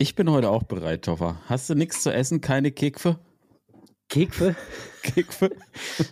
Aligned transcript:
Ich 0.00 0.14
bin 0.14 0.30
heute 0.30 0.48
auch 0.50 0.62
bereit, 0.62 1.02
Toffer. 1.06 1.40
Hast 1.46 1.68
du 1.68 1.74
nichts 1.74 2.04
zu 2.04 2.12
essen? 2.12 2.40
Keine 2.40 2.70
Kekfe? 2.70 3.18
Kekfe? 4.08 4.54
Kekfe? 5.02 5.50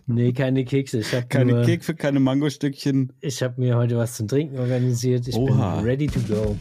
Nee, 0.06 0.32
keine 0.32 0.64
Kekse. 0.64 0.98
Ich 0.98 1.14
hab 1.14 1.30
Keine 1.30 1.52
nur, 1.52 1.62
Kekfe, 1.64 1.94
keine 1.94 2.18
Mangostückchen. 2.18 3.12
Ich 3.20 3.44
habe 3.44 3.60
mir 3.60 3.76
heute 3.76 3.96
was 3.96 4.14
zum 4.14 4.26
Trinken 4.26 4.58
organisiert. 4.58 5.28
Ich 5.28 5.36
Oha. 5.36 5.76
bin 5.76 5.84
ready 5.84 6.06
to 6.08 6.18
go. 6.20 6.56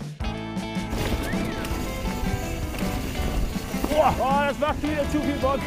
Boah, 3.90 4.16
oh, 4.20 4.50
das 4.50 4.60
macht 4.60 4.84
wieder 4.84 5.10
zu 5.10 5.20
viel 5.20 5.34
Bock. 5.42 5.60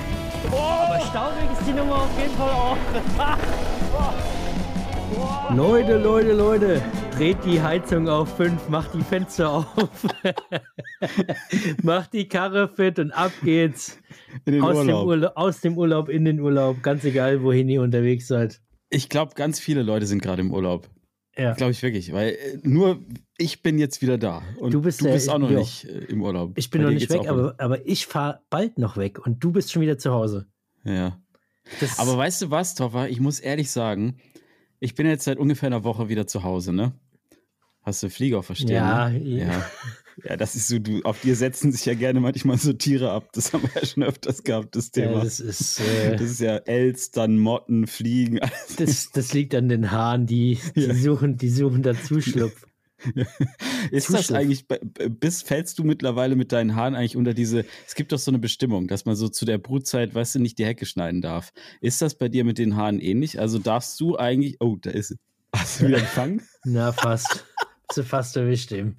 Aber 0.52 1.00
staubig 1.06 1.59
ist 1.59 1.66
die 1.66 1.72
Nummer 1.72 2.02
auf 2.02 2.20
jeden 2.20 2.34
Fall 2.34 2.50
auch. 2.50 2.77
Leute, 5.56 5.98
Leute, 5.98 6.32
Leute, 6.32 6.82
dreht 7.19 7.45
die 7.45 7.61
Heizung 7.61 8.09
auf 8.09 8.37
5, 8.37 8.69
macht 8.69 8.95
die 8.95 9.03
Fenster 9.03 9.51
auf, 9.51 9.66
macht 11.83 12.12
die 12.12 12.29
Karre 12.29 12.69
fit 12.69 13.01
und 13.01 13.11
ab 13.11 13.33
geht's. 13.42 13.98
Aus 14.47 14.47
dem, 14.47 14.62
Urlaub. 14.62 15.06
Urlaub, 15.06 15.33
aus 15.34 15.61
dem 15.61 15.77
Urlaub 15.77 16.09
in 16.09 16.25
den 16.25 16.39
Urlaub, 16.39 16.80
ganz 16.80 17.02
egal, 17.02 17.42
wohin 17.42 17.69
ihr 17.69 17.83
unterwegs 17.83 18.28
seid. 18.28 18.61
Ich 18.91 19.09
glaube, 19.09 19.34
ganz 19.34 19.59
viele 19.59 19.83
Leute 19.83 20.06
sind 20.06 20.23
gerade 20.23 20.42
im 20.42 20.52
Urlaub. 20.52 20.89
Ja. 21.37 21.55
Glaube 21.55 21.73
ich 21.73 21.83
wirklich. 21.83 22.12
Weil 22.12 22.34
äh, 22.34 22.59
nur 22.62 23.01
ich 23.37 23.62
bin 23.62 23.78
jetzt 23.78 24.00
wieder 24.00 24.16
da. 24.16 24.42
Und 24.59 24.73
Du 24.73 24.83
bist 24.83 25.00
du 25.00 25.06
ja- 25.06 25.14
bist 25.14 25.28
auch 25.28 25.39
noch 25.39 25.50
ja. 25.50 25.59
nicht 25.59 25.87
äh, 25.87 26.05
im 26.05 26.23
Urlaub. 26.23 26.53
Ich 26.56 26.70
bin 26.70 26.83
Bei 26.83 26.89
noch 26.89 26.95
nicht 26.95 27.11
weg, 27.11 27.28
aber, 27.28 27.56
aber 27.59 27.84
ich 27.84 28.06
fahre 28.06 28.42
bald 28.48 28.78
noch 28.78 28.97
weg 28.97 29.27
und 29.27 29.42
du 29.42 29.50
bist 29.50 29.73
schon 29.73 29.83
wieder 29.83 29.98
zu 29.98 30.12
Hause. 30.12 30.47
Ja. 30.84 31.20
Das, 31.80 31.98
Aber 31.98 32.16
weißt 32.16 32.42
du 32.42 32.50
was, 32.53 32.77
Toffer? 32.77 33.09
Ich 33.09 33.19
muss 33.20 33.41
ehrlich 33.41 33.73
sagen, 33.73 34.19
ich 34.78 34.95
bin 34.95 35.06
jetzt 35.09 35.25
seit 35.25 35.39
ungefähr 35.39 35.66
einer 35.66 35.83
Woche 35.83 36.09
wieder 36.09 36.28
zu 36.28 36.45
Hause, 36.45 36.73
ne? 36.73 36.92
Hast 37.88 38.02
du 38.02 38.10
Flieger 38.10 38.42
verstehen? 38.42 38.69
Ja, 38.77 39.09
ne? 39.09 39.19
ja. 39.19 39.47
ja. 39.47 39.66
Ja, 40.24 40.37
das 40.37 40.56
ist 40.56 40.66
so, 40.69 40.80
du, 40.80 41.01
auf 41.05 41.20
dir 41.20 41.37
setzen 41.37 41.70
sich 41.70 41.87
ja 41.87 41.95
gerne 41.95 42.19
manchmal 42.19 42.59
so 42.59 42.73
Tiere 42.73 43.12
ab. 43.12 43.30
Das 43.34 43.52
haben 43.52 43.62
wir 43.62 43.70
ja 43.80 43.87
schon 43.87 44.02
öfters 44.02 44.42
gehabt, 44.42 44.74
das 44.74 44.91
ja, 44.97 45.05
Thema. 45.06 45.22
das 45.22 45.39
ist. 45.39 45.78
Äh, 45.81 46.16
das 46.16 46.22
ist 46.22 46.41
ja 46.41 46.56
Elstern, 46.56 47.39
Motten, 47.39 47.86
Fliegen. 47.86 48.41
Das, 48.77 49.11
das 49.12 49.33
liegt 49.33 49.55
an 49.55 49.69
den 49.69 49.91
Haaren, 49.92 50.27
die, 50.27 50.59
die 50.75 50.81
Ja. 50.83 50.94
suchen, 50.94 51.36
die 51.36 51.48
suchen 51.48 51.83
da 51.84 51.94
Zuschlupf. 51.94 52.66
Ist 53.92 54.09
das 54.12 54.22
Zuschlupf. 54.27 54.33
eigentlich, 54.33 54.66
bei- 54.66 54.81
bis 55.09 55.42
fällst 55.42 55.78
du 55.78 55.84
mittlerweile 55.84 56.34
mit 56.34 56.50
deinen 56.50 56.75
Haaren 56.75 56.97
eigentlich 56.97 57.16
unter 57.16 57.33
diese, 57.33 57.64
es 57.86 57.94
gibt 57.94 58.11
doch 58.11 58.19
so 58.19 58.33
eine 58.33 58.41
Bestimmung, 58.41 58.89
dass 58.89 59.05
man 59.05 59.14
so 59.14 59.28
zu 59.28 59.44
der 59.44 59.59
Brutzeit, 59.59 60.14
weißt 60.16 60.34
du, 60.34 60.39
nicht 60.41 60.59
die 60.59 60.66
Hecke 60.66 60.84
schneiden 60.84 61.22
darf. 61.22 61.53
Ist 61.81 62.03
das 62.03 62.16
bei 62.19 62.28
dir 62.28 62.44
mit 62.44 62.59
den 62.59 62.75
Haaren 62.77 62.98
ähnlich? 62.98 63.39
Also 63.39 63.59
darfst 63.61 64.00
du 64.00 64.19
eigentlich, 64.19 64.56
oh, 64.61 64.77
da 64.81 64.91
ist. 64.91 65.14
Hast 65.55 65.81
du 65.81 65.86
wieder 65.86 66.00
gefangen? 66.00 66.42
Na, 66.64 66.92
fast. 66.92 67.47
Du 67.94 68.03
fast 68.03 68.36
erwischt 68.36 68.70
eben. 68.72 68.97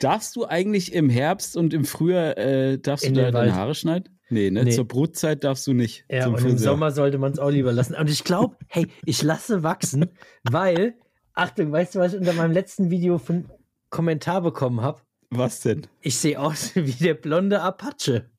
Darfst 0.00 0.34
du 0.34 0.44
eigentlich 0.46 0.92
im 0.92 1.08
Herbst 1.08 1.56
und 1.56 1.72
im 1.72 1.84
Frühjahr, 1.84 2.36
äh, 2.36 2.78
darfst 2.78 3.04
In 3.04 3.14
du 3.14 3.22
da 3.22 3.30
deine 3.30 3.46
Wald. 3.48 3.54
Haare 3.54 3.74
schneiden? 3.74 4.18
Nee, 4.28 4.50
ne? 4.50 4.64
Nee. 4.64 4.72
Zur 4.72 4.88
Brutzeit 4.88 5.44
darfst 5.44 5.66
du 5.66 5.72
nicht. 5.72 6.04
Ja, 6.10 6.26
und 6.26 6.34
im 6.34 6.40
Friseur. 6.40 6.72
Sommer 6.72 6.90
sollte 6.90 7.18
man 7.18 7.32
es 7.32 7.38
auch 7.38 7.50
lieber 7.50 7.72
lassen. 7.72 7.94
Und 7.94 8.10
ich 8.10 8.24
glaube, 8.24 8.56
hey, 8.68 8.88
ich 9.04 9.22
lasse 9.22 9.62
wachsen, 9.62 10.10
weil, 10.42 10.94
Achtung, 11.34 11.70
weißt 11.70 11.94
du, 11.94 11.98
was 12.00 12.12
ich 12.12 12.18
unter 12.18 12.32
meinem 12.32 12.52
letzten 12.52 12.90
Video 12.90 13.20
einen 13.28 13.48
Kommentar 13.90 14.42
bekommen 14.42 14.80
habe? 14.80 15.00
Was 15.30 15.60
denn? 15.60 15.86
Ich 16.00 16.18
sehe 16.18 16.40
aus 16.40 16.72
wie 16.74 16.92
der 16.92 17.14
blonde 17.14 17.60
Apache. 17.60 18.30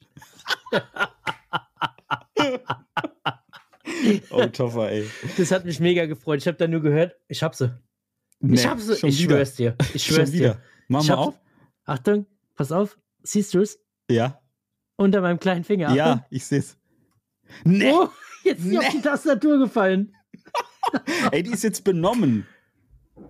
Oh, 4.30 4.46
Toffer, 4.46 4.92
ey. 4.92 5.10
Das 5.38 5.52
hat 5.52 5.66
mich 5.66 5.80
mega 5.80 6.06
gefreut. 6.06 6.40
Ich 6.40 6.48
habe 6.48 6.58
da 6.58 6.68
nur 6.68 6.82
gehört, 6.82 7.16
ich 7.28 7.42
hab 7.42 7.56
sie. 7.56 7.76
Nee, 8.48 8.56
ich 8.56 8.68
hab 8.68 8.80
sie. 8.80 8.96
schon 8.96 9.10
Ich 9.10 9.20
wieder. 9.24 9.36
schwör's 9.36 9.56
dir. 9.56 9.76
Ich 9.94 10.04
schwör's 10.06 10.32
dir. 10.32 10.62
Mach 10.88 11.02
Ich 11.02 11.10
mal 11.10 11.16
auf. 11.16 11.40
Achtung, 11.86 12.26
pass 12.56 12.72
auf. 12.72 12.98
Siehst 13.24 13.54
du 13.54 13.60
es? 13.62 13.80
Ja. 14.10 14.40
Unter 14.98 15.22
meinem 15.22 15.40
kleinen 15.40 15.64
Finger. 15.64 15.88
Achtung. 15.88 15.98
Ja, 15.98 16.26
ich 16.30 16.46
seh's. 16.46 16.78
Nee. 17.64 17.92
Oh, 17.92 18.08
jetzt 18.44 18.60
ist 18.60 18.70
sie 18.70 18.78
auf 18.78 18.90
die 18.90 19.02
Tastatur 19.02 19.60
gefallen. 19.60 20.14
Ey, 21.32 21.44
die 21.44 21.52
ist 21.52 21.64
jetzt 21.64 21.84
benommen. 21.84 22.46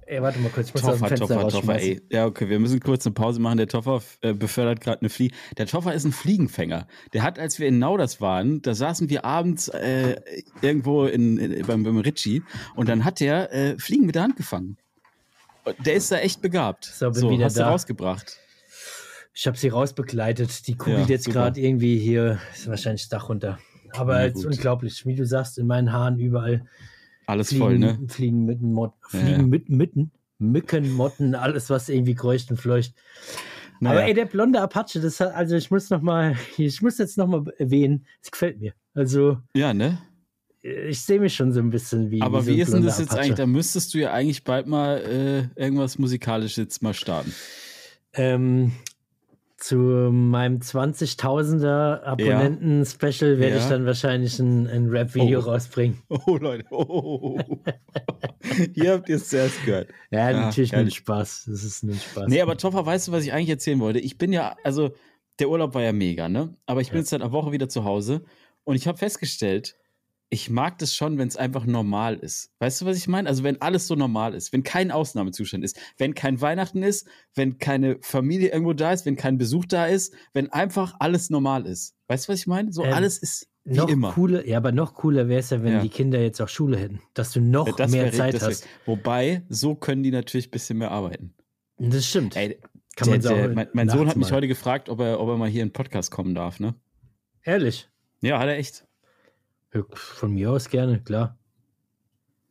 Ey, 0.07 0.19
warte 0.21 0.39
mal 0.39 0.49
kurz, 0.49 0.69
ich 0.69 0.73
muss 0.73 0.83
aus 0.83 0.97
dem 0.97 1.01
Toffer, 1.01 1.09
Fenster 1.09 1.39
Toffer, 1.39 1.49
Toffer, 1.61 1.79
ey. 1.79 2.01
Ja, 2.11 2.25
okay, 2.25 2.49
wir 2.49 2.59
müssen 2.59 2.79
kurz 2.79 3.05
eine 3.05 3.13
Pause 3.13 3.39
machen. 3.39 3.57
Der 3.57 3.67
Toffer 3.67 4.01
äh, 4.21 4.33
befördert 4.33 4.81
gerade 4.81 5.01
eine 5.01 5.09
Fliege. 5.09 5.35
Der 5.57 5.67
Toffer 5.67 5.93
ist 5.93 6.05
ein 6.05 6.11
Fliegenfänger. 6.11 6.87
Der 7.13 7.21
hat, 7.23 7.37
als 7.37 7.59
wir 7.59 7.67
in 7.67 7.77
Nauders 7.77 8.19
waren, 8.19 8.61
da 8.63 8.73
saßen 8.73 9.09
wir 9.09 9.25
abends 9.25 9.67
äh, 9.67 10.19
irgendwo 10.61 11.05
in, 11.05 11.37
in, 11.37 11.65
beim, 11.67 11.83
beim 11.83 11.97
Ritchie 11.99 12.41
und 12.75 12.89
dann 12.89 13.05
hat 13.05 13.19
der 13.19 13.53
äh, 13.53 13.77
Fliegen 13.77 14.05
mit 14.07 14.15
der 14.15 14.23
Hand 14.23 14.37
gefangen. 14.37 14.77
Der 15.85 15.93
ist 15.93 16.11
da 16.11 16.17
echt 16.17 16.41
begabt. 16.41 16.85
So, 16.85 17.11
bin 17.11 17.29
wieder 17.29 17.45
hast 17.45 17.57
da. 17.57 17.65
du 17.65 17.69
rausgebracht. 17.71 18.39
Ich 19.33 19.47
habe 19.47 19.57
sie 19.57 19.69
rausbegleitet. 19.69 20.67
Die 20.67 20.75
kugelt 20.75 21.01
Ja, 21.01 21.07
jetzt 21.07 21.29
gerade 21.29 21.59
irgendwie 21.59 21.97
hier, 21.99 22.39
ist 22.53 22.67
wahrscheinlich 22.67 23.03
das 23.03 23.09
Dach 23.09 23.29
runter. 23.29 23.57
Aber 23.91 24.21
es 24.25 24.35
ist 24.35 24.45
unglaublich, 24.45 25.05
wie 25.05 25.15
du 25.15 25.25
sagst, 25.25 25.57
in 25.57 25.67
meinen 25.67 25.91
Haaren 25.91 26.19
überall 26.19 26.65
Alles 27.27 27.49
fliegen, 27.49 27.61
voll, 27.61 27.79
ne? 27.79 27.99
fliegen 28.07 28.45
mitten, 28.45 28.71
Mot 28.73 28.93
Ja, 29.11 29.19
fliegen 29.19 29.49
mitten, 29.49 30.11
Mücken, 30.37 30.91
Motten, 30.91 31.33
alles 31.35 31.69
was 31.69 31.87
irgendwie 31.89 32.13
kreucht 32.15 32.51
und 32.51 32.57
fleucht. 32.57 32.93
Naja. 33.79 33.99
Aber 33.99 34.07
ey, 34.07 34.13
der 34.13 34.25
blonde 34.25 34.61
Apache, 34.61 34.99
das 34.99 35.19
hat, 35.19 35.33
also 35.33 35.55
ich 35.55 35.71
muss 35.71 35.89
noch 35.89 36.01
mal, 36.01 36.35
ich 36.57 36.81
muss 36.81 36.97
jetzt 36.97 37.17
noch 37.17 37.27
mal 37.27 37.43
erwähnen, 37.57 38.05
es 38.21 38.31
gefällt 38.31 38.59
mir. 38.59 38.73
Also 38.93 39.37
Ja, 39.55 39.73
ne? 39.73 39.97
Ich 40.89 41.01
sehe 41.01 41.19
mich 41.19 41.35
schon 41.35 41.51
so 41.51 41.59
ein 41.59 41.69
bisschen 41.69 42.09
wie. 42.11 42.21
Aber 42.21 42.41
so 42.41 42.47
wie 42.51 42.59
ist 42.59 42.73
denn 42.73 42.83
das 42.83 42.97
jetzt 42.99 43.11
Apache. 43.11 43.21
eigentlich? 43.25 43.35
Da 43.37 43.45
müsstest 43.45 43.93
du 43.93 43.99
ja 43.99 44.11
eigentlich 44.11 44.43
bald 44.43 44.65
mal 44.67 44.97
äh, 45.57 45.61
irgendwas 45.61 45.99
musikalisches 45.99 46.57
jetzt 46.57 46.81
mal 46.81 46.93
starten. 46.93 47.33
Ähm, 48.13 48.71
zu 49.57 49.77
meinem 49.77 50.59
20.000er 50.59 52.03
Abonnenten-Special 52.03 53.39
werde 53.39 53.55
Ja. 53.57 53.61
ich 53.63 53.69
dann 53.69 53.85
wahrscheinlich 53.85 54.37
ein, 54.39 54.67
ein 54.67 54.89
Rap-Video 54.89 55.39
Oh. 55.39 55.43
rausbringen. 55.43 56.01
Oh, 56.09 56.37
Leute. 56.37 56.65
Oh. 56.71 57.39
Hier 58.73 58.93
habt 58.93 59.09
ihr 59.09 59.15
es 59.15 59.29
zuerst 59.29 59.63
gehört. 59.65 59.89
Ja, 60.11 60.29
Ja, 60.31 60.41
natürlich 60.45 60.75
ein. 60.75 60.89
Spaß. 60.91 61.45
Das 61.47 61.63
ist 61.63 61.83
ein 61.83 61.93
Spaß. 61.95 62.25
Nee, 62.27 62.41
aber 62.41 62.57
Toffer, 62.57 62.85
weißt 62.85 63.07
du, 63.07 63.11
was 63.11 63.23
ich 63.23 63.33
eigentlich 63.33 63.49
erzählen 63.49 63.79
wollte? 63.79 63.99
Ich 63.99 64.17
bin 64.17 64.31
ja, 64.33 64.55
also 64.63 64.93
der 65.39 65.49
Urlaub 65.49 65.73
war 65.73 65.81
ja 65.81 65.93
mega, 65.93 66.29
ne? 66.29 66.55
Aber 66.65 66.81
ich 66.81 66.89
bin 66.89 66.97
Ja. 66.97 67.01
jetzt 67.01 67.09
seit 67.09 67.21
einer 67.21 67.31
Woche 67.31 67.51
wieder 67.51 67.69
zu 67.69 67.83
Hause 67.85 68.23
und 68.65 68.75
ich 68.75 68.87
habe 68.87 68.97
festgestellt, 68.97 69.75
ich 70.29 70.49
mag 70.49 70.77
das 70.79 70.95
schon, 70.95 71.17
wenn 71.17 71.27
es 71.27 71.37
einfach 71.37 71.65
normal 71.65 72.15
ist. 72.15 72.49
Weißt 72.59 72.81
du, 72.81 72.85
was 72.85 72.97
ich 72.97 73.07
meine? 73.07 73.29
Also 73.29 73.43
wenn 73.43 73.61
alles 73.61 73.87
so 73.87 73.95
normal 73.95 74.33
ist, 74.33 74.51
wenn 74.53 74.63
kein 74.63 74.91
Ausnahmezustand 74.91 75.63
ist, 75.63 75.77
wenn 75.97 76.13
kein 76.15 76.41
Weihnachten 76.41 76.81
ist, 76.83 77.07
wenn 77.35 77.57
keine 77.59 77.97
Familie 78.01 78.49
irgendwo 78.49 78.73
da 78.73 78.91
ist, 78.91 79.05
wenn 79.05 79.15
kein 79.15 79.37
Besuch 79.37 79.65
da 79.65 79.85
ist, 79.85 80.13
wenn 80.33 80.51
einfach 80.51 80.95
alles 80.99 81.29
normal 81.29 81.65
ist. 81.67 81.95
Weißt 82.07 82.27
du, 82.27 82.33
was 82.33 82.39
ich 82.39 82.47
meine? 82.47 82.73
So 82.73 82.83
Ähm, 82.83 82.93
alles 82.93 83.17
ist 83.19 83.47
wie 83.63 83.77
noch 83.77 83.87
immer. 83.87 84.11
cooler, 84.13 84.45
ja, 84.47 84.57
aber 84.57 84.71
noch 84.71 84.93
cooler 84.95 85.27
wäre 85.27 85.39
es 85.39 85.51
ja, 85.51 85.61
wenn 85.63 85.73
Ja. 85.73 85.79
die 85.81 85.89
Kinder 85.89 86.19
jetzt 86.19 86.41
auch 86.41 86.49
Schule 86.49 86.77
hätten, 86.77 87.01
dass 87.13 87.31
du 87.31 87.39
noch 87.39 87.67
Ja, 87.67 87.73
das 87.77 87.91
mehr 87.91 88.05
wär- 88.05 88.11
Zeit 88.11 88.33
wär- 88.33 88.41
hast. 88.47 88.67
Wobei, 88.85 89.43
so 89.49 89.75
können 89.75 90.03
die 90.03 90.11
natürlich 90.11 90.47
ein 90.47 90.51
bisschen 90.51 90.77
mehr 90.79 90.91
arbeiten. 90.91 91.33
Das 91.77 92.05
stimmt. 92.05 92.35
Ey, 92.35 92.59
Kann 92.95 93.09
der, 93.09 93.31
man 93.31 93.37
der, 93.39 93.49
mein, 93.55 93.67
mein 93.73 93.89
Sohn 93.89 94.07
hat 94.07 94.15
mich 94.17 94.31
heute 94.31 94.47
gefragt, 94.47 94.89
ob 94.89 94.99
er, 95.01 95.19
ob 95.19 95.29
er 95.29 95.37
mal 95.37 95.49
hier 95.49 95.61
in 95.63 95.69
den 95.69 95.73
Podcast 95.73 96.09
kommen 96.11 96.33
darf, 96.35 96.59
ne? 96.59 96.73
Ehrlich. 97.43 97.89
Ja, 98.21 98.39
hat 98.39 98.47
er 98.47 98.57
echt. 98.57 98.84
Ja, 99.75 99.83
Von 99.93 100.33
mir 100.33 100.51
aus 100.51 100.69
gerne, 100.69 101.01
klar. 101.01 101.37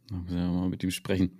Da 0.08 0.16
muss 0.16 0.32
er 0.32 0.48
mal 0.48 0.68
mit 0.68 0.84
ihm 0.84 0.90
sprechen. 0.90 1.38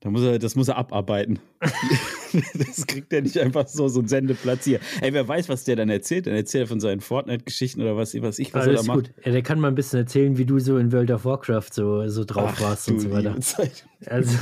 Da 0.00 0.08
muss 0.08 0.22
er, 0.22 0.38
das 0.38 0.56
muss 0.56 0.68
er 0.68 0.78
abarbeiten. 0.78 1.40
das 2.54 2.86
kriegt 2.86 3.12
er 3.12 3.20
nicht 3.20 3.38
einfach 3.38 3.68
so, 3.68 3.86
so 3.88 3.98
einen 3.98 4.08
Sendeplatz 4.08 4.64
hier. 4.64 4.80
Ey, 5.02 5.12
wer 5.12 5.28
weiß, 5.28 5.50
was 5.50 5.64
der 5.64 5.76
dann 5.76 5.90
erzählt? 5.90 6.26
Dann 6.26 6.34
erzählt 6.34 6.64
er 6.64 6.68
von 6.68 6.80
seinen 6.80 7.00
Fortnite-Geschichten 7.00 7.82
oder 7.82 7.98
was, 7.98 8.14
was 8.22 8.38
ich, 8.38 8.54
was 8.54 8.66
Alles 8.66 8.80
er 8.80 8.86
da 8.86 8.94
macht. 8.94 9.12
Ja, 9.22 9.32
der 9.32 9.42
kann 9.42 9.60
mal 9.60 9.68
ein 9.68 9.74
bisschen 9.74 9.98
erzählen, 9.98 10.38
wie 10.38 10.46
du 10.46 10.58
so 10.58 10.78
in 10.78 10.90
World 10.90 11.10
of 11.10 11.26
Warcraft 11.26 11.68
so, 11.72 12.08
so 12.08 12.24
drauf 12.24 12.54
Ach, 12.54 12.60
warst 12.62 12.88
und 12.88 13.00
so 13.00 13.10
weiter. 13.10 13.36
Also, 14.06 14.38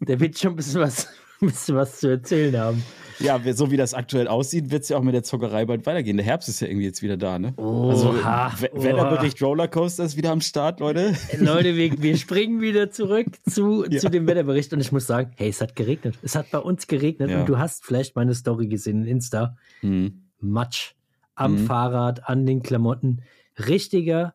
der 0.00 0.18
wird 0.18 0.36
schon 0.36 0.54
ein 0.54 0.56
bisschen 0.56 0.80
was, 0.80 1.06
ein 1.40 1.46
bisschen 1.46 1.76
was 1.76 2.00
zu 2.00 2.08
erzählen 2.08 2.58
haben. 2.58 2.82
Ja, 3.20 3.40
so 3.54 3.70
wie 3.70 3.76
das 3.76 3.94
aktuell 3.94 4.28
aussieht, 4.28 4.70
wird 4.70 4.82
es 4.82 4.88
ja 4.90 4.96
auch 4.98 5.02
mit 5.02 5.14
der 5.14 5.22
Zockerei 5.22 5.64
bald 5.64 5.86
weitergehen. 5.86 6.16
Der 6.16 6.26
Herbst 6.26 6.48
ist 6.48 6.60
ja 6.60 6.66
irgendwie 6.68 6.86
jetzt 6.86 7.02
wieder 7.02 7.16
da, 7.16 7.38
ne? 7.38 7.54
also, 7.56 8.10
Oha, 8.10 8.52
We- 8.60 8.70
oha. 8.74 8.82
Wetterbericht 8.84 9.42
Rollercoaster 9.42 10.04
ist 10.04 10.16
wieder 10.16 10.30
am 10.32 10.40
Start, 10.40 10.80
Leute. 10.80 11.14
Leute, 11.38 11.76
wir, 11.76 12.00
wir 12.02 12.16
springen 12.16 12.60
wieder 12.60 12.90
zurück 12.90 13.26
zu, 13.48 13.84
Ja. 13.90 13.98
zu 14.00 14.10
dem 14.10 14.26
Wetterbericht 14.26 14.72
und 14.72 14.80
ich 14.80 14.92
muss 14.92 15.06
sagen, 15.06 15.32
hey, 15.36 15.48
es 15.48 15.60
hat 15.60 15.76
geregnet. 15.76 16.18
Es 16.22 16.34
hat 16.36 16.50
bei 16.50 16.58
uns 16.58 16.86
geregnet 16.86 17.30
Ja. 17.30 17.40
und 17.40 17.48
du 17.48 17.58
hast 17.58 17.84
vielleicht 17.84 18.16
meine 18.16 18.34
Story 18.34 18.66
gesehen 18.68 19.02
in 19.02 19.08
Insta. 19.08 19.56
Hm. 19.80 20.22
Matsch. 20.40 20.92
Am 21.34 21.52
Mhm. 21.62 21.66
Fahrrad, 21.66 22.28
an 22.28 22.46
den 22.46 22.62
Klamotten. 22.62 23.22
Richtiger 23.58 24.34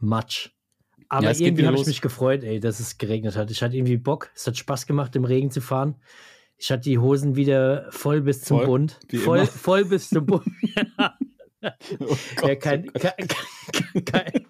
Matsch. 0.00 0.50
Aber 1.08 1.30
Ja, 1.32 1.38
irgendwie 1.46 1.66
habe 1.66 1.76
ich 1.76 1.86
mich 1.86 2.00
gefreut, 2.02 2.44
ey, 2.44 2.60
dass 2.60 2.80
es 2.80 2.98
geregnet 2.98 3.36
hat. 3.36 3.50
Ich 3.50 3.62
hatte 3.62 3.76
irgendwie 3.76 3.96
Bock. 3.96 4.30
Es 4.34 4.46
hat 4.46 4.56
Spaß 4.58 4.86
gemacht, 4.86 5.16
im 5.16 5.24
Regen 5.24 5.50
zu 5.50 5.60
fahren. 5.62 5.94
Ich 6.58 6.70
hatte 6.70 6.82
die 6.82 6.98
Hosen 6.98 7.36
wieder 7.36 7.86
voll 7.90 8.20
bis 8.20 8.42
zum 8.42 8.58
Voll, 8.58 8.66
Bund. 8.66 8.98
Voll, 9.24 9.46
voll 9.46 9.84
bis 9.84 10.10
zum 10.10 10.26
Bund. 10.26 10.44
Oh 11.98 12.16
Ja, 12.46 12.54
kein, 12.54 12.92
kein, 12.92 13.12
kein, 13.16 14.04
kein. 14.04 14.46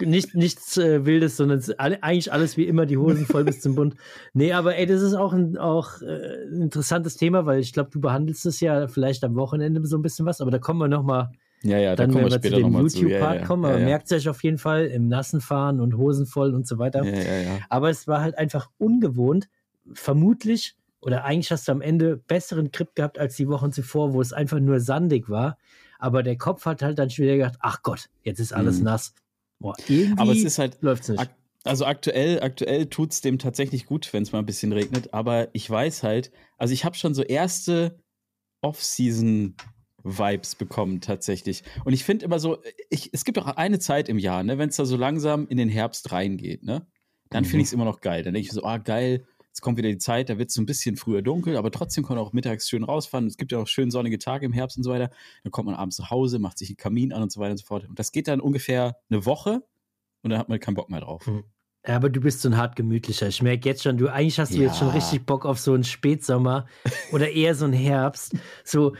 nicht, 0.00 0.34
nichts 0.34 0.78
äh, 0.78 1.04
Wildes, 1.04 1.36
sondern 1.36 1.62
alle, 1.76 2.02
eigentlich 2.02 2.32
alles 2.32 2.56
wie 2.56 2.64
immer, 2.64 2.86
die 2.86 2.96
Hosen 2.96 3.26
voll 3.26 3.44
bis 3.44 3.60
zum 3.60 3.74
Bund. 3.74 3.96
Nee, 4.32 4.52
aber 4.52 4.76
ey, 4.76 4.86
das 4.86 5.02
ist 5.02 5.12
auch 5.14 5.32
ein, 5.34 5.58
auch, 5.58 6.00
äh, 6.00 6.46
ein 6.46 6.62
interessantes 6.62 7.16
Thema, 7.16 7.44
weil 7.44 7.60
ich 7.60 7.72
glaube, 7.74 7.90
du 7.90 8.00
behandelst 8.00 8.46
es 8.46 8.60
ja 8.60 8.88
vielleicht 8.88 9.24
am 9.24 9.34
Wochenende 9.36 9.84
so 9.86 9.98
ein 9.98 10.02
bisschen 10.02 10.24
was, 10.26 10.40
aber 10.40 10.50
da 10.50 10.58
kommen 10.58 10.80
wir 10.80 10.88
nochmal 10.88 11.30
Ja, 11.62 11.76
ja, 11.78 11.90
da 11.96 12.04
dann, 12.04 12.12
kommen 12.12 12.24
wenn 12.24 12.42
wir 12.42 12.42
wir 12.42 12.50
zu 12.50 12.56
dem. 12.56 12.72
YouTube-Part 12.72 13.34
Ja, 13.34 13.40
ja, 13.40 13.46
kommen, 13.46 13.64
aber 13.66 13.78
ja, 13.78 13.84
merkt 13.84 14.06
es 14.10 14.12
euch 14.12 14.28
auf 14.30 14.42
jeden 14.42 14.58
Fall 14.58 14.86
im 14.86 15.08
nassen 15.08 15.40
Fahren 15.42 15.80
und 15.80 15.96
Hosen 15.98 16.24
voll 16.26 16.54
und 16.54 16.66
so 16.66 16.78
weiter. 16.78 17.04
Ja, 17.04 17.12
ja, 17.14 17.40
ja. 17.42 17.58
Aber 17.68 17.90
es 17.90 18.08
war 18.08 18.22
halt 18.22 18.38
einfach 18.38 18.70
ungewohnt. 18.78 19.48
Vermutlich, 19.92 20.76
oder 21.00 21.24
eigentlich 21.24 21.50
hast 21.50 21.68
du 21.68 21.72
am 21.72 21.80
Ende 21.82 22.16
besseren 22.16 22.70
Grip 22.72 22.94
gehabt 22.94 23.18
als 23.18 23.36
die 23.36 23.48
Wochen 23.48 23.72
zuvor, 23.72 24.14
wo 24.14 24.20
es 24.20 24.32
einfach 24.32 24.60
nur 24.60 24.80
sandig 24.80 25.28
war. 25.28 25.58
Aber 25.98 26.22
der 26.22 26.36
Kopf 26.38 26.64
hat 26.66 26.82
halt 26.82 26.98
dann 26.98 27.10
schon 27.10 27.24
wieder 27.24 27.36
gedacht, 27.36 27.56
ach 27.60 27.82
Gott, 27.82 28.08
jetzt 28.22 28.40
ist 28.40 28.52
alles 28.52 28.78
Mhm. 28.78 28.84
nass. 28.84 29.14
Boah, 29.58 29.74
Aber 30.16 30.32
es 30.32 30.42
ist 30.44 30.58
halt, 30.58 30.78
läuft's 30.80 31.08
nicht. 31.08 31.20
Ak 31.20 31.34
also 31.66 31.86
aktuell, 31.86 32.42
aktuell 32.42 32.86
tut 32.86 33.12
es 33.12 33.22
dem 33.22 33.38
tatsächlich 33.38 33.86
gut, 33.86 34.12
wenn 34.12 34.22
es 34.22 34.32
mal 34.32 34.38
ein 34.40 34.44
bisschen 34.44 34.72
regnet. 34.72 35.14
Aber 35.14 35.48
ich 35.54 35.68
weiß 35.70 36.02
halt, 36.02 36.30
also 36.58 36.74
ich 36.74 36.84
habe 36.84 36.94
schon 36.94 37.14
so 37.14 37.22
erste 37.22 37.98
Off-Season-Vibes 38.60 40.56
bekommen 40.56 41.00
tatsächlich. 41.00 41.62
Und 41.84 41.92
ich 41.92 42.04
finde 42.04 42.24
immer 42.24 42.38
so, 42.38 42.58
ich, 42.90 43.10
es 43.12 43.24
gibt 43.24 43.38
auch 43.38 43.46
eine 43.46 43.78
Zeit 43.78 44.08
im 44.08 44.18
Jahr, 44.18 44.42
ne, 44.42 44.58
wenn 44.58 44.68
es 44.68 44.76
da 44.76 44.84
so 44.84 44.96
langsam 44.96 45.46
in 45.48 45.56
den 45.56 45.68
Herbst 45.68 46.12
reingeht, 46.12 46.62
ne, 46.62 46.86
dann 47.30 47.44
finde 47.44 47.56
Mhm. 47.56 47.60
ich 47.62 47.66
es 47.68 47.72
immer 47.72 47.84
noch 47.84 48.00
geil. 48.00 48.22
Dann 48.22 48.34
denke 48.34 48.46
ich 48.46 48.52
so, 48.52 48.62
ah 48.64 48.78
geil, 48.78 49.24
jetzt 49.54 49.60
kommt 49.60 49.78
wieder 49.78 49.88
die 49.88 49.98
Zeit, 49.98 50.30
da 50.30 50.36
wird 50.36 50.48
es 50.48 50.54
so 50.56 50.60
ein 50.60 50.66
bisschen 50.66 50.96
früher 50.96 51.22
dunkel, 51.22 51.56
aber 51.56 51.70
trotzdem 51.70 52.04
kann 52.04 52.16
man 52.16 52.24
auch 52.26 52.32
mittags 52.32 52.68
schön 52.68 52.82
rausfahren. 52.82 53.28
Es 53.28 53.36
gibt 53.36 53.52
ja 53.52 53.58
auch 53.58 53.68
schön 53.68 53.92
sonnige 53.92 54.18
Tage 54.18 54.44
im 54.46 54.52
Herbst 54.52 54.76
und 54.76 54.82
so 54.82 54.90
weiter. 54.90 55.10
Dann 55.44 55.52
kommt 55.52 55.66
man 55.66 55.76
abends 55.76 55.96
nach 56.00 56.10
Hause, 56.10 56.40
macht 56.40 56.58
sich 56.58 56.70
einen 56.70 56.76
Kamin 56.76 57.12
an 57.12 57.22
und 57.22 57.30
so 57.30 57.38
weiter 57.40 57.52
und 57.52 57.58
so 57.58 57.64
fort. 57.66 57.88
Und 57.88 57.96
das 58.00 58.10
geht 58.10 58.26
dann 58.26 58.40
ungefähr 58.40 58.96
eine 59.08 59.24
Woche 59.26 59.62
und 60.22 60.30
dann 60.30 60.40
hat 60.40 60.48
man 60.48 60.58
keinen 60.58 60.74
Bock 60.74 60.90
mehr 60.90 61.00
drauf. 61.02 61.24
Mhm. 61.28 61.44
Ja, 61.86 61.94
aber 61.96 62.08
du 62.10 62.20
bist 62.20 62.40
so 62.40 62.48
ein 62.48 62.56
hart 62.56 62.74
gemütlicher. 62.76 63.28
Ich 63.28 63.42
merke 63.42 63.68
jetzt 63.68 63.82
schon, 63.84 63.96
du 63.96 64.08
eigentlich 64.08 64.40
hast 64.40 64.54
du 64.54 64.58
jetzt 64.58 64.78
schon 64.78 64.88
Ja. 64.88 64.94
richtig 64.94 65.24
Bock 65.24 65.44
auf 65.46 65.60
so 65.60 65.72
einen 65.74 65.84
Spätsommer 65.84 66.66
oder 67.12 67.30
eher 67.30 67.54
so 67.54 67.66
einen 67.66 67.74
Herbst. 67.74 68.34
So, 68.64 68.96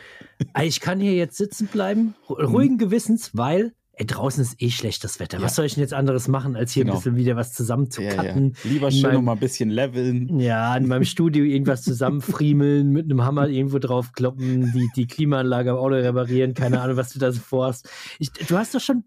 ich 0.62 0.81
kann 0.81 1.00
hier 1.00 1.15
jetzt 1.15 1.37
sitzen 1.37 1.67
bleiben, 1.67 2.15
ru- 2.29 2.45
ruhigen 2.45 2.79
Gewissens, 2.79 3.31
weil 3.35 3.75
ey, 3.96 4.06
draußen 4.06 4.43
ist 4.43 4.61
eh 4.62 4.70
schlechtes 4.70 5.20
Wetter. 5.20 5.38
Was 5.38 5.52
Ja. 5.52 5.56
soll 5.56 5.64
ich 5.67 5.75
denn 5.75 5.82
jetzt 5.82 5.94
anderes 5.94 6.29
machen, 6.29 6.56
als 6.56 6.73
hier 6.73 6.85
Genau. 6.85 6.94
ein 6.96 6.99
bisschen 6.99 7.17
wieder 7.17 7.37
was 7.37 7.52
zusammen 7.52 7.91
zu 7.91 8.02
Ja, 8.02 8.23
ja. 8.23 8.35
Lieber 8.64 8.91
schön 8.91 9.02
meinem- 9.02 9.14
noch 9.14 9.23
mal 9.23 9.32
ein 9.32 9.38
bisschen 9.41 9.70
leveln. 9.70 10.38
Ja, 10.41 10.76
in 10.76 10.87
meinem 10.88 11.05
Studio 11.05 11.44
irgendwas 11.44 11.82
zusammenfriemeln, 11.82 12.91
mit 12.91 13.05
einem 13.05 13.23
Hammer 13.25 13.49
irgendwo 13.49 13.79
drauf 13.79 14.12
kloppen, 14.12 14.73
die, 14.73 14.88
die 14.96 15.06
Klimaanlage 15.06 15.73
am 15.73 15.76
Auto 15.79 15.94
reparieren, 15.96 16.55
keine 16.55 16.81
Ahnung, 16.81 16.96
was 16.96 17.12
du 17.12 17.19
da 17.19 17.31
so 17.32 17.41
vorhast. 17.41 17.88
Ich, 18.19 18.31
du 18.32 18.56
hast 18.56 18.75
doch 18.75 18.81
schon. 18.81 19.05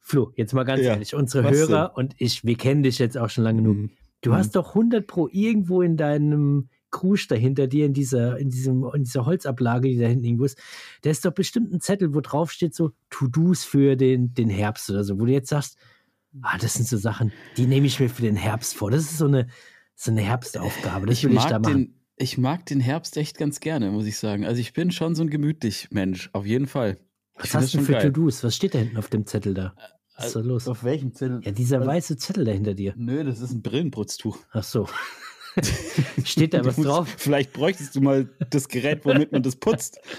Flo, 0.00 0.32
jetzt 0.36 0.52
mal 0.52 0.64
ganz 0.64 0.82
ehrlich, 0.82 1.14
unsere 1.14 1.44
was 1.44 1.52
Hörer 1.56 1.92
und 1.96 2.14
ich, 2.18 2.44
wir 2.44 2.56
kennen 2.56 2.82
dich 2.82 2.98
jetzt 2.98 3.16
auch 3.16 3.30
schon 3.30 3.42
lange 3.44 3.62
genug. 3.62 3.76
Mhm. 3.78 3.90
Du 4.20 4.30
Mhm. 4.30 4.34
hast 4.36 4.54
doch 4.54 4.74
100 4.74 5.06
Pro 5.06 5.28
irgendwo 5.32 5.80
in 5.80 5.96
deinem 5.96 6.68
Krusch 6.94 7.26
da 7.26 7.34
hinter 7.34 7.66
dir, 7.66 7.86
in 7.86 7.92
dieser, 7.92 8.38
in, 8.38 8.50
diesem, 8.50 8.84
in 8.94 9.02
dieser 9.02 9.26
Holzablage, 9.26 9.88
die 9.88 9.98
da 9.98 10.06
hinten 10.06 10.24
irgendwo 10.24 10.44
ist. 10.44 10.56
Da 11.02 11.10
ist 11.10 11.24
doch 11.24 11.32
bestimmt 11.32 11.72
ein 11.72 11.80
Zettel, 11.80 12.14
wo 12.14 12.20
drauf 12.20 12.52
steht 12.52 12.72
so 12.72 12.92
To-Dos 13.10 13.64
für 13.64 13.96
den, 13.96 14.32
den 14.32 14.48
Herbst 14.48 14.88
oder 14.90 15.02
so, 15.02 15.18
wo 15.18 15.26
du 15.26 15.32
jetzt 15.32 15.48
sagst, 15.48 15.76
ah, 16.42 16.56
das 16.56 16.74
sind 16.74 16.86
so 16.86 16.96
Sachen, 16.96 17.32
die 17.56 17.66
nehme 17.66 17.88
ich 17.88 17.98
mir 17.98 18.08
für 18.08 18.22
den 18.22 18.36
Herbst 18.36 18.76
vor. 18.76 18.92
Das 18.92 19.02
ist 19.02 19.18
so 19.18 19.26
eine, 19.26 19.48
so 19.96 20.12
eine 20.12 20.22
Herbstaufgabe. 20.22 21.06
Das 21.06 21.18
ich 21.18 21.24
will 21.24 21.32
ich 21.32 21.36
mag 21.36 21.48
da 21.48 21.58
machen. 21.58 21.74
den, 21.74 22.00
ich 22.16 22.38
mag 22.38 22.64
den 22.66 22.78
Herbst 22.78 23.16
echt 23.16 23.38
ganz 23.38 23.58
gerne, 23.58 23.90
muss 23.90 24.06
ich 24.06 24.16
sagen. 24.16 24.44
Also 24.44 24.60
ich 24.60 24.72
bin 24.72 24.92
schon 24.92 25.16
so 25.16 25.22
ein 25.22 25.30
gemütlich 25.30 25.88
Mensch, 25.90 26.30
auf 26.32 26.46
jeden 26.46 26.68
Fall. 26.68 26.98
Ich 27.38 27.42
Was 27.42 27.50
find 27.50 27.62
hast 27.64 27.74
du 27.74 27.80
für. 27.80 27.98
To-Dos? 27.98 28.44
Was 28.44 28.54
steht 28.54 28.74
da 28.74 28.78
hinten 28.78 28.98
auf 28.98 29.08
dem 29.08 29.26
Zettel 29.26 29.52
da? 29.52 29.74
Was 30.16 30.26
ist 30.26 30.36
da 30.36 30.40
los? 30.40 30.68
Auf 30.68 30.84
welchem 30.84 31.12
Zettel? 31.12 31.40
Ja, 31.42 31.50
dieser 31.50 31.84
weiße 31.84 32.16
Zettel 32.18 32.44
da 32.44 32.52
hinter 32.52 32.74
dir. 32.74 32.94
Nö, 32.96 33.24
das 33.24 33.40
ist 33.40 33.50
ein 33.50 33.62
Brillenputztuch. 33.62 34.38
Ach 34.52 34.62
so. 34.62 34.88
Steht 36.24 36.54
da 36.54 36.64
was 36.64 36.76
drauf? 36.76 37.08
Vielleicht 37.16 37.52
bräuchtest 37.52 37.94
du 37.96 38.00
mal 38.00 38.28
das 38.50 38.68
Gerät, 38.68 39.04
womit 39.04 39.32
man 39.32 39.42
das 39.42 39.56
putzt. 39.56 40.00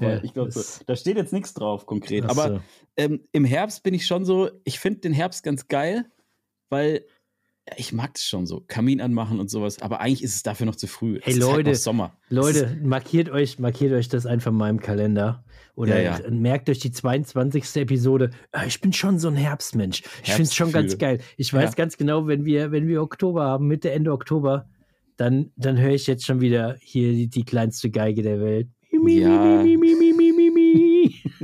Ja, 0.00 0.22
ich 0.22 0.32
glaube, 0.32 0.50
so. 0.52 0.62
da 0.86 0.96
steht 0.96 1.16
jetzt 1.16 1.32
nichts 1.32 1.54
drauf 1.54 1.86
konkret. 1.86 2.24
Aber 2.24 2.62
ähm, 2.96 3.20
im 3.32 3.44
Herbst 3.44 3.82
bin 3.82 3.94
ich 3.94 4.06
schon 4.06 4.24
so, 4.24 4.48
ich 4.64 4.78
finde 4.78 5.00
den 5.00 5.12
Herbst 5.12 5.42
ganz 5.42 5.68
geil, 5.68 6.06
weil 6.70 7.04
ich 7.76 7.92
mag 7.92 8.14
das 8.14 8.24
schon 8.24 8.46
so, 8.46 8.60
Kamin 8.66 9.00
anmachen 9.00 9.38
und 9.38 9.50
sowas. 9.50 9.80
Aber 9.82 10.00
eigentlich 10.00 10.22
ist 10.22 10.34
es 10.34 10.42
dafür 10.42 10.66
noch 10.66 10.76
zu 10.76 10.86
früh. 10.86 11.20
Hey, 11.22 11.32
es 11.32 11.38
ist 11.38 11.44
halt 11.44 11.56
Leute, 11.58 11.70
noch 11.70 11.76
Sommer. 11.76 12.16
Es 12.24 12.30
Leute, 12.30 12.78
markiert 12.82 13.28
euch, 13.30 13.58
markiert 13.58 13.92
euch 13.92 14.08
das 14.08 14.24
einfach 14.26 14.50
mal 14.52 14.70
im 14.70 14.80
Kalender. 14.80 15.44
Oder 15.74 16.00
Ja, 16.02 16.18
ja. 16.18 16.30
merkt 16.30 16.68
euch 16.70 16.78
die 16.80 16.90
22. 16.90 17.76
Episode. 17.76 18.30
Ah, 18.50 18.64
Ich 18.66 18.80
bin 18.80 18.92
schon 18.92 19.18
so 19.18 19.28
ein 19.28 19.36
Herbstmensch. 19.36 20.02
Ich 20.24 20.30
finde 20.30 20.42
es 20.44 20.54
schon 20.54 20.72
ganz 20.72 20.96
geil. 20.98 21.20
Ich 21.36 21.52
weiß 21.52 21.70
Ja. 21.70 21.74
ganz 21.76 21.96
genau, 21.96 22.26
wenn 22.26 22.44
wir, 22.44 22.72
wenn 22.72 22.88
wir 22.88 23.02
Oktober 23.02 23.44
haben, 23.44 23.68
Mitte, 23.68 23.90
Ende 23.90 24.12
Oktober, 24.12 24.68
dann, 25.22 25.52
dann 25.56 25.78
höre 25.80 25.92
ich 25.92 26.06
jetzt 26.08 26.26
schon 26.26 26.40
wieder 26.40 26.76
hier 26.80 27.12
die, 27.12 27.28
die 27.28 27.44
kleinste 27.44 27.90
Geige 27.90 28.22
der 28.22 28.40
Welt. 28.40 28.68
Mi, 28.90 28.98
mi, 28.98 29.20
Ja. 29.20 29.62
mi, 29.62 29.76
mi, 29.76 29.76
mi, 29.76 29.94
mi, 29.94 30.12
mi, 30.12 30.31
mi. 30.31 30.31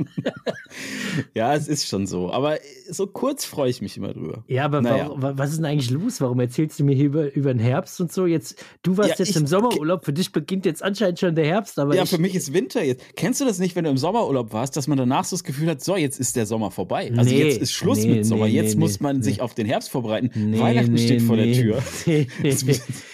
Ja, 1.33 1.53
es 1.55 1.67
ist 1.67 1.87
schon 1.87 2.05
so. 2.07 2.31
Aber 2.31 2.55
äh, 2.57 2.59
so 2.89 3.07
kurz 3.07 3.43
freue 3.45 3.69
ich 3.69 3.81
mich 3.81 3.97
immer 3.97 4.13
drüber. 4.13 4.43
Ja, 4.47 4.65
aber 4.65 4.81
Naja. 4.81 5.05
warum, 5.07 5.21
wa- 5.21 5.33
was 5.35 5.49
ist 5.51 5.57
denn 5.57 5.65
eigentlich 5.65 5.89
los? 5.89 6.21
Warum 6.21 6.39
erzählst 6.39 6.79
du 6.79 6.83
mir 6.83 6.95
hier 6.95 7.05
über, 7.05 7.33
über 7.35 7.53
den 7.53 7.59
Herbst 7.59 7.99
und 7.99 8.11
so? 8.11 8.25
Jetzt, 8.25 8.63
du 8.83 8.97
warst 8.97 9.09
Ja, 9.11 9.15
jetzt 9.19 9.29
ich- 9.31 9.35
im 9.35 9.47
Sommerurlaub, 9.47 10.05
für 10.05 10.13
dich 10.13 10.31
beginnt 10.31 10.65
jetzt 10.65 10.83
anscheinend 10.83 11.19
schon 11.19 11.35
der 11.35 11.45
Herbst, 11.45 11.79
aber 11.79 11.95
ja, 11.95 12.03
ich, 12.03 12.09
für 12.09 12.19
mich 12.19 12.35
ist 12.35 12.53
Winter 12.53 12.83
jetzt. 12.83 13.03
Kennst 13.15 13.41
du 13.41 13.45
das 13.45 13.59
nicht, 13.59 13.75
wenn 13.75 13.83
du 13.83 13.89
im 13.89 13.97
Sommerurlaub 13.97 14.53
warst, 14.53 14.77
dass 14.77 14.87
man 14.87 14.97
danach 14.97 15.25
so 15.25 15.35
das 15.35 15.43
Gefühl 15.43 15.67
hat, 15.69 15.83
so, 15.83 15.95
jetzt 15.95 16.19
ist 16.19 16.35
der 16.35 16.45
Sommer 16.45 16.71
vorbei. 16.71 17.11
Also 17.17 17.29
Nee, 17.29 17.43
jetzt 17.43 17.61
ist 17.61 17.73
Schluss 17.73 17.99
nee, 18.03 18.15
mit 18.15 18.25
Sommer. 18.25 18.45
nee, 18.45 18.51
jetzt 18.53 18.77
muss 18.77 18.99
man 18.99 19.21
sich 19.23 19.41
auf 19.41 19.53
den 19.55 19.65
Herbst 19.65 19.89
vorbereiten. 19.89 20.57
Weihnachten 20.59 20.97
steht 20.97 21.21
vor 21.21 21.35
der 21.37 21.51
Tür. 21.53 21.81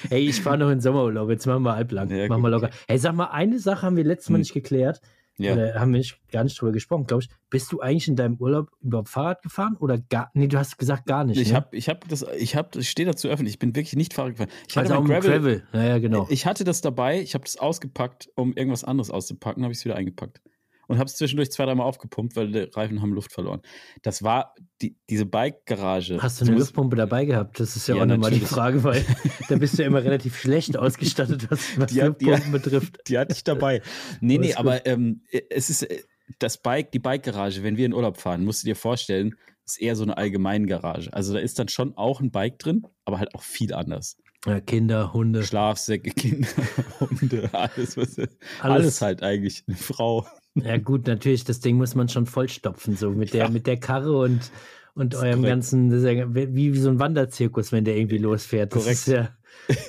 Hey, 0.10 0.28
ich 0.30 0.42
fahre 0.42 0.58
noch 0.58 0.70
in 0.70 0.80
Sommerurlaub. 0.82 1.30
Jetzt 1.30 1.46
machen 1.48 1.64
wir 1.64 1.76
halblang. 1.76 2.10
Ja, 2.10 2.28
machen 2.28 2.42
wir 2.44 2.50
locker. 2.50 2.70
Hey, 2.88 2.98
sag 2.98 3.16
mal, 3.16 3.26
eine 3.26 3.60
Sache 3.60 3.82
haben 3.86 3.96
wir 3.98 4.04
letztes 4.04 4.30
Mal 4.30 4.36
Hm. 4.36 4.42
nicht 4.42 4.54
geklärt. 4.54 5.02
Ja. 5.38 5.54
Oder 5.54 5.80
haben 5.80 5.92
wir 5.92 5.98
nicht, 5.98 6.18
gar 6.32 6.44
nicht 6.44 6.60
drüber 6.60 6.72
gesprochen, 6.72 7.08
glaube 7.08 7.24
ich. 7.24 7.30
Bist 7.50 7.72
du 7.72 7.82
eigentlich 7.82 8.08
in 8.08 8.16
deinem 8.16 8.36
Urlaub 8.36 8.72
überhaupt 8.82 9.10
Fahrrad 9.10 9.42
gefahren 9.42 9.76
oder 9.80 9.98
gar? 9.98 10.32
Nee, 10.34 10.48
du 10.48 10.58
hast 10.58 10.78
gesagt 10.78 11.06
gar 11.06 11.26
nicht. 11.26 11.40
Ich 11.40 11.50
ne? 11.50 11.56
habe 11.56 11.76
ich 11.76 11.90
hab 11.90 12.08
das, 12.08 12.26
ich 12.38 12.56
habe, 12.56 12.80
ich 12.80 12.90
stehe 12.90 13.06
dazu 13.06 13.28
öffentlich. 13.28 13.56
Ich 13.56 13.60
bin 13.60 13.76
wirklich 13.76 13.96
nicht 13.96 14.14
Fahrrad 14.14 14.32
gefahren. 14.32 14.50
Ich 14.68 14.78
also 14.78 14.94
hatte 14.94 15.04
auch 15.04 15.06
Gravel, 15.06 15.32
Gravel. 15.32 15.64
Ja, 15.74 15.84
ja, 15.84 16.00
genau. 16.00 16.28
Ich 16.30 16.46
hatte 16.46 16.64
das 16.64 16.82
dabei, 16.82 17.22
ich 17.22 17.34
habe 17.34 17.44
das 17.44 17.58
ausgepackt, 17.58 18.30
um 18.36 18.54
irgendwas 18.54 18.84
anderes 18.84 19.10
auszupacken, 19.10 19.64
habe 19.64 19.74
ich 19.74 19.80
es 19.80 19.86
wieder 19.86 19.96
eingepackt. 19.96 20.42
Und 20.88 20.98
habe 21.00 21.06
es 21.08 21.16
zwischendurch 21.16 21.52
zwei, 21.52 21.66
dreimal 21.66 21.86
aufgepumpt, 21.88 22.36
weil 22.36 22.52
die 22.52 22.60
Reifen 22.74 23.02
haben 23.02 23.14
Luft 23.14 23.32
verloren. 23.32 23.62
Das 24.04 24.24
war 24.24 24.54
die, 24.82 24.98
diese 25.10 25.26
Bike-Garage. 25.26 26.22
Hast 26.22 26.42
du 26.42 26.46
eine 26.46 26.58
Luftpumpe 26.58 26.96
dabei 26.96 27.26
gehabt? 27.26 27.60
Das 27.60 27.76
ist 27.76 27.88
ja, 27.88 27.96
Ja, 27.96 28.04
auch 28.04 28.06
nochmal 28.06 28.32
die. 28.32 28.40
Frage, 28.42 28.84
weil 28.84 29.04
da 29.50 29.56
bist 29.58 29.78
du 29.78 29.82
ja 29.82 29.88
immer 29.88 30.04
relativ 30.04 30.38
schlecht 30.40 30.78
ausgestattet, 30.78 31.50
was, 31.50 31.80
was 31.80 31.92
Die 31.92 32.02
hat- 32.04 32.22
die 32.22 32.26
Luftpumpen 32.26 32.52
betrifft. 32.62 33.00
Die 33.08 33.18
hatte 33.18 33.34
ich 33.34 33.44
dabei. 33.44 33.82
Nee, 34.22 34.38
nee, 34.38 34.54
aber 34.54 34.86
ähm, 34.86 35.22
es 35.50 35.70
ist 35.70 35.84
äh, 35.84 36.02
das 36.40 36.58
Bike, 36.58 36.92
die 36.92 37.00
Bike-Garage, 37.00 37.64
wenn 37.64 37.78
wir 37.78 37.86
in 37.86 37.94
Urlaub 37.94 38.18
fahren, 38.18 38.44
musst 38.46 38.64
du 38.64 38.68
dir 38.68 38.76
vorstellen, 38.76 39.36
ist 39.66 39.82
eher 39.82 39.96
so 39.96 40.04
eine 40.04 40.18
allgemeine 40.18 40.68
Garage. 40.68 41.12
Also 41.14 41.34
da 41.34 41.40
ist 41.40 41.58
dann 41.58 41.70
schon 41.70 41.96
auch 41.98 42.20
ein 42.22 42.30
Bike 42.32 42.60
drin, 42.60 42.84
aber 43.06 43.20
halt 43.20 43.34
auch 43.34 43.42
viel 43.42 43.74
anders. 43.74 44.18
Ja, 44.46 44.60
Kinder, 44.60 45.12
Hunde, 45.12 45.42
Schlafsäcke, 45.44 46.12
Kinder, 46.12 46.48
Hunde, 47.00 47.50
alles, 47.52 47.98
was, 47.98 48.20
alles, 48.20 48.30
alles. 48.62 49.02
halt 49.02 49.24
eigentlich. 49.24 49.64
Eine 49.68 49.76
Frau. 49.76 50.28
Ja, 50.56 50.78
gut, 50.78 51.06
natürlich, 51.08 51.44
das 51.44 51.60
Ding 51.60 51.76
muss 51.78 51.96
man 51.96 52.08
schon 52.10 52.26
vollstopfen, 52.26 52.96
so 52.96 53.12
mit 53.12 53.34
der, 53.34 53.46
Ja. 53.46 53.50
mit 53.50 53.68
der 53.68 53.78
Karre 53.78 54.18
und, 54.18 54.52
und 54.94 55.14
Das 55.14 55.22
eurem 55.22 55.42
korrekt. 55.42 55.50
ganzen, 55.52 55.90
das 55.90 56.00
ist 56.00 56.06
ja 56.06 56.34
wie, 56.34 56.54
wie 56.56 56.78
so 56.78 56.90
ein 56.90 57.00
Wanderzirkus, 57.00 57.72
wenn 57.74 57.84
der 57.84 57.98
irgendwie 57.98 58.18
losfährt. 58.18 58.74
Das 58.74 58.84
Korrekt. 58.84 59.08
ja, 59.08 59.30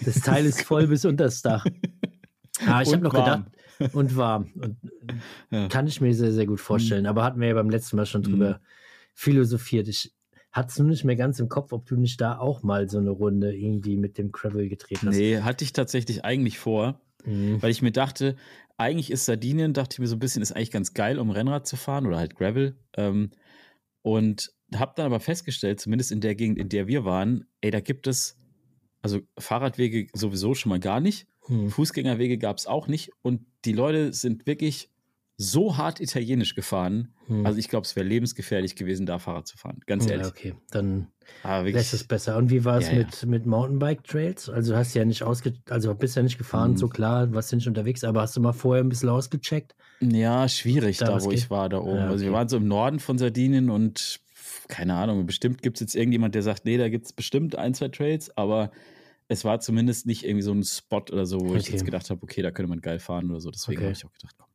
das 0.04 0.20
Teil 0.23 0.44
ist 0.44 0.62
voll 0.62 0.87
bis 0.88 1.04
unter 1.04 1.25
das 1.25 1.42
Dach. 1.42 1.64
Ah, 2.66 2.80
ich 2.80 2.88
habe 2.88 2.96
Und 2.96 3.02
noch 3.02 3.12
warm. 3.12 3.44
gedacht, 3.78 3.94
und 3.94 4.16
warm. 4.16 4.50
Und 4.56 4.76
Ja. 5.50 5.64
Mhm. 5.64 5.68
kann 5.68 5.87
ich 5.87 6.00
mir 6.00 6.14
sehr, 6.14 6.32
sehr 6.32 6.46
gut 6.46 6.58
vorstellen. 6.58 7.04
Aber 7.06 7.23
hatten 7.23 7.38
wir 7.38 7.49
ja 7.49 7.54
beim 7.54 7.68
letzten 7.68 7.96
Mal 7.96 8.06
schon 8.06 8.23
drüber 8.23 8.61
philosophiert. 9.14 9.88
Ich 9.88 10.14
hatte 10.52 10.68
es 10.70 10.78
nur 10.78 10.88
nicht 10.88 11.04
mehr 11.04 11.16
ganz 11.16 11.38
im 11.38 11.50
Kopf, 11.50 11.73
ob 11.73 11.85
du 11.87 11.96
nicht 11.96 12.18
da 12.20 12.38
auch 12.38 12.62
mal 12.62 12.88
so 12.88 12.96
eine 12.96 13.11
Runde 13.11 13.54
irgendwie 13.54 13.96
mit 13.99 14.16
dem 14.16 14.32
Gravel 14.32 14.70
gedreht 14.70 15.00
hast. 15.04 15.14
Nee, 15.16 15.40
hatte 15.42 15.64
ich 15.64 15.75
tatsächlich 15.75 16.25
eigentlich 16.25 16.58
vor, 16.58 16.99
Mhm. 17.26 17.61
weil 17.61 17.70
ich 17.70 17.82
mir 17.82 17.92
dachte, 17.92 18.37
eigentlich 18.78 19.11
ist 19.11 19.25
Sardinien, 19.25 19.73
dachte 19.73 19.95
ich 19.95 19.99
mir 19.99 20.06
so 20.06 20.16
ein 20.16 20.21
bisschen, 20.21 20.42
ist 20.42 20.52
eigentlich 20.52 20.71
ganz 20.71 20.95
geil, 20.95 21.18
um 21.18 21.30
Rennrad 21.30 21.66
zu 21.66 21.76
fahren 21.76 22.06
oder 22.06 22.18
halt 22.18 22.37
Gravel. 22.37 22.78
Ähm, 22.97 23.30
und 24.02 24.52
habe 24.75 24.92
dann 24.97 25.06
aber 25.06 25.21
festgestellt, 25.21 25.80
zumindest 25.80 26.12
in 26.12 26.21
der 26.21 26.35
Gegend, 26.35 26.59
in 26.59 26.68
der 26.68 26.87
wir 26.87 27.04
waren, 27.04 27.47
ey, 27.61 27.71
da 27.71 27.80
gibt 27.80 28.06
es 28.06 28.37
also 29.02 29.21
Fahrradwege 29.38 30.09
sowieso 30.14 30.54
schon 30.54 30.71
mal 30.71 30.80
gar 30.80 31.00
nicht. 31.00 31.28
Mhm. 31.49 31.71
Fußgängerwege 31.71 32.38
gab 32.38 32.59
es 32.59 32.66
auch 32.66 32.88
nicht. 32.88 33.11
Und 33.23 33.47
die 33.64 33.73
Leute 33.73 34.12
sind 34.12 34.47
wirklich 34.47 34.90
so 35.37 35.76
hart 35.76 36.00
italienisch 36.00 36.55
gefahren. 36.55 37.14
Mhm. 37.28 37.47
Also 37.47 37.59
ich 37.59 37.69
glaube, 37.69 37.85
es 37.87 37.97
wäre 37.97 38.07
lebensgefährlich 38.07 38.76
gewesen, 38.76 39.07
da 39.07 39.19
Fahrrad 39.19 39.47
zu 39.47 39.57
fahren. 39.59 39.81
Ganz 39.87 40.07
ehrlich. 40.07 40.25
Ja, 40.25 40.28
okay, 40.28 40.55
dann 40.71 41.09
Aber 41.43 41.69
lässt 41.71 41.93
es 41.95 42.05
besser. 42.07 42.37
Und 42.37 42.50
wie 42.50 42.64
war 42.64 42.78
es 42.78 42.87
Ja, 42.87 42.93
ja. 42.93 42.99
mit, 42.99 43.25
mit 43.26 43.47
Mountainbike-Trails? 43.47 44.49
Also 44.49 44.76
hast 44.76 44.95
du 44.95 44.99
ja 45.00 45.05
nicht 45.05 45.23
ausge... 45.23 45.55
Also 45.69 45.95
bist 45.95 46.16
ja 46.16 46.23
nicht 46.23 46.38
gefahren, 46.38 46.73
Mhm. 46.73 46.76
so 46.76 46.88
klar, 46.88 47.33
warst 47.35 47.52
ja 47.52 47.57
nicht 47.57 47.69
unterwegs, 47.69 48.05
aber 48.05 48.23
hast 48.23 48.37
du 48.37 48.40
mal 48.40 48.52
vorher 48.52 48.83
ein 48.85 48.88
bisschen 48.88 49.09
ausgecheckt? 49.09 49.75
Ja, 50.02 50.47
schwierig 50.49 50.99
Da 50.99 51.07
da, 51.07 51.14
was 51.14 51.25
wo 51.25 51.31
geht? 51.31 51.40
ich 51.40 51.50
war, 51.50 51.69
da 51.69 51.78
oben. 51.81 51.97
Ja, 51.99 52.11
Also 52.11 52.25
wir 52.25 52.33
okay. 52.33 52.33
waren 52.33 52.49
so 52.49 52.59
im 52.59 52.69
Norden 52.69 53.00
von 53.00 53.16
Sardinien 53.19 53.71
und 53.71 54.21
keine 54.69 54.95
Ahnung, 54.95 55.26
bestimmt 55.26 55.62
gibt 55.62 55.76
es 55.78 55.81
jetzt 55.81 55.95
irgendjemand, 55.95 56.35
der 56.35 56.43
sagt, 56.43 56.64
nee, 56.64 56.76
da 56.76 56.88
gibt 56.88 57.07
es 57.07 57.12
bestimmt 57.12 57.57
ein, 57.57 57.73
zwei 57.73 57.88
Trades, 57.88 58.37
aber 58.37 58.73
es 59.28 59.45
war 59.45 59.61
zumindest 59.61 60.07
nicht 60.07 60.25
irgendwie 60.25 60.43
so 60.43 60.52
ein 60.52 60.64
Spot 60.64 60.99
oder 61.12 61.26
so, 61.26 61.40
wo 61.49 61.57
ich 61.57 61.69
Okay. 61.69 61.73
jetzt 61.73 61.85
gedacht 61.85 62.11
habe, 62.11 62.23
okay, 62.23 62.43
da 62.43 62.50
könnte 62.50 62.69
man 62.71 62.81
geil 62.81 62.99
fahren 62.99 63.31
oder 63.31 63.40
so. 63.40 63.50
Deswegen 63.50 63.83
Okay. 63.83 63.85
habe 63.85 63.95
ich 63.95 64.05
auch 64.07 64.12
gedacht, 64.12 64.35
komm, 64.38 64.46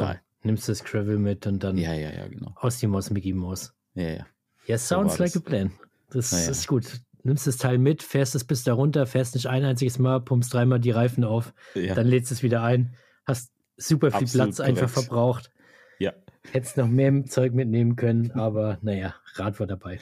egal. 0.00 0.20
Nimmst 0.42 0.68
das 0.68 0.82
Gravel 0.84 1.18
mit 1.18 1.46
und 1.46 1.62
dann 1.62 1.76
Ja, 1.78 1.92
ja, 1.94 2.10
ja, 2.12 2.26
genau. 2.26 2.52
aus 2.56 2.78
die 2.78 2.86
Maus 2.86 3.10
Mickey 3.10 3.32
Maus. 3.32 3.72
Ja, 3.94 4.08
ja. 4.08 4.26
Ja, 4.66 4.78
sounds 4.78 5.12
war 5.12 5.26
like 5.26 5.32
das. 5.32 5.42
a 5.42 5.48
plan. 5.48 5.72
Das 6.10 6.30
ja. 6.32 6.50
ist 6.50 6.66
gut. 6.66 7.00
Nimmst 7.24 7.46
das 7.46 7.56
Teil 7.56 7.78
mit, 7.78 8.02
fährst 8.02 8.34
es 8.34 8.44
bis 8.44 8.64
da 8.64 8.72
runter, 8.74 9.06
fährst 9.06 9.34
nicht 9.36 9.46
ein 9.46 9.64
einziges 9.64 9.98
Mal, 10.00 10.20
pumpst 10.20 10.52
dreimal 10.52 10.80
die 10.80 10.90
Reifen 10.90 11.22
auf, 11.22 11.54
dann 11.74 12.06
lädst 12.08 12.32
es 12.32 12.42
wieder 12.42 12.62
ein, 12.64 12.94
hast 13.24 13.52
super 13.76 14.10
viel 14.10 14.22
Absolut 14.24 14.46
Platz 14.48 14.60
einfach 14.60 14.92
korrekt. 14.92 15.06
verbraucht. 15.08 15.50
ja. 15.98 16.12
Hättest 16.50 16.76
noch 16.76 16.88
mehr 16.88 17.24
Zeug 17.26 17.54
mitnehmen 17.54 17.94
können, 17.94 18.32
aber 18.32 18.78
naja, 18.82 19.14
Rad 19.34 19.60
war 19.60 19.68
dabei. 19.68 20.00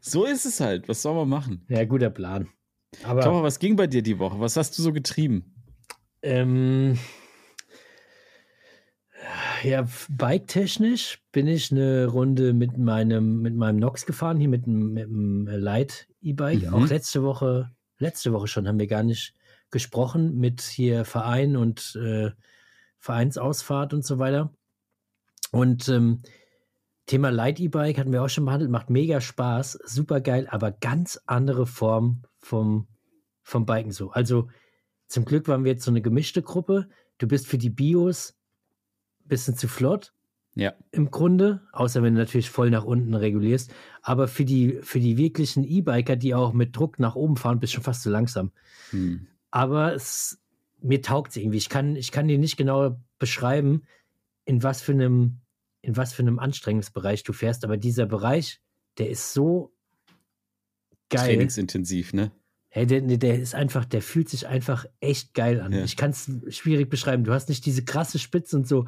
So 0.00 0.24
ist 0.24 0.46
es 0.46 0.60
halt. 0.60 0.88
Was 0.88 1.02
soll 1.02 1.16
man 1.16 1.28
machen? 1.28 1.66
Ja, 1.68 1.84
guter 1.84 2.10
Plan. 2.10 2.46
Aber 3.02 3.22
Taucher, 3.22 3.42
was 3.42 3.58
ging 3.58 3.74
bei 3.74 3.88
dir 3.88 4.02
die 4.02 4.20
Woche? 4.20 4.38
Was 4.38 4.56
hast 4.56 4.78
du 4.78 4.82
so 4.82 4.92
getrieben? 4.92 5.52
Ähm, 6.22 6.96
ja, 9.62 9.86
bike-technisch 10.08 11.22
bin 11.32 11.46
ich 11.46 11.72
eine 11.72 12.06
Runde 12.06 12.52
mit 12.52 12.78
meinem, 12.78 13.40
mit 13.42 13.54
meinem 13.54 13.78
Nox 13.78 14.06
gefahren, 14.06 14.38
hier 14.38 14.48
mit 14.48 14.66
dem, 14.66 14.92
mit 14.92 15.04
dem 15.04 15.46
Light 15.46 16.08
E-Bike. 16.20 16.62
Mhm. 16.62 16.74
Auch 16.74 16.86
letzte 16.86 17.22
Woche, 17.22 17.70
letzte 17.98 18.32
Woche 18.32 18.48
schon 18.48 18.68
haben 18.68 18.78
wir 18.78 18.86
gar 18.86 19.02
nicht 19.02 19.34
gesprochen 19.70 20.36
mit 20.38 20.60
hier 20.62 21.04
Verein 21.04 21.56
und 21.56 21.96
äh, 22.02 22.30
Vereinsausfahrt 22.98 23.94
und 23.94 24.04
so 24.04 24.18
weiter. 24.18 24.52
Und 25.52 25.88
ähm, 25.88 26.22
Thema 27.06 27.30
Light 27.30 27.58
E-Bike 27.60 27.98
hatten 27.98 28.12
wir 28.12 28.22
auch 28.22 28.28
schon 28.28 28.44
behandelt, 28.44 28.70
macht 28.70 28.90
mega 28.90 29.20
Spaß, 29.20 29.80
super 29.84 30.20
geil, 30.20 30.46
aber 30.50 30.70
ganz 30.70 31.20
andere 31.26 31.66
Form 31.66 32.22
vom, 32.38 32.86
vom 33.42 33.66
Biken 33.66 33.90
so. 33.92 34.10
Also 34.10 34.48
zum 35.08 35.24
Glück 35.24 35.48
waren 35.48 35.64
wir 35.64 35.72
jetzt 35.72 35.84
so 35.84 35.90
eine 35.90 36.02
gemischte 36.02 36.42
Gruppe. 36.42 36.88
Du 37.18 37.26
bist 37.26 37.46
für 37.48 37.58
die 37.58 37.70
Bios 37.70 38.39
bisschen 39.30 39.56
zu 39.56 39.66
flott 39.68 40.12
Ja. 40.54 40.74
im 40.92 41.10
Grunde, 41.10 41.62
außer 41.72 42.02
wenn 42.02 42.14
du 42.14 42.20
natürlich 42.20 42.50
voll 42.50 42.68
nach 42.70 42.84
unten 42.84 43.14
regulierst. 43.14 43.72
Aber 44.02 44.28
für 44.28 44.44
die, 44.44 44.78
für 44.82 45.00
die 45.00 45.16
wirklichen 45.16 45.64
E-Biker, 45.64 46.16
die 46.16 46.34
auch 46.34 46.52
mit 46.52 46.76
Druck 46.76 46.98
nach 46.98 47.14
oben 47.14 47.36
fahren, 47.38 47.60
bist 47.60 47.72
du 47.72 47.76
schon 47.76 47.84
fast 47.84 48.02
zu 48.02 48.10
langsam. 48.10 48.50
Hm. 48.90 49.26
Aber 49.50 49.94
es, 49.94 50.38
mir 50.82 51.00
taugt 51.00 51.30
es 51.30 51.36
irgendwie. 51.38 51.56
Ich 51.58 51.68
kann, 51.70 51.96
ich 51.96 52.12
kann 52.12 52.28
dir 52.28 52.38
nicht 52.38 52.56
genau 52.58 53.00
beschreiben, 53.18 53.82
in 54.44 54.62
was 54.62 54.82
für 54.82 54.92
einem, 54.92 55.38
in 55.82 55.96
was 55.96 56.12
für 56.12 56.22
einem 56.22 56.38
Anstrengungsbereich 56.38 57.22
du 57.22 57.32
fährst. 57.32 57.64
Aber 57.64 57.76
dieser 57.78 58.06
Bereich, 58.06 58.60
der 58.98 59.08
ist 59.10 59.32
so 59.32 59.72
geil. 61.08 61.26
Trainingsintensiv, 61.26 62.12
ne? 62.12 62.32
Hey, 62.68 62.86
der, 62.86 63.00
der- 63.00 63.40
ist 63.40 63.54
einfach, 63.56 63.84
der 63.84 64.00
fühlt 64.00 64.28
sich 64.28 64.46
einfach 64.46 64.86
echt 65.00 65.34
geil 65.34 65.60
an. 65.60 65.72
Ja. 65.72 65.82
Ich 65.82 65.96
kann 65.96 66.10
es 66.10 66.30
schwierig 66.50 66.88
beschreiben. 66.88 67.24
Du 67.24 67.32
hast 67.32 67.48
nicht 67.48 67.66
diese 67.66 67.84
krasse 67.84 68.18
Spitze 68.20 68.56
und 68.56 68.68
so, 68.68 68.86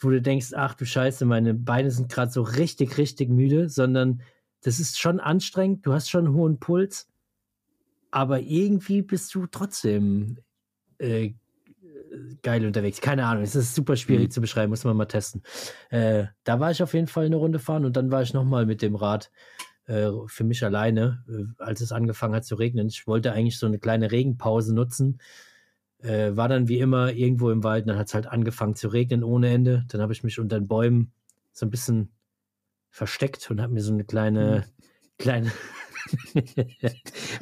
wo 0.00 0.10
du 0.10 0.20
denkst, 0.22 0.52
ach 0.54 0.74
du 0.74 0.84
Scheiße, 0.84 1.24
meine 1.24 1.54
Beine 1.54 1.90
sind 1.90 2.10
gerade 2.10 2.30
so 2.32 2.42
richtig, 2.42 2.98
richtig 2.98 3.28
müde, 3.28 3.68
sondern 3.68 4.22
das 4.62 4.80
ist 4.80 4.98
schon 4.98 5.20
anstrengend. 5.20 5.86
Du 5.86 5.92
hast 5.92 6.10
schon 6.10 6.26
einen 6.26 6.34
hohen 6.34 6.58
Puls, 6.58 7.08
aber 8.10 8.40
irgendwie 8.40 9.02
bist 9.02 9.34
du 9.34 9.46
trotzdem 9.46 10.38
äh, 10.98 11.32
geil 12.42 12.66
unterwegs. 12.66 13.00
Keine 13.00 13.24
Ahnung, 13.26 13.44
es 13.44 13.54
ist 13.54 13.74
super 13.74 13.96
schwierig 13.96 14.28
Mhm. 14.28 14.30
zu 14.32 14.40
beschreiben, 14.40 14.70
muss 14.70 14.84
man 14.84 14.96
mal 14.96 15.06
testen. 15.06 15.42
Äh, 15.90 16.24
da 16.44 16.60
war 16.60 16.70
ich 16.70 16.82
auf 16.82 16.94
jeden 16.94 17.06
Fall 17.06 17.26
eine 17.26 17.36
Runde 17.36 17.58
fahren 17.58 17.84
und 17.84 17.96
dann 17.96 18.10
war 18.10 18.22
ich 18.22 18.34
nochmal 18.34 18.66
mit 18.66 18.82
dem 18.82 18.96
Rad 18.96 19.30
äh, 19.86 20.10
für 20.26 20.44
mich 20.44 20.64
alleine, 20.64 21.24
äh, 21.28 21.62
als 21.62 21.80
es 21.80 21.92
angefangen 21.92 22.34
hat 22.34 22.44
zu 22.44 22.56
regnen. 22.56 22.88
Ich 22.88 23.06
wollte 23.06 23.32
eigentlich 23.32 23.58
so 23.58 23.66
eine 23.66 23.78
kleine 23.78 24.10
Regenpause 24.10 24.74
nutzen. 24.74 25.18
Äh, 26.02 26.34
war 26.36 26.48
dann 26.48 26.66
wie 26.68 26.78
immer 26.78 27.12
irgendwo 27.12 27.50
im 27.50 27.62
Wald, 27.62 27.86
dann 27.88 27.98
hat 27.98 28.06
es 28.08 28.14
halt 28.14 28.26
angefangen 28.26 28.74
zu 28.74 28.88
regnen 28.88 29.22
ohne 29.22 29.50
Ende. 29.50 29.84
Dann 29.88 30.00
habe 30.00 30.12
ich 30.12 30.22
mich 30.24 30.38
unter 30.38 30.58
den 30.58 30.66
Bäumen 30.66 31.12
so 31.52 31.66
ein 31.66 31.70
bisschen 31.70 32.08
versteckt 32.90 33.50
und 33.50 33.60
habe 33.60 33.72
mir 33.74 33.82
so 33.82 33.92
eine 33.92 34.04
kleine, 34.04 34.64
kleine. 35.18 35.52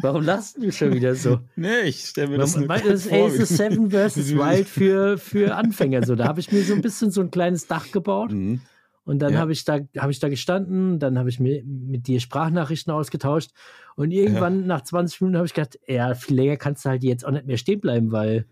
Warum 0.03 0.25
lachst 0.25 0.57
du 0.57 0.71
schon 0.73 0.93
wieder 0.93 1.15
so? 1.15 1.41
Nee, 1.57 1.83
ich 1.83 2.05
stelle 2.05 2.29
mir 2.29 2.39
das 2.39 2.57
Man 2.57 2.67
das 2.69 2.85
ist 2.85 3.09
vor, 3.09 3.27
Ace 3.29 3.39
wie- 3.39 3.45
Seven 3.45 3.91
vs. 3.93 4.15
du- 4.15 4.39
Wild 4.39 4.69
für, 4.69 5.19
für 5.19 5.55
Anfänger. 5.55 6.05
So, 6.05 6.15
da 6.17 6.25
habe 6.27 6.41
ich 6.41 6.51
mir 6.53 6.63
so 6.63 6.75
ein 6.75 6.81
bisschen 6.83 7.11
so 7.11 7.21
ein 7.21 7.31
kleines 7.31 7.67
Dach 7.67 7.91
gebaut. 7.93 8.33
Mhm. 8.33 8.61
Und 9.09 9.21
dann 9.21 9.33
Ja. 9.33 9.39
habe 9.41 9.53
ich 9.53 9.65
da 9.65 9.79
habe 9.97 10.13
ich 10.13 10.19
da 10.21 10.29
gestanden, 10.29 10.99
dann 10.99 11.19
habe 11.19 11.31
ich 11.31 11.41
mir 11.41 11.65
mit 11.65 12.07
dir 12.09 12.21
Sprachnachrichten 12.21 12.93
ausgetauscht 12.93 13.53
und 13.97 14.11
irgendwann 14.11 14.67
nach 14.67 14.83
20 14.83 15.23
Minuten 15.23 15.39
habe 15.39 15.47
ich 15.47 15.55
gedacht, 15.55 15.79
ja, 15.89 16.15
viel 16.15 16.37
länger 16.37 16.59
kannst 16.59 16.85
du 16.85 16.91
halt 16.91 17.03
jetzt 17.03 17.25
auch 17.25 17.31
nicht 17.31 17.47
mehr 17.47 17.57
stehen 17.57 17.81
bleiben, 17.81 18.13
weil 18.13 18.45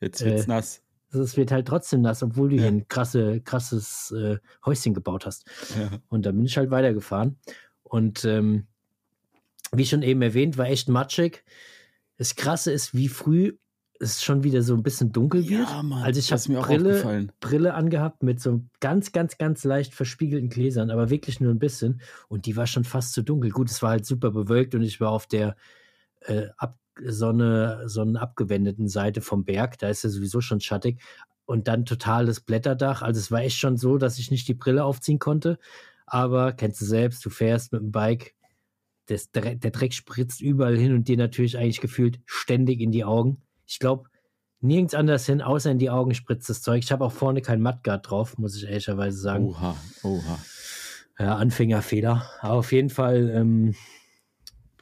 Jetzt 0.00 0.24
wird's 0.24 0.44
Äh, 0.44 0.48
nass. 0.48 0.82
es 1.10 1.36
wird 1.36 1.52
halt 1.52 1.68
trotzdem 1.68 2.00
nass, 2.00 2.22
obwohl 2.22 2.48
du 2.48 2.56
Ja. 2.56 2.62
hier 2.62 2.70
ein 2.70 2.88
krasse, 2.88 3.40
krasses 3.42 4.10
äh, 4.12 4.38
Häuschen 4.64 4.94
gebaut 4.94 5.26
hast. 5.26 5.44
Ja. 5.78 5.90
Und 6.08 6.24
dann 6.24 6.36
bin 6.36 6.46
ich 6.46 6.56
halt 6.56 6.70
weitergefahren. 6.70 7.36
Und 7.82 8.24
ähm, 8.24 8.66
wie 9.72 9.84
schon 9.84 10.00
eben 10.02 10.22
erwähnt, 10.22 10.56
war 10.56 10.68
echt 10.68 10.88
matschig. 10.88 11.44
Das 12.16 12.34
Krasse 12.34 12.72
ist, 12.72 12.94
wie 12.94 13.08
früh 13.08 13.58
es 14.00 14.22
schon 14.22 14.44
wieder 14.44 14.62
so 14.62 14.74
ein 14.74 14.82
bisschen 14.82 15.12
dunkel 15.12 15.48
wird. 15.48 15.68
Ja, 15.68 15.82
Mann. 15.82 16.02
Also 16.02 16.20
ich 16.20 16.32
habe 16.32 16.42
mir 16.48 16.60
auch 16.60 16.66
Brille. 16.66 17.28
Brille 17.40 17.74
angehabt 17.74 18.22
mit 18.22 18.40
so 18.40 18.62
ganz, 18.80 19.12
ganz, 19.12 19.38
ganz 19.38 19.64
leicht 19.64 19.94
verspiegelten 19.94 20.48
Gläsern, 20.48 20.90
aber 20.90 21.10
wirklich 21.10 21.40
nur 21.40 21.52
ein 21.52 21.58
bisschen. 21.58 22.00
Und 22.28 22.46
die 22.46 22.56
war 22.56 22.66
schon 22.66 22.84
fast 22.84 23.12
zu 23.12 23.22
dunkel. 23.22 23.50
Gut, 23.50 23.70
es 23.70 23.82
war 23.82 23.90
halt 23.90 24.06
super 24.06 24.30
bewölkt 24.30 24.74
und 24.74 24.82
ich 24.82 25.00
war 25.00 25.10
auf 25.10 25.26
der 25.26 25.56
äh, 26.20 26.46
ab, 26.56 26.78
Sonne, 27.04 27.82
sonnenabgewendeten 27.86 28.88
Seite 28.88 29.20
vom 29.20 29.44
Berg. 29.44 29.78
Da 29.78 29.88
ist 29.88 30.04
ja 30.04 30.10
sowieso 30.10 30.40
schon 30.40 30.60
schattig. 30.60 31.00
Und 31.44 31.68
dann 31.68 31.84
totales 31.84 32.40
Blätterdach. 32.40 33.02
Also 33.02 33.20
es 33.20 33.30
war 33.30 33.40
echt 33.40 33.58
schon 33.58 33.76
so, 33.76 33.98
dass 33.98 34.18
ich 34.18 34.30
nicht 34.30 34.48
die 34.48 34.54
Brille 34.54 34.84
aufziehen 34.84 35.18
konnte. 35.18 35.58
Aber 36.06 36.52
kennst 36.52 36.80
du 36.80 36.84
selbst, 36.84 37.24
du 37.24 37.30
fährst 37.30 37.72
mit 37.72 37.82
dem 37.82 37.92
Bike, 37.92 38.34
das, 39.06 39.30
der 39.30 39.56
Dreck 39.56 39.94
spritzt 39.94 40.40
überall 40.40 40.76
hin 40.76 40.94
und 40.94 41.08
dir 41.08 41.16
natürlich 41.16 41.56
eigentlich 41.56 41.80
gefühlt 41.80 42.20
ständig 42.26 42.80
in 42.80 42.92
die 42.92 43.04
Augen. 43.04 43.42
Ich 43.68 43.78
glaube, 43.78 44.08
nirgends 44.60 44.94
anders 44.94 45.26
hin, 45.26 45.42
außer 45.42 45.70
in 45.70 45.78
die 45.78 45.90
Augen 45.90 46.14
spritzt 46.14 46.48
das 46.48 46.62
Zeug. 46.62 46.82
Ich 46.82 46.90
habe 46.90 47.04
auch 47.04 47.12
vorne 47.12 47.42
kein 47.42 47.62
Mudguard 47.62 48.10
drauf, 48.10 48.38
muss 48.38 48.56
ich 48.56 48.64
ehrlicherweise 48.64 49.18
sagen. 49.18 49.44
Oha, 49.44 49.76
oha. 50.02 50.38
Ja, 51.18 51.36
Anfängerfehler. 51.36 52.28
Aber 52.40 52.54
auf 52.54 52.72
jeden 52.72 52.90
Fall 52.90 53.30
ähm, 53.30 53.74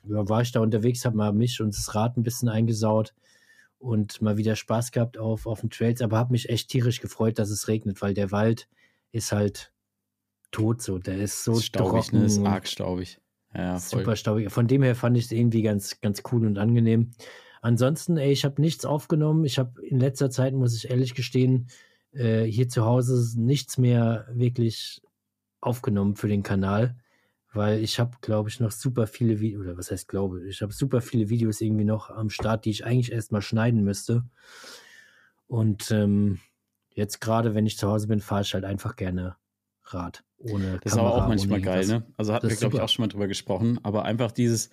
war 0.05 0.41
ich 0.41 0.53
da 0.53 0.61
unterwegs, 0.61 1.05
habe 1.05 1.17
mal 1.17 1.33
mich 1.33 1.61
und 1.61 1.77
das 1.77 1.95
Rad 1.95 2.17
ein 2.17 2.23
bisschen 2.23 2.49
eingesaut 2.49 3.15
und 3.79 4.23
mal 4.23 4.37
wieder 4.37 4.57
Spaß 4.57 4.93
gehabt 4.93 5.19
auf, 5.19 5.47
auf 5.47 5.61
den 5.61 5.71
Trails, 5.71 6.01
aber 6.01 6.17
habe 6.17 6.33
mich 6.33 6.49
echt 6.49 6.71
tierisch 6.71 7.01
gefreut, 7.01 7.39
dass 7.39 7.51
es 7.51 7.69
regnet, 7.69 8.01
weil 8.03 8.15
der 8.15 8.31
Wald 8.31 8.69
ist 9.13 9.33
halt 9.33 9.73
tot 10.53 10.81
so. 10.81 10.99
Der 10.99 11.19
ist 11.19 11.45
so 11.45 11.53
ist 11.53 11.67
staubig, 11.67 12.03
trocken 12.03 12.21
ne? 12.21 12.27
Ist 12.27 12.39
arg 12.39 12.69
staubig. 12.69 13.21
Ja, 13.55 13.79
voll. 13.79 14.01
super 14.01 14.17
staubig. 14.17 14.51
Von 14.51 14.67
dem 14.69 14.83
her 14.83 14.95
fand 14.95 15.17
ich 15.17 15.27
es 15.27 15.33
irgendwie 15.33 15.63
ganz, 15.63 16.01
ganz 16.01 16.23
cool 16.31 16.47
und 16.47 16.59
angenehm. 16.59 17.13
Ansonsten, 17.67 18.17
ey, 18.17 18.31
ich 18.31 18.45
habe 18.45 18.61
nichts 18.61 18.85
aufgenommen. 18.85 19.45
Ich 19.45 19.59
habe 19.59 19.85
in 19.85 19.99
letzter 19.99 20.31
Zeit, 20.31 20.55
muss 20.55 20.77
ich 20.77 20.89
ehrlich 20.89 21.15
gestehen, 21.15 21.67
äh, 22.13 22.45
hier 22.45 22.69
zu 22.69 22.85
Hause 22.85 23.29
nichts 23.41 23.77
mehr 23.77 24.29
wirklich 24.33 25.03
aufgenommen 25.61 26.15
für 26.15 26.29
den 26.29 26.45
Kanal, 26.45 26.95
weil 27.53 27.83
ich 27.83 27.99
habe, 27.99 28.19
glaube 28.21 28.51
ich, 28.51 28.61
noch 28.61 28.71
super 28.71 29.09
viele 29.09 29.41
Videos, 29.41 29.63
oder 29.63 29.77
was 29.77 29.91
heißt 29.91 30.07
glaube, 30.07 30.47
ich 30.47 30.63
habe 30.63 30.73
super 30.73 31.01
viele 31.01 31.29
Videos 31.29 31.61
irgendwie 31.61 31.83
noch 31.85 32.09
am 32.09 32.31
Start, 32.31 32.67
die 32.67 32.71
ich 32.71 32.85
eigentlich 32.87 33.11
erstmal 33.11 33.43
schneiden 33.43 33.83
müsste. 33.83 34.23
Und 35.49 35.91
ähm, 35.91 36.39
jetzt 36.95 37.21
gerade, 37.21 37.57
wenn 37.57 37.67
ich 37.67 37.79
zu 37.79 37.89
Hause 37.89 38.07
bin, 38.07 38.21
fahre 38.21 38.43
ich 38.43 38.55
halt 38.55 38.65
einfach 38.65 38.95
gerne 38.95 39.35
Rad. 39.83 40.23
Ohne 40.39 40.79
Das 40.85 40.93
ist 40.93 40.99
aber 40.99 41.09
Kamera, 41.09 41.25
auch 41.25 41.29
manchmal 41.29 41.61
geil, 41.61 41.85
ne? 41.89 42.07
Also 42.17 42.33
hatten 42.33 42.49
wir, 42.49 42.55
glaube 42.55 42.77
ich, 42.77 42.81
auch 42.81 42.89
schon 42.89 43.03
mal 43.03 43.09
drüber 43.09 43.27
gesprochen. 43.27 43.81
Aber 43.83 44.05
einfach 44.05 44.31
dieses, 44.31 44.71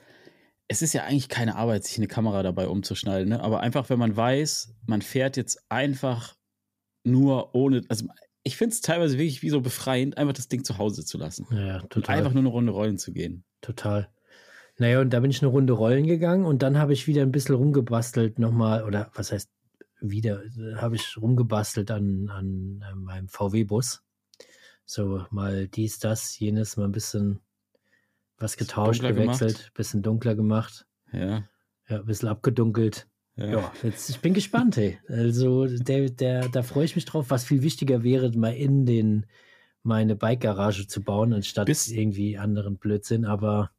es 0.67 0.81
ist 0.81 0.93
ja 0.93 1.03
eigentlich 1.03 1.29
keine 1.29 1.55
Arbeit, 1.55 1.83
sich 1.83 1.97
eine 1.97 2.07
Kamera 2.07 2.41
dabei 2.43 2.67
umzuschneiden, 2.67 3.29
ne? 3.29 3.41
Aber 3.41 3.59
einfach, 3.59 3.89
wenn 3.89 3.99
man 3.99 4.15
weiß, 4.15 4.73
man 4.87 5.01
fährt 5.01 5.37
jetzt 5.37 5.63
einfach 5.69 6.35
nur 7.03 7.53
ohne, 7.53 7.81
also 7.89 8.07
ich 8.43 8.57
finde 8.57 8.73
es 8.73 8.81
teilweise 8.81 9.17
wirklich 9.17 9.41
wie 9.41 9.49
so 9.49 9.61
befreiend, 9.61 10.17
einfach 10.17 10.33
das 10.33 10.47
Ding 10.47 10.63
zu 10.63 10.77
Hause 10.77 11.05
zu 11.05 11.17
lassen. 11.17 11.47
Ja, 11.51 11.65
ja, 11.65 11.79
Und 11.81 11.89
total. 11.91 12.17
einfach 12.17 12.33
nur 12.33 12.41
eine 12.41 12.49
Runde 12.49 12.71
rollen 12.71 12.97
zu 12.97 13.11
gehen. 13.13 13.43
Total. 13.61 14.09
Naja, 14.77 15.01
und 15.01 15.11
da 15.11 15.19
bin 15.19 15.31
ich 15.31 15.41
eine 15.41 15.51
Runde 15.51 15.73
rollen 15.73 16.07
gegangen 16.07 16.45
und 16.45 16.63
dann 16.63 16.77
habe 16.77 16.93
ich 16.93 17.07
wieder 17.07 17.21
ein 17.21 17.31
bisschen 17.31 17.55
rumgebastelt 17.55 18.39
nochmal, 18.39 18.83
oder 18.83 19.11
was 19.13 19.31
heißt 19.31 19.49
wieder, 20.01 20.43
habe 20.75 20.95
ich 20.95 21.15
rumgebastelt 21.17 21.91
an, 21.91 22.29
an, 22.29 22.83
äh, 22.89 22.95
meinem 22.95 23.27
VW-Bus. 23.27 24.03
So 24.85 25.25
mal 25.29 25.67
dies, 25.67 25.99
das, 25.99 26.37
jenes, 26.39 26.75
mal 26.75 26.85
ein 26.85 26.91
bisschen 26.91 27.39
was 28.43 28.57
getauscht, 28.57 29.01
gewechselt, 29.01 29.55
gemacht. 29.57 29.73
bisschen 29.73 30.01
dunkler 30.03 30.35
gemacht, 30.35 30.85
Ja. 31.11 31.43
ja, 31.89 31.99
ein 31.99 32.05
bisschen 32.05 32.29
abgedunkelt. 32.29 33.07
Ja. 33.35 33.45
Ja, 33.47 33.71
jetzt, 33.81 34.09
ich 34.11 34.19
bin 34.19 34.35
gespannt, 34.35 34.77
hey. 34.77 34.99
Also, 35.07 35.65
der, 35.65 36.09
der, 36.11 36.49
da 36.49 36.61
freue 36.61 36.85
ich 36.85 36.95
mich 36.95 37.05
drauf. 37.05 37.25
Was 37.29 37.45
viel 37.45 37.63
wichtiger 37.63 38.03
wäre, 38.03 38.31
mal 38.37 38.53
in 38.53 38.85
den 38.85 39.25
meine 39.81 40.15
Bike-Garage 40.15 40.87
zu 40.87 41.01
bauen, 41.01 41.33
anstatt 41.33 41.65
Bist- 41.65 41.91
irgendwie 41.91 42.37
anderen 42.37 42.77
Blödsinn, 42.77 43.25
aber 43.25 43.71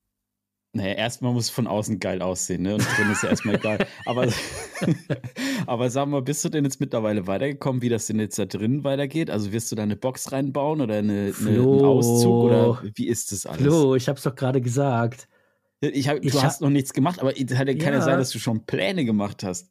Naja, 0.74 0.94
erstmal 0.94 1.32
muss 1.32 1.44
es 1.44 1.50
von 1.50 1.68
außen 1.68 2.00
geil 2.00 2.20
aussehen, 2.20 2.62
ne? 2.62 2.74
Und 2.74 2.82
drin 2.82 3.10
ist 3.12 3.22
ja 3.22 3.28
erstmal 3.30 3.54
egal. 3.56 3.78
Aber, 4.06 4.26
aber 5.66 5.88
sag 5.90 6.08
mal, 6.08 6.20
bist 6.20 6.44
du 6.44 6.48
denn 6.48 6.64
jetzt 6.64 6.80
mittlerweile 6.80 7.26
weitergekommen, 7.28 7.80
wie 7.80 7.88
das 7.88 8.06
denn 8.08 8.18
jetzt 8.18 8.38
da 8.38 8.44
drin 8.44 8.82
weitergeht? 8.82 9.30
Also 9.30 9.52
wirst 9.52 9.70
du 9.70 9.76
da 9.76 9.84
eine 9.84 9.96
Box 9.96 10.32
reinbauen 10.32 10.80
oder 10.80 10.96
eine, 10.96 11.12
eine, 11.12 11.32
Flo. 11.32 11.70
einen 11.72 11.84
Auszug 11.84 12.42
oder 12.42 12.82
wie 12.96 13.06
ist 13.06 13.30
das 13.30 13.46
alles? 13.46 13.62
Flo, 13.62 13.94
ich 13.94 14.08
hab's 14.08 14.24
doch 14.24 14.34
gerade 14.34 14.60
gesagt. 14.60 15.28
Ich 15.80 16.08
hab, 16.08 16.20
du 16.20 16.26
ich 16.28 16.42
hast 16.42 16.60
noch 16.60 16.70
nichts 16.70 16.92
gemacht, 16.92 17.20
aber 17.20 17.38
es 17.38 17.46
kann 17.46 17.68
ja 17.68 17.76
Ja. 17.76 18.00
sein, 18.00 18.18
dass 18.18 18.30
du 18.30 18.38
schon 18.38 18.66
Pläne 18.66 19.04
gemacht 19.04 19.42
hast. 19.44 19.70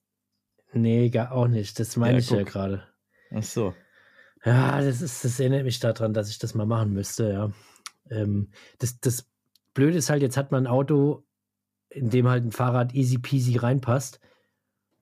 Nee, 0.73 1.09
gar 1.09 1.31
auch 1.33 1.47
nicht. 1.47 1.79
Das 1.79 1.97
meine 1.97 2.13
Ja, 2.13 2.19
ich 2.19 2.29
ja 2.29 2.37
guck. 2.43 2.47
gerade. 2.47 2.83
Ach 3.31 3.43
so. 3.43 3.73
Ja, 4.45 4.81
das 4.81 5.01
ist, 5.01 5.23
das 5.23 5.39
erinnert 5.39 5.63
mich 5.63 5.79
daran, 5.79 6.13
dass 6.13 6.29
ich 6.29 6.37
das 6.39 6.53
mal 6.53 6.65
machen 6.65 6.93
müsste, 6.93 7.31
ja. 7.31 7.51
Ähm, 8.09 8.49
das, 8.79 8.99
das 8.99 9.29
Blöde 9.73 9.97
ist 9.97 10.09
halt, 10.09 10.21
jetzt 10.21 10.37
hat 10.37 10.51
man 10.51 10.63
ein 10.63 10.71
Auto, 10.71 11.23
in 11.89 12.09
dem 12.09 12.27
halt 12.27 12.43
ein 12.45 12.51
Fahrrad 12.51 12.93
easy 12.93 13.17
peasy 13.17 13.57
reinpasst. 13.57 14.19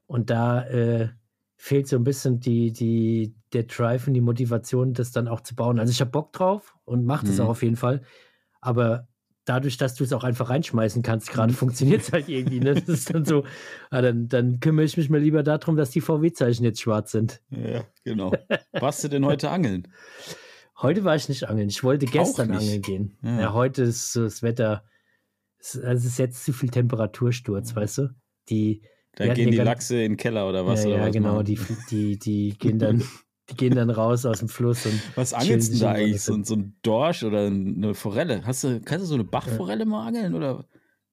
Und 0.08 0.30
da 0.30 0.66
äh, 0.68 1.10
fehlt 1.56 1.88
so 1.88 1.96
ein 1.96 2.04
bisschen 2.04 2.40
die, 2.40 2.72
die, 2.74 3.34
der 3.54 3.64
Drive 3.64 4.08
und 4.08 4.14
die 4.14 4.22
Motivation, 4.22 4.94
das 4.94 5.12
dann 5.12 5.28
auch 5.28 5.42
zu 5.42 5.56
bauen. 5.56 5.80
Also 5.80 5.92
ich 5.92 6.02
habe 6.02 6.12
Bock 6.12 6.34
drauf 6.34 6.76
und 6.86 7.06
mache 7.06 7.26
das 7.26 7.38
Mhm. 7.38 7.44
auch 7.46 7.50
auf 7.50 7.64
jeden 7.64 7.76
Fall. 7.78 8.02
Aber 8.60 9.08
dadurch, 9.46 9.78
dass 9.78 9.96
du 9.96 10.04
es 10.04 10.14
auch 10.14 10.24
einfach 10.24 10.50
reinschmeißen 10.50 11.02
kannst, 11.02 11.32
gerade 11.32 11.54
funktioniert 11.54 12.02
es 12.02 12.12
halt 12.12 12.30
irgendwie. 12.30 12.60
Ne? 12.60 12.74
Das 12.76 12.88
ist 12.90 13.14
dann 13.14 13.26
so, 13.26 13.44
ah, 13.90 14.02
dann, 14.02 14.28
dann 14.28 14.60
kümmere 14.60 14.86
ich 14.86 14.98
mich 14.98 15.10
mal 15.10 15.20
lieber 15.22 15.44
darum, 15.44 15.76
dass 15.78 15.92
die 15.92 16.02
VW-Zeichen 16.02 16.64
jetzt 16.64 16.82
schwarz 16.82 17.12
sind. 17.12 17.42
Ja, 17.50 17.84
genau. 18.04 18.32
Warst 18.74 19.04
du 19.04 19.08
denn 19.08 19.26
heute 19.26 19.50
angeln? 19.50 19.88
Heute 20.82 21.04
war 21.04 21.16
ich 21.16 21.30
nicht 21.30 21.48
angeln. 21.48 21.70
Ich 21.70 21.84
wollte 21.84 22.06
gestern 22.06 22.52
angeln 22.52 22.82
gehen. 22.82 23.18
Ja. 23.22 23.40
Ja, 23.42 23.54
heute 23.54 23.84
ist 23.84 24.14
so 24.14 24.24
das 24.24 24.42
Wetter. 24.42 24.84
Es 25.60 25.78
also 25.78 26.06
es 26.08 26.14
ist 26.14 26.18
jetzt 26.20 26.44
zu 26.44 26.54
viel 26.54 26.70
Temperatursturz, 26.70 27.76
weißt 27.76 27.98
du? 28.00 28.10
Die, 28.50 28.82
Da 29.16 29.32
gehen 29.34 29.50
ja 29.50 29.52
die 29.52 29.58
Lachse 29.66 30.02
in 30.02 30.14
den 30.14 30.18
Keller 30.18 30.50
oder 30.50 30.66
was? 30.66 30.84
ja, 30.84 30.90
oder 30.90 30.98
ja 30.98 31.06
was 31.08 31.14
genau, 31.14 31.34
machen? 31.36 31.46
die, 31.46 31.60
die, 31.92 32.18
die 32.18 32.50
gehen 32.60 32.80
dann, 32.80 33.04
die 33.50 33.56
gehen 33.56 33.76
dann 33.76 33.92
raus 33.92 34.26
aus 34.26 34.40
dem 34.40 34.50
Fluss 34.50 34.86
und 34.88 35.00
Was 35.16 35.34
angelst 35.34 35.74
du 35.76 35.80
da 35.80 35.92
eigentlich? 35.92 36.22
So, 36.24 36.42
so 36.44 36.56
ein 36.56 36.76
Dorsch 36.82 37.24
oder 37.24 37.46
eine 37.46 37.94
Forelle? 37.94 38.44
Hast 38.46 38.64
du, 38.64 38.82
kannst 38.82 39.04
du 39.04 39.08
so 39.08 39.14
eine 39.16 39.24
Bachforelle 39.24 39.86
mal 39.86 40.08
angeln? 40.08 40.34
Oder 40.34 40.66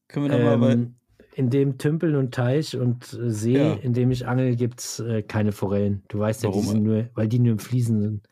können 0.08 0.30
wir 0.30 0.38
da 0.38 0.42
mal 0.42 0.56
bei. 0.58 0.72
ähm, 0.72 0.94
in 1.34 1.50
dem 1.50 1.76
Tümpel 1.78 2.16
und 2.16 2.32
Teich 2.34 2.74
und 2.76 3.12
äh, 3.12 3.30
See, 3.30 3.52
Ja. 3.58 3.74
in 3.74 3.92
dem 3.92 4.10
ich 4.10 4.26
angel, 4.26 4.56
gibt 4.56 4.80
es 4.80 4.98
äh, 5.00 5.22
keine 5.22 5.52
Forellen. 5.52 6.02
Du 6.08 6.18
weißt 6.20 6.42
ja, 6.42 6.48
die 6.48 6.54
Warum? 6.54 6.66
sind 6.66 6.82
nur, 6.82 7.10
weil 7.14 7.28
die 7.28 7.38
nur 7.38 7.52
im 7.52 7.58
Fließen 7.58 8.00
sind. 8.00 8.28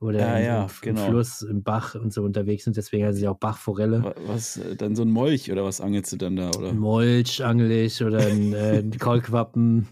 Oder 0.00 0.20
Ja, 0.20 0.38
im, 0.38 0.44
ja, 0.44 0.62
im, 0.64 0.70
genau. 0.80 1.06
Fluss, 1.08 1.42
im 1.42 1.62
Bach 1.64 1.94
und 1.96 2.12
so 2.12 2.22
unterwegs 2.22 2.64
sind. 2.64 2.76
Deswegen 2.76 3.04
heißt 3.04 3.18
sie 3.18 3.26
auch 3.26 3.36
Bachforelle. 3.38 4.04
wa- 4.04 4.14
Was, 4.26 4.56
äh, 4.56 4.76
dann 4.76 4.94
so 4.94 5.02
ein 5.02 5.10
Molch 5.10 5.50
oder 5.50 5.64
was 5.64 5.80
angelst 5.80 6.12
du 6.12 6.16
dann 6.16 6.36
da? 6.36 6.50
Oder? 6.50 6.68
Ein 6.70 6.78
Molch 6.78 7.42
angel 7.44 7.70
ich 7.72 8.02
oder 8.02 8.26
ein, 8.26 8.52
äh, 8.52 8.78
ein 8.78 8.90
Kaulquappen. 8.98 9.88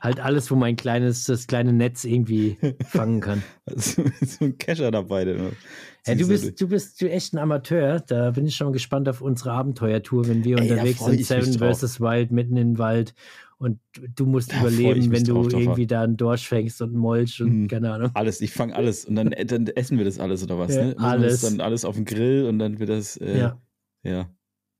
halt 0.00 0.20
alles, 0.20 0.50
wo 0.50 0.56
mein 0.56 0.76
kleines, 0.76 1.24
das 1.24 1.46
kleine 1.46 1.72
Netz 1.72 2.04
irgendwie 2.04 2.58
fangen 2.86 3.20
kann. 3.20 3.42
Also, 3.66 4.02
so 4.24 4.44
ein 4.44 4.58
Kescher 4.58 4.90
dabei. 4.90 5.24
Der, 5.24 5.36
Ja, 5.36 6.14
du, 6.14 6.16
ziehst 6.16 6.28
bist, 6.28 6.60
du 6.60 6.68
bist 6.68 7.00
du 7.00 7.08
echt 7.10 7.34
ein 7.34 7.38
Amateur. 7.38 8.00
Da 8.00 8.30
bin 8.32 8.46
ich 8.46 8.56
schon 8.56 8.72
gespannt 8.72 9.08
auf 9.08 9.20
unsere 9.20 9.52
Abenteuertour, 9.52 10.26
wenn 10.28 10.42
wir 10.44 10.58
Ey, 10.58 10.70
unterwegs 10.70 11.04
sind. 11.04 11.24
Seven 11.24 11.58
vs. 11.74 12.00
Wild, 12.00 12.30
mitten 12.32 12.56
im 12.56 12.78
Wald. 12.78 13.14
Und 13.62 13.78
du- 14.16 14.24
musst 14.24 14.52
ich 14.54 14.58
überleben, 14.58 15.12
wenn 15.12 15.22
du 15.24 15.46
irgendwie 15.46 15.86
da 15.86 16.00
einen 16.02 16.16
Dorsch 16.16 16.48
fängst 16.48 16.80
und 16.80 16.88
einen 16.92 16.98
Molch 16.98 17.42
und 17.42 17.64
Mhm. 17.64 17.68
keine 17.68 17.92
Ahnung. 17.92 18.10
Alles, 18.14 18.40
ich 18.40 18.52
fange 18.52 18.74
alles 18.74 19.04
und 19.04 19.16
dann, 19.16 19.32
äh, 19.32 19.44
dann 19.44 19.66
essen 19.66 19.98
wir 19.98 20.06
das 20.06 20.18
alles 20.18 20.42
oder 20.42 20.58
was? 20.58 20.74
Ja, 20.74 20.84
ne? 20.86 20.94
Alles. 20.98 21.42
Dann 21.42 21.60
alles 21.60 21.84
auf 21.84 21.94
den 21.94 22.06
Grill 22.06 22.46
und 22.46 22.58
dann 22.58 22.78
wird 22.78 22.88
das. 22.88 23.18
Äh, 23.18 23.38
Ja. 23.38 23.60
ja. 24.02 24.30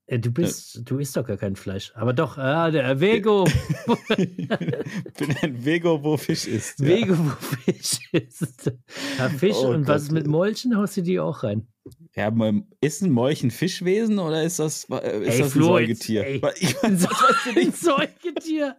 Äh, 0.07 0.17
Du 0.17 0.31
bist, 0.31 0.81
du 0.89 0.97
isst 0.97 1.15
doch 1.15 1.25
gar 1.27 1.37
kein 1.37 1.55
Fleisch. 1.55 1.91
Aber 1.95 2.11
doch, 2.13 2.39
ah, 2.39 2.71
der 2.71 2.99
Vego. 2.99 3.45
bin 4.17 5.35
ein 5.41 5.63
Vego, 5.65 6.03
wo 6.03 6.17
Fisch 6.17 6.47
ist. 6.47 6.79
Ja. 6.79 6.87
Vego, 6.87 7.15
wo 7.17 7.29
Fisch 7.39 7.99
ist. 8.11 8.71
Ja, 9.19 9.29
Fisch 9.29 9.57
Oh 9.61 9.69
und 9.73 9.87
was 9.87 10.05
Gott. 10.05 10.13
mit 10.13 10.27
Molchen 10.27 10.75
haust 10.75 10.97
du 10.97 11.03
die 11.03 11.19
auch 11.19 11.43
rein? 11.43 11.67
Ja, 12.15 12.29
mal- 12.29 12.63
ist 12.81 13.01
ein 13.01 13.11
Molch 13.11 13.41
ein 13.43 13.51
Fischwesen 13.51 14.19
oder 14.19 14.43
ist 14.43 14.59
das, 14.59 14.85
äh, 14.89 14.95
ist 15.27 15.33
Ey, 15.35 15.37
das 15.39 15.47
ein 15.47 15.49
Flo, 15.51 15.77
jetzt- 15.79 16.03
Säugetier? 16.03 16.25
ey. 16.25 16.41
Ich 16.59 16.75
Ein 16.83 17.01
weiß, 17.01 17.07
du 17.45 17.59
nicht. 17.59 17.77
Säugetier. 17.77 18.75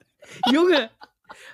Junge, 0.52 0.90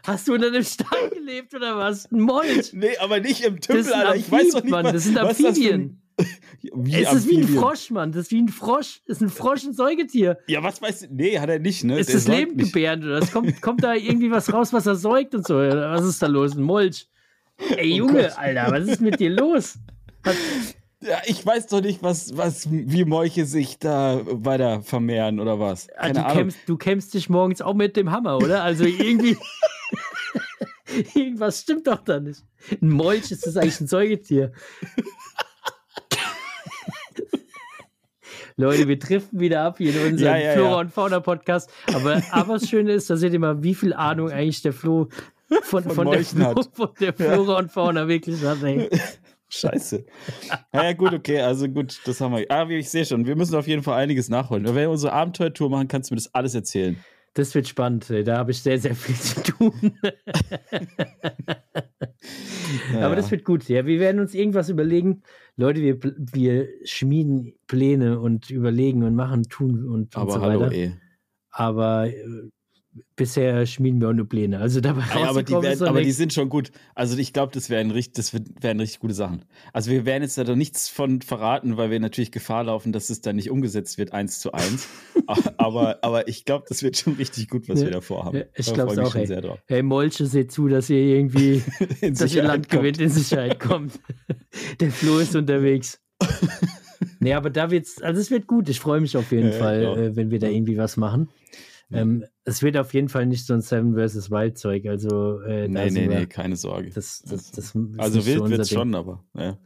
hast 0.05 0.27
du 0.27 0.35
unter 0.35 0.49
einem 0.49 0.65
Stein 0.65 1.11
gelebt 1.13 1.55
oder 1.55 1.77
was? 1.77 2.11
Ein 2.11 2.21
Molch. 2.21 2.73
Nee, 2.73 2.97
aber 2.99 3.21
nicht 3.21 3.43
im 3.45 3.57
Das 3.57 3.67
Tümpel, 3.67 3.93
Alter. 3.93 4.17
Ich 4.17 4.31
weiß 4.31 4.51
doch 4.51 4.63
nicht, 4.63 4.71
Mann. 4.73 4.85
was, 4.87 4.93
Das 4.93 5.05
sind 5.05 5.15
was 5.17 5.39
ein- 5.39 5.47
Amphibien. 5.47 6.03
Wie 6.75 6.95
es 6.97 7.13
ist 7.13 7.29
wie 7.29 7.39
ein? 7.39 7.47
Frosch, 7.49 7.91
Mann. 7.91 8.11
Das 8.11 8.23
ist 8.23 8.33
wie 8.33 8.43
ein 8.43 8.49
Frosch. 8.49 9.03
Das 9.07 9.19
ist 9.19 9.23
ein 9.23 9.29
Frosch, 9.29 9.63
ein 9.63 9.73
Säugetier. 9.73 10.37
Ja, 10.49 10.61
was 10.65 10.83
weißt 10.83 11.03
du? 11.03 11.07
Nee, 11.13 11.39
hat 11.39 11.49
er 11.49 11.61
nicht, 11.61 11.85
ne? 11.85 11.97
Ist 12.01 12.09
Der 12.09 12.17
das 12.17 12.27
Leben 12.27 12.57
gebärend 12.57 13.05
oder 13.05 13.19
es 13.19 13.31
kommt, 13.31 13.63
kommt 13.63 13.85
da 13.85 13.95
irgendwie 13.95 14.33
was 14.33 14.53
raus, 14.53 14.73
was 14.73 14.85
er 14.87 14.97
säugt 14.97 15.33
und 15.37 15.47
so? 15.47 15.55
Was 15.55 16.05
ist 16.05 16.21
da 16.21 16.27
los? 16.27 16.57
Ein 16.57 16.63
Molch. 16.65 17.07
Ey, 17.77 17.93
Oh 17.93 17.97
Junge, 17.99 18.23
Gott. 18.25 18.37
Alter, 18.39 18.73
was 18.73 18.89
ist 18.89 19.01
mit 19.01 19.21
dir 19.21 19.31
los? 19.31 19.79
Hat, 20.25 20.35
Ja, 21.01 21.23
ich 21.27 21.47
weiß 21.47 21.69
doch 21.69 21.81
nicht, 21.81 22.03
was, 22.03 22.37
was, 22.37 22.69
wie 22.71 23.05
Molche 23.05 23.45
sich 23.45 23.79
da 23.79 24.21
weiter 24.25 24.83
vermehren 24.83 25.39
oder 25.39 25.61
was. 25.61 25.89
Ah, 25.91 26.03
Keine 26.03 26.15
du, 26.15 26.21
Ahnung. 26.25 26.37
kämpfst, 26.37 26.59
du 26.67 26.77
kämpfst 26.77 27.15
dich 27.15 27.29
morgens 27.31 27.63
auch 27.63 27.75
mit 27.75 27.97
dem 27.97 28.11
Hammer, 28.11 28.37
oder? 28.39 28.65
Also 28.65 28.85
irgendwie. 28.85 29.37
Irgendwas 31.15 31.61
stimmt 31.61 31.87
doch 31.87 32.03
da 32.03 32.19
nicht. 32.19 32.43
Ein 32.83 32.91
Molch 32.91 33.31
ist 33.31 33.47
das 33.47 33.57
eigentlich 33.57 33.81
ein 33.81 33.87
Säugetier. 33.87 34.53
Leute, 38.57 38.89
wir 38.89 38.99
driften 38.99 39.39
wieder 39.39 39.63
ab 39.63 39.79
hier 39.79 39.95
in 39.95 40.13
unserem 40.15 40.35
Ja, 40.35 40.37
ja, 40.37 40.53
Flora 40.55 40.71
ja. 40.71 40.81
und 40.81 40.93
Fauna 40.93 41.21
Podcast. 41.21 41.71
Aber, 41.95 42.21
aber 42.33 42.55
das 42.55 42.69
Schöne 42.69 42.93
ist, 42.93 43.09
da 43.09 43.17
seht 43.17 43.33
ihr 43.33 43.39
mal, 43.39 43.63
wie 43.63 43.77
viel 43.77 43.93
Ahnung 43.95 44.33
eigentlich 44.33 44.63
der 44.63 44.73
Flo 44.73 45.09
von, 45.63 45.85
Von 45.85 45.95
von, 45.95 46.11
der, 46.11 46.25
Flo, 46.25 46.65
von 46.73 46.91
der 47.01 47.15
Flora 47.15 47.59
und 47.59 47.71
Fauna 47.71 48.09
wirklich 48.09 48.43
hat. 48.43 48.63
Ey. 48.65 48.91
Scheiße. 49.51 50.05
Ja, 50.73 50.85
ja, 50.85 50.93
gut, 50.93 51.13
okay, 51.15 51.41
also 51.41 51.69
gut, 51.69 52.01
das 52.05 52.21
haben 52.21 52.35
wir. 52.37 52.47
Ah, 52.51 52.69
wie 52.69 52.77
ich 52.77 52.91
sehe 52.91 53.05
schon, 53.05 53.27
wir 53.27 53.35
müssen 53.37 53.55
auf 53.55 53.67
jeden 53.67 53.83
Fall 53.83 54.01
einiges 54.01 54.29
nachholen. 54.29 54.65
Wenn 54.65 54.75
wir 54.75 54.91
unsere 54.91 55.13
Abenteuertour 55.13 55.71
machen, 55.71 55.89
kannst 55.89 56.11
du 56.11 56.15
mir 56.15 56.19
das 56.19 56.35
alles 56.35 56.55
erzählen. 56.55 56.97
Das 57.35 57.55
wird 57.55 57.69
spannend. 57.69 58.09
ey. 58.11 58.25
Da 58.25 58.39
habe 58.39 58.51
ich 58.51 58.61
sehr, 58.63 58.79
sehr 58.79 58.95
viel 58.95 59.15
zu 59.15 59.43
tun. 59.43 59.99
Ja, 62.93 63.07
Aber 63.07 63.17
das 63.17 63.31
wird 63.31 63.45
gut. 63.45 63.69
Ja, 63.69 63.87
wir 63.87 63.99
werden 64.01 64.21
uns 64.21 64.35
irgendwas 64.35 64.69
überlegen. 64.69 65.23
Leute, 65.57 65.81
wir, 65.81 65.99
wir 66.03 66.69
schmieden 66.85 67.55
Pläne 67.67 68.21
und 68.21 68.51
überlegen 68.51 69.03
und 69.05 69.15
machen, 69.15 69.45
tun 69.45 69.85
und, 69.87 70.15
und 70.15 70.17
Aber 70.17 70.33
so 70.33 70.41
hallo, 70.41 70.61
weiter. 70.61 70.73
ey. 70.73 70.93
Aber 71.51 72.09
äh, 72.09 72.51
bisher 73.17 73.67
schmieden 73.67 74.01
wir 74.01 74.09
auch 74.09 74.13
nur 74.13 74.29
Pläne. 74.29 74.59
Also 74.59 74.81
dabei 74.81 75.03
Ja, 75.15 75.29
aber 75.29 75.43
die, 75.43 75.53
werden, 75.53 75.87
aber 75.87 76.03
die 76.03 76.13
sind 76.13 76.33
schon 76.33 76.49
gut. 76.49 76.71
Also 76.95 77.17
ich 77.19 77.33
glaube, 77.33 77.53
das 77.53 77.71
wären 77.71 77.91
richtig, 77.91 78.15
das 78.15 78.33
wird- 78.33 78.49
wären 78.63 78.79
richtig 78.81 79.01
gute 79.01 79.15
Sachen. 79.15 79.45
Also 79.73 79.91
wir 79.91 80.05
werden 80.07 80.23
jetzt 80.23 80.39
da 80.39 80.45
doch 80.45 80.57
nichts 80.57 80.89
von 80.89 81.21
verraten, 81.23 81.77
weil 81.77 81.91
wir 81.91 82.01
natürlich 82.01 82.33
Gefahr 82.33 82.65
laufen, 82.65 82.93
dass 82.93 83.11
es 83.11 83.21
dann 83.21 83.37
nicht 83.37 83.51
umgesetzt 83.51 83.99
wird, 83.99 84.13
eins 84.13 84.41
zu 84.41 84.53
eins. 84.53 84.89
aber, 85.57 85.99
aber 86.03 86.29
ich 86.29 86.45
glaube, 86.45 86.65
das 86.69 86.83
wird 86.83 86.97
schon 86.97 87.15
richtig 87.15 87.49
gut, 87.49 87.69
was 87.69 87.81
Ja. 87.81 87.87
wir 87.87 87.93
da 87.93 88.01
vorhaben. 88.01 88.37
Ja, 88.39 88.45
ich 88.55 88.67
freu 88.67 88.85
mich 88.87 88.99
auch, 88.99 89.13
schon 89.13 89.21
ey. 89.23 89.27
sehr 89.27 89.41
drauf. 89.41 89.59
Hey, 89.67 89.83
Molche, 89.83 90.27
seht 90.27 90.53
zu, 90.53 90.69
dass 90.69 90.89
ihr 90.91 90.99
irgendwie, 91.01 91.63
In 92.01 92.15
dass 92.15 92.35
ihr 92.35 92.43
Land 92.43 92.69
kommt. 92.69 92.81
gewinnt, 92.83 93.01
in 93.01 93.11
Sicherheit 93.11 93.59
kommt. 93.61 93.99
Der 94.81 94.91
Flo 94.91 95.19
ist 95.19 95.35
unterwegs. 95.37 96.01
nee, 97.21 97.33
aber 97.35 97.51
da 97.51 97.71
wird's, 97.71 98.03
also 98.03 98.21
es 98.21 98.31
wird 98.31 98.47
gut. 98.47 98.69
Ich 98.69 98.81
freue 98.81 99.01
mich 99.01 99.17
auf 99.17 99.31
jeden 99.33 99.49
Ja, 99.53 99.59
Fall, 99.59 99.83
äh, 99.85 100.17
wenn 100.17 100.31
wir 100.31 100.39
da 100.39 100.49
irgendwie 100.49 100.77
was 100.77 100.97
machen. 100.97 101.29
Ja. 101.91 102.01
Ähm, 102.01 102.25
es 102.45 102.63
wird 102.63 102.77
auf 102.77 102.93
jeden 102.93 103.09
Fall 103.09 103.25
nicht 103.27 103.47
so 103.47 103.55
ein 103.55 103.63
Seven 103.63 103.95
vs. 103.95 104.31
Wild 104.31 104.59
Zeug. 104.59 104.87
Also, 104.87 105.41
äh, 105.41 105.69
Nee, 105.69 105.91
nee, 105.91 106.07
nee, 106.07 106.27
keine 106.27 106.57
Sorge. 106.57 106.91
Das, 106.91 107.23
das, 107.27 107.51
das 107.51 107.75
Also 107.97 108.27
wild 108.27 108.39
so 108.39 108.51
wird's 108.51 108.69
Ding. 108.69 108.79
schon, 108.79 108.95
aber. 108.95 109.25
Ja. 109.35 109.57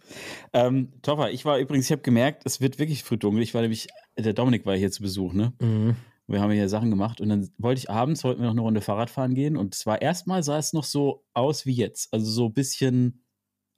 Ähm, 0.53 0.93
Toffer, 1.03 1.31
ich 1.33 1.45
war 1.45 1.59
übrigens, 1.59 1.87
ich 1.87 1.93
habe 1.93 2.03
gemerkt, 2.03 2.43
es 2.45 2.61
wird 2.61 2.79
wirklich 2.79 3.03
früh 3.03 3.17
dunkel. 3.19 3.43
Ich 3.43 3.55
war 3.55 3.63
nämlich, 3.63 3.89
der 4.17 4.33
Dominik 4.35 4.67
war 4.67 4.77
hier 4.77 4.91
zu 4.93 5.03
Besuch, 5.03 5.33
ne? 5.33 5.53
Mhm. 5.61 5.97
Wir 6.29 6.41
haben 6.41 6.53
hier 6.53 6.69
Sachen 6.69 6.91
gemacht 6.91 7.21
und 7.21 7.29
dann 7.29 7.51
wollte 7.59 7.81
ich 7.81 7.91
abends, 7.91 8.23
wollten 8.23 8.41
wir 8.41 8.47
noch 8.47 8.53
eine 8.53 8.61
Runde 8.63 8.81
Fahrrad 8.81 9.11
fahren 9.11 9.35
gehen 9.35 9.57
und 9.57 9.75
zwar 9.75 10.01
erstmal 10.01 10.43
sah 10.45 10.57
es 10.57 10.73
noch 10.73 10.85
so 10.85 11.25
aus 11.35 11.67
wie 11.67 11.73
jetzt. 11.75 12.15
Also 12.15 12.31
so 12.31 12.47
ein 12.47 12.55
bisschen, 12.55 13.25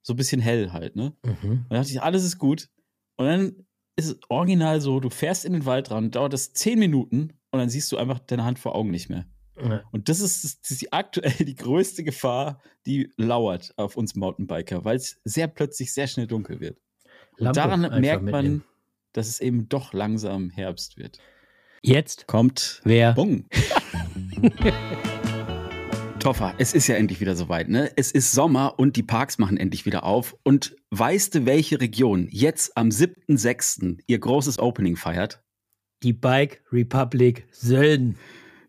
so 0.03 0.13
ein 0.13 0.17
bisschen 0.17 0.41
hell 0.43 0.71
halt, 0.71 0.95
ne? 0.95 1.15
Mhm. 1.25 1.33
Und 1.51 1.67
dann 1.71 1.81
dachte 1.81 1.91
ich, 1.91 2.03
alles 2.03 2.23
ist 2.23 2.39
gut. 2.39 2.69
Und 3.17 3.27
dann 3.27 3.57
ist 3.97 4.07
es 4.11 4.19
original 4.29 4.81
so, 4.83 5.01
du 5.01 5.09
fährst 5.09 5.45
in 5.47 5.55
den 5.55 5.65
Wald 5.67 5.91
ran, 5.91 6.11
dauert 6.11 6.33
das 6.35 6.53
zehn 6.53 6.79
Minuten 6.79 7.33
und 7.55 7.61
dann 7.61 7.71
siehst 7.71 7.91
du 7.93 7.97
einfach 7.97 8.19
deine 8.19 8.45
Hand 8.45 8.59
vor 8.59 8.75
Augen 8.75 8.91
nicht 8.91 9.09
mehr. 9.09 9.27
Ja. 9.63 9.85
Und 9.93 10.09
das 10.09 10.19
ist, 10.19 10.43
das 10.43 10.71
ist 10.73 10.83
die 10.83 10.93
aktuell 10.93 11.45
die 11.45 11.55
größte 11.55 12.03
Gefahr, 12.03 12.61
die 12.85 13.13
lauert 13.17 13.73
auf 13.77 13.97
uns 13.97 14.17
Mountainbiker, 14.17 14.85
weil 14.85 14.97
es 14.97 15.21
sehr 15.23 15.47
plötzlich 15.47 15.95
sehr 15.95 16.09
schnell 16.09 16.27
dunkel 16.27 16.59
wird. 16.59 16.81
Und 17.39 17.57
daran 17.57 17.83
merkt 18.01 18.25
man, 18.25 18.45
mitnehmen. 18.45 18.65
dass 19.13 19.29
es 19.29 19.39
eben 19.39 19.69
doch 19.69 19.93
langsam 19.93 20.51
Herbst 20.51 20.97
wird. 20.97 21.21
Jetzt 21.81 22.27
Kommt 22.27 22.81
wer? 22.83 23.13
Bung. 23.13 23.45
Toffer, 26.19 26.55
es 26.59 26.75
ist 26.75 26.89
ja 26.89 26.97
endlich 26.97 27.21
wieder 27.21 27.37
soweit, 27.37 27.69
ne? 27.69 27.93
Es 27.95 28.11
ist 28.11 28.33
Sommer 28.33 28.81
und 28.81 28.97
die 28.97 29.05
Parks 29.05 29.39
machen 29.39 29.59
endlich 29.59 29.87
wieder 29.87 30.03
auf. 30.03 30.35
Und 30.43 30.75
weißt 30.91 31.37
du, 31.37 31.47
welche 31.47 31.81
Region 31.81 32.27
jetzt 32.33 32.77
am 32.77 32.89
7.6. 32.89 33.99
ihr 34.09 34.19
großes 34.19 34.59
Opening 34.59 34.97
feiert? 34.97 35.44
Die 36.05 36.13
Bike 36.13 36.63
Republic 36.71 37.47
Sölden. 37.51 38.17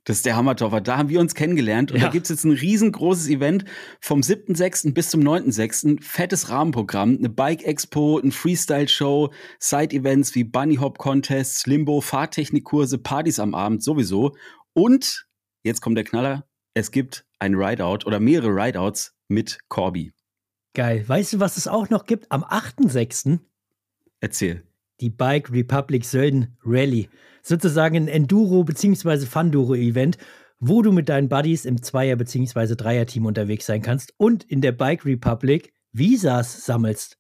Das 0.06 0.18
ist 0.18 0.26
der 0.26 0.36
Hammertoffer. 0.36 0.82
Da 0.82 0.98
haben 0.98 1.10
wir 1.10 1.20
uns 1.20 1.34
kennengelernt 1.36 1.92
und 1.92 1.98
Ja. 2.00 2.06
da 2.06 2.12
gibt 2.12 2.26
es 2.26 2.30
jetzt 2.30 2.44
ein 2.46 2.52
riesengroßes 2.52 3.28
Event 3.28 3.66
vom 4.00 4.22
7.6. 4.22 4.94
bis 4.94 5.10
zum 5.10 5.22
9.6. 5.22 6.00
Fettes 6.02 6.50
Rahmenprogramm, 6.50 7.18
eine 7.18 7.28
Bike-Expo, 7.30 8.20
ein 8.20 8.32
Freestyle-Show, 8.32 9.32
Side-Events 9.60 10.34
wie 10.36 10.44
Bunny 10.44 10.76
Hop 10.78 10.98
Contests, 10.98 11.66
Limbo, 11.66 12.02
Fahrtechnikkurse, 12.02 13.00
Partys 13.00 13.40
am 13.40 13.54
Abend 13.54 13.84
sowieso. 13.84 14.36
Und 14.74 15.28
jetzt 15.64 15.82
kommt 15.82 15.98
der 15.98 16.06
Knaller, 16.06 16.48
es 16.74 16.92
gibt 16.92 17.26
ein 17.40 17.56
Rideout 17.56 18.06
oder 18.06 18.20
mehrere 18.20 18.52
Rideouts 18.56 19.14
mit 19.28 19.60
Corby. 19.70 20.14
Geil. 20.74 21.04
Weißt 21.08 21.34
du, 21.34 21.40
was 21.40 21.58
es 21.58 21.68
auch 21.68 21.90
noch 21.90 22.06
gibt? 22.06 22.32
Am 22.32 22.44
8.6. 22.44 23.40
Erzähl. 24.20 24.64
Die 25.02 25.10
Bike 25.10 25.52
Republic 25.52 26.06
Sölden 26.06 26.58
Rally. 26.66 27.10
Sozusagen 27.42 27.96
ein 27.96 28.08
Enduro- 28.08 28.64
bzw. 28.64 29.26
Funduro-Event, 29.26 30.18
wo 30.60 30.82
du 30.82 30.92
mit 30.92 31.10
deinen 31.10 31.30
Buddies 31.30 31.66
im 31.66 31.82
Zweier- 31.82 32.16
bzw. 32.16 32.76
Dreier-Team 32.76 33.26
unterwegs 33.26 33.66
sein 33.66 33.82
kannst 33.82 34.14
und 34.18 34.44
in 34.46 34.62
der 34.62 34.72
Bike 34.72 35.06
Republic 35.06 35.74
Visas 35.92 36.66
sammelst. 36.66 37.18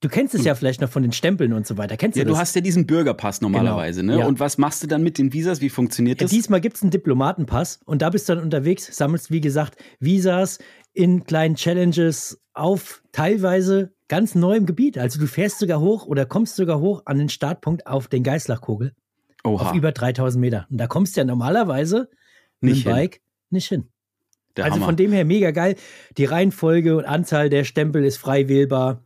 Du 0.00 0.08
kennst 0.08 0.34
es 0.34 0.44
ja 0.44 0.56
vielleicht 0.56 0.80
noch 0.80 0.88
von 0.90 1.04
den 1.04 1.12
Stempeln 1.12 1.52
und 1.52 1.64
so 1.64 1.78
weiter. 1.78 1.96
Kennst 1.96 2.16
Ja, 2.18 2.24
du 2.24 2.30
das? 2.30 2.36
du 2.36 2.40
hast 2.40 2.54
ja 2.56 2.60
diesen 2.60 2.86
Bürgerpass 2.88 3.40
normalerweise, 3.40 4.02
ne? 4.02 4.18
Ja. 4.18 4.26
Und 4.26 4.40
was 4.40 4.58
machst 4.58 4.82
du 4.82 4.88
dann 4.88 5.04
mit 5.04 5.16
den 5.16 5.32
Visas? 5.32 5.60
Wie 5.60 5.68
funktioniert 5.68 6.20
Ja, 6.20 6.24
das? 6.24 6.32
diesmal 6.32 6.60
gibt 6.60 6.74
es 6.76 6.82
einen 6.82 6.90
Diplomatenpass 6.90 7.78
und 7.84 8.02
da 8.02 8.10
bist 8.10 8.28
du 8.28 8.34
dann 8.34 8.42
unterwegs, 8.42 8.88
sammelst, 8.96 9.30
wie 9.30 9.40
gesagt, 9.40 9.76
Visas 10.00 10.58
in 10.92 11.24
kleinen 11.24 11.54
Challenges 11.56 12.40
auf 12.54 13.02
teilweise 13.12 13.92
ganz 14.08 14.34
neuem 14.34 14.66
Gebiet. 14.66 14.98
Also 14.98 15.18
du 15.18 15.26
fährst 15.26 15.58
sogar 15.58 15.80
hoch 15.80 16.06
oder 16.06 16.26
kommst 16.26 16.56
sogar 16.56 16.80
hoch 16.80 17.02
an 17.06 17.18
den 17.18 17.28
Startpunkt 17.28 17.86
auf 17.86 18.08
den 18.08 18.22
Geißlachkogel 18.22 18.94
Oha, 19.44 19.70
auf 19.70 19.74
über 19.74 19.92
3000 19.92 20.40
Meter. 20.40 20.66
Und 20.70 20.78
da 20.78 20.86
kommst 20.86 21.16
du 21.16 21.20
ja 21.20 21.24
normalerweise 21.24 22.10
mit 22.60 22.74
Nicht 22.74 22.84
dem 22.84 22.90
hin. 22.90 23.00
Bike 23.02 23.20
nicht 23.50 23.68
hin. 23.68 23.88
der 24.56 24.64
also 24.64 24.76
Hammer. 24.76 24.86
von 24.86 24.96
dem 24.96 25.12
her 25.12 25.24
mega 25.24 25.50
geil. 25.50 25.76
Die 26.18 26.24
Reihenfolge 26.24 26.96
und 26.96 27.04
Anzahl 27.04 27.48
der 27.48 27.64
Stempel 27.64 28.04
ist 28.04 28.18
frei 28.18 28.48
wählbar. 28.48 29.02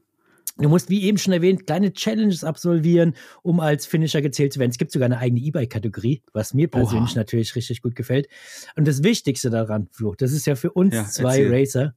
Du 0.58 0.68
musst, 0.70 0.88
wie 0.88 1.02
eben 1.02 1.18
schon 1.18 1.34
erwähnt, 1.34 1.66
kleine 1.66 1.92
Challenges 1.92 2.42
absolvieren, 2.42 3.14
um 3.42 3.60
als 3.60 3.84
Finisher 3.84 4.22
gezählt 4.22 4.54
zu 4.54 4.58
werden. 4.58 4.70
Es 4.70 4.78
gibt 4.78 4.90
sogar 4.90 5.06
eine 5.06 5.18
eigene 5.18 5.40
E-Bike-Kategorie, 5.40 6.22
was 6.32 6.54
mir 6.54 6.68
persönlich 6.68 7.12
Oha. 7.12 7.18
natürlich 7.20 7.54
richtig 7.54 7.82
gut 7.82 7.94
gefällt. 7.94 8.28
Und 8.74 8.88
das 8.88 9.02
Wichtigste 9.02 9.50
daran, 9.50 9.88
Flo, 9.92 10.14
das 10.16 10.32
ist 10.32 10.46
ja 10.46 10.54
für 10.54 10.72
uns 10.72 10.94
Ja, 10.94 11.04
zwei 11.04 11.42
erzähl. 11.42 11.54
Racer 11.54 11.94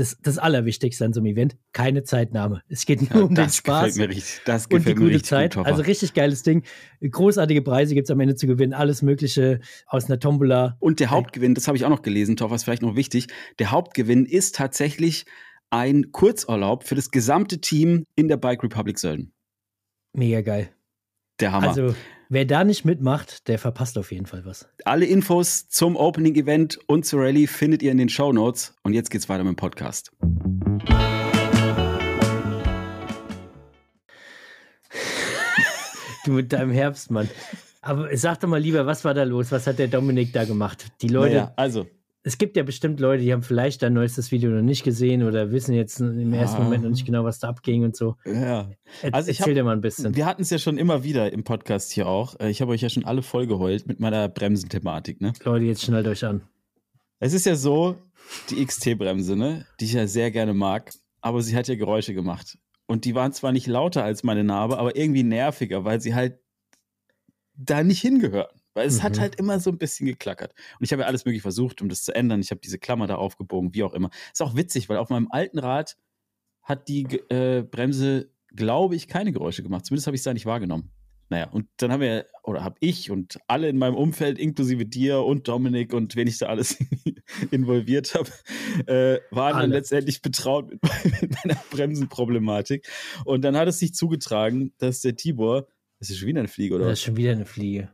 das, 0.00 0.16
das 0.22 0.38
Allerwichtigste 0.38 1.04
an 1.04 1.12
so 1.12 1.20
einem 1.20 1.26
Event, 1.32 1.56
keine 1.72 2.04
Zeitnahme. 2.04 2.62
Es 2.68 2.86
geht 2.86 3.02
nur 3.02 3.20
Ja, 3.20 3.26
um 3.26 3.28
den 3.34 3.44
das 3.44 3.56
Spaß 3.56 3.94
gefällt 3.94 4.08
mir 4.08 4.16
richtig. 4.16 4.40
Das 4.46 4.64
und 4.66 4.72
die 4.72 4.76
gefällt 4.78 4.96
gute 4.98 5.22
Zeit. 5.22 5.56
gut, 5.56 5.66
also 5.66 5.82
richtig 5.82 6.14
geiles 6.14 6.42
Ding. 6.42 6.62
Großartige 7.02 7.60
Preise 7.62 7.94
gibt 7.94 8.06
es 8.06 8.10
am 8.10 8.20
Ende 8.20 8.34
zu 8.34 8.46
gewinnen. 8.46 8.72
Alles 8.72 9.02
Mögliche 9.02 9.60
aus 9.86 10.06
einer 10.06 10.18
Tombola. 10.18 10.76
Und 10.80 11.00
der 11.00 11.10
Hauptgewinn, 11.10 11.54
das 11.54 11.68
habe 11.68 11.76
ich 11.76 11.84
auch 11.84 11.90
noch 11.90 12.02
gelesen, 12.02 12.36
Toffer, 12.36 12.54
ist 12.54 12.64
vielleicht 12.64 12.82
noch 12.82 12.96
wichtig. 12.96 13.26
Der 13.58 13.70
Hauptgewinn 13.70 14.24
ist 14.24 14.54
tatsächlich 14.54 15.26
ein 15.70 16.12
Kurzurlaub 16.12 16.84
für 16.84 16.94
das 16.94 17.10
gesamte 17.10 17.60
Team 17.60 18.04
in 18.16 18.28
der 18.28 18.36
Bike 18.36 18.62
Republic 18.62 18.98
Sölden. 18.98 19.32
Mega 20.12 20.40
geil. 20.40 20.70
Der 21.38 21.52
Hammer. 21.52 21.68
Also, 21.68 21.94
wer 22.28 22.44
da 22.44 22.64
nicht 22.64 22.84
mitmacht, 22.84 23.48
der 23.48 23.58
verpasst 23.58 23.96
auf 23.96 24.12
jeden 24.12 24.26
Fall 24.26 24.44
was. 24.44 24.68
Alle 24.84 25.06
Infos 25.06 25.68
zum 25.68 25.96
Opening 25.96 26.34
Event 26.34 26.78
und 26.86 27.06
zur 27.06 27.20
Rallye 27.22 27.46
findet 27.46 27.82
ihr 27.82 27.92
in 27.92 27.98
den 27.98 28.08
Show 28.08 28.32
Notes. 28.32 28.74
Und 28.82 28.92
jetzt 28.92 29.10
geht's 29.10 29.28
weiter 29.28 29.44
mit 29.44 29.52
dem 29.52 29.56
Podcast. 29.56 30.10
Du 36.26 36.32
mit 36.32 36.52
deinem 36.52 36.70
Herbst, 36.70 37.10
Mann. 37.10 37.30
Aber 37.80 38.14
sag 38.14 38.40
doch 38.40 38.48
mal 38.48 38.60
lieber, 38.60 38.84
was 38.84 39.04
war 39.06 39.14
da 39.14 39.22
los? 39.22 39.50
Was 39.52 39.66
hat 39.66 39.78
der 39.78 39.88
Dominik 39.88 40.34
da 40.34 40.44
gemacht? 40.44 40.88
Die 41.00 41.08
Leute, 41.08 41.34
Naja, 41.34 41.52
also, 41.56 41.86
es 42.22 42.36
gibt 42.38 42.56
ja 42.56 42.62
bestimmt 42.62 43.00
Leute, 43.00 43.22
die 43.22 43.32
haben 43.32 43.42
vielleicht 43.42 43.82
dein 43.82 43.94
neuestes 43.94 44.30
Video 44.30 44.50
noch 44.50 44.62
nicht 44.62 44.84
gesehen 44.84 45.22
oder 45.22 45.52
wissen 45.52 45.74
jetzt 45.74 46.00
im 46.00 46.32
ersten 46.34 46.60
Ah. 46.60 46.64
Moment 46.64 46.82
noch 46.84 46.90
nicht 46.90 47.06
genau, 47.06 47.24
was 47.24 47.38
da 47.38 47.48
abging 47.48 47.84
und 47.84 47.96
so. 47.96 48.16
ja. 48.26 48.70
Er, 49.02 49.14
Also 49.14 49.30
ich 49.30 49.38
erzähl 49.40 49.52
hab- 49.52 49.58
dir 49.60 49.64
mal 49.64 49.72
ein 49.72 49.80
bisschen. 49.80 50.14
Wir 50.14 50.26
hatten 50.26 50.42
es 50.42 50.50
ja 50.50 50.58
schon 50.58 50.76
immer 50.78 51.02
wieder 51.04 51.32
im 51.32 51.44
Podcast 51.44 51.92
hier 51.92 52.06
auch. 52.06 52.38
Äh, 52.38 52.50
Ich 52.50 52.60
habe 52.60 52.72
euch 52.72 52.82
ja 52.82 52.90
schon 52.90 53.04
alle 53.04 53.22
voll 53.22 53.46
geheult 53.46 53.86
mit 53.86 54.00
meiner 54.00 54.28
Bremsenthematik, 54.28 55.20
ne? 55.20 55.32
Leute, 55.44 55.64
jetzt 55.64 55.82
schnallt 55.82 56.06
euch 56.06 56.24
an. 56.24 56.42
Es 57.20 57.32
ist 57.32 57.46
ja 57.46 57.54
so, 57.56 57.96
die 58.50 58.64
XT-Bremse, 58.64 59.36
ne, 59.36 59.66
die 59.80 59.86
ich 59.86 59.92
ja 59.94 60.06
sehr 60.06 60.30
gerne 60.30 60.54
mag, 60.54 60.92
aber 61.20 61.42
sie 61.42 61.56
hat 61.56 61.68
ja 61.68 61.74
Geräusche 61.74 62.14
gemacht. 62.14 62.58
Und 62.86 63.04
die 63.04 63.14
waren 63.14 63.32
zwar 63.32 63.52
nicht 63.52 63.66
lauter 63.66 64.02
als 64.04 64.24
meine 64.24 64.42
Narbe, 64.44 64.78
aber 64.78 64.96
irgendwie 64.96 65.22
nerviger, 65.22 65.84
weil 65.84 66.00
sie 66.00 66.14
halt 66.14 66.38
da 67.54 67.82
nicht 67.82 68.00
hingehören. 68.00 68.48
Weil 68.80 68.88
es 68.88 69.02
hat 69.02 69.16
Mhm. 69.16 69.20
halt 69.20 69.34
immer 69.36 69.60
so 69.60 69.70
ein 69.70 69.76
bisschen 69.76 70.06
geklackert. 70.06 70.54
Und 70.78 70.84
ich 70.84 70.92
habe 70.92 71.02
ja 71.02 71.08
alles 71.08 71.26
mögliche 71.26 71.42
versucht, 71.42 71.82
um 71.82 71.90
das 71.90 72.02
zu 72.02 72.14
ändern. 72.14 72.40
Ich 72.40 72.50
habe 72.50 72.60
diese 72.62 72.78
Klammer 72.78 73.06
da 73.06 73.16
aufgebogen, 73.16 73.74
wie 73.74 73.82
auch 73.82 73.92
immer. 73.92 74.08
Ist 74.32 74.40
auch 74.40 74.56
witzig, 74.56 74.88
weil 74.88 74.96
auf 74.96 75.10
meinem 75.10 75.28
alten 75.30 75.58
Rad 75.58 75.96
hat 76.62 76.88
die 76.88 77.04
äh, 77.28 77.62
Bremse, 77.62 78.30
glaube 78.56 78.96
ich, 78.96 79.06
keine 79.06 79.32
Geräusche 79.32 79.62
gemacht. 79.62 79.84
Zumindest 79.84 80.06
habe 80.06 80.14
ich 80.14 80.20
es 80.20 80.24
da 80.24 80.32
nicht 80.32 80.46
wahrgenommen. 80.46 80.90
Naja, 81.28 81.48
und 81.50 81.68
dann 81.76 81.92
haben 81.92 82.00
wir, 82.00 82.26
oder 82.42 82.64
habe 82.64 82.74
ich 82.80 83.10
und 83.10 83.38
alle 83.46 83.68
in 83.68 83.78
meinem 83.78 83.94
Umfeld, 83.94 84.36
inklusive 84.38 84.84
dir 84.86 85.20
und 85.20 85.46
Dominik 85.46 85.92
und 85.92 86.16
wen 86.16 86.26
ich 86.26 86.38
da 86.38 86.46
alles 86.46 86.76
involviert 87.52 88.14
habe, 88.14 88.30
äh, 88.90 89.20
waren 89.30 89.52
dann 89.52 89.62
Alle. 89.62 89.74
letztendlich 89.74 90.22
betraut 90.22 90.70
mit, 90.70 90.80
mit 91.22 91.36
meiner 91.44 91.60
Bremsenproblematik. 91.70 92.88
Und 93.24 93.42
dann 93.42 93.56
hat 93.56 93.68
es 93.68 93.78
sich 93.78 93.94
zugetragen, 93.94 94.72
dass 94.78 95.02
der 95.02 95.14
Tibor, 95.14 95.68
das 96.00 96.10
ist 96.10 96.18
schon 96.18 96.28
wieder 96.28 96.40
eine 96.40 96.48
Fliege, 96.48 96.74
oder? 96.74 96.86
Das 96.86 96.94
ist 96.98 97.04
schon 97.04 97.16
wieder 97.16 97.32
eine 97.32 97.46
Fliege. 97.46 97.90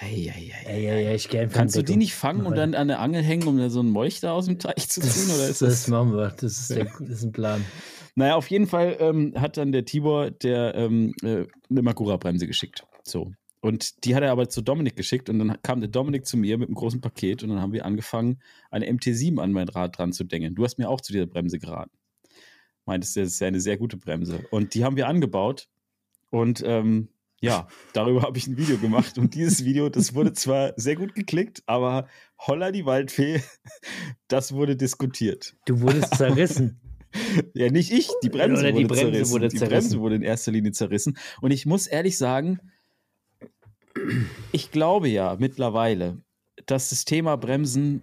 Hey, 0.00 0.30
hey, 0.32 0.52
hey. 0.54 0.76
Ey, 0.76 0.86
ey, 0.86 1.06
ey, 1.06 1.16
ich 1.16 1.36
einfach 1.36 1.56
Kannst 1.56 1.74
du 1.74 1.82
die 1.82 1.96
nicht 1.96 2.14
fangen 2.14 2.46
und 2.46 2.56
dann 2.56 2.76
an 2.76 2.86
der 2.86 3.00
Angel 3.00 3.20
hängen, 3.20 3.48
um 3.48 3.58
da 3.58 3.68
so 3.68 3.80
einen 3.80 3.90
Molch 3.90 4.24
aus 4.24 4.46
dem 4.46 4.60
Teich 4.60 4.88
zu 4.88 5.00
ziehen? 5.00 5.34
Oder 5.34 5.48
ist 5.48 5.60
das, 5.60 5.70
das, 5.70 5.88
machen 5.88 6.14
wir. 6.14 6.28
Das 6.28 6.42
ist, 6.44 6.70
der, 6.70 6.84
das 6.84 7.00
ist 7.00 7.24
ein 7.24 7.32
Plan. 7.32 7.64
Naja, 8.14 8.36
auf 8.36 8.48
jeden 8.48 8.68
Fall 8.68 8.96
ähm, 9.00 9.34
hat 9.36 9.56
dann 9.56 9.72
der 9.72 9.84
Tibor 9.84 10.30
der 10.30 10.76
ähm, 10.76 11.14
äh, 11.22 11.46
eine 11.68 11.82
Makura-Bremse 11.82 12.46
geschickt. 12.46 12.84
So. 13.02 13.32
Und 13.60 14.04
die 14.04 14.14
hat 14.14 14.22
er 14.22 14.30
aber 14.30 14.48
zu 14.48 14.62
Dominik 14.62 14.94
geschickt 14.94 15.28
und 15.30 15.40
dann 15.40 15.60
kam 15.62 15.80
der 15.80 15.90
Dominik 15.90 16.26
zu 16.26 16.36
mir 16.36 16.58
mit 16.58 16.68
einem 16.68 16.76
großen 16.76 17.00
Paket 17.00 17.42
und 17.42 17.48
dann 17.48 17.60
haben 17.60 17.72
wir 17.72 17.84
angefangen, 17.84 18.40
eine 18.70 18.86
MT7 18.86 19.40
an 19.40 19.50
mein 19.50 19.68
Rad 19.68 19.98
dran 19.98 20.12
zu 20.12 20.22
dengeln. 20.22 20.54
Du 20.54 20.62
hast 20.62 20.78
mir 20.78 20.88
auch 20.88 21.00
zu 21.00 21.12
dieser 21.12 21.26
Bremse 21.26 21.58
geraten. 21.58 21.90
Meintest, 22.86 23.16
das 23.16 23.28
ist 23.28 23.40
ja 23.40 23.48
eine 23.48 23.60
sehr 23.60 23.76
gute 23.76 23.96
Bremse. 23.96 24.46
Und 24.52 24.74
die 24.74 24.84
haben 24.84 24.96
wir 24.96 25.08
angebaut 25.08 25.68
und 26.30 26.62
ähm, 26.64 27.08
ja, 27.40 27.68
darüber 27.92 28.22
habe 28.22 28.38
ich 28.38 28.46
ein 28.46 28.56
Video 28.56 28.78
gemacht 28.78 29.18
und 29.18 29.34
dieses 29.34 29.64
Video, 29.64 29.88
das 29.88 30.14
wurde 30.14 30.32
zwar 30.32 30.72
sehr 30.76 30.96
gut 30.96 31.14
geklickt, 31.14 31.62
aber 31.66 32.08
holla 32.38 32.72
die 32.72 32.84
Waldfee, 32.86 33.42
das 34.28 34.52
wurde 34.52 34.76
diskutiert. 34.76 35.54
Du 35.66 35.80
wurdest 35.80 36.16
zerrissen. 36.16 36.80
Ja, 37.54 37.70
nicht 37.70 37.90
ich, 37.90 38.10
die 38.22 38.28
Bremse, 38.28 38.60
Oder 38.60 38.72
die 38.72 38.84
wurde, 38.84 38.88
Bremse 38.88 39.12
zerrissen. 39.12 39.32
wurde 39.32 39.48
Die 39.48 39.56
zerrissen. 39.56 39.70
Bremse 39.88 40.00
wurde 40.00 40.16
in 40.16 40.22
erster 40.22 40.52
Linie 40.52 40.72
zerrissen. 40.72 41.16
Und 41.40 41.52
ich 41.52 41.64
muss 41.64 41.86
ehrlich 41.86 42.18
sagen, 42.18 42.60
ich 44.52 44.70
glaube 44.70 45.08
ja 45.08 45.34
mittlerweile, 45.38 46.20
dass 46.66 46.90
das 46.90 47.06
Thema 47.06 47.36
Bremsen, 47.36 48.02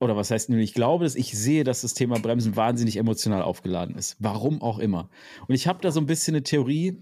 oder 0.00 0.16
was 0.16 0.32
heißt 0.32 0.50
nun, 0.50 0.58
ich 0.58 0.74
glaube, 0.74 1.04
dass 1.04 1.14
ich 1.14 1.38
sehe, 1.38 1.62
dass 1.62 1.82
das 1.82 1.94
Thema 1.94 2.18
Bremsen 2.18 2.56
wahnsinnig 2.56 2.96
emotional 2.96 3.42
aufgeladen 3.42 3.94
ist. 3.96 4.16
Warum 4.18 4.60
auch 4.60 4.80
immer. 4.80 5.08
Und 5.46 5.54
ich 5.54 5.68
habe 5.68 5.80
da 5.80 5.92
so 5.92 6.00
ein 6.00 6.06
bisschen 6.06 6.34
eine 6.34 6.42
Theorie, 6.42 6.98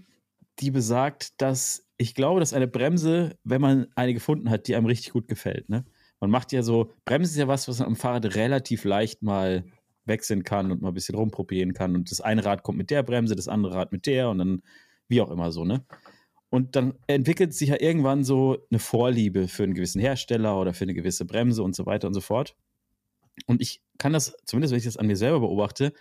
die 0.59 0.71
besagt, 0.71 1.41
dass 1.41 1.87
ich 1.97 2.15
glaube, 2.15 2.39
dass 2.39 2.53
eine 2.53 2.67
Bremse, 2.67 3.37
wenn 3.43 3.61
man 3.61 3.87
eine 3.95 4.13
gefunden 4.13 4.49
hat, 4.49 4.67
die 4.67 4.75
einem 4.75 4.85
richtig 4.85 5.13
gut 5.13 5.27
gefällt, 5.27 5.69
ne? 5.69 5.85
Man 6.19 6.29
macht 6.29 6.53
ja 6.53 6.63
so, 6.63 6.89
Bremsen 7.03 7.33
ist 7.33 7.37
ja 7.37 7.49
was, 7.49 7.67
was 7.67 7.79
man 7.79 7.89
am 7.89 7.95
Fahrrad 7.97 8.35
relativ 8.35 8.85
leicht 8.85 9.23
mal 9.23 9.65
wechseln 10.05 10.43
kann 10.43 10.71
und 10.71 10.81
mal 10.81 10.89
ein 10.89 10.93
bisschen 10.93 11.15
rumprobieren 11.15 11.73
kann. 11.73 11.95
Und 11.95 12.11
das 12.11 12.21
eine 12.21 12.45
Rad 12.45 12.63
kommt 12.63 12.77
mit 12.77 12.91
der 12.91 13.03
Bremse, 13.03 13.35
das 13.35 13.49
andere 13.49 13.75
Rad 13.75 13.91
mit 13.91 14.05
der 14.05 14.29
und 14.29 14.37
dann 14.37 14.61
wie 15.09 15.21
auch 15.21 15.29
immer 15.29 15.51
so, 15.51 15.65
ne? 15.65 15.85
Und 16.49 16.75
dann 16.75 16.93
entwickelt 17.07 17.53
sich 17.53 17.69
ja 17.69 17.81
irgendwann 17.81 18.23
so 18.23 18.59
eine 18.69 18.79
Vorliebe 18.79 19.47
für 19.47 19.63
einen 19.63 19.73
gewissen 19.73 19.99
Hersteller 19.99 20.59
oder 20.59 20.73
für 20.73 20.85
eine 20.85 20.93
gewisse 20.93 21.25
Bremse 21.25 21.63
und 21.63 21.75
so 21.75 21.85
weiter 21.85 22.07
und 22.07 22.13
so 22.13 22.21
fort. 22.21 22.55
Und 23.47 23.61
ich 23.61 23.81
kann 23.97 24.13
das, 24.13 24.35
zumindest 24.45 24.71
wenn 24.71 24.77
ich 24.77 24.85
das 24.85 24.97
an 24.97 25.07
mir 25.07 25.15
selber 25.15 25.39
beobachte, 25.39 25.93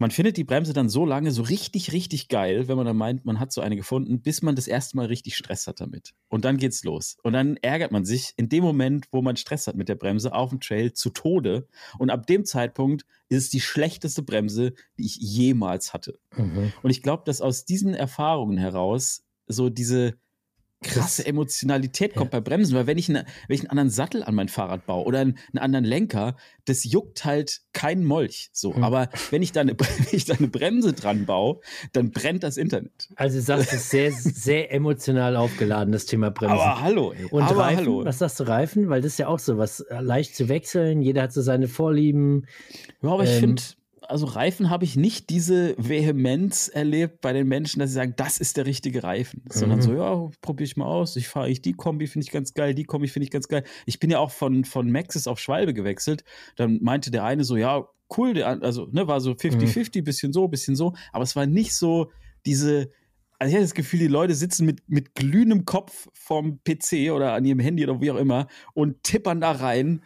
man 0.00 0.10
findet 0.10 0.38
die 0.38 0.44
Bremse 0.44 0.72
dann 0.72 0.88
so 0.88 1.04
lange 1.04 1.30
so 1.30 1.42
richtig, 1.42 1.92
richtig 1.92 2.28
geil, 2.28 2.68
wenn 2.68 2.76
man 2.78 2.86
dann 2.86 2.96
meint, 2.96 3.26
man 3.26 3.38
hat 3.38 3.52
so 3.52 3.60
eine 3.60 3.76
gefunden, 3.76 4.22
bis 4.22 4.40
man 4.40 4.56
das 4.56 4.66
erste 4.66 4.96
Mal 4.96 5.06
richtig 5.06 5.36
Stress 5.36 5.66
hat 5.66 5.82
damit. 5.82 6.14
Und 6.28 6.46
dann 6.46 6.56
geht's 6.56 6.84
los. 6.84 7.18
Und 7.22 7.34
dann 7.34 7.58
ärgert 7.58 7.92
man 7.92 8.06
sich 8.06 8.32
in 8.38 8.48
dem 8.48 8.64
Moment, 8.64 9.08
wo 9.12 9.20
man 9.20 9.36
Stress 9.36 9.66
hat 9.66 9.76
mit 9.76 9.90
der 9.90 9.96
Bremse 9.96 10.32
auf 10.32 10.48
dem 10.48 10.60
Trail 10.60 10.94
zu 10.94 11.10
Tode. 11.10 11.68
Und 11.98 12.08
ab 12.08 12.26
dem 12.26 12.46
Zeitpunkt 12.46 13.04
ist 13.28 13.44
es 13.44 13.50
die 13.50 13.60
schlechteste 13.60 14.22
Bremse, 14.22 14.72
die 14.96 15.04
ich 15.04 15.16
jemals 15.16 15.92
hatte. 15.92 16.18
Mhm. 16.34 16.72
Und 16.82 16.90
ich 16.90 17.02
glaube, 17.02 17.24
dass 17.26 17.42
aus 17.42 17.66
diesen 17.66 17.92
Erfahrungen 17.92 18.56
heraus 18.56 19.22
so 19.48 19.68
diese, 19.68 20.14
krasse 20.82 21.26
Emotionalität 21.26 22.14
kommt 22.14 22.30
bei 22.30 22.40
Bremsen, 22.40 22.74
weil 22.74 22.86
wenn 22.86 22.96
ich, 22.96 23.08
eine, 23.08 23.26
wenn 23.48 23.54
ich 23.54 23.60
einen 23.60 23.70
anderen 23.70 23.90
Sattel 23.90 24.22
an 24.22 24.34
mein 24.34 24.48
Fahrrad 24.48 24.86
baue 24.86 25.04
oder 25.04 25.18
einen, 25.20 25.38
einen 25.52 25.58
anderen 25.58 25.84
Lenker, 25.84 26.36
das 26.64 26.84
juckt 26.84 27.24
halt 27.24 27.60
kein 27.72 28.04
Molch. 28.04 28.48
So, 28.52 28.74
Hm. 28.74 28.84
aber 28.84 29.08
wenn 29.30 29.42
ich 29.42 29.52
da 29.52 29.60
eine, 29.60 29.72
wenn 29.78 30.06
ich 30.12 30.24
da 30.24 30.34
eine 30.34 30.48
Bremse 30.48 30.92
dran 30.94 31.26
baue, 31.26 31.60
dann 31.92 32.10
brennt 32.12 32.42
das 32.42 32.56
Internet. 32.56 33.08
Also 33.16 33.36
du 33.38 33.42
sagst, 33.42 33.68
es 33.68 33.80
ist 33.80 33.90
sehr, 33.90 34.12
sehr 34.12 34.72
emotional 34.72 35.36
aufgeladen, 35.36 35.92
das 35.92 36.06
Thema 36.06 36.30
Bremsen. 36.30 36.58
Aber 36.58 36.80
hallo, 36.80 37.12
ey. 37.12 37.26
Und 37.26 37.42
aber 37.42 37.60
Reifen, 37.60 37.76
hallo. 37.78 38.04
was 38.04 38.18
sagst 38.18 38.40
du 38.40 38.44
Reifen? 38.44 38.88
Weil 38.88 39.02
das 39.02 39.12
ist 39.12 39.18
ja 39.18 39.26
auch 39.28 39.38
so 39.38 39.58
was, 39.58 39.80
äh, 39.80 40.00
leicht 40.00 40.34
zu 40.34 40.48
wechseln, 40.48 41.02
jeder 41.02 41.22
hat 41.22 41.32
so 41.32 41.42
seine 41.42 41.68
Vorlieben. 41.68 42.46
Ja, 43.02 43.10
aber 43.10 43.24
ich 43.24 43.30
Ähm, 43.30 43.40
finde, 43.40 43.62
also 44.10 44.26
Reifen 44.26 44.70
habe 44.70 44.84
ich 44.84 44.96
nicht 44.96 45.30
diese 45.30 45.74
Vehemenz 45.78 46.68
erlebt 46.68 47.20
bei 47.20 47.32
den 47.32 47.46
Menschen, 47.46 47.78
dass 47.78 47.90
sie 47.90 47.94
sagen, 47.94 48.14
das 48.16 48.38
ist 48.38 48.56
der 48.56 48.66
richtige 48.66 49.04
Reifen. 49.04 49.42
Sondern 49.48 49.78
Mhm. 49.78 49.82
so, 49.82 49.94
ja, 49.94 50.30
probiere 50.42 50.64
ich 50.64 50.76
mal 50.76 50.86
aus. 50.86 51.16
Ich 51.16 51.28
fahre 51.28 51.48
ich 51.48 51.62
die 51.62 51.72
Kombi, 51.72 52.06
finde 52.08 52.24
ich 52.26 52.32
ganz 52.32 52.52
geil, 52.52 52.74
die 52.74 52.84
Kombi 52.84 53.08
finde 53.08 53.24
ich 53.24 53.30
ganz 53.30 53.46
geil. 53.48 53.62
Ich 53.86 54.00
bin 54.00 54.10
ja 54.10 54.18
auch 54.18 54.32
von, 54.32 54.64
von 54.64 54.90
Maxis 54.90 55.26
auf 55.26 55.38
Schwalbe 55.38 55.74
gewechselt. 55.74 56.24
Dann 56.56 56.80
meinte 56.82 57.10
der 57.10 57.24
eine 57.24 57.44
so, 57.44 57.56
ja, 57.56 57.86
cool, 58.16 58.34
der, 58.34 58.62
also, 58.62 58.88
ne, 58.90 59.06
war 59.06 59.20
so 59.20 59.30
50-50, 59.32 60.02
bisschen 60.02 60.32
so, 60.32 60.48
bisschen 60.48 60.74
so. 60.74 60.94
Aber 61.12 61.22
es 61.22 61.36
war 61.36 61.46
nicht 61.46 61.74
so 61.74 62.10
diese. 62.44 62.90
Also 63.38 63.50
ich 63.50 63.54
hatte 63.54 63.64
das 63.64 63.74
Gefühl, 63.74 64.00
die 64.00 64.08
Leute 64.08 64.34
sitzen 64.34 64.66
mit, 64.66 64.82
mit 64.86 65.14
glühendem 65.14 65.64
Kopf 65.64 66.08
vom 66.12 66.60
PC 66.62 67.10
oder 67.10 67.32
an 67.32 67.44
ihrem 67.46 67.60
Handy 67.60 67.84
oder 67.84 67.98
wie 68.00 68.10
auch 68.10 68.18
immer 68.18 68.48
und 68.74 69.02
tippern 69.02 69.40
da 69.40 69.52
rein 69.52 70.02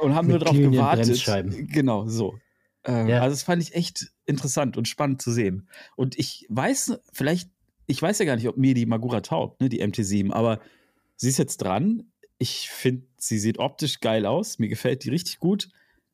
und 0.00 0.16
haben 0.16 0.26
Mit 0.26 0.32
nur 0.32 0.38
drauf 0.40 0.52
glühenden 0.52 0.80
gewartet. 0.80 1.68
Genau, 1.68 2.08
so. 2.08 2.34
Ähm, 2.84 3.08
Ja. 3.08 3.20
Also 3.20 3.34
das 3.34 3.42
fand 3.42 3.62
ich 3.62 3.74
echt 3.74 4.12
interessant 4.26 4.76
und 4.76 4.88
spannend 4.88 5.22
zu 5.22 5.30
sehen. 5.32 5.68
Und 5.96 6.18
ich 6.18 6.46
weiß, 6.48 6.98
vielleicht, 7.12 7.50
ich 7.86 8.00
weiß 8.00 8.18
ja 8.18 8.24
gar 8.24 8.36
nicht, 8.36 8.48
ob 8.48 8.56
mir 8.56 8.74
die 8.74 8.86
Magura 8.86 9.20
taugt, 9.20 9.60
ne, 9.60 9.68
die 9.68 9.82
MT7, 9.82 10.32
aber 10.32 10.60
sie 11.16 11.28
ist 11.28 11.38
jetzt 11.38 11.58
dran. 11.58 12.12
Ich 12.38 12.70
finde, 12.70 13.06
sie 13.18 13.38
sieht 13.38 13.58
optisch 13.58 14.00
geil 14.00 14.26
aus. 14.26 14.58
Mir 14.58 14.68
gefällt 14.68 15.04
die 15.04 15.10
richtig 15.10 15.38
gut. 15.38 15.68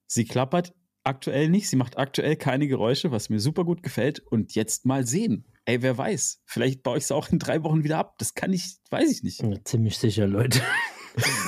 Sie 0.07 0.25
klappert 0.25 0.75
aktuell 1.05 1.49
nicht. 1.49 1.71
Sie 1.71 1.77
macht 1.77 1.97
aktuell 1.97 2.37
keine 2.37 2.69
Geräusche, 2.69 3.11
was 3.11 3.31
mir 3.31 3.41
super 3.41 3.65
gut 3.65 3.83
gefällt. 3.83 4.21
Und 4.21 4.55
jetzt 4.55 4.85
mal 4.85 5.07
sehen. 5.07 5.47
Ey, 5.65 5.81
wer 5.83 5.97
weiß. 5.97 6.43
Vielleicht 6.45 6.83
baue 6.83 6.99
ich 6.99 7.07
sie 7.07 7.15
auch 7.15 7.31
in 7.31 7.39
drei 7.39 7.63
Wochen 7.63 7.85
wieder 7.85 7.99
ab. 7.99 8.17
Das 8.19 8.35
kann 8.35 8.53
ich, 8.53 8.77
weiß 8.91 9.11
ich 9.11 9.23
nicht. 9.23 9.43
Ja, 9.43 9.53
ziemlich 9.65 9.97
sicher, 9.97 10.27
Leute. 10.27 10.61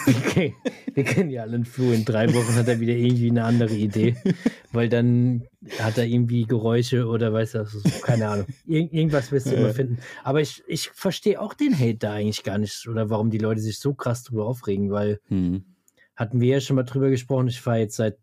Okay. 0.07 0.55
Wir 0.95 1.05
kennen 1.05 1.31
ja 1.31 1.43
alle 1.43 1.55
einen 1.55 1.65
Flo. 1.65 1.93
In 1.93 2.05
drei 2.05 2.33
Wochen 2.35 2.55
hat 2.55 2.69
er 2.69 2.81
wieder 2.81 2.95
irgendwie 2.95 3.31
eine 3.31 3.45
andere 3.45 3.75
Idee. 3.75 4.17
Weil 4.73 4.89
dann 4.89 5.45
hat 5.79 5.99
er 5.99 6.05
irgendwie 6.05 6.47
Geräusche 6.47 7.07
oder 7.07 7.33
weiß 7.33 7.53
so, 7.53 7.81
keine 8.03 8.29
Ahnung. 8.29 8.47
Irgend, 8.67 8.93
irgendwas 8.93 9.33
wirst 9.33 9.47
du 9.47 9.55
immer 9.55 9.75
finden. 9.75 9.99
Aber 10.25 10.41
ich, 10.41 10.63
ich 10.67 10.91
verstehe 10.91 11.41
auch 11.41 11.55
den 11.55 11.79
Hate 11.79 11.99
da 11.99 12.13
eigentlich 12.15 12.43
gar 12.43 12.59
nicht. 12.59 12.89
Oder 12.89 13.11
warum 13.11 13.31
die 13.31 13.39
Leute 13.39 13.61
sich 13.61 13.79
so 13.79 13.95
krass 13.95 14.25
drüber 14.25 14.47
aufregen, 14.47 14.91
weil 14.91 15.21
Hm. 15.29 15.65
hatten 16.17 16.41
wir 16.41 16.49
ja 16.55 16.61
schon 16.61 16.77
mal 16.77 16.85
drüber 16.85 17.11
gesprochen. 17.11 17.49
Ich 17.49 17.61
fahre 17.61 17.79
jetzt 17.79 17.97
seit 17.97 18.19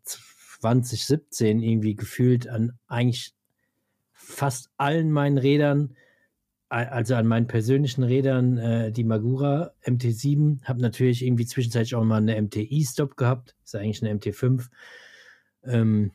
2017 0.60 1.62
irgendwie 1.62 1.94
gefühlt 1.94 2.48
an 2.48 2.72
eigentlich 2.86 3.32
fast 4.12 4.70
allen 4.76 5.10
meinen 5.10 5.38
Rädern, 5.38 5.96
also 6.68 7.14
an 7.14 7.26
meinen 7.26 7.46
persönlichen 7.46 8.02
Rädern, 8.02 8.58
äh, 8.58 8.92
die 8.92 9.04
Magura 9.04 9.72
MT7. 9.86 10.62
Habe 10.64 10.82
natürlich 10.82 11.24
irgendwie 11.24 11.46
zwischenzeitlich 11.46 11.94
auch 11.94 12.04
mal 12.04 12.18
eine 12.18 12.40
MTI-Stop 12.40 13.16
gehabt. 13.16 13.56
Ist 13.64 13.74
eigentlich 13.74 14.02
eine 14.02 14.18
MT5. 14.18 14.68
Ähm, 15.64 16.12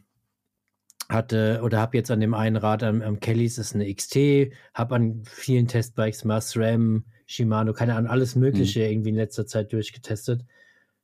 hatte 1.09 1.61
oder 1.63 1.79
habe 1.79 1.97
jetzt 1.97 2.11
an 2.11 2.19
dem 2.19 2.33
einen 2.33 2.55
Rad 2.55 2.83
am, 2.83 3.01
am 3.01 3.19
Kellys 3.19 3.57
ist 3.57 3.75
eine 3.75 3.93
XT, 3.93 4.51
habe 4.73 4.95
an 4.95 5.23
vielen 5.25 5.67
Testbikes 5.67 6.23
mal 6.23 6.41
SRAM, 6.41 7.05
Shimano, 7.25 7.73
keine 7.73 7.95
Ahnung, 7.95 8.09
alles 8.09 8.35
Mögliche 8.35 8.81
irgendwie 8.85 9.09
in 9.09 9.15
letzter 9.15 9.45
Zeit 9.45 9.73
durchgetestet. 9.73 10.45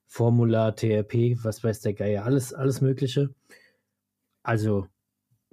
Formula, 0.06 0.72
TRP, 0.72 1.38
was 1.44 1.64
weiß 1.64 1.82
der 1.82 1.94
Geier, 1.94 2.26
alles, 2.26 2.54
alles 2.54 2.82
Mögliche. 2.82 3.30
Also, 4.42 4.88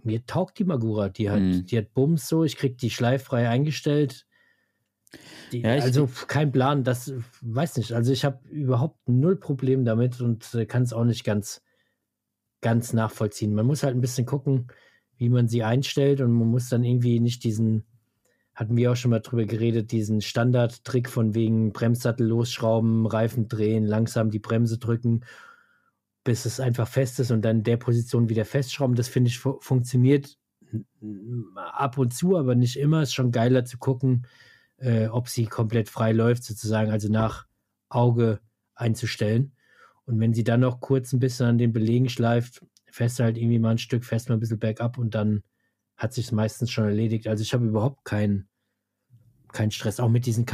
mir 0.06 0.24
taugt 0.24 0.58
die 0.58 0.64
Magura, 0.64 1.08
die 1.08 1.30
hat, 1.30 1.40
Mhm. 1.40 1.66
die 1.66 1.78
hat 1.78 1.92
Bums 1.92 2.28
so, 2.28 2.44
ich 2.44 2.56
krieg 2.56 2.78
die 2.78 2.90
schleiffrei 2.90 3.48
eingestellt. 3.48 4.26
Die, 5.52 5.60
Ja, 5.62 5.70
also 5.74 6.08
kein 6.26 6.50
Plan, 6.52 6.82
das 6.84 7.12
weiß 7.42 7.76
nicht. 7.76 7.92
Also 7.92 8.12
ich 8.12 8.24
habe 8.24 8.48
überhaupt 8.48 9.08
null 9.08 9.36
Problem 9.36 9.84
damit 9.84 10.20
und 10.20 10.52
äh, 10.54 10.66
kann 10.66 10.82
es 10.82 10.92
auch 10.92 11.04
nicht 11.04 11.24
ganz, 11.24 11.62
ganz 12.60 12.92
nachvollziehen. 12.92 13.54
Man 13.54 13.66
muss 13.66 13.82
halt 13.82 13.94
ein 13.94 14.00
bisschen 14.00 14.26
gucken, 14.26 14.68
wie 15.18 15.28
man 15.28 15.48
sie 15.48 15.62
einstellt 15.62 16.20
und 16.20 16.32
man 16.32 16.48
muss 16.48 16.68
dann 16.68 16.84
irgendwie 16.84 17.20
nicht 17.20 17.44
diesen, 17.44 17.84
hatten 18.54 18.76
wir 18.76 18.92
auch 18.92 18.96
schon 18.96 19.10
mal 19.10 19.20
drüber 19.20 19.44
geredet, 19.44 19.92
diesen 19.92 20.20
Standardtrick 20.20 21.08
von 21.08 21.34
wegen 21.34 21.72
Bremssattel 21.72 22.26
losschrauben, 22.26 23.06
Reifen 23.06 23.48
drehen, 23.48 23.86
langsam 23.86 24.30
die 24.30 24.38
Bremse 24.40 24.78
drücken, 24.78 25.24
bis 26.26 26.44
es 26.44 26.58
einfach 26.58 26.88
fest 26.88 27.20
ist 27.20 27.30
und 27.30 27.42
dann 27.42 27.62
der 27.62 27.76
Position 27.76 28.28
wieder 28.28 28.44
festschrauben. 28.44 28.96
Das 28.96 29.06
finde 29.06 29.28
ich 29.28 29.38
fu 29.38 29.58
funktioniert 29.60 30.36
ab 31.54 31.98
und 31.98 32.12
zu, 32.12 32.36
aber 32.36 32.56
nicht 32.56 32.76
immer. 32.76 33.02
Ist 33.02 33.14
schon 33.14 33.30
geiler 33.30 33.64
zu 33.64 33.78
gucken, 33.78 34.26
äh, 34.78 35.06
ob 35.06 35.28
sie 35.28 35.46
komplett 35.46 35.88
frei 35.88 36.10
läuft, 36.10 36.42
sozusagen, 36.42 36.90
also 36.90 37.08
nach 37.08 37.46
Auge 37.88 38.40
einzustellen. 38.74 39.52
Und 40.04 40.18
wenn 40.18 40.34
sie 40.34 40.42
dann 40.42 40.60
noch 40.60 40.80
kurz 40.80 41.12
ein 41.12 41.20
bisschen 41.20 41.46
an 41.46 41.58
den 41.58 41.72
Belegen 41.72 42.08
schleift, 42.08 42.60
fährst 42.90 43.20
du 43.20 43.22
halt 43.22 43.38
irgendwie 43.38 43.60
mal 43.60 43.70
ein 43.70 43.78
Stück, 43.78 44.04
fährst 44.04 44.28
mal 44.28 44.34
ein 44.34 44.40
bisschen 44.40 44.58
bergab 44.58 44.98
und 44.98 45.14
dann 45.14 45.44
hat 45.96 46.12
sich 46.12 46.32
meistens 46.32 46.72
schon 46.72 46.86
erledigt. 46.86 47.28
Also 47.28 47.42
ich 47.42 47.54
habe 47.54 47.66
überhaupt 47.66 48.04
keinen 48.04 48.48
keinen 49.52 49.70
Stress. 49.70 50.00
Auch 50.00 50.08
mit 50.08 50.26
diesen 50.26 50.44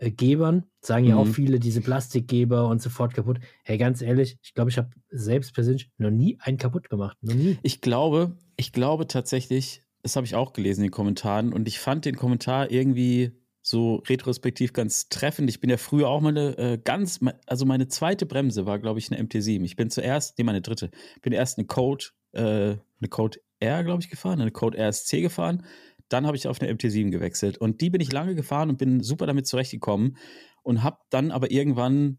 Carbotecture-Gebern 0.00 0.64
sagen 0.80 1.04
ja 1.04 1.16
auch 1.16 1.26
Mhm. 1.26 1.34
viele, 1.34 1.60
diese 1.60 1.80
Plastikgeber 1.80 2.66
und 2.68 2.80
sofort 2.80 3.14
kaputt. 3.14 3.38
Hey, 3.64 3.78
ganz 3.78 4.02
ehrlich, 4.02 4.38
ich 4.42 4.54
glaube, 4.54 4.70
ich 4.70 4.78
habe 4.78 4.90
selbst 5.10 5.54
persönlich 5.54 5.90
noch 5.98 6.10
nie 6.10 6.38
einen 6.40 6.56
kaputt 6.56 6.88
gemacht. 6.88 7.16
Noch 7.20 7.34
nie. 7.34 7.58
Ich 7.62 7.80
glaube, 7.80 8.36
ich 8.56 8.72
glaube 8.72 9.06
tatsächlich, 9.06 9.82
das 10.02 10.16
habe 10.16 10.26
ich 10.26 10.34
auch 10.34 10.52
gelesen 10.52 10.80
in 10.80 10.86
den 10.86 10.92
Kommentaren 10.92 11.52
und 11.52 11.68
ich 11.68 11.78
fand 11.78 12.04
den 12.04 12.16
Kommentar 12.16 12.70
irgendwie 12.70 13.32
so 13.62 13.96
retrospektiv 14.08 14.72
ganz 14.72 15.10
treffend. 15.10 15.50
Ich 15.50 15.60
bin 15.60 15.68
ja 15.68 15.76
früher 15.76 16.08
auch 16.08 16.22
meine 16.22 16.56
äh, 16.56 16.78
ganz, 16.82 17.20
also 17.46 17.66
meine 17.66 17.88
zweite 17.88 18.24
Bremse 18.24 18.64
war, 18.64 18.78
glaube 18.78 18.98
ich, 18.98 19.12
eine 19.12 19.22
MT7. 19.22 19.62
Ich 19.64 19.76
bin 19.76 19.90
zuerst, 19.90 20.38
nee, 20.38 20.44
meine 20.44 20.62
dritte, 20.62 20.90
bin 21.20 21.34
erst 21.34 21.58
eine 21.58 21.66
Code, 21.66 22.06
äh, 22.32 22.40
eine 22.40 23.08
Code 23.10 23.38
R, 23.58 23.84
glaube 23.84 24.02
ich, 24.02 24.08
gefahren, 24.08 24.40
eine 24.40 24.50
Code 24.50 24.78
RSC 24.78 25.20
gefahren. 25.20 25.66
Dann 26.10 26.26
habe 26.26 26.36
ich 26.36 26.46
auf 26.46 26.60
eine 26.60 26.70
MT7 26.72 27.10
gewechselt 27.10 27.58
und 27.58 27.80
die 27.80 27.90
bin 27.90 28.00
ich 28.00 28.12
lange 28.12 28.34
gefahren 28.34 28.68
und 28.68 28.76
bin 28.76 29.02
super 29.02 29.26
damit 29.26 29.46
zurechtgekommen 29.46 30.16
und 30.62 30.82
habe 30.82 30.98
dann 31.10 31.30
aber 31.30 31.50
irgendwann 31.50 32.18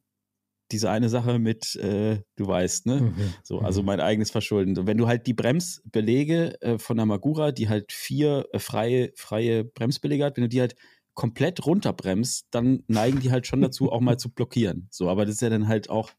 diese 0.71 0.89
eine 0.89 1.10
Sache 1.10 1.38
mit, 1.38 1.75
äh, 1.75 2.21
du 2.38 2.47
weißt, 2.47 2.86
ne? 2.86 3.01
Mhm. 3.01 3.34
So, 3.43 3.60
also 3.60 3.84
mein 3.84 3.99
eigenes 3.99 4.32
Verschulden. 4.32 4.77
Und 4.77 4.88
wenn 4.88 4.97
du 4.97 5.08
halt 5.08 5.27
die 5.27 5.34
Bremsbelege 5.34 6.62
äh, 6.62 6.80
von 6.80 6.97
der 6.97 7.06
Magura, 7.06 7.51
die 7.51 7.69
halt 7.69 7.91
vier 7.91 8.47
äh, 8.54 8.60
freie, 8.60 9.12
freie 9.15 9.65
Bremsbelege 9.65 10.23
hat, 10.23 10.38
wenn 10.38 10.43
du 10.43 10.49
die 10.49 10.62
halt 10.62 10.75
komplett 11.13 11.65
runterbremst, 11.65 12.47
dann 12.51 12.84
neigen 12.88 13.19
die 13.19 13.32
halt 13.32 13.47
schon 13.47 13.62
dazu, 13.62 13.91
auch 13.91 13.99
mal 13.99 14.17
zu 14.17 14.30
blockieren. 14.34 14.88
So, 14.91 15.10
aber 15.10 15.25
das 15.25 15.36
ist 15.36 15.41
ja 15.41 15.49
dann 15.49 15.67
halt 15.67 15.89
auch 15.89 16.12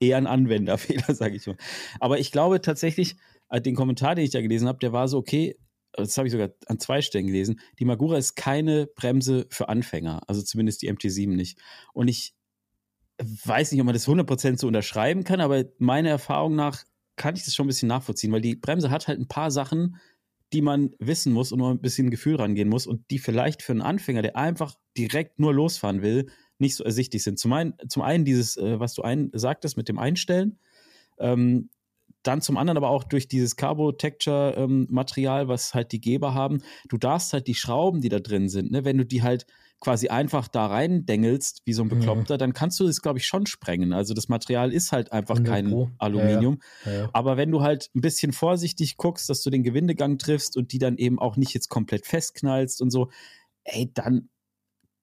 eher 0.00 0.18
ein 0.18 0.26
Anwenderfehler, 0.26 1.14
sage 1.14 1.36
ich 1.36 1.46
mal. 1.46 1.56
Aber 1.98 2.18
ich 2.18 2.30
glaube 2.30 2.60
tatsächlich, 2.60 3.16
äh, 3.48 3.60
den 3.60 3.74
Kommentar, 3.74 4.14
den 4.14 4.24
ich 4.24 4.30
da 4.30 4.42
gelesen 4.42 4.68
habe, 4.68 4.78
der 4.78 4.92
war 4.92 5.08
so, 5.08 5.18
okay, 5.18 5.56
das 5.96 6.16
habe 6.16 6.28
ich 6.28 6.32
sogar 6.32 6.50
an 6.66 6.78
zwei 6.78 7.02
Stellen 7.02 7.26
gelesen, 7.26 7.60
die 7.78 7.84
Magura 7.84 8.16
ist 8.16 8.34
keine 8.34 8.86
Bremse 8.86 9.46
für 9.50 9.68
Anfänger, 9.68 10.22
also 10.26 10.42
zumindest 10.42 10.82
die 10.82 10.92
MT7 10.92 11.28
nicht. 11.28 11.58
Und 11.92 12.08
ich 12.08 12.34
weiß 13.18 13.72
nicht, 13.72 13.80
ob 13.80 13.86
man 13.86 13.94
das 13.94 14.08
100% 14.08 14.58
so 14.58 14.66
unterschreiben 14.66 15.24
kann, 15.24 15.40
aber 15.40 15.64
meiner 15.78 16.10
Erfahrung 16.10 16.56
nach 16.56 16.84
kann 17.16 17.36
ich 17.36 17.44
das 17.44 17.54
schon 17.54 17.66
ein 17.66 17.68
bisschen 17.68 17.88
nachvollziehen, 17.88 18.32
weil 18.32 18.40
die 18.40 18.56
Bremse 18.56 18.90
hat 18.90 19.06
halt 19.06 19.20
ein 19.20 19.28
paar 19.28 19.50
Sachen, 19.50 19.96
die 20.52 20.62
man 20.62 20.90
wissen 20.98 21.32
muss 21.32 21.52
und 21.52 21.62
ein 21.62 21.80
bisschen 21.80 22.10
Gefühl 22.10 22.36
rangehen 22.36 22.68
muss 22.68 22.86
und 22.86 23.10
die 23.10 23.18
vielleicht 23.18 23.62
für 23.62 23.72
einen 23.72 23.82
Anfänger, 23.82 24.22
der 24.22 24.36
einfach 24.36 24.76
direkt 24.96 25.38
nur 25.38 25.54
losfahren 25.54 26.02
will, 26.02 26.26
nicht 26.58 26.76
so 26.76 26.84
ersichtlich 26.84 27.22
sind. 27.22 27.38
Zum 27.38 27.52
einen, 27.52 27.74
zum 27.88 28.02
einen 28.02 28.24
dieses, 28.24 28.56
äh, 28.56 28.78
was 28.78 28.94
du 28.94 29.02
ein, 29.02 29.30
sagtest 29.32 29.76
mit 29.76 29.88
dem 29.88 29.98
Einstellen, 29.98 30.58
ähm, 31.18 31.70
dann 32.26 32.40
zum 32.40 32.56
anderen 32.56 32.76
aber 32.76 32.90
auch 32.90 33.04
durch 33.04 33.28
dieses 33.28 33.56
Carbo-Texture-Material, 33.56 35.48
was 35.48 35.74
halt 35.74 35.92
die 35.92 36.00
Geber 36.00 36.34
haben. 36.34 36.62
Du 36.88 36.98
darfst 36.98 37.32
halt 37.32 37.46
die 37.46 37.54
Schrauben, 37.54 38.00
die 38.00 38.08
da 38.08 38.20
drin 38.20 38.48
sind, 38.48 38.70
ne, 38.70 38.84
wenn 38.84 38.98
du 38.98 39.04
die 39.04 39.22
halt 39.22 39.46
quasi 39.80 40.08
einfach 40.08 40.48
da 40.48 40.66
reindengelst, 40.66 41.62
wie 41.66 41.74
so 41.74 41.82
ein 41.82 41.86
Mhm. 41.86 41.98
Bekloppter, 41.98 42.38
dann 42.38 42.54
kannst 42.54 42.80
du 42.80 42.86
das, 42.86 43.02
glaube 43.02 43.18
ich, 43.18 43.26
schon 43.26 43.44
sprengen. 43.46 43.92
Also 43.92 44.14
das 44.14 44.28
Material 44.28 44.72
ist 44.72 44.92
halt 44.92 45.12
einfach 45.12 45.34
100 45.36 45.52
kein 45.52 45.68
Pro. 45.68 45.90
Aluminium. 45.98 46.58
Ja, 46.86 46.92
ja. 46.92 47.10
Aber 47.12 47.36
wenn 47.36 47.50
du 47.50 47.60
halt 47.60 47.90
ein 47.94 48.00
bisschen 48.00 48.32
vorsichtig 48.32 48.96
guckst, 48.96 49.28
dass 49.28 49.42
du 49.42 49.50
den 49.50 49.62
Gewindegang 49.62 50.16
triffst 50.16 50.56
und 50.56 50.72
die 50.72 50.78
dann 50.78 50.96
eben 50.96 51.18
auch 51.18 51.36
nicht 51.36 51.52
jetzt 51.52 51.68
komplett 51.68 52.06
festknallst 52.06 52.80
und 52.80 52.90
so, 52.90 53.10
ey, 53.64 53.90
dann 53.92 54.30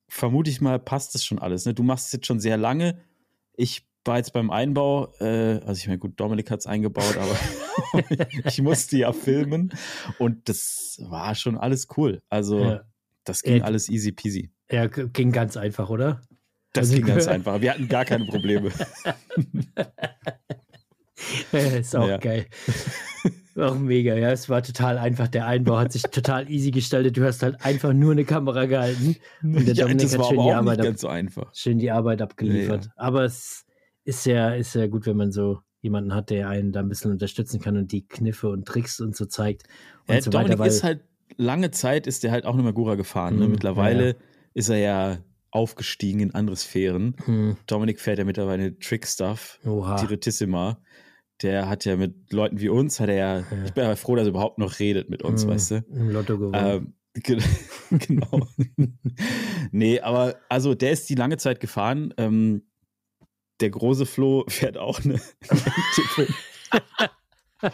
vermute 0.10 0.50
ich 0.50 0.62
mal, 0.62 0.80
passt 0.80 1.14
das 1.14 1.24
schon 1.24 1.38
alles. 1.38 1.66
Ne? 1.66 1.76
Du 1.76 1.84
machst 1.84 2.08
es 2.08 2.14
jetzt 2.14 2.26
schon 2.26 2.40
sehr 2.40 2.58
lange. 2.58 3.00
Ich 3.56 3.86
war 4.06 4.18
jetzt 4.18 4.34
beim 4.34 4.50
Einbau, 4.50 5.14
äh, 5.20 5.60
also 5.66 5.74
ich 5.74 5.88
meine, 5.88 6.00
gut, 6.00 6.20
Dominik 6.20 6.50
hat 6.52 6.60
es 6.62 6.66
eingebaut, 6.66 7.18
aber 7.18 7.36
ich 8.46 8.62
musste 8.62 8.98
ja 8.98 9.14
filmen 9.14 9.74
und 10.18 10.50
das 10.50 11.00
war 11.08 11.36
schon 11.36 11.58
alles 11.58 11.88
cool. 11.98 12.22
Also 12.30 12.60
Ja. 12.60 12.82
das 13.24 13.44
ging 13.44 13.62
Äh, 13.62 13.62
alles 13.62 13.90
easy 13.90 14.12
peasy. 14.12 14.52
Ja, 14.72 14.88
ging 14.88 15.32
ganz 15.32 15.58
einfach, 15.58 15.90
oder? 15.90 16.22
Das 16.74 16.90
also, 16.90 16.96
ging 16.96 17.06
ganz 17.06 17.28
einfach. 17.28 17.62
Wir 17.62 17.74
hatten 17.74 17.88
gar 17.88 18.06
keine 18.06 18.26
Probleme. 18.26 18.72
ist 21.52 21.96
auch 21.96 22.08
ja. 22.08 22.18
geil. 22.18 22.46
Auch 23.58 23.76
mega, 23.76 24.16
ja. 24.16 24.32
Es 24.32 24.48
war 24.48 24.64
total 24.64 24.98
einfach. 24.98 25.28
Der 25.28 25.46
Einbau 25.46 25.78
hat 25.78 25.92
sich 25.92 26.04
total 26.04 26.50
easy 26.50 26.72
gestaltet. 26.72 27.18
Du 27.18 27.26
hast 27.26 27.44
halt 27.44 27.64
einfach 27.66 27.92
nur 27.94 28.14
eine 28.14 28.24
Kamera 28.24 28.66
gehalten. 28.66 29.18
Und 29.44 29.68
der 29.68 29.76
ja, 29.76 29.84
Dominik 29.86 30.18
hat 30.18 30.26
schön 30.26 30.42
die, 30.42 30.52
Arbeit 30.52 30.86
ab, 30.86 30.98
so 30.98 31.08
einfach. 31.10 31.54
schön 31.54 31.78
die 31.78 31.92
Arbeit 31.92 32.22
abgeliefert. 32.22 32.86
Ja, 32.86 32.92
Aber 32.96 33.26
es 33.26 33.66
ist 34.04 34.26
ja, 34.26 34.54
ist 34.54 34.76
ja 34.76 34.88
gut, 34.88 35.06
wenn 35.06 35.18
man 35.18 35.32
so 35.32 35.60
jemanden 35.82 36.14
hat, 36.14 36.30
der 36.30 36.50
einen 36.50 36.72
da 36.72 36.80
ein 36.80 36.90
bisschen 36.90 37.12
unterstützen 37.12 37.60
kann 37.60 37.78
und 37.78 37.92
die 37.92 38.08
Kniffe 38.08 38.50
und 38.50 38.68
Tricks 38.68 39.00
und 39.00 39.16
so 39.16 39.26
zeigt. 39.26 39.64
Und 40.08 40.16
ja, 40.16 40.22
so 40.22 40.30
Dominik 40.30 40.60
weiter, 40.60 40.70
ist 40.70 40.84
halt, 40.84 41.02
lange 41.38 41.72
Zeit 41.72 42.08
ist 42.08 42.24
der 42.24 42.32
halt 42.32 42.46
auch 42.46 42.56
nur 42.56 42.64
Magura 42.64 42.96
gefahren. 42.96 43.38
Ne? 43.38 43.46
Mhm, 43.46 43.52
Mittlerweile 43.52 44.16
ist 44.54 44.70
er 44.70 44.78
ja 44.78 45.18
aufgestiegen 45.50 46.20
in 46.20 46.36
andere 46.36 46.56
Sphären. 46.56 47.16
Mhm. 47.26 47.58
Dominik 47.66 48.00
fährt 48.00 48.20
ja 48.20 48.26
mittlerweile 48.26 48.78
Trick-Stuff, 48.78 49.60
Tiritissima 50.00 50.78
der 51.44 51.70
hat 51.70 51.86
ja 51.86 51.96
mit 51.96 52.32
Leuten 52.32 52.60
wie 52.60 52.70
uns, 52.70 53.00
hat 53.00 53.10
er 53.10 53.16
ja, 53.16 53.40
ja. 53.40 53.46
ich 53.66 53.74
bin 53.74 53.84
ja 53.84 53.96
froh, 53.96 54.16
dass 54.16 54.26
er 54.26 54.30
überhaupt 54.30 54.58
noch 54.58 54.80
redet 54.80 55.10
mit 55.10 55.24
uns, 55.24 55.46
mhm. 55.46 55.50
weißt 55.50 55.72
du? 55.72 55.76
Im 55.94 56.10
Lotto 56.10 56.38
gewonnen. 56.38 56.94
Ähm, 57.14 57.40
genau. 58.00 58.48
nee, 59.72 60.00
aber 60.00 60.36
also 60.50 60.76
der 60.76 60.92
ist 60.92 61.10
die 61.10 61.16
lange 61.16 61.38
Zeit 61.38 61.60
gefahren. 61.60 62.14
Ähm, 62.18 62.64
der 63.62 63.70
große 63.70 64.06
Flo 64.06 64.44
fährt 64.50 64.78
auch 64.78 65.00
eine. 65.04 65.22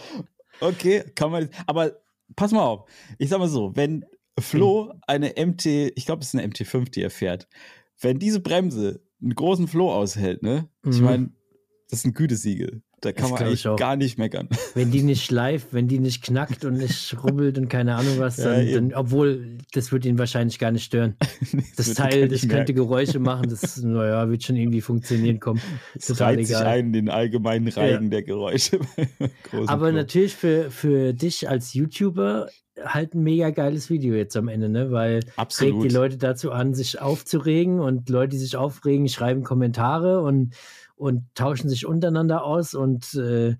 okay, 0.60 1.04
kann 1.16 1.32
man. 1.32 1.50
Aber 1.66 2.00
pass 2.36 2.52
mal 2.52 2.66
auf. 2.66 2.90
Ich 3.18 3.30
sag 3.30 3.40
mal 3.40 3.48
so, 3.48 3.76
wenn 3.76 4.06
Flo 4.40 4.86
mhm. 4.86 5.02
eine 5.08 5.34
MT, 5.46 5.66
ich 5.66 6.06
glaube, 6.06 6.22
es 6.22 6.34
ist 6.34 6.40
eine 6.40 6.48
MT5, 6.48 6.92
die 6.92 7.02
er 7.02 7.10
fährt, 7.10 7.48
wenn 8.00 8.20
diese 8.20 8.40
Bremse 8.40 9.02
einen 9.22 9.34
großen 9.34 9.68
Flow 9.68 9.92
aushält, 9.92 10.44
ne? 10.44 10.70
Mhm. 10.84 10.92
Ich 10.92 11.02
meine, 11.02 11.30
das 11.90 12.00
ist 12.00 12.06
ein 12.06 12.14
Gütesiegel. 12.14 12.84
Da 13.02 13.12
kann 13.12 13.30
das 13.30 13.40
man 13.40 13.44
eigentlich 13.44 13.68
gar 13.78 13.96
nicht 13.96 14.18
meckern. 14.18 14.50
Wenn 14.74 14.90
die 14.90 15.04
nicht 15.04 15.24
schleift, 15.24 15.68
wenn 15.72 15.88
die 15.88 16.00
nicht 16.00 16.24
knackt 16.24 16.66
und 16.66 16.78
nicht 16.78 17.16
rubbelt 17.24 17.60
und 17.60 17.68
keine 17.70 17.96
Ahnung 17.96 18.18
was, 18.18 18.38
dann, 18.38 18.68
ja, 18.68 18.74
dann 18.74 18.94
obwohl 18.94 19.60
das 19.72 19.92
wird 19.92 20.06
ihn 20.06 20.18
wahrscheinlich 20.18 20.58
gar 20.58 20.72
nicht 20.72 20.86
stören. 20.86 21.16
das, 21.76 21.88
das 21.88 21.94
Teil, 21.94 22.28
das 22.28 22.48
könnte 22.48 22.74
Geräusche 22.74 23.20
machen, 23.20 23.50
das 23.50 23.78
naja, 23.84 24.28
wird 24.30 24.44
schon 24.44 24.56
irgendwie 24.56 24.82
funktionieren 24.82 25.40
kommen. 25.40 25.62
Es 25.96 26.08
Total 26.08 26.30
reiht 26.30 26.40
egal. 26.40 26.48
sich 26.48 26.68
ein, 26.68 26.92
den 26.92 27.10
allgemeinen 27.10 27.68
Reigen 27.68 28.06
ja. 28.06 28.10
der 28.10 28.24
Geräusche. 28.24 28.80
Aber 29.68 29.88
Flug. 29.88 29.96
natürlich 29.96 30.36
für, 30.36 30.72
für 30.72 31.14
dich 31.14 31.48
als 31.48 31.76
YouTuber 31.76 32.48
halt 32.84 33.14
ein 33.14 33.24
mega 33.24 33.50
geiles 33.52 33.90
Video 33.90 34.16
jetzt 34.16 34.36
am 34.38 34.48
Ende, 34.48 34.70
ne? 34.70 34.92
Weil 34.92 35.22
Absolut. 35.36 35.76
regt 35.76 35.92
die 35.92 35.96
Leute 35.96 36.18
dazu 36.18 36.52
an, 36.52 36.74
sich 36.74 37.02
aufzuregen 37.02 37.80
und 37.80 38.10
Leute, 38.10 38.32
die 38.32 38.38
sich 38.38 38.56
aufregen, 38.56 39.08
schreiben 39.08 39.44
Kommentare 39.44 40.22
und 40.22 40.56
und 40.98 41.24
tauschen 41.36 41.70
sich 41.70 41.86
untereinander 41.86 42.44
aus 42.44 42.74
und 42.74 43.14
äh, 43.14 43.56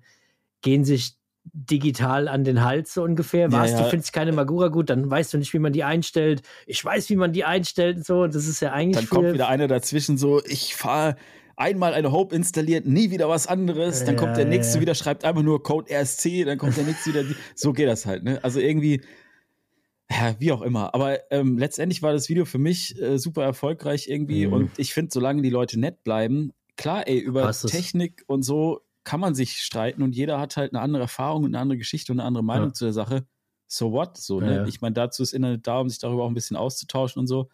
gehen 0.60 0.84
sich 0.84 1.14
digital 1.52 2.28
an 2.28 2.44
den 2.44 2.62
Hals 2.62 2.94
so 2.94 3.02
ungefähr. 3.02 3.50
Was, 3.52 3.70
ja, 3.70 3.78
ja. 3.78 3.84
du 3.84 3.90
findest 3.90 4.12
keine 4.12 4.32
Magura 4.32 4.68
gut, 4.68 4.90
dann 4.90 5.10
weißt 5.10 5.32
du 5.32 5.38
nicht, 5.38 5.52
wie 5.54 5.58
man 5.58 5.72
die 5.72 5.84
einstellt. 5.84 6.42
Ich 6.66 6.84
weiß, 6.84 7.08
wie 7.10 7.16
man 7.16 7.32
die 7.32 7.44
einstellt 7.44 7.98
und 7.98 8.06
so. 8.06 8.22
Und 8.22 8.34
das 8.34 8.46
ist 8.46 8.60
ja 8.60 8.72
eigentlich. 8.72 9.08
Dann 9.08 9.08
kommt 9.08 9.32
wieder 9.32 9.48
einer 9.48 9.68
dazwischen 9.68 10.18
so, 10.18 10.42
ich 10.44 10.74
fahre 10.74 11.16
einmal 11.56 11.94
eine 11.94 12.12
Hope 12.12 12.34
installiert, 12.34 12.86
nie 12.86 13.10
wieder 13.10 13.28
was 13.28 13.46
anderes. 13.46 14.04
Dann 14.04 14.14
ja, 14.14 14.20
kommt 14.20 14.36
der 14.36 14.44
nächste 14.44 14.80
wieder, 14.80 14.94
schreibt 14.94 15.24
einfach 15.24 15.42
nur 15.42 15.62
Code 15.62 15.90
RSC, 15.90 16.44
dann 16.44 16.58
kommt 16.58 16.76
der 16.76 16.84
nächste 16.84 17.10
wieder. 17.10 17.24
So 17.54 17.72
geht 17.72 17.88
das 17.88 18.06
halt, 18.06 18.24
ne? 18.24 18.42
Also 18.42 18.60
irgendwie. 18.60 19.02
Ja, 20.10 20.34
wie 20.38 20.52
auch 20.52 20.62
immer. 20.62 20.94
Aber 20.94 21.18
ähm, 21.30 21.58
letztendlich 21.58 22.00
war 22.00 22.14
das 22.14 22.30
Video 22.30 22.46
für 22.46 22.56
mich 22.56 22.98
äh, 22.98 23.18
super 23.18 23.42
erfolgreich 23.42 24.08
irgendwie. 24.08 24.46
Mhm. 24.46 24.52
Und 24.54 24.70
ich 24.78 24.94
finde, 24.94 25.10
solange 25.12 25.42
die 25.42 25.50
Leute 25.50 25.78
nett 25.78 26.02
bleiben, 26.02 26.52
klar, 26.78 27.06
ey, 27.06 27.18
über 27.18 27.52
Technik 27.52 28.24
und 28.26 28.42
so 28.42 28.80
kann 29.04 29.20
man 29.20 29.34
sich 29.34 29.60
streiten 29.60 30.02
und 30.02 30.14
jeder 30.14 30.40
hat 30.40 30.56
halt 30.56 30.72
eine 30.72 30.80
andere 30.80 31.02
Erfahrung 31.02 31.44
und 31.44 31.54
eine 31.54 31.60
andere 31.60 31.78
Geschichte 31.78 32.12
und 32.12 32.20
eine 32.20 32.26
andere 32.26 32.44
Meinung 32.44 32.68
ja. 32.68 32.74
zu 32.74 32.84
der 32.84 32.94
Sache. 32.94 33.26
So 33.66 33.92
what? 33.92 34.16
So, 34.16 34.40
ne? 34.40 34.56
Ja, 34.56 34.66
Ich 34.66 34.80
meine, 34.80 34.94
dazu 34.94 35.22
ist 35.22 35.34
Internet 35.34 35.66
da, 35.66 35.80
um 35.80 35.90
sich 35.90 35.98
darüber 35.98 36.24
auch 36.24 36.28
ein 36.28 36.34
bisschen 36.34 36.56
auszutauschen 36.56 37.20
und 37.20 37.26
so. 37.26 37.50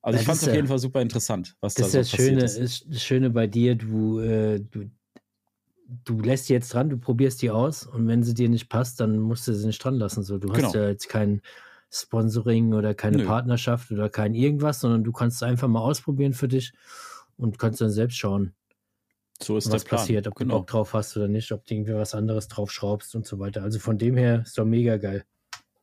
Also 0.00 0.16
das 0.16 0.22
ich 0.22 0.26
fand 0.26 0.42
es 0.42 0.48
auf 0.48 0.54
jeden 0.54 0.66
Fall 0.66 0.78
super 0.78 1.02
interessant, 1.02 1.56
was 1.60 1.74
das 1.74 1.92
da 1.92 2.00
ist 2.00 2.10
so 2.10 2.16
das 2.16 2.24
Schöne, 2.26 2.44
ist. 2.44 2.86
Das 2.88 3.02
Schöne 3.02 3.30
bei 3.30 3.46
dir, 3.46 3.74
du, 3.74 4.20
äh, 4.20 4.60
du, 4.60 4.90
du 6.04 6.20
lässt 6.20 6.46
sie 6.46 6.54
jetzt 6.54 6.72
dran, 6.72 6.88
du 6.88 6.98
probierst 6.98 7.42
die 7.42 7.50
aus 7.50 7.86
und 7.86 8.08
wenn 8.08 8.22
sie 8.22 8.34
dir 8.34 8.48
nicht 8.48 8.68
passt, 8.68 9.00
dann 9.00 9.18
musst 9.18 9.46
du 9.46 9.54
sie 9.54 9.66
nicht 9.66 9.82
dran 9.82 9.96
lassen. 9.96 10.22
So, 10.22 10.38
du 10.38 10.48
genau. 10.48 10.66
hast 10.66 10.74
ja 10.74 10.88
jetzt 10.88 11.08
kein 11.08 11.42
Sponsoring 11.90 12.72
oder 12.72 12.94
keine 12.94 13.18
Nö. 13.18 13.26
Partnerschaft 13.26 13.92
oder 13.92 14.08
kein 14.08 14.34
irgendwas, 14.34 14.80
sondern 14.80 15.04
du 15.04 15.12
kannst 15.12 15.36
es 15.36 15.42
einfach 15.42 15.68
mal 15.68 15.80
ausprobieren 15.80 16.32
für 16.32 16.48
dich 16.48 16.72
und 17.36 17.58
kannst 17.58 17.80
dann 17.80 17.90
selbst 17.90 18.16
schauen, 18.16 18.54
so 19.42 19.56
ist 19.56 19.70
was 19.70 19.84
passiert, 19.84 20.26
ob 20.28 20.36
genau. 20.36 20.54
du 20.54 20.58
Bock 20.60 20.66
drauf 20.68 20.94
hast 20.94 21.16
oder 21.16 21.28
nicht, 21.28 21.50
ob 21.52 21.64
du 21.66 21.74
irgendwie 21.74 21.94
was 21.94 22.14
anderes 22.14 22.48
drauf 22.48 22.70
schraubst 22.70 23.14
und 23.14 23.26
so 23.26 23.38
weiter. 23.38 23.62
Also 23.62 23.78
von 23.78 23.98
dem 23.98 24.16
her 24.16 24.42
ist 24.44 24.56
doch 24.56 24.64
mega 24.64 24.96
geil. 24.98 25.24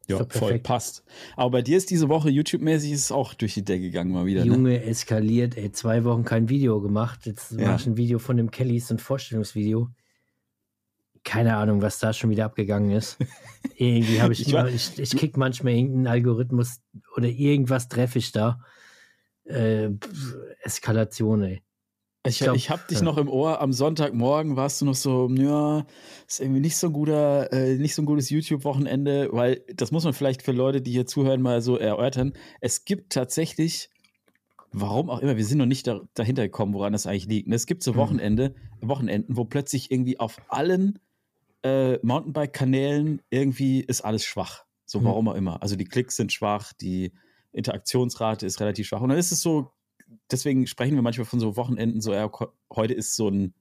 Ja, 0.08 0.26
voll 0.28 0.58
passt. 0.58 1.04
Aber 1.36 1.52
bei 1.52 1.62
dir 1.62 1.78
ist 1.78 1.92
diese 1.92 2.10
Woche 2.10 2.30
YouTube-mäßig 2.30 2.92
ist 2.92 3.12
auch 3.12 3.36
durch 3.36 3.54
die 3.54 3.64
Decke 3.64 3.84
gegangen 3.84 4.12
mal 4.12 4.26
wieder. 4.26 4.44
Ne? 4.44 4.48
Junge, 4.48 4.70
ne? 4.70 4.84
eskaliert, 4.84 5.56
ey, 5.56 5.72
zwei 5.72 6.04
Wochen 6.04 6.26
kein 6.26 6.50
Video 6.50 6.82
gemacht. 6.82 7.28
Jetzt 7.28 7.52
ja. 7.52 7.68
mach 7.68 7.80
ich 7.80 7.86
ein 7.86 7.96
Video 7.96 8.18
von 8.18 8.36
dem 8.38 8.50
Kellys, 8.50 8.90
ein 8.92 8.98
Vorstellungsvideo. 8.98 9.90
Keine 11.24 11.58
Ahnung, 11.58 11.84
was 11.84 12.00
da 12.00 12.12
schon 12.12 12.32
wieder 12.32 12.46
abgegangen 12.46 12.90
ist. 12.90 13.18
Irgendwie 13.76 14.20
habe 14.20 14.34
ich, 14.34 14.42
ich, 14.42 14.54
immer, 14.54 14.68
ich, 14.68 14.98
ich 14.98 15.12
kick 15.12 15.38
manchmal 15.38 15.74
irgendeinen 15.74 16.08
Algorithmus 16.08 16.80
oder 17.16 17.28
irgendwas 17.28 17.88
treffe 17.88 18.18
ich 18.18 18.32
da 18.32 18.60
äh, 19.50 19.90
Eskalation, 20.62 21.44
ey. 21.44 21.64
Ich, 22.28 22.42
ich, 22.42 22.48
ich 22.48 22.70
habe 22.70 22.82
dich 22.90 23.02
noch 23.02 23.18
im 23.18 23.30
Ohr. 23.30 23.62
Am 23.62 23.72
Sonntagmorgen 23.72 24.58
warst 24.58 24.82
du 24.82 24.86
noch 24.86 24.96
so, 24.96 25.30
ja, 25.30 25.86
ist 26.28 26.42
irgendwie 26.42 26.60
nicht 26.60 26.76
so 26.76 26.88
ein 26.88 26.94
guter, 26.94 27.52
äh, 27.54 27.76
nicht 27.76 27.96
so 27.96 28.02
ein 28.02 28.06
gutes 28.06 28.30
YouTube-Wochenende, 28.30 29.30
weil 29.32 29.64
das 29.74 29.92
muss 29.92 30.04
man 30.04 30.14
vielleicht 30.14 30.42
für 30.42 30.52
Leute, 30.52 30.82
die 30.82 30.92
hier 30.92 31.06
zuhören, 31.06 31.42
mal 31.42 31.62
so 31.62 31.78
erörtern. 31.78 32.34
Es 32.60 32.84
gibt 32.84 33.14
tatsächlich, 33.14 33.90
warum 34.74 35.10
auch 35.10 35.20
immer, 35.20 35.38
wir 35.38 35.46
sind 35.46 35.60
noch 35.60 35.66
nicht 35.66 35.88
da, 35.88 36.02
dahinter 36.14 36.44
gekommen, 36.44 36.74
woran 36.74 36.92
das 36.92 37.08
eigentlich 37.08 37.28
liegt. 37.28 37.54
Es 37.54 37.66
gibt 37.66 37.84
so 37.84 37.94
mhm. 37.94 37.98
Wochenende, 37.98 38.54
mhm. 38.82 38.90
Wochenenden, 38.90 39.38
wo 39.38 39.46
plötzlich 39.46 39.90
irgendwie 39.90 40.20
auf 40.20 40.42
allen 40.50 41.00
äh, 41.64 42.00
Mountainbike-Kanälen 42.06 43.22
irgendwie 43.30 43.80
ist 43.80 44.02
alles 44.02 44.26
schwach. 44.26 44.66
So, 44.86 45.00
mhm. 45.00 45.06
warum 45.06 45.28
auch 45.30 45.36
immer. 45.36 45.62
Also 45.64 45.78
die 45.78 45.86
Klicks 45.86 46.18
sind 46.18 46.34
schwach, 46.34 46.74
die 46.74 47.14
Interaktionsrate 47.52 48.46
ist 48.46 48.60
relativ 48.60 48.88
schwach. 48.88 49.02
Und 49.02 49.10
dann 49.10 49.18
ist 49.18 49.32
es 49.32 49.42
so, 49.42 49.72
deswegen 50.32 50.68
sprechen 50.68 50.96
wir 50.96 51.02
manchmal 51.02 51.26
von 51.26 51.40
so 51.40 51.56
Wochenenden, 51.56 52.02
so, 52.02 52.14
ja, 52.14 52.30
heute 52.74 52.94
ist 52.94 53.16
so 53.16 53.30
ein, 53.30 53.54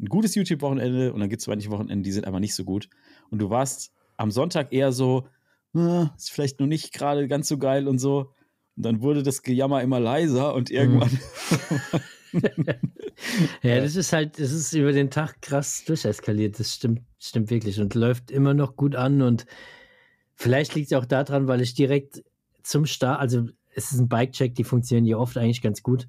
ein 0.00 0.06
gutes 0.06 0.34
YouTube-Wochenende 0.34 1.12
und 1.12 1.20
dann 1.20 1.28
gibt 1.28 1.42
es 1.42 1.48
manche 1.48 1.70
Wochenenden, 1.70 2.02
die 2.02 2.12
sind 2.12 2.26
einfach 2.26 2.40
nicht 2.40 2.54
so 2.54 2.64
gut. 2.64 2.88
Und 3.30 3.38
du 3.38 3.50
warst 3.50 3.92
am 4.16 4.30
Sonntag 4.30 4.72
eher 4.72 4.92
so, 4.92 5.28
ah, 5.74 6.10
ist 6.16 6.30
vielleicht 6.30 6.60
noch 6.60 6.66
nicht 6.66 6.92
gerade 6.92 7.28
ganz 7.28 7.48
so 7.48 7.58
geil 7.58 7.86
und 7.86 7.98
so. 7.98 8.32
Und 8.76 8.84
dann 8.84 9.02
wurde 9.02 9.22
das 9.22 9.42
Gejammer 9.42 9.82
immer 9.82 10.00
leiser 10.00 10.54
und 10.54 10.70
irgendwann. 10.70 11.18
ja, 13.62 13.80
das 13.80 13.96
ist 13.96 14.12
halt, 14.12 14.38
das 14.38 14.52
ist 14.52 14.72
über 14.72 14.92
den 14.92 15.10
Tag 15.10 15.42
krass 15.42 15.84
durcheskaliert. 15.84 16.58
Das 16.58 16.74
stimmt, 16.74 17.02
stimmt 17.18 17.50
wirklich 17.50 17.80
und 17.80 17.94
läuft 17.94 18.30
immer 18.30 18.54
noch 18.54 18.76
gut 18.76 18.94
an. 18.94 19.22
Und 19.22 19.46
vielleicht 20.34 20.74
liegt 20.74 20.92
es 20.92 20.98
auch 20.98 21.04
daran, 21.04 21.48
weil 21.48 21.60
ich 21.60 21.74
direkt 21.74 22.22
zum 22.70 22.86
Start, 22.86 23.20
also 23.20 23.46
es 23.74 23.92
ist 23.92 23.98
ein 23.98 24.08
Bike-Check, 24.08 24.54
die 24.54 24.64
funktionieren 24.64 25.06
ja 25.06 25.16
oft 25.16 25.36
eigentlich 25.36 25.62
ganz 25.62 25.82
gut. 25.82 26.08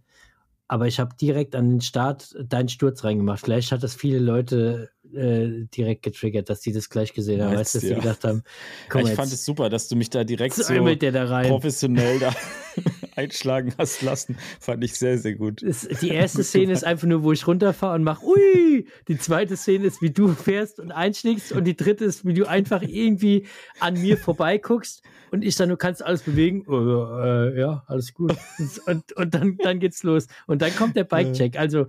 Aber 0.68 0.88
ich 0.88 1.02
habe 1.02 1.16
direkt 1.20 1.54
an 1.56 1.70
den 1.70 1.82
Start 1.82 2.34
deinen 2.48 2.70
Sturz 2.70 3.04
reingemacht. 3.04 3.42
Vielleicht 3.42 3.74
hat 3.74 3.84
das 3.84 3.94
viele 3.94 4.20
Leute 4.20 4.90
äh, 5.14 5.66
direkt 5.76 6.02
getriggert, 6.04 6.50
dass 6.50 6.62
die 6.62 6.72
das 6.72 6.90
gleich 6.90 7.12
gesehen 7.12 7.42
haben, 7.44 7.58
weißt, 7.58 7.76
dass 7.76 7.84
ja. 7.84 7.90
die 7.90 7.96
gedacht 7.96 8.24
haben, 8.24 8.44
komm, 8.88 9.02
ich 9.02 9.12
fand 9.12 9.34
es 9.34 9.44
super, 9.44 9.70
dass 9.70 9.90
du 9.90 9.98
mich 9.98 10.10
da 10.10 10.24
direkt 10.24 10.56
so, 10.56 10.64
so 10.64 10.74
da 10.74 11.42
professionell 11.44 12.20
da 12.20 12.34
einschlagen 13.16 13.74
hast 13.78 14.02
lassen. 14.02 14.38
Fand 14.60 14.84
ich 14.84 14.96
sehr, 14.96 15.18
sehr 15.18 15.36
gut. 15.36 15.62
Die 16.02 16.10
erste 16.10 16.44
Szene 16.44 16.74
ist 16.74 16.84
einfach 16.84 17.08
nur, 17.08 17.24
wo 17.24 17.32
ich 17.32 17.48
runterfahre 17.48 17.96
und 17.96 18.04
mache, 18.04 18.26
ui! 18.26 18.88
Die 19.08 19.18
zweite 19.18 19.58
Szene 19.58 19.86
ist, 19.86 20.02
wie 20.02 20.12
du 20.12 20.30
fährst 20.30 20.80
und 20.80 20.92
einschlägst 20.92 21.52
und 21.52 21.66
die 21.66 21.76
dritte 21.76 22.06
ist, 22.06 22.26
wie 22.26 22.34
du 22.34 22.48
einfach 22.48 22.82
irgendwie 22.82 23.46
an 23.80 24.02
mir 24.02 24.18
vorbeiguckst 24.18 25.04
und 25.32 25.46
ich 25.46 25.56
dann, 25.56 25.70
du 25.70 25.78
kannst 25.78 26.04
alles 26.04 26.24
bewegen. 26.24 26.66
Oh, 26.68 27.06
äh, 27.24 27.58
ja, 27.58 27.84
alles 27.88 28.14
gut. 28.14 28.36
Und, 28.86 29.14
und 29.14 29.34
dann, 29.34 29.58
dann 29.58 29.80
geht's 29.80 30.04
los. 30.04 30.28
Und 30.46 30.62
dann 30.62 30.76
kommt 30.76 30.96
der 30.96 31.04
Bike-Check. 31.04 31.58
Also 31.58 31.88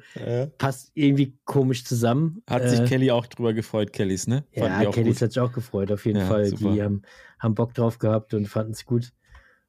passt 0.59 0.93
irgendwie 0.95 1.37
komisch 1.45 1.85
zusammen. 1.85 2.43
Hat 2.49 2.69
sich 2.69 2.81
äh, 2.81 2.85
Kelly 2.85 3.11
auch 3.11 3.27
drüber 3.27 3.53
gefreut, 3.53 3.93
Kellys, 3.93 4.27
ne? 4.27 4.45
Fanden 4.53 4.83
ja, 4.83 4.91
Kellys 4.91 5.21
hat 5.21 5.33
sich 5.33 5.41
auch 5.41 5.53
gefreut, 5.53 5.91
auf 5.91 6.07
jeden 6.07 6.21
ja, 6.21 6.27
Fall. 6.27 6.47
Super. 6.47 6.73
Die 6.73 6.83
haben, 6.83 7.03
haben 7.39 7.55
Bock 7.55 7.75
drauf 7.75 7.99
gehabt 7.99 8.35
und 8.35 8.47
fanden 8.47 8.73
es 8.73 8.85
gut. 8.85 9.13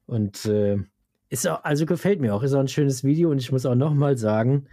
Und 0.06 0.44
äh, 0.46 0.78
ist 1.34 1.48
auch, 1.48 1.62
also 1.64 1.84
gefällt 1.84 2.20
mir 2.20 2.34
auch. 2.34 2.42
Ist 2.42 2.54
auch 2.54 2.60
ein 2.60 2.68
schönes 2.68 3.04
Video 3.04 3.30
und 3.30 3.38
ich 3.38 3.52
muss 3.52 3.66
auch 3.66 3.74
nochmal 3.74 4.16
sagen, 4.16 4.66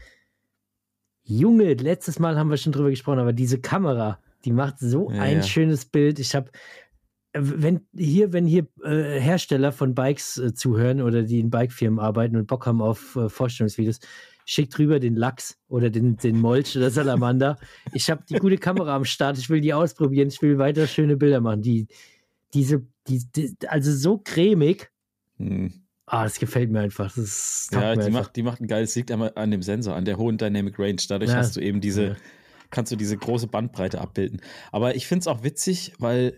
Junge, 1.24 1.74
letztes 1.74 2.20
Mal 2.20 2.38
haben 2.38 2.50
wir 2.50 2.58
schon 2.58 2.72
drüber 2.72 2.90
gesprochen, 2.90 3.20
aber 3.20 3.34
diese 3.34 3.60
Kamera, 3.60 4.20
die 4.46 4.52
macht 4.52 4.80
so 4.80 5.12
ja, 5.12 5.22
ein 5.22 5.44
schönes 5.44 5.86
Bild. 5.86 6.20
Ich 6.20 6.34
habe 6.36 6.52
wenn 7.34 7.88
hier, 7.96 8.34
wenn 8.34 8.46
hier 8.46 8.68
äh, 8.84 9.20
Hersteller 9.20 9.72
von 9.72 9.96
Bikes 9.96 10.38
äh, 10.38 10.54
zuhören 10.54 11.02
oder 11.02 11.24
die 11.24 11.40
in 11.40 11.50
Bikefirmen 11.50 12.00
arbeiten 12.00 12.36
und 12.36 12.48
Bock 12.48 12.66
haben 12.66 12.82
auf 12.82 13.16
äh, 13.16 13.30
Vorstellungsvideos, 13.30 14.00
schickt 14.46 14.78
rüber 14.78 15.00
den 15.00 15.16
Lachs 15.16 15.58
oder 15.70 15.90
den, 15.90 16.18
den 16.18 16.40
Molch 16.40 16.76
oder 16.76 16.90
Salamander. 16.90 17.58
Ich 17.94 18.10
habe 18.10 18.24
die 18.30 18.36
gute 18.36 18.58
Kamera 18.58 18.96
am 18.96 19.06
Start, 19.06 19.38
ich 19.38 19.50
will 19.50 19.62
die 19.62 19.74
ausprobieren, 19.74 20.28
ich 20.28 20.42
will 20.42 20.58
weiter 20.58 20.88
schöne 20.88 21.16
Bilder 21.16 21.40
machen. 21.40 21.62
Die, 21.62 21.88
diese, 22.54 22.86
die, 23.08 23.24
die 23.34 23.56
also 23.68 23.94
so 23.94 24.18
cremig. 24.18 24.90
Hm. 25.38 25.81
Ah, 26.14 26.26
das 26.26 26.40
gefällt 26.40 26.70
mir 26.70 26.82
einfach. 26.82 27.16
Das 27.16 27.70
Ja, 27.72 27.96
die 27.96 28.02
einfach. 28.02 28.12
macht, 28.12 28.36
die 28.36 28.44
macht 28.44 28.60
ein 28.60 28.68
geiles, 28.68 28.94
liegt 28.96 29.12
einmal 29.12 29.32
an 29.36 29.50
dem 29.50 29.62
Sensor, 29.62 29.96
an 29.96 30.04
der 30.04 30.18
hohen 30.18 30.38
Dynamic 30.38 30.78
Range. 30.78 31.02
Dadurch 31.08 31.32
Ja. 31.32 31.38
hast 31.38 31.56
du 31.56 31.62
eben 31.62 31.80
diese, 31.80 32.04
Ja. 32.04 32.16
kannst 32.70 32.92
du 32.92 32.98
diese 32.98 33.16
große 33.16 33.48
Bandbreite 33.48 34.02
abbilden. 34.02 34.42
Aber 34.74 34.94
ich 34.96 35.08
finde 35.08 35.22
es 35.22 35.28
auch 35.28 35.44
witzig, 35.44 35.94
weil 36.00 36.38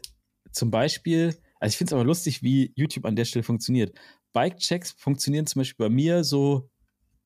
zum 0.51 0.69
Beispiel, 0.69 1.35
also 1.59 1.71
ich 1.73 1.77
finde 1.77 1.89
es 1.89 1.93
aber 1.93 2.03
lustig, 2.03 2.43
wie 2.43 2.71
YouTube 2.75 3.05
an 3.05 3.15
der 3.15 3.25
Stelle 3.25 3.41
funktioniert. 3.41 3.97
Bike-Checks 4.33 4.91
funktionieren 4.91 5.47
zum 5.47 5.61
Beispiel 5.61 5.87
bei 5.87 5.89
mir 5.89 6.23
so, 6.23 6.69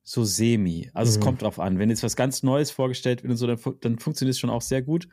so 0.03 0.23
semi. 0.23 0.89
Also 0.93 1.09
es 1.09 1.17
Mhm. 1.17 1.23
kommt 1.23 1.41
drauf 1.41 1.59
an. 1.59 1.79
Wenn 1.79 1.89
jetzt 1.89 2.03
was 2.03 2.15
ganz 2.15 2.43
Neues 2.43 2.71
vorgestellt 2.71 3.23
wird 3.23 3.31
und 3.31 3.37
so, 3.37 3.45
dann, 3.47 3.59
dann 3.81 3.99
funktioniert 3.99 4.35
es 4.35 4.39
schon 4.39 4.49
auch 4.49 4.61
sehr 4.61 4.81
gut. 4.81 5.09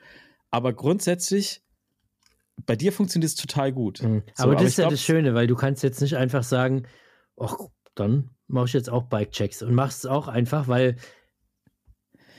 Aber 0.53 0.73
grundsätzlich, 0.73 1.63
bei 2.65 2.77
dir 2.77 2.93
funktioniert 2.93 3.29
es 3.31 3.35
total 3.35 3.73
gut. 3.73 4.03
Mhm. 4.05 4.23
So, 4.37 4.45
aber 4.45 4.53
das 4.55 4.63
ich 4.63 4.69
ist 4.69 4.77
ja 4.79 4.83
glaub, 4.85 4.93
das 4.93 5.03
Schöne, 5.03 5.35
weil 5.35 5.49
du 5.49 5.57
kannst 5.57 5.83
jetzt 5.83 6.01
nicht 6.01 6.17
einfach 6.17 6.45
sagen, 6.45 6.87
ach, 7.39 7.57
dann 7.95 8.31
mache 8.47 8.67
ich 8.67 8.73
jetzt 8.73 8.91
auch 8.91 9.05
Bike-Checks 9.05 9.63
und 9.63 9.75
machst 9.75 10.05
es 10.05 10.11
auch 10.11 10.29
einfach, 10.29 10.69
weil 10.69 10.97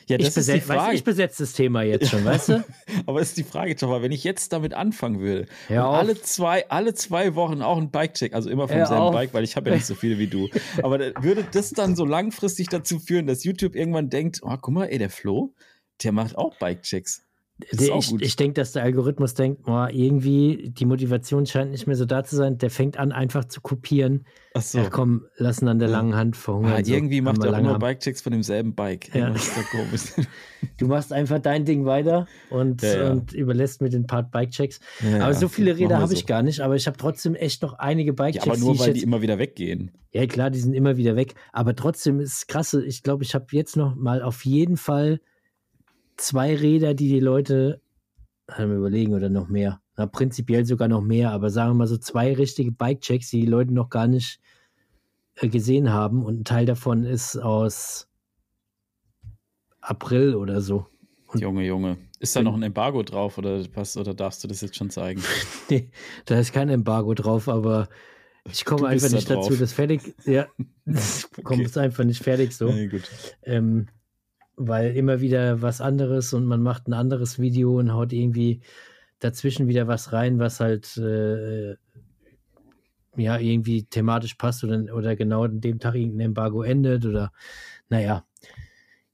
Ja, 0.08 0.18
ich, 0.20 0.26
das 0.26 0.38
ist 0.38 0.50
die 0.50 0.60
beset, 0.60 0.70
weißt, 0.70 0.94
ich 0.94 1.04
besetze 1.04 1.44
das 1.44 1.54
Thema 1.54 1.82
jetzt 1.82 2.10
schon, 2.10 2.24
weißt 2.24 2.50
du? 2.50 2.64
Aber 3.08 3.22
ist 3.22 3.38
die 3.38 3.44
Frage, 3.44 3.74
Joffa, 3.74 4.02
wenn 4.04 4.12
ich 4.12 4.24
jetzt 4.24 4.54
damit 4.54 4.74
anfangen 4.74 5.20
würde 5.20 5.48
und 5.70 5.78
alle 5.78 6.22
zwei, 6.22 6.70
alle 6.70 6.94
zwei 6.94 7.34
Wochen 7.36 7.62
auch 7.64 7.78
ein 7.78 7.90
Bike-Check, 7.90 8.34
also 8.34 8.50
immer 8.50 8.68
vom 8.68 8.78
Hör 8.78 8.86
selben 8.86 9.02
auf. 9.02 9.14
Bike, 9.14 9.34
weil 9.34 9.44
ich 9.44 9.56
habe 9.56 9.70
ja 9.70 9.76
nicht 9.76 9.86
so 9.88 9.96
viele 9.96 10.20
wie 10.20 10.28
du. 10.28 10.48
Aber 10.84 11.00
würde 11.22 11.44
das 11.52 11.72
dann 11.72 11.96
so 11.96 12.06
langfristig 12.06 12.68
dazu 12.70 13.00
führen, 13.00 13.26
dass 13.26 13.44
YouTube 13.44 13.76
irgendwann 13.76 14.10
denkt, 14.10 14.42
oh, 14.44 14.56
guck 14.62 14.74
mal, 14.74 14.86
ey, 14.86 15.00
der 15.00 15.10
Flo, 15.10 15.56
der 16.04 16.12
macht 16.12 16.38
auch 16.38 16.56
Bike-Checks. 16.58 17.25
Auch 17.92 18.00
ich 18.00 18.22
ich 18.22 18.36
denke, 18.36 18.56
dass 18.56 18.74
der 18.74 18.84
Algorithmus 18.84 19.34
denkt, 19.34 19.62
oh, 19.66 19.86
irgendwie 19.90 20.72
die 20.78 20.86
Motivation 20.86 21.46
scheint 21.46 21.72
nicht 21.72 21.88
mehr 21.88 21.96
so 21.96 22.04
da 22.04 22.22
zu 22.26 22.36
sein. 22.36 22.58
Der 22.58 22.70
fängt 22.70 22.98
an, 22.98 23.14
einfach 23.14 23.46
zu 23.46 23.62
kopieren. 23.62 24.26
Ach 24.54 24.62
so. 24.62 24.80
Ach 24.80 24.90
komm, 24.92 25.26
lassen 25.38 25.70
an 25.70 25.80
der 25.80 25.88
Ja. 25.88 25.96
langen 25.98 26.16
Hand 26.16 26.36
verhungern. 26.36 26.74
Ah, 26.74 26.84
so. 26.84 26.94
irgendwie 26.94 27.22
macht 27.22 27.38
Haben 27.38 27.44
wir 27.44 27.58
er 27.58 27.62
auch 27.62 27.72
Hand. 27.72 27.80
Bike-Checks 27.80 28.22
von 28.22 28.34
demselben 28.34 28.76
Bike. 28.76 29.14
Ja. 29.16 29.34
Du 30.78 30.88
machst 30.88 31.14
einfach 31.14 31.40
dein 31.40 31.64
Ding 31.64 31.86
weiter 31.86 32.28
und, 32.50 32.82
Ja, 32.82 33.12
und 33.12 33.32
überlässt 33.32 33.82
mir 33.82 33.90
den 33.90 34.08
Part 34.08 34.32
Bike-Checks. 34.32 34.80
Aber 35.22 35.34
so 35.34 35.48
viele 35.48 35.78
Räder 35.78 35.98
habe 36.00 36.08
so. 36.08 36.14
ich 36.14 36.26
gar 36.26 36.42
nicht, 36.42 36.60
aber 36.60 36.76
ich 36.76 36.88
habe 36.88 36.98
trotzdem 36.98 37.36
echt 37.36 37.62
noch 37.62 37.74
einige 37.74 38.12
Bike-Checks, 38.14 38.48
aber 38.48 38.58
nur, 38.58 38.74
die 38.74 38.80
weil 38.80 38.88
jetzt 38.88 38.98
die 38.98 39.04
immer 39.04 39.22
wieder 39.22 39.38
weggehen. 39.38 39.92
Ja, 40.12 40.26
klar, 40.26 40.50
die 40.50 40.60
sind 40.60 40.74
immer 40.74 40.98
wieder 40.98 41.16
weg. 41.16 41.36
Aber 41.54 41.76
trotzdem 41.76 42.20
ist 42.20 42.34
es 42.34 42.48
krasse. 42.48 42.84
Ich 42.84 43.04
glaube, 43.04 43.24
ich 43.24 43.36
habe 43.36 43.46
jetzt 43.52 43.78
noch 43.78 43.96
mal 43.96 44.22
auf 44.22 44.44
jeden 44.44 44.76
Fall 44.76 45.22
zwei 46.18 46.56
Räder, 46.56 46.94
die 46.94 47.10
die 47.10 47.20
Leute 47.20 47.82
haben 48.50 48.70
wir 48.70 48.78
überlegen 48.78 49.14
oder 49.14 49.30
noch 49.30 49.48
mehr. 49.48 49.82
Na, 49.98 50.06
prinzipiell 50.06 50.66
sogar 50.66 50.88
noch 50.88 51.02
mehr, 51.02 51.32
aber 51.32 51.50
sagen 51.50 51.72
wir 51.72 51.76
mal 51.76 51.88
so 51.88 51.98
zwei 51.98 52.34
richtige 52.34 52.72
Bike-Checks, 52.72 53.30
die 53.30 53.42
die 53.42 53.46
Leute 53.48 53.74
noch 53.74 53.90
gar 53.90 54.08
nicht 54.08 54.40
äh, 55.36 55.48
gesehen 55.48 55.92
haben. 55.92 56.24
Und 56.26 56.42
ein 56.42 56.44
Teil 56.46 56.66
davon 56.66 57.06
ist 57.06 57.38
aus 57.38 58.08
April 59.82 60.36
oder 60.36 60.62
so. 60.62 60.88
Und- 61.28 61.42
Junge, 61.42 61.66
Junge. 61.66 61.98
Ist 62.20 62.36
da 62.36 62.42
noch 62.42 62.56
ein 62.56 62.64
Embargo 62.64 63.04
drauf 63.04 63.38
oder 63.38 63.62
was? 63.76 63.98
Oder 63.98 64.14
darfst 64.14 64.44
du 64.44 64.48
das 64.48 64.62
jetzt 64.62 64.76
schon 64.78 64.90
zeigen? 64.90 65.22
Nee, 65.70 65.90
da 66.26 66.40
ist 66.40 66.54
kein 66.54 66.70
Embargo 66.70 67.14
drauf, 67.14 67.50
aber 67.50 67.90
ich 68.52 68.64
komme 68.66 68.88
einfach 68.88 69.10
da 69.10 69.16
nicht 69.16 69.30
dazu, 69.30 69.50
drauf. 69.50 69.60
das 69.60 69.74
fertig. 69.74 70.02
Ja, 70.26 70.48
ich 70.86 71.26
komme 71.44 71.62
Okay. 71.62 71.70
es 71.70 71.78
einfach 71.78 72.04
nicht 72.04 72.22
fertig 72.24 72.56
so. 72.56 72.72
Nee, 72.72 72.88
gut. 72.88 73.10
ähm, 73.44 73.88
weil 74.58 74.96
immer 74.96 75.22
wieder 75.22 75.62
was 75.62 75.82
anderes 75.82 76.34
und 76.34 76.46
man 76.46 76.62
macht 76.62 76.88
ein 76.88 76.94
anderes 76.94 77.40
Video 77.40 77.78
und 77.80 77.94
haut 77.94 78.14
irgendwie 78.14 78.62
dazwischen 79.20 79.68
wieder 79.68 79.88
was 79.88 80.14
rein, 80.14 80.40
was 80.40 80.60
halt 80.60 80.98
äh, 80.98 81.76
ja 83.18 83.38
irgendwie 83.40 83.84
thematisch 83.84 84.36
passt 84.36 84.64
oder, 84.64 84.94
oder 84.96 85.16
genau 85.16 85.44
an 85.44 85.62
dem 85.62 85.80
Tag 85.80 85.96
irgendein 85.96 86.28
Embargo 86.28 86.64
endet 86.64 87.06
oder 87.06 87.32
naja. 87.90 88.26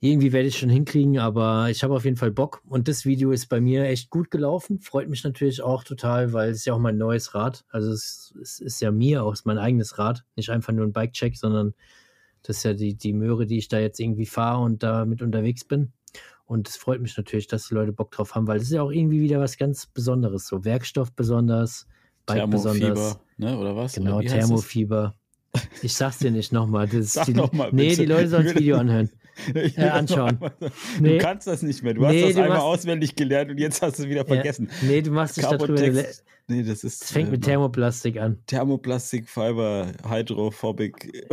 Irgendwie 0.03 0.33
werde 0.33 0.47
ich 0.47 0.57
schon 0.57 0.69
hinkriegen, 0.69 1.19
aber 1.19 1.69
ich 1.69 1.83
habe 1.83 1.93
auf 1.93 2.05
jeden 2.05 2.17
Fall 2.17 2.31
Bock. 2.31 2.63
Und 2.67 2.87
das 2.87 3.05
Video 3.05 3.29
ist 3.31 3.49
bei 3.49 3.61
mir 3.61 3.83
echt 3.85 4.09
gut 4.09 4.31
gelaufen. 4.31 4.79
Freut 4.79 5.07
mich 5.07 5.23
natürlich 5.23 5.61
auch 5.61 5.83
total, 5.83 6.33
weil 6.33 6.49
es 6.49 6.65
ja 6.65 6.73
auch 6.73 6.79
mein 6.79 6.97
neues 6.97 7.35
Rad. 7.35 7.65
Also 7.69 7.91
es, 7.91 8.33
es 8.41 8.59
ist 8.59 8.81
ja 8.81 8.89
mir 8.89 9.23
auch 9.23 9.35
mein 9.43 9.59
eigenes 9.59 9.99
Rad. 9.99 10.25
Nicht 10.35 10.49
einfach 10.49 10.73
nur 10.73 10.87
ein 10.87 10.91
Bike-Check, 10.91 11.37
sondern 11.37 11.75
das 12.43 12.57
ist 12.57 12.63
ja 12.63 12.73
die, 12.73 12.95
die 12.95 13.13
Möhre, 13.13 13.45
die 13.45 13.57
ich 13.57 13.67
da 13.67 13.79
jetzt 13.79 13.99
irgendwie 13.99 14.25
fahre 14.25 14.61
und 14.63 14.83
da 14.83 15.05
mit 15.05 15.21
unterwegs 15.21 15.63
bin. 15.63 15.91
Und 16.45 16.67
es 16.67 16.75
freut 16.75 17.01
mich 17.01 17.15
natürlich, 17.15 17.47
dass 17.47 17.69
die 17.69 17.75
Leute 17.75 17.93
Bock 17.93 18.11
drauf 18.11 18.35
haben, 18.35 18.45
weil 18.45 18.57
das 18.57 18.67
ist 18.67 18.73
ja 18.73 18.81
auch 18.81 18.91
irgendwie 18.91 19.21
wieder 19.21 19.39
was 19.39 19.57
ganz 19.57 19.85
Besonderes. 19.85 20.47
So 20.47 20.65
Werkstoff 20.65 21.13
besonders, 21.13 21.87
Bike 22.25 22.49
besonders. 22.49 22.79
Thermofieber, 22.79 23.21
ne? 23.37 23.57
Oder 23.57 23.75
was? 23.77 23.93
Genau, 23.93 24.17
oder? 24.17 24.27
Thermofieber. 24.27 25.15
Ich 25.81 25.93
sag's 25.93 26.19
dir 26.19 26.31
nicht 26.31 26.51
nochmal. 26.51 26.89
Sag 27.03 27.25
die, 27.27 27.33
noch 27.33 27.53
mal, 27.53 27.69
nee, 27.71 27.89
bitte. 27.89 28.01
die 28.01 28.07
Leute 28.07 28.27
sollen 28.27 28.45
das 28.45 28.55
Video 28.59 28.77
anhören. 28.77 29.09
Äh, 29.53 29.69
das 29.71 29.91
anschauen. 29.91 30.37
sagen. 30.39 30.53
Nee. 30.99 31.17
Du 31.17 31.23
kannst 31.23 31.47
das 31.47 31.61
nicht 31.61 31.83
mehr. 31.83 31.93
Du 31.93 32.05
hast 32.05 32.13
Nee, 32.13 32.23
das 32.27 32.35
du 32.35 32.43
einmal 32.43 32.59
auswendig 32.59 33.15
gelernt 33.15 33.51
und 33.51 33.57
jetzt 33.59 33.81
hast 33.81 33.99
du 33.99 34.03
es 34.03 34.09
wieder 34.09 34.25
vergessen. 34.25 34.69
Ja. 34.81 34.87
Nee, 34.87 35.01
du 35.01 35.11
machst 35.11 35.37
dich 35.37 35.45
darüber. 35.45 35.81
Nee, 36.47 36.63
das 36.63 36.83
ist. 36.83 37.03
Es 37.03 37.11
fängt 37.11 37.31
mit 37.31 37.43
äh, 37.43 37.51
Thermoplastik 37.51 38.17
an. 38.19 38.39
Thermoplastik, 38.47 39.29
Fiber, 39.29 39.87
Hydrophobic. 40.07 41.25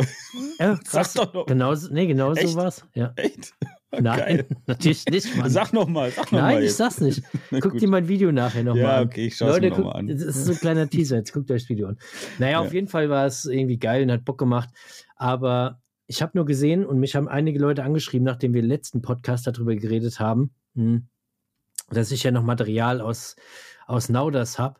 Ja, 0.59 0.79
Sag 0.85 1.13
doch 1.15 1.33
noch. 1.33 1.45
Genau, 1.45 1.73
nee, 1.91 2.07
genau 2.07 2.33
so 2.33 2.39
Echt? 2.41 2.55
war's. 2.55 2.85
Ja. 2.93 3.13
Echt? 3.15 3.53
Nein, 3.99 4.43
natürlich 4.67 5.03
nicht, 5.07 5.35
Mann. 5.35 5.49
Sag 5.49 5.73
noch 5.73 5.87
mal, 5.87 6.11
sag 6.11 6.31
noch 6.31 6.39
mal 6.41 6.53
Nein, 6.55 6.63
ich 6.63 6.75
sag's 6.75 7.01
nicht. 7.01 7.23
Guck 7.59 7.79
dir 7.79 7.89
mein 7.89 8.07
Video 8.07 8.31
nachher 8.31 8.63
nochmal 8.63 8.83
Ja, 8.83 8.97
an. 8.97 9.07
okay, 9.07 9.25
ich 9.25 9.35
schau's 9.35 9.49
Leute, 9.53 9.61
mir 9.61 9.69
noch 9.71 9.75
guck, 9.77 9.85
mal 9.85 9.91
an. 9.93 10.07
Das 10.07 10.21
ist 10.21 10.45
so 10.45 10.51
ein 10.51 10.57
kleiner 10.59 10.87
Teaser, 10.87 11.17
jetzt 11.17 11.33
guckt 11.33 11.49
euch 11.49 11.63
das 11.63 11.69
Video 11.69 11.87
an. 11.87 11.97
Naja, 12.37 12.59
auf 12.59 12.67
Ja. 12.67 12.73
jeden 12.73 12.87
Fall 12.87 13.09
war 13.09 13.25
es 13.25 13.45
irgendwie 13.45 13.77
geil 13.77 14.03
und 14.03 14.11
hat 14.11 14.25
Bock 14.25 14.37
gemacht. 14.37 14.69
Aber 15.15 15.81
ich 16.09 16.23
habe 16.23 16.31
nur 16.33 16.45
gesehen 16.45 16.85
und 16.85 16.99
mich 16.99 17.15
haben 17.15 17.27
einige 17.27 17.59
Leute 17.59 17.83
angeschrieben, 17.83 18.25
nachdem 18.25 18.53
wir 18.55 18.61
im 18.61 18.67
letzten 18.67 19.01
Podcast 19.01 19.45
darüber 19.45 19.75
geredet 19.75 20.19
haben, 20.19 20.51
hm, 20.73 21.07
dass 21.91 22.11
ich 22.11 22.23
ja 22.23 22.31
noch 22.31 22.43
Material 22.43 22.99
aus, 22.99 23.35
aus 23.85 24.09
Nauders 24.09 24.57
habe, 24.57 24.79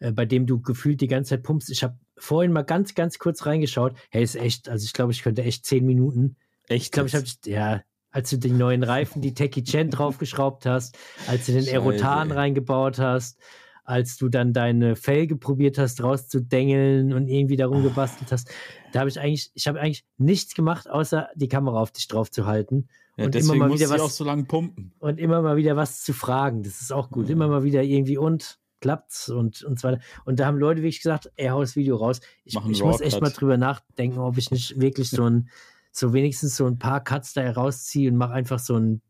äh, 0.00 0.10
bei 0.10 0.26
dem 0.26 0.46
du 0.46 0.60
gefühlt 0.60 1.00
die 1.00 1.06
ganze 1.06 1.30
Zeit 1.30 1.44
pumpst. 1.44 1.70
Ich 1.70 1.84
habe 1.84 1.96
vorhin 2.18 2.52
mal 2.52 2.62
ganz, 2.62 2.94
ganz 2.94 3.20
kurz 3.20 3.46
reingeschaut. 3.46 3.96
Hey, 4.10 4.24
ist 4.24 4.34
echt, 4.34 4.68
also 4.68 4.84
ich 4.84 4.92
glaube, 4.92 5.12
ich 5.12 5.22
könnte 5.22 5.44
echt 5.44 5.64
zehn 5.64 5.86
Minuten 5.86 6.36
Echt? 6.68 6.86
ich 6.86 6.90
glaube, 6.90 7.08
ich 7.08 7.14
habe, 7.14 7.26
ja, 7.44 7.82
als 8.10 8.30
du 8.30 8.38
die 8.38 8.50
neuen 8.50 8.82
Reifen, 8.82 9.22
die 9.22 9.34
Techie 9.34 9.62
Chen 9.62 9.90
draufgeschraubt 9.90 10.66
hast, 10.66 10.98
als 11.26 11.46
du 11.46 11.52
den 11.52 11.68
Aerotan 11.68 12.32
reingebaut 12.32 12.98
hast, 12.98 13.38
als 13.84 14.16
du 14.16 14.28
dann 14.28 14.52
deine 14.52 14.96
Felge 14.96 15.36
probiert 15.36 15.78
hast, 15.78 16.02
rauszudengeln 16.02 17.12
und 17.12 17.28
irgendwie 17.28 17.56
darum 17.56 17.82
gebastelt 17.82 18.32
hast, 18.32 18.50
da 18.92 19.00
habe 19.00 19.08
ich 19.10 19.20
eigentlich, 19.20 19.50
ich 19.54 19.68
habe 19.68 19.80
eigentlich 19.80 20.04
nichts 20.18 20.54
gemacht, 20.54 20.88
außer 20.88 21.28
die 21.34 21.48
Kamera 21.48 21.80
auf 21.80 21.92
dich 21.92 22.08
drauf 22.08 22.30
zu 22.30 22.46
halten 22.46 22.88
ja, 23.16 23.26
und 23.26 23.36
immer 23.36 23.54
mal 23.54 23.72
wieder 23.72 23.90
was- 23.90 24.00
auch 24.00 24.10
so 24.10 24.24
lange 24.24 24.44
pumpen. 24.44 24.92
und 24.98 25.18
immer 25.20 25.42
mal 25.42 25.56
wieder 25.56 25.76
was 25.76 26.02
zu 26.02 26.12
fragen. 26.12 26.62
Das 26.62 26.80
ist 26.80 26.92
auch 26.92 27.10
gut. 27.10 27.28
Immer 27.30 27.48
mal 27.48 27.62
wieder 27.62 27.82
irgendwie 27.82 28.18
und 28.18 28.58
klappt's 28.80 29.28
und, 29.28 29.62
und 29.62 29.78
so 29.80 29.88
weiter. 29.88 30.00
Und 30.24 30.40
da 30.40 30.46
haben 30.46 30.58
Leute 30.58 30.82
wirklich 30.82 31.00
gesagt, 31.02 31.30
ey, 31.36 31.48
hau 31.48 31.60
das 31.60 31.76
Video 31.76 31.96
raus. 31.96 32.20
Ich, 32.44 32.54
ich 32.68 32.82
muss 32.82 33.00
echt 33.00 33.20
mal 33.20 33.30
drüber 33.30 33.56
nachdenken, 33.56 34.18
ob 34.18 34.36
ich 34.36 34.50
nicht 34.50 34.80
wirklich 34.80 35.10
so 35.10 35.24
ein, 35.24 35.48
so 35.90 36.12
wenigstens 36.12 36.56
so 36.56 36.66
ein 36.66 36.78
paar 36.78 37.02
Cuts 37.02 37.32
da 37.34 37.40
herausziehe 37.42 38.10
und 38.10 38.16
mache 38.16 38.32
einfach 38.32 38.58
so 38.58 38.76
ein 38.76 39.00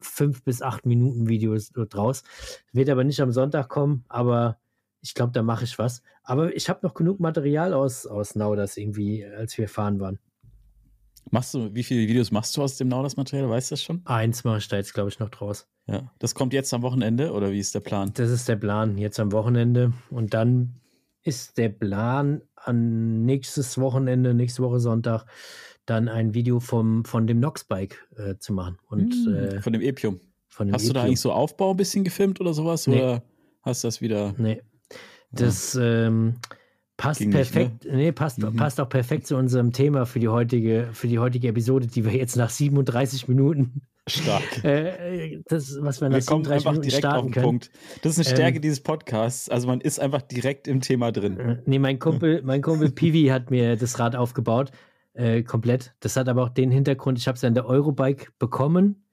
fünf 0.00 0.42
bis 0.44 0.62
acht 0.62 0.86
Minuten 0.86 1.28
Video 1.28 1.56
so 1.58 1.84
draus. 1.84 2.22
Wird 2.72 2.88
aber 2.90 3.04
nicht 3.04 3.20
am 3.20 3.32
Sonntag 3.32 3.68
kommen, 3.68 4.04
aber 4.08 4.58
ich 5.00 5.14
glaube, 5.14 5.32
da 5.32 5.42
mache 5.42 5.64
ich 5.64 5.78
was. 5.78 6.02
Aber 6.22 6.54
ich 6.54 6.68
habe 6.68 6.80
noch 6.82 6.94
genug 6.94 7.20
Material 7.20 7.72
aus, 7.72 8.06
aus 8.06 8.34
Nauders 8.34 8.76
irgendwie, 8.76 9.24
als 9.24 9.56
wir 9.58 9.68
fahren 9.68 10.00
waren. 10.00 10.18
Machst 11.30 11.54
du, 11.54 11.74
wie 11.74 11.82
viele 11.82 12.08
Videos 12.08 12.30
machst 12.30 12.56
du 12.56 12.62
aus 12.62 12.76
dem 12.78 12.88
Nauders-Material? 12.88 13.50
Weißt 13.50 13.70
du 13.70 13.74
das 13.74 13.82
schon? 13.82 14.00
Eins 14.06 14.44
mache 14.44 14.58
ich 14.58 14.68
da 14.68 14.76
jetzt, 14.76 14.94
glaube 14.94 15.10
ich, 15.10 15.18
noch 15.18 15.28
draus. 15.28 15.68
Ja. 15.86 16.10
Das 16.18 16.34
kommt 16.34 16.52
jetzt 16.52 16.72
am 16.72 16.82
Wochenende 16.82 17.32
oder 17.32 17.50
wie 17.50 17.58
ist 17.58 17.74
der 17.74 17.80
Plan? 17.80 18.12
Das 18.14 18.30
ist 18.30 18.48
der 18.48 18.56
Plan, 18.56 18.96
jetzt 18.98 19.20
am 19.20 19.32
Wochenende. 19.32 19.92
Und 20.10 20.32
dann 20.32 20.80
ist 21.22 21.58
der 21.58 21.68
Plan, 21.68 22.42
an 22.56 23.24
nächstes 23.24 23.78
Wochenende, 23.78 24.34
nächste 24.34 24.62
Woche 24.62 24.80
Sonntag, 24.80 25.26
dann 25.90 26.08
ein 26.08 26.34
Video 26.34 26.60
vom, 26.60 27.04
von 27.04 27.26
dem 27.26 27.40
Nox-Bike 27.40 28.08
äh, 28.16 28.36
zu 28.38 28.52
machen. 28.52 28.78
Und 28.88 29.12
Hm, 29.14 29.34
äh, 29.34 29.60
Von 29.62 29.72
dem 29.72 29.82
Epium. 29.82 30.20
von 30.48 30.66
dem 30.68 30.74
Hast 30.74 30.88
du 30.88 30.92
da 30.92 31.02
eigentlich 31.04 31.20
so 31.20 31.32
Aufbau 31.32 31.70
ein 31.72 31.76
bisschen 31.76 32.04
gefilmt 32.04 32.40
oder 32.40 32.54
sowas? 32.54 32.86
Nee. 32.86 32.96
Oder 32.96 33.22
hast 33.62 33.84
du 33.84 33.88
das 33.88 34.00
wieder? 34.00 34.34
Nee. 34.38 34.62
Das 35.30 35.78
ähm, 35.80 36.36
passt 36.96 37.20
Ging 37.20 37.28
nicht, 37.30 37.52
perfekt. 37.52 37.86
Nee, 37.90 38.12
passt, 38.12 38.38
Mhm. 38.42 38.56
passt 38.56 38.80
auch 38.80 38.88
perfekt 38.88 39.26
zu 39.26 39.36
unserem 39.36 39.72
Thema 39.72 40.06
für 40.06 40.20
die 40.20 40.28
heutige, 40.28 40.88
für 40.92 41.06
die 41.06 41.18
heutige 41.18 41.48
Episode, 41.48 41.86
die 41.86 42.04
wir 42.04 42.12
jetzt 42.14 42.36
nach 42.36 42.50
37 42.50 43.28
Minuten 43.28 43.82
Stark. 44.08 44.42
Äh, 44.64 45.42
das, 45.48 45.76
was 45.82 46.00
wir 46.00 46.08
nach 46.08 46.16
Wir 46.16 46.24
kommen 46.24 46.44
37 46.44 46.50
einfach 46.54 46.70
Minuten 46.72 46.88
direkt 46.88 47.04
auf 47.04 47.10
starten 47.12 47.26
den 47.28 47.32
können. 47.34 47.44
Punkt. 47.44 47.70
Das 48.02 48.12
ist 48.18 48.26
eine 48.26 48.34
Stärke 48.36 48.56
Ähm, 48.56 48.62
dieses 48.62 48.80
Podcasts. 48.80 49.50
Also 49.50 49.66
man 49.68 49.82
ist 49.82 50.00
einfach 50.00 50.22
direkt 50.22 50.66
im 50.66 50.80
Thema 50.80 51.12
drin. 51.12 51.38
Äh, 51.38 51.58
Nee, 51.66 51.78
mein 51.78 51.98
Kumpel, 51.98 52.40
mein 52.42 52.62
Kumpel 52.62 52.90
Piwi 52.90 53.26
hat 53.26 53.50
mir 53.50 53.76
das 53.76 53.98
Rad 53.98 54.16
aufgebaut. 54.16 54.70
Äh, 55.18 55.42
komplett. 55.42 55.96
Das 55.98 56.16
hat 56.16 56.28
aber 56.28 56.44
auch 56.44 56.48
den 56.48 56.70
Hintergrund, 56.70 57.18
ich 57.18 57.26
habe 57.26 57.34
es 57.34 57.42
ja 57.42 57.48
in 57.48 57.54
der 57.54 57.66
Eurobike 57.66 58.30
bekommen. 58.38 59.04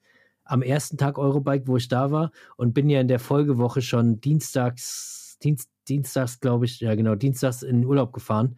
Am 0.44 0.62
ersten 0.62 0.96
Tag 0.96 1.18
Eurobike, 1.18 1.66
wo 1.66 1.76
ich 1.78 1.88
da 1.88 2.12
war. 2.12 2.30
Und 2.56 2.74
bin 2.74 2.88
ja 2.88 3.00
in 3.00 3.08
der 3.08 3.18
Folgewoche 3.18 3.82
schon 3.82 4.20
dienstags, 4.20 5.36
Dienst, 5.42 5.68
dienstags, 5.88 6.38
glaube 6.38 6.64
ich, 6.64 6.78
ja 6.78 6.94
genau, 6.94 7.16
dienstags 7.16 7.64
in 7.64 7.80
den 7.80 7.86
Urlaub 7.86 8.12
gefahren. 8.12 8.56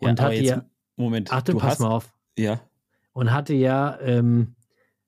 Ja, 0.00 0.08
Und 0.08 0.18
aber 0.18 0.28
hatte 0.28 0.36
jetzt, 0.36 0.48
ja, 0.48 0.64
Moment, 0.96 1.30
Achtung, 1.30 1.58
pass 1.58 1.72
hast, 1.72 1.80
mal 1.80 1.90
auf. 1.90 2.14
ja, 2.38 2.58
Und 3.12 3.32
hatte 3.32 3.52
ja, 3.52 4.00
ähm, 4.00 4.56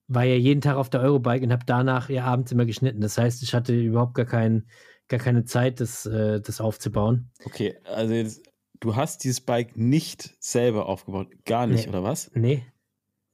war 0.06 0.24
ja 0.24 0.36
jeden 0.36 0.60
Tag 0.60 0.76
auf 0.76 0.90
der 0.90 1.00
Eurobike 1.00 1.42
und 1.46 1.50
habe 1.50 1.64
danach 1.64 2.10
ja 2.10 2.26
abends 2.26 2.52
immer 2.52 2.66
geschnitten. 2.66 3.00
Das 3.00 3.16
heißt, 3.16 3.42
ich 3.42 3.54
hatte 3.54 3.74
überhaupt 3.74 4.12
gar, 4.12 4.26
kein, 4.26 4.66
gar 5.08 5.18
keine 5.18 5.46
Zeit, 5.46 5.80
das, 5.80 6.04
äh, 6.04 6.42
das 6.42 6.60
aufzubauen. 6.60 7.30
okay, 7.46 7.78
also 7.84 8.12
jetzt, 8.12 8.49
du 8.80 8.96
hast 8.96 9.24
dieses 9.24 9.40
Bike 9.40 9.76
nicht 9.76 10.34
selber 10.40 10.86
aufgebaut, 10.86 11.28
gar 11.44 11.66
nicht, 11.66 11.84
Nee. 11.84 11.88
oder 11.90 12.02
was? 12.02 12.30
Nee, 12.34 12.64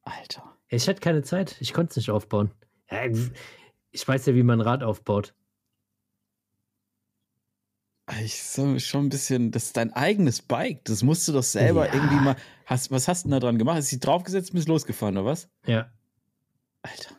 Alter. 0.02 0.56
Ich 0.68 0.88
hatte 0.88 1.00
keine 1.00 1.22
Zeit. 1.22 1.56
Ich 1.60 1.72
konnte 1.72 1.90
es 1.90 1.96
nicht 1.96 2.10
aufbauen. 2.10 2.50
Ich 3.92 4.06
weiß 4.06 4.26
ja, 4.26 4.34
wie 4.34 4.42
man 4.42 4.60
ein 4.60 4.66
Rad 4.66 4.82
aufbaut. 4.82 5.34
Ich 8.22 8.40
so 8.42 8.78
schon 8.78 9.06
ein 9.06 9.08
bisschen, 9.08 9.50
das 9.50 9.64
ist 9.66 9.76
dein 9.76 9.92
eigenes 9.92 10.40
Bike. 10.40 10.84
Das 10.84 11.02
musst 11.02 11.26
du 11.26 11.32
doch 11.32 11.42
selber 11.42 11.86
Ja. 11.88 11.94
irgendwie 11.94 12.14
mal. 12.16 12.36
Hast, 12.64 12.90
was 12.92 13.08
hast 13.08 13.24
du 13.24 13.28
denn 13.28 13.32
da 13.32 13.40
dran 13.40 13.58
gemacht? 13.58 13.76
Hast 13.78 13.90
du 13.90 13.96
dich 13.96 14.00
draufgesetzt 14.04 14.50
und 14.50 14.54
bist 14.56 14.68
losgefahren, 14.68 15.16
oder 15.16 15.26
was? 15.26 15.48
Ja. 15.66 15.90
Alter. 16.82 17.16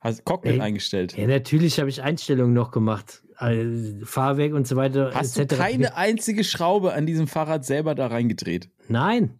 Hast 0.00 0.24
Cockpit 0.24 0.52
Ey, 0.52 0.60
eingestellt. 0.60 1.16
Ja, 1.16 1.26
natürlich 1.26 1.80
habe 1.80 1.88
ich 1.88 2.00
Einstellungen 2.00 2.54
noch 2.54 2.70
gemacht. 2.70 3.24
Also, 3.36 4.04
Fahrwerk 4.04 4.54
und 4.54 4.66
so 4.66 4.76
weiter. 4.76 5.12
Hast 5.14 5.36
du 5.36 5.42
etc. 5.42 5.56
keine 5.56 5.96
einzige 5.96 6.42
Schraube 6.42 6.94
an 6.94 7.06
diesem 7.06 7.26
Fahrrad 7.26 7.64
selber 7.64 7.94
da 7.94 8.06
reingedreht? 8.06 8.70
Nein. 8.88 9.38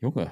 Junge. 0.00 0.30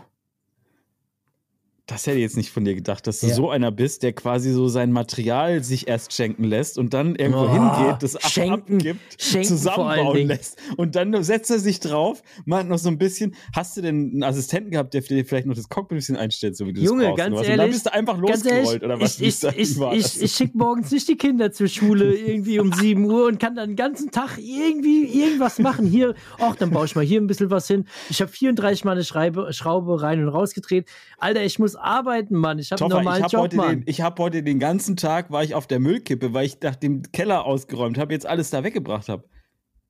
Das 1.86 2.06
hätte 2.06 2.16
ich 2.16 2.22
jetzt 2.22 2.38
nicht 2.38 2.50
von 2.50 2.64
dir 2.64 2.74
gedacht, 2.74 3.06
dass 3.06 3.20
du 3.20 3.26
Ja. 3.26 3.34
so 3.34 3.50
einer 3.50 3.70
bist, 3.70 4.02
der 4.02 4.14
quasi 4.14 4.50
so 4.52 4.68
sein 4.68 4.90
Material 4.90 5.62
sich 5.62 5.86
erst 5.86 6.14
schenken 6.14 6.44
lässt 6.44 6.78
und 6.78 6.94
dann 6.94 7.14
irgendwo 7.14 7.40
Oh, 7.44 7.52
hingeht, 7.52 8.02
das 8.02 8.16
schenken, 8.32 8.76
abgibt, 8.78 9.00
schenken 9.22 9.48
zusammenbauen 9.48 10.26
lässt. 10.28 10.56
Und 10.78 10.96
dann 10.96 11.22
setzt 11.22 11.50
er 11.50 11.58
sich 11.58 11.80
drauf, 11.80 12.22
macht 12.46 12.68
noch 12.68 12.78
so 12.78 12.88
ein 12.88 12.96
bisschen. 12.96 13.34
Hast 13.54 13.76
du 13.76 13.82
denn 13.82 14.12
einen 14.12 14.22
Assistenten 14.22 14.70
gehabt, 14.70 14.94
der 14.94 15.02
dir 15.02 15.26
vielleicht 15.26 15.46
noch 15.46 15.54
das 15.54 15.68
Cockpit 15.68 15.92
ein 15.96 15.98
bisschen 15.98 16.16
einstellt, 16.16 16.56
so 16.56 16.64
wie 16.66 16.72
du 16.72 16.80
Junge, 16.80 17.02
das 17.02 17.08
brauchst? 17.10 17.18
ganz? 17.18 17.36
Und 17.36 17.42
dann 17.48 17.58
ehrlich, 17.58 17.72
bist 17.74 17.86
du 17.86 17.92
einfach 17.92 18.16
losgerollt, 18.16 18.66
ehrlich, 18.66 18.82
oder 18.82 19.00
was? 19.00 19.20
ich, 19.20 19.44
ich, 19.44 19.78
ich, 19.78 20.22
ich 20.22 20.32
schicke 20.32 20.56
morgens 20.56 20.90
nicht 20.90 21.06
die 21.06 21.16
Kinder 21.16 21.52
zur 21.52 21.68
Schule 21.68 22.14
irgendwie 22.16 22.60
um 22.60 22.72
7 22.80 23.04
Uhr 23.04 23.26
und 23.26 23.38
kann 23.38 23.56
dann 23.56 23.70
den 23.70 23.76
ganzen 23.76 24.10
Tag 24.10 24.38
irgendwie 24.38 25.04
irgendwas 25.04 25.58
machen. 25.58 25.84
Hier, 25.84 26.14
ach, 26.38 26.56
dann 26.56 26.70
baue 26.70 26.86
ich 26.86 26.96
mal 26.96 27.04
hier 27.04 27.20
ein 27.20 27.26
bisschen 27.26 27.50
was 27.50 27.66
hin. 27.68 27.84
Ich 28.08 28.22
habe 28.22 28.30
34 28.32 28.86
Mal 28.86 28.92
eine 28.92 29.04
Schreibe, 29.04 29.52
Schraube 29.52 30.00
rein 30.00 30.22
und 30.22 30.30
rausgedreht. 30.30 30.88
Alter, 31.18 31.44
ich 31.44 31.58
muss 31.58 31.73
arbeiten, 31.76 32.36
Mann. 32.36 32.58
Ich 32.58 32.72
habe 32.72 32.82
einen 32.82 32.90
Toffer, 32.90 33.00
ich 33.00 33.04
normalen 33.04 33.22
habe 33.22 33.32
Job, 33.32 33.40
heute, 33.42 33.56
Mann. 33.56 33.68
den, 33.80 33.82
ich 33.86 34.00
hab 34.00 34.18
heute 34.18 34.42
den 34.42 34.58
ganzen 34.58 34.96
Tag 34.96 35.30
war 35.30 35.42
ich 35.44 35.54
auf 35.54 35.66
der 35.66 35.80
Müllkippe, 35.80 36.32
weil 36.34 36.46
ich 36.46 36.60
nach 36.62 36.76
dem 36.76 37.02
Keller 37.12 37.44
ausgeräumt 37.44 37.98
habe, 37.98 38.12
jetzt 38.12 38.26
alles 38.26 38.50
da 38.50 38.64
weggebracht 38.64 39.08
habe. 39.08 39.24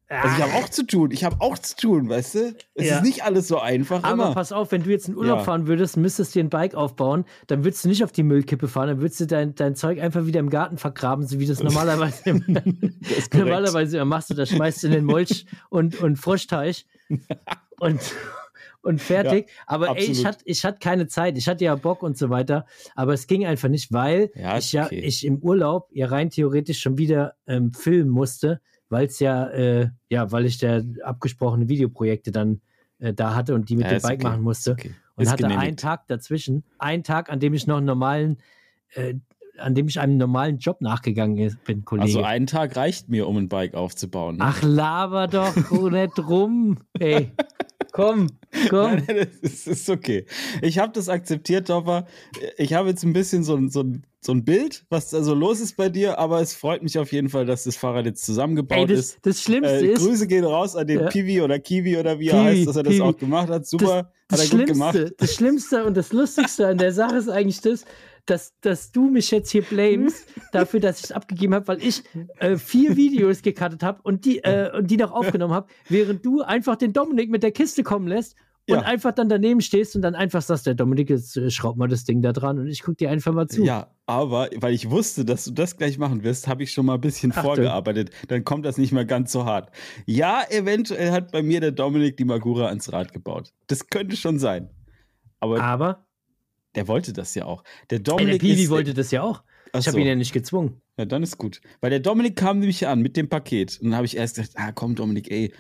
Also 0.07 0.37
ich 0.37 0.43
habe 0.43 0.53
auch 0.53 0.69
zu 0.69 0.87
tun. 0.87 1.11
Ich 1.13 1.25
habe 1.25 1.37
auch 1.41 1.59
zu 1.59 1.77
tun, 1.77 2.09
weißt 2.11 2.35
du? 2.35 2.55
Es 2.75 2.87
Ja. 2.87 2.97
ist 2.99 3.05
nicht 3.05 3.25
alles 3.25 3.49
so 3.49 3.59
einfach. 3.59 4.05
Aber 4.05 4.13
immer. 4.27 4.35
pass 4.35 4.53
auf, 4.53 4.71
wenn 4.71 4.83
du 4.83 4.91
jetzt 4.91 5.09
in 5.09 5.17
Urlaub 5.17 5.39
Ja. 5.39 5.45
fahren 5.45 5.67
würdest, 5.67 5.97
müsstest 5.97 6.35
dir 6.35 6.45
ein 6.45 6.51
Bike 6.51 6.75
aufbauen, 6.75 7.25
dann 7.47 7.65
würdest 7.65 7.85
du 7.85 7.89
nicht 7.89 8.05
auf 8.05 8.13
die 8.13 8.23
Müllkippe 8.23 8.69
fahren, 8.69 8.89
dann 8.89 9.01
würdest 9.01 9.21
du 9.21 9.27
dein, 9.27 9.55
dein 9.55 9.75
Zeug 9.75 10.01
einfach 10.01 10.27
wieder 10.27 10.41
im 10.41 10.51
Garten 10.51 10.77
vergraben, 10.77 11.27
so 11.27 11.41
wie 11.41 11.47
das 11.47 11.63
normalerweise, 11.63 12.23
korrekt. 12.41 13.35
normalerweise 13.35 13.97
immer 13.97 14.05
machst 14.05 14.29
du. 14.31 14.35
Das 14.35 14.51
schmeißt 14.51 14.83
du 14.83 14.89
in 14.89 14.93
den 14.93 15.05
Molch 15.07 15.47
und, 15.71 15.99
und 15.99 16.17
Froschteich 16.17 16.87
und, 17.81 18.01
und 18.85 19.01
fertig. 19.01 19.51
aber 19.67 19.89
ey, 19.97 20.05
ich 20.05 20.09
absolut. 20.11 20.27
hatte 20.27 20.39
ich 20.47 20.65
hatte 20.65 20.79
keine 20.79 21.07
Zeit. 21.09 21.37
Ich 21.39 21.49
hatte 21.49 21.65
ja 21.65 21.75
Bock 21.75 22.03
und 22.03 22.17
so 22.19 22.31
weiter, 22.31 22.67
aber 22.95 23.13
es 23.15 23.27
ging 23.27 23.45
einfach 23.47 23.69
nicht, 23.69 23.93
weil 23.93 24.31
Ja, 24.35 24.57
ich 24.59 24.73
ja 24.73 24.87
okay. 24.87 25.01
ich 25.01 25.25
im 25.27 25.39
Urlaub 25.39 25.89
ja 25.93 26.07
rein 26.07 26.31
theoretisch 26.31 26.81
schon 26.81 26.99
wieder 26.99 27.35
ähm, 27.47 27.73
filmen 27.73 28.11
musste, 28.11 28.61
weil 28.89 29.07
es 29.07 29.19
ja, 29.21 29.49
äh, 29.49 29.89
ja, 30.09 30.31
weil 30.31 30.47
ich 30.47 30.59
da 30.59 30.81
abgesprochene 31.03 31.69
Videoprojekte 31.69 32.31
dann 32.31 32.61
äh, 32.99 33.13
da 33.13 33.35
hatte 33.35 33.55
und 33.55 33.69
die 33.69 33.77
mit 33.77 33.87
Ja, 33.87 33.99
dem 33.99 34.03
Bike 34.03 34.21
okay. 34.21 34.29
machen 34.29 34.43
musste. 34.43 34.73
Okay. 34.73 34.95
Und 35.17 35.25
Ist 35.25 35.33
hatte 35.33 35.45
einen 35.47 35.55
genehmigt. 35.57 35.81
Tag 35.81 36.07
dazwischen, 36.09 36.65
einen 36.79 37.05
Tag, 37.05 37.31
an 37.31 37.39
dem 37.41 37.55
ich 37.55 37.67
noch 37.67 37.77
einen 37.77 37.87
normalen, 37.87 38.39
äh, 38.95 39.15
an 39.59 39.77
dem 39.77 39.87
ich 39.87 40.01
einem 40.01 40.17
normalen 40.17 40.59
Job 40.59 40.81
nachgegangen 40.81 41.57
bin, 41.65 41.85
Kollege. 41.85 42.07
Also 42.09 42.23
ein 42.25 42.47
Tag 42.49 42.75
reicht 42.75 43.09
mir, 43.09 43.29
um 43.29 43.37
ein 43.37 43.49
Bike 43.49 43.75
aufzubauen. 43.75 44.39
ne? 44.39 44.45
Ach, 44.45 44.61
laber 44.65 45.29
doch 45.29 45.55
nicht 45.55 46.19
rum. 46.29 46.79
Ey, 46.99 47.31
komm, 47.95 48.27
komm. 48.69 49.03
Nein, 49.07 49.29
das 49.41 49.67
ist, 49.67 49.89
okay. 49.89 50.27
Ich 50.61 50.79
habe 50.79 50.93
das 50.93 51.09
akzeptiert, 51.09 51.69
Topper. 51.69 52.07
Ich 52.59 52.75
habe 52.75 52.89
jetzt 52.89 53.05
ein 53.05 53.13
bisschen 53.13 53.45
so 53.45 53.55
ein, 53.55 53.71
so, 53.71 53.85
so 54.21 54.33
ein 54.33 54.45
Bild, 54.45 54.85
was 54.91 55.11
da 55.11 55.23
so 55.23 55.33
los 55.33 55.61
ist 55.61 55.77
bei 55.77 55.89
dir, 55.89 56.19
aber 56.19 56.41
es 56.41 56.55
freut 56.55 56.83
mich 56.83 56.99
auf 56.99 57.13
jeden 57.13 57.29
Fall, 57.29 57.47
dass 57.47 57.65
das 57.65 57.77
Fahrrad 57.77 58.05
jetzt 58.07 58.25
zusammengebaut 58.25 58.79
Ey, 58.79 58.87
das, 58.87 58.99
ist. 58.99 59.19
das 59.23 59.41
Schlimmste 59.43 59.77
Äh, 59.77 59.93
ist, 59.93 60.01
Grüße 60.05 60.27
gehen 60.27 60.45
raus 60.45 60.75
an 60.77 60.87
den 60.89 61.01
Ja. 61.01 61.09
Kiwi 61.09 61.41
oder 61.41 61.59
Kiwi 61.61 61.97
oder 61.97 62.19
wie 62.19 62.29
er 62.29 62.41
Kiwi, 62.43 62.57
heißt, 62.57 62.67
dass 62.69 62.77
er 62.77 62.83
das 62.83 62.93
Kiwi. 62.95 63.03
auch 63.05 63.17
gemacht 63.17 63.49
hat. 63.49 63.67
Super, 63.67 64.11
das 64.29 64.43
hat 64.43 64.53
er 64.53 64.59
gut 64.59 64.67
gemacht. 64.67 64.95
Schlimmste, 64.97 65.17
das 65.19 65.35
Schlimmste 65.35 65.85
und 65.85 65.97
das 65.97 66.13
Lustigste 66.13 66.67
an 66.67 66.79
der 66.79 66.93
Sache 66.93 67.17
ist 67.17 67.29
eigentlich 67.29 67.61
das, 67.61 67.85
dass, 68.27 68.59
dass 68.61 68.91
du 68.93 69.09
mich 69.11 69.31
jetzt 69.31 69.51
hier 69.51 69.63
blamest 69.63 70.27
dafür, 70.53 70.81
dass 70.81 70.99
ich 70.99 71.05
es 71.05 71.13
abgegeben 71.13 71.55
habe, 71.55 71.69
weil 71.69 71.83
ich 71.83 72.03
äh, 72.39 72.57
vier 72.57 72.97
Videos 72.97 73.43
gecuttet 73.43 73.83
habe 73.83 74.01
und 74.03 74.25
die, 74.25 74.39
äh, 74.45 74.71
und 74.77 74.91
die 74.91 74.97
noch 74.97 75.13
aufgenommen 75.13 75.55
habe, 75.55 75.67
während 75.89 76.25
du 76.25 76.43
einfach 76.43 76.77
den 76.77 76.93
Dominik 76.93 77.31
mit 77.31 77.43
der 77.43 77.53
Kiste 77.53 77.83
kommen 77.83 78.09
lässt 78.09 78.35
und 78.67 78.77
Ja. 78.77 78.81
einfach 78.83 79.13
dann 79.13 79.29
daneben 79.29 79.61
stehst 79.61 79.95
und 79.95 80.01
dann 80.01 80.15
einfach 80.15 80.41
sagst, 80.41 80.67
der 80.67 80.75
Dominik, 80.75 81.11
jetzt 81.11 81.37
äh, 81.37 81.51
schraub 81.51 81.77
mal 81.77 81.87
das 81.89 82.05
Ding 82.05 82.23
da 82.23 82.33
dran 82.33 82.59
und 82.59 82.67
ich 82.69 82.83
guck 82.83 82.97
dir 82.97 83.11
einfach 83.11 83.35
mal 83.35 83.47
zu. 83.47 83.63
Ja, 83.63 83.89
aber 84.07 84.49
weil 84.57 84.73
ich 84.73 84.89
wusste, 84.89 85.27
dass 85.27 85.45
du 85.45 85.51
das 85.51 85.77
gleich 85.77 85.99
machen 85.99 86.25
wirst, 86.25 86.49
habe 86.49 86.63
ich 86.63 86.73
schon 86.73 86.87
mal 86.87 86.95
ein 86.95 87.01
bisschen 87.03 87.31
Achtung. 87.33 87.45
vorgearbeitet. 87.45 88.11
Dann 88.29 88.43
kommt 88.43 88.65
das 88.65 88.79
nicht 88.79 88.93
mehr 88.93 89.05
ganz 89.05 89.33
so 89.33 89.45
hart. 89.45 89.71
Ja, 90.07 90.43
eventuell 90.49 91.11
hat 91.11 91.31
bei 91.31 91.43
mir 91.43 91.61
der 91.61 91.73
Dominik 91.73 92.17
die 92.17 92.25
Magura 92.25 92.69
ans 92.69 92.91
Rad 92.91 93.13
gebaut. 93.13 93.53
Das 93.67 93.89
könnte 93.91 94.17
schon 94.17 94.39
sein. 94.39 94.71
Aber 95.41 95.61
Aber 95.61 96.07
der 96.75 96.89
wollte 96.89 97.13
das 97.13 97.35
ja 97.35 97.45
auch. 97.47 97.63
Der 97.91 97.99
ey, 97.99 98.03
der 98.05 98.15
Dominik 98.17 98.41
Piwi 98.41 98.63
ist, 98.65 98.71
wollte 98.71 98.95
das 98.95 99.11
ja 99.11 99.23
auch. 99.23 99.43
Ach 99.73 99.81
Ich 99.81 99.87
habe 99.87 99.93
so. 99.97 99.99
ihn 99.99 100.07
ja 100.07 100.15
nicht 100.15 100.33
gezwungen. 100.33 100.81
Ja, 100.97 101.05
dann 101.05 101.23
ist 101.23 101.39
gut. 101.39 101.61
Weil 101.81 101.91
der 101.91 102.01
Dominik 102.01 102.37
kam 102.37 102.59
nämlich 102.61 102.87
an 102.87 103.01
mit 103.01 103.17
dem 103.17 103.29
Paket. 103.29 103.79
Und 103.81 103.87
dann 103.91 103.97
habe 103.97 104.07
ich 104.07 104.17
erst 104.17 104.37
gesagt, 104.37 104.55
ah 104.57 104.71
komm 104.73 104.95
Dominik, 104.95 105.31
ey, 105.31 105.53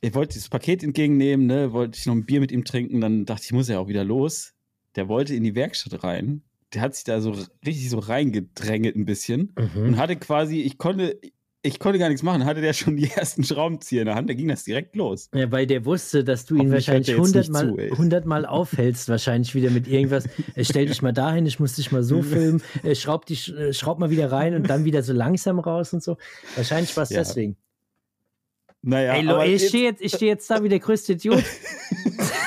ich 0.00 0.14
wollte 0.14 0.34
dieses 0.34 0.48
Paket 0.48 0.82
entgegennehmen, 0.82 1.46
ne, 1.46 1.72
wollte 1.72 1.96
ich 1.98 2.06
noch 2.06 2.14
ein 2.14 2.26
Bier 2.26 2.40
mit 2.40 2.50
ihm 2.52 2.64
trinken, 2.64 3.00
dann 3.00 3.24
dachte 3.24 3.42
ich, 3.42 3.46
ich 3.48 3.52
muss 3.52 3.68
ja 3.68 3.78
auch 3.78 3.88
wieder 3.88 4.04
los. 4.04 4.52
Der 4.96 5.08
wollte 5.08 5.34
in 5.34 5.44
die 5.44 5.54
Werkstatt 5.54 6.02
rein. 6.04 6.42
Der 6.74 6.82
hat 6.82 6.94
sich 6.94 7.04
da 7.04 7.20
so 7.20 7.30
richtig 7.64 7.88
so 7.88 7.98
reingedrängelt 7.98 8.96
ein 8.96 9.04
bisschen 9.04 9.54
Mhm. 9.56 9.82
und 9.88 9.96
hatte 9.98 10.16
quasi, 10.16 10.60
ich 10.60 10.76
konnte, 10.78 11.18
ich 11.64 11.78
konnte 11.78 11.98
gar 12.00 12.08
nichts 12.08 12.22
machen, 12.24 12.44
hatte 12.44 12.60
der 12.60 12.72
schon 12.72 12.96
die 12.96 13.08
ersten 13.10 13.44
Schraubenzieher 13.44 14.02
in 14.02 14.06
der 14.06 14.16
Hand, 14.16 14.28
da 14.28 14.34
ging 14.34 14.48
das 14.48 14.64
direkt 14.64 14.96
los. 14.96 15.30
Ja, 15.32 15.50
weil 15.52 15.66
der 15.66 15.84
wusste, 15.84 16.24
dass 16.24 16.44
du 16.44 16.54
ihn 16.56 16.62
Hoffentlich 16.72 16.88
wahrscheinlich 16.88 17.16
hundertmal 17.16 17.68
zu, 17.68 17.78
ey. 17.78 17.90
100 17.92 18.26
Mal 18.26 18.46
aufhältst, 18.46 19.08
wahrscheinlich 19.08 19.54
wieder 19.54 19.70
mit 19.70 19.86
irgendwas. 19.86 20.24
Äh, 20.54 20.64
Stell 20.64 20.86
dich 20.86 21.02
mal 21.02 21.12
dahin, 21.12 21.46
ich 21.46 21.60
muss 21.60 21.76
dich 21.76 21.92
mal 21.92 22.02
so 22.02 22.20
filmen, 22.22 22.62
äh, 22.82 22.94
schraub, 22.94 23.26
dich, 23.26 23.56
äh, 23.56 23.72
schraub 23.72 23.98
mal 24.00 24.10
wieder 24.10 24.30
rein 24.32 24.54
und 24.54 24.68
dann 24.68 24.84
wieder 24.84 25.02
so 25.02 25.12
langsam 25.12 25.58
raus 25.60 25.92
und 25.92 26.02
so. 26.02 26.16
Wahrscheinlich 26.56 26.94
war 26.96 27.04
es 27.04 27.10
Ja. 27.10 27.20
deswegen. 27.20 27.56
Naja, 28.82 29.14
ey, 29.14 29.22
Lo, 29.22 29.40
ich 29.42 29.68
stehe 29.68 29.84
jetzt, 29.84 30.16
steh 30.16 30.26
jetzt 30.26 30.50
da 30.50 30.62
wie 30.64 30.68
der 30.68 30.80
größte 30.80 31.12
Idiot. 31.12 31.44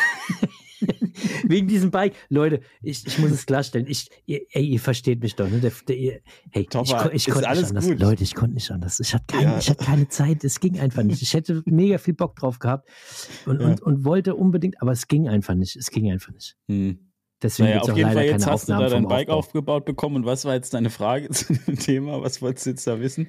Wegen 1.48 1.68
diesem 1.68 1.92
Bike. 1.92 2.14
Leute, 2.30 2.62
ich, 2.82 3.06
ich 3.06 3.20
muss 3.20 3.32
es 3.32 3.46
klarstellen. 3.46 3.88
Ich, 3.88 4.10
ihr, 4.26 4.42
ey, 4.52 4.66
ihr 4.66 4.80
versteht 4.80 5.22
mich 5.22 5.36
doch. 5.36 5.50
Ne? 5.50 5.60
Der, 5.60 5.72
der, 5.88 5.96
ihr- 5.98 6.20
hey, 6.52 6.64
ich, 6.64 6.70
Topper, 6.70 7.14
ich 7.14 7.28
ist 7.28 7.34
konnte 7.34 7.50
nicht 7.50 7.68
anders. 7.70 7.88
gut. 7.88 8.00
Leute, 8.00 8.24
ich 8.24 8.36
konnte 8.36 8.54
nicht 8.56 8.72
anders. 8.72 9.00
Ich 9.00 9.14
hatte, 9.14 9.26
keine, 9.28 9.44
Ja. 9.52 9.58
ich 9.58 9.70
hatte 9.70 9.84
keine 9.86 10.08
Zeit. 10.10 10.44
Es 10.44 10.60
ging 10.60 10.80
einfach 10.80 11.04
nicht. 11.04 11.22
Ich 11.22 11.34
hätte 11.34 11.62
mega 11.66 11.98
viel 11.98 12.14
Bock 12.14 12.36
drauf 12.36 12.60
gehabt 12.60 12.90
und, 13.46 13.62
Ja. 13.62 13.68
und, 13.68 13.82
und 13.82 14.06
wollte 14.06 14.36
unbedingt, 14.36 14.82
aber 14.82 14.92
es 14.92 15.08
ging 15.08 15.28
einfach 15.28 15.56
nicht. 15.56 15.76
Es 15.76 15.92
ging 15.92 16.12
einfach 16.12 16.32
nicht. 16.34 16.56
Hm. 16.68 17.00
Deswegen 17.42 17.70
Naja, 17.70 17.82
auf 17.82 17.90
auch 17.90 17.96
jeden 17.98 18.08
leider 18.10 18.20
Fall, 18.22 18.26
jetzt 18.30 18.42
keine 18.44 18.52
hast 18.54 18.68
du 18.68 18.72
da 18.72 18.78
Aufnahmen 18.78 18.92
dein 19.04 19.08
Bike 19.10 19.28
Aufbau. 19.30 19.38
aufgebaut 19.40 19.86
bekommen. 19.86 20.16
Und 20.16 20.26
was 20.26 20.46
war 20.46 20.54
jetzt 20.56 20.74
deine 20.74 20.90
Frage 20.90 21.30
zu 21.32 21.54
dem 21.54 21.78
Thema? 21.78 22.22
Was 22.22 22.42
wolltest 22.42 22.66
du 22.66 22.70
jetzt 22.72 22.88
da 22.88 23.00
wissen? 23.00 23.28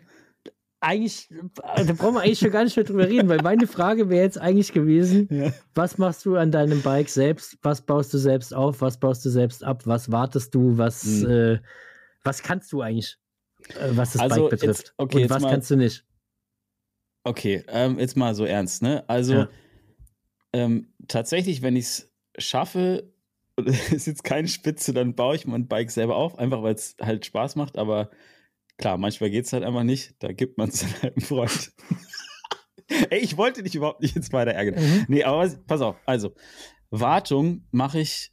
Eigentlich, 0.80 1.28
da 1.52 1.92
brauchen 1.94 2.14
wir 2.14 2.20
eigentlich 2.20 2.38
schon 2.38 2.50
gar 2.50 2.62
nicht 2.62 2.76
mehr 2.76 2.84
drüber 2.84 3.08
reden, 3.08 3.28
weil 3.28 3.40
meine 3.42 3.66
Frage 3.66 4.10
wäre 4.10 4.22
jetzt 4.24 4.38
eigentlich 4.38 4.72
gewesen, 4.72 5.26
Ja. 5.30 5.52
was 5.74 5.96
machst 5.98 6.24
du 6.26 6.36
an 6.36 6.52
deinem 6.52 6.82
Bike 6.82 7.08
selbst? 7.08 7.56
Was 7.62 7.80
baust 7.80 8.12
du 8.12 8.18
selbst 8.18 8.54
auf? 8.54 8.82
Was 8.82 8.98
baust 9.00 9.24
du 9.24 9.30
selbst 9.30 9.64
ab? 9.64 9.82
Was 9.86 10.12
wartest 10.12 10.54
du? 10.54 10.76
Was, 10.76 11.02
Hm. 11.02 11.30
äh, 11.30 11.58
was 12.24 12.42
kannst 12.42 12.70
du 12.72 12.82
eigentlich, 12.82 13.16
äh, 13.70 13.88
was 13.92 14.12
das 14.12 14.22
Also 14.22 14.42
Bike 14.42 14.52
jetzt- 14.52 14.60
betrifft? 14.60 14.94
okay, 14.98 15.14
Und 15.16 15.20
jetzt 15.22 15.30
was 15.30 15.42
mal- 15.42 15.50
kannst 15.50 15.70
du 15.70 15.76
nicht? 15.76 16.04
Okay, 17.24 17.64
ähm, 17.68 17.98
jetzt 17.98 18.16
mal 18.16 18.34
so 18.34 18.44
ernst, 18.44 18.82
ne? 18.82 19.02
Also 19.08 19.32
Ja. 19.34 19.48
ähm, 20.52 20.92
tatsächlich, 21.08 21.62
wenn 21.62 21.74
ich 21.74 21.84
es 21.86 22.12
schaffe, 22.38 23.10
ist 23.90 24.06
jetzt 24.06 24.24
keine 24.24 24.48
Spitze, 24.48 24.92
dann 24.92 25.14
baue 25.14 25.36
ich 25.36 25.46
mein 25.46 25.66
Bike 25.68 25.90
selber 25.90 26.16
auf, 26.16 26.38
einfach 26.38 26.62
weil 26.62 26.74
es 26.74 26.96
halt 27.00 27.24
Spaß 27.24 27.56
macht, 27.56 27.78
aber 27.78 28.10
klar, 28.78 28.98
manchmal 28.98 29.30
geht 29.30 29.44
es 29.46 29.52
halt 29.52 29.64
einfach 29.64 29.82
nicht, 29.84 30.14
da 30.20 30.32
gibt 30.32 30.58
man 30.58 30.68
es 30.68 30.80
dann 30.80 30.92
halt 31.02 31.16
einem 31.16 31.24
Freund. 31.26 31.72
Ey, 33.10 33.18
ich 33.20 33.36
wollte 33.36 33.62
dich 33.62 33.74
überhaupt 33.74 34.00
nicht 34.02 34.14
jetzt 34.14 34.32
weiter 34.32 34.52
ärgern. 34.52 34.74
Mhm. 34.82 35.04
Nee, 35.08 35.24
aber 35.24 35.38
was- 35.38 35.58
pass 35.66 35.80
auf, 35.80 35.96
also, 36.06 36.32
Wartung 36.90 37.66
mache 37.72 38.00
ich 38.00 38.32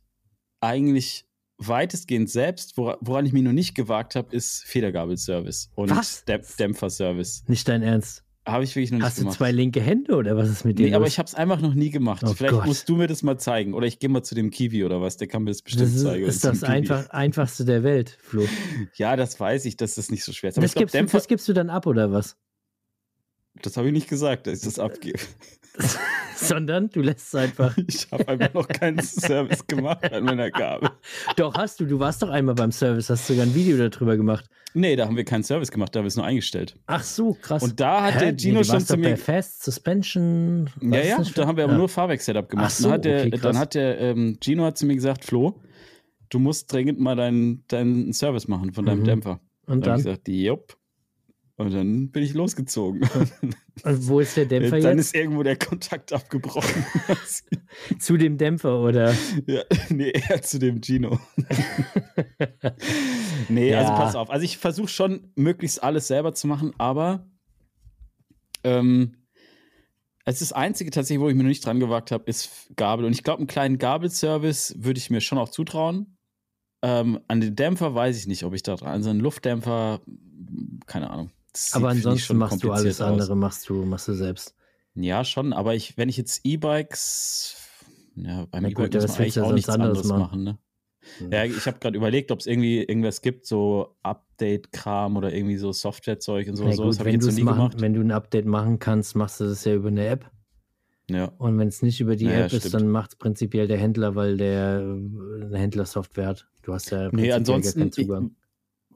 eigentlich 0.62 1.26
weitestgehend 1.58 2.30
selbst. 2.30 2.78
Wora- 2.78 2.98
Woran 3.02 3.26
ich 3.26 3.34
mich 3.34 3.42
noch 3.44 3.52
nicht 3.52 3.74
gewagt 3.76 4.16
habe, 4.16 4.36
ist 4.36 4.64
Federgabelservice 4.66 5.72
und 5.76 5.90
Was? 5.90 6.24
Dämpferservice. 6.26 7.44
Nicht 7.48 7.68
dein 7.68 7.82
Ernst. 7.82 8.24
Habe 8.46 8.66
ich 8.66 8.76
wirklich 8.76 8.92
noch 8.92 8.98
nicht 8.98 9.06
Hast 9.08 9.18
du 9.20 9.22
gemacht. 9.22 9.38
zwei 9.38 9.52
linke 9.52 9.80
Hände 9.80 10.16
oder 10.16 10.36
was 10.36 10.50
ist 10.50 10.66
mit 10.66 10.78
dir? 10.78 10.88
Nee, 10.88 10.96
aber 10.96 11.06
los? 11.06 11.14
ich 11.14 11.20
habe 11.20 11.28
es 11.28 11.34
einfach 11.36 11.62
noch 11.62 11.74
nie 11.76 11.90
gemacht. 11.92 12.24
Oh 12.26 12.34
Vielleicht 12.34 12.54
Gott. 12.54 12.66
musst 12.66 12.90
du 12.90 12.98
mir 12.98 13.08
das 13.08 13.24
mal 13.24 13.38
zeigen. 13.38 13.74
Oder 13.74 13.88
ich 13.88 14.00
gehe 14.00 14.10
mal 14.10 14.22
zu 14.22 14.36
dem 14.36 14.50
Kiwi 14.52 14.84
oder 14.84 15.00
was, 15.02 15.16
der 15.16 15.28
kann 15.30 15.44
mir 15.44 15.52
das 15.52 15.62
bestimmt 15.62 15.86
das 15.86 15.94
ist, 15.96 16.04
zeigen. 16.04 16.26
ist 16.26 16.44
das 16.44 16.60
Kiwi. 16.60 16.72
einfach, 16.72 17.10
einfachste 17.12 17.64
der 17.64 17.84
Welt, 17.84 18.18
Flo. 18.22 18.46
Ja, 18.96 19.16
das 19.16 19.40
weiß 19.40 19.64
ich, 19.66 19.78
dass 19.78 19.96
das 19.96 20.12
nicht 20.12 20.26
so 20.26 20.34
schwer 20.34 20.50
ist. 20.50 20.58
Aber 20.58 20.64
Das 20.66 20.72
ich 20.72 20.76
glaube, 20.76 20.84
gibst, 20.86 20.94
du, 20.94 20.98
Dämpfer, 20.98 21.18
das 21.20 21.28
gibst 21.28 21.48
du 21.48 21.54
dann 21.54 21.70
ab 21.70 21.88
oder 21.88 22.12
was? 22.12 22.36
das 23.62 23.78
habe 23.78 23.88
ich 23.88 23.94
nicht 23.94 24.10
gesagt, 24.10 24.48
dass 24.48 24.58
ich 24.60 24.66
das 24.66 24.78
abgebe. 24.80 25.20
Sondern 26.48 26.90
du 26.90 27.02
lässt 27.02 27.28
es 27.28 27.36
einfach. 27.36 27.78
Ich 27.88 28.08
habe 28.12 28.28
einfach 28.28 28.54
noch 28.54 28.68
keinen 28.68 29.00
Service 29.02 29.66
gemacht 29.68 30.12
an 30.12 30.24
meiner 30.24 30.50
Gabel. 30.52 30.90
Doch, 31.36 31.54
hast 31.56 31.80
du. 31.80 31.86
Du 31.86 32.00
warst 32.00 32.22
doch 32.22 32.30
einmal 32.30 32.56
beim 32.56 32.72
Service, 32.72 33.10
hast 33.10 33.28
sogar 33.28 33.44
ein 33.46 33.54
Video 33.56 33.78
darüber 33.90 34.16
gemacht. 34.18 34.46
Nee, 34.76 34.96
da 34.96 35.06
haben 35.06 35.16
wir 35.16 35.24
keinen 35.24 35.44
Service 35.44 35.70
gemacht, 35.72 35.94
da 35.94 36.00
haben 36.00 36.06
wir 36.06 36.08
es 36.08 36.16
nur 36.16 36.26
eingestellt. 36.26 36.76
Ach 36.88 37.04
so, 37.04 37.38
krass. 37.40 37.62
Und 37.62 37.80
da 37.80 38.04
hat 38.04 38.16
Hä? 38.16 38.20
der 38.20 38.32
Nee, 38.32 38.38
Gino 38.40 38.60
du 38.60 38.66
schon 38.66 38.80
zu 38.82 38.98
mir. 38.98 39.10
bei 39.12 39.18
Fast 39.18 39.64
Suspension. 39.64 40.70
Ja, 40.82 41.00
ja, 41.00 41.22
da 41.36 41.46
haben 41.48 41.58
wir 41.58 41.66
aber 41.66 41.74
ja. 41.74 41.78
nur 41.80 41.90
Fahrwerk-Setup 41.90 42.50
gemacht. 42.50 42.68
Ach 42.68 42.72
so, 42.72 42.84
dann 42.86 42.94
hat 42.94 43.06
der, 43.06 43.20
okay, 43.28 43.30
dann 43.42 43.58
hat 43.60 43.74
der 43.76 44.00
ähm, 44.00 44.38
Gino 44.44 44.64
hat 44.66 44.78
zu 44.78 44.86
mir 44.88 44.96
gesagt, 44.96 45.26
Flo, 45.26 45.60
du 46.30 46.40
musst 46.40 46.72
dringend 46.74 47.00
mal 47.00 47.16
deinen, 47.16 47.64
deinen 47.68 48.14
Service 48.14 48.48
machen 48.48 48.74
von 48.74 48.86
deinem 48.86 49.02
Mhm. 49.02 49.06
Dämpfer. 49.06 49.40
Und 49.68 49.86
Da 49.86 49.92
habe 49.92 50.00
ich 50.02 50.06
dann? 50.06 50.14
gesagt, 50.16 50.28
jupp. 50.28 50.76
Und 51.56 51.72
dann 51.72 52.10
bin 52.10 52.24
ich 52.24 52.34
losgezogen. 52.34 53.02
Und 53.84 54.08
wo 54.08 54.20
ist 54.20 54.36
der 54.36 54.46
Dämpfer 54.46 54.80
dann 54.80 54.98
jetzt? 54.98 55.08
ist 55.08 55.16
irgendwo 55.16 55.44
der 55.44 55.56
Kontakt 55.56 56.12
abgebrochen. 56.12 56.84
Zu 58.00 58.18
dem 58.18 58.38
Dämpfer 58.40 58.80
oder? 58.80 59.14
ja, 59.46 59.62
nee, 59.90 60.10
eher 60.10 60.42
zu 60.42 60.58
dem 60.58 60.82
Gino. 60.82 61.20
nee, 63.50 63.74
also 63.76 63.92
Ja. 63.92 63.98
pass 63.98 64.16
auf. 64.16 64.30
Also 64.30 64.44
ich 64.46 64.58
versuche 64.58 64.88
schon, 64.88 65.32
möglichst 65.36 65.84
alles 65.84 66.08
selber 66.08 66.34
zu 66.34 66.48
machen, 66.48 66.74
aber 66.78 67.28
ähm, 68.64 69.16
es 70.26 70.36
ist 70.42 70.52
das 70.52 70.54
Einzige 70.54 70.90
tatsächlich, 70.90 71.22
wo 71.22 71.30
ich 71.30 71.36
mir 71.36 71.44
noch 71.44 71.50
nicht 71.50 71.66
dran 71.66 71.80
gewagt 71.80 72.12
habe, 72.12 72.24
ist 72.26 72.72
Gabel. 72.76 73.06
Und 73.06 73.12
ich 73.12 73.24
glaube, 73.24 73.40
einen 73.40 73.48
kleinen 73.48 73.78
Gabelservice 73.78 74.76
würde 74.78 74.98
ich 74.98 75.10
mir 75.10 75.22
schon 75.22 75.38
auch 75.38 75.50
zutrauen. 75.50 76.18
Ähm, 76.82 77.20
an 77.28 77.42
den 77.42 77.56
Dämpfer 77.56 77.94
weiß 77.94 78.18
ich 78.18 78.28
nicht, 78.28 78.44
ob 78.44 78.54
ich 78.54 78.64
da 78.64 78.76
dran. 78.76 78.90
Also 78.90 79.10
einen 79.10 79.20
Luftdämpfer, 79.20 80.02
keine 80.86 81.10
Ahnung. 81.10 81.30
Das 81.54 81.74
Aber 81.74 81.90
ansonsten 81.90 82.38
machst 82.38 82.64
du 82.64 82.72
alles 82.72 83.00
aus. 83.00 83.08
andere, 83.08 83.36
machst 83.36 83.70
du, 83.70 83.86
machst 83.86 84.08
du 84.08 84.14
selbst. 84.14 84.56
Ja, 84.96 85.24
schon, 85.24 85.54
aber 85.54 85.76
ich, 85.76 85.98
wenn 85.98 86.10
ich 86.10 86.18
jetzt 86.18 86.42
E-Bikes, 86.44 87.56
ja, 88.16 88.46
beim 88.52 88.64
Na 88.64 88.70
E-Bike 88.70 88.92
gut, 88.92 89.02
muss 89.02 89.08
man 89.12 89.18
eigentlich 89.22 89.40
auch 89.40 89.54
nichts 89.54 89.70
anderes 89.70 89.98
anderes 90.00 90.08
machen? 90.08 90.44
machen, 90.44 90.44
ne? 90.44 90.58
Ja, 91.32 91.44
ich 91.44 91.66
habe 91.68 91.80
gerade 91.80 91.98
überlegt, 91.98 92.32
ob 92.32 92.40
es 92.40 92.46
irgendwie 92.48 92.78
irgendwas 92.82 93.22
gibt, 93.22 93.46
so 93.46 93.98
Update-Kram 94.04 95.18
oder 95.18 95.34
irgendwie 95.34 95.58
so 95.58 95.72
Softwarezeug 95.72 96.48
und 96.48 96.56
so. 96.56 96.72
So. 96.72 96.84
gut, 96.84 96.92
Das 96.94 97.00
habe 97.00 97.10
ich 97.10 97.14
wenn, 97.16 97.22
jetzt 97.22 97.30
noch 97.30 97.36
nie 97.36 97.44
machen, 97.44 97.58
gemacht. 97.58 97.82
wenn 97.82 97.94
du 97.94 98.02
ein 98.02 98.12
Update 98.12 98.46
machen 98.46 98.80
kannst, 98.80 99.16
machst 99.16 99.40
du 99.40 99.46
das 99.46 99.66
ja 99.66 99.74
über 99.76 99.90
eine 99.90 100.06
App. 100.08 100.32
Ja. 101.10 101.26
Und 101.38 101.58
wenn 101.60 101.68
es 101.68 101.82
nicht 101.82 102.00
über 102.00 102.16
die 102.16 102.26
Ja, 102.26 102.32
ja, 102.32 102.46
App 102.46 102.54
ist, 102.54 102.60
stimmt. 102.68 102.76
dann 102.76 102.88
macht 102.90 103.12
es 103.12 103.16
prinzipiell 103.18 103.68
der 103.68 103.78
Händler, 103.78 104.16
weil 104.16 104.38
der 104.38 104.80
äh, 104.80 105.46
eine 105.46 105.58
Händlersoftware 105.60 106.28
hat. 106.28 106.48
Du 106.62 106.74
hast 106.74 106.90
ja 106.92 107.10
Nee, 107.12 107.32
ansonsten, 107.34 107.80
keinen 107.80 107.92
Zugang. 107.92 108.32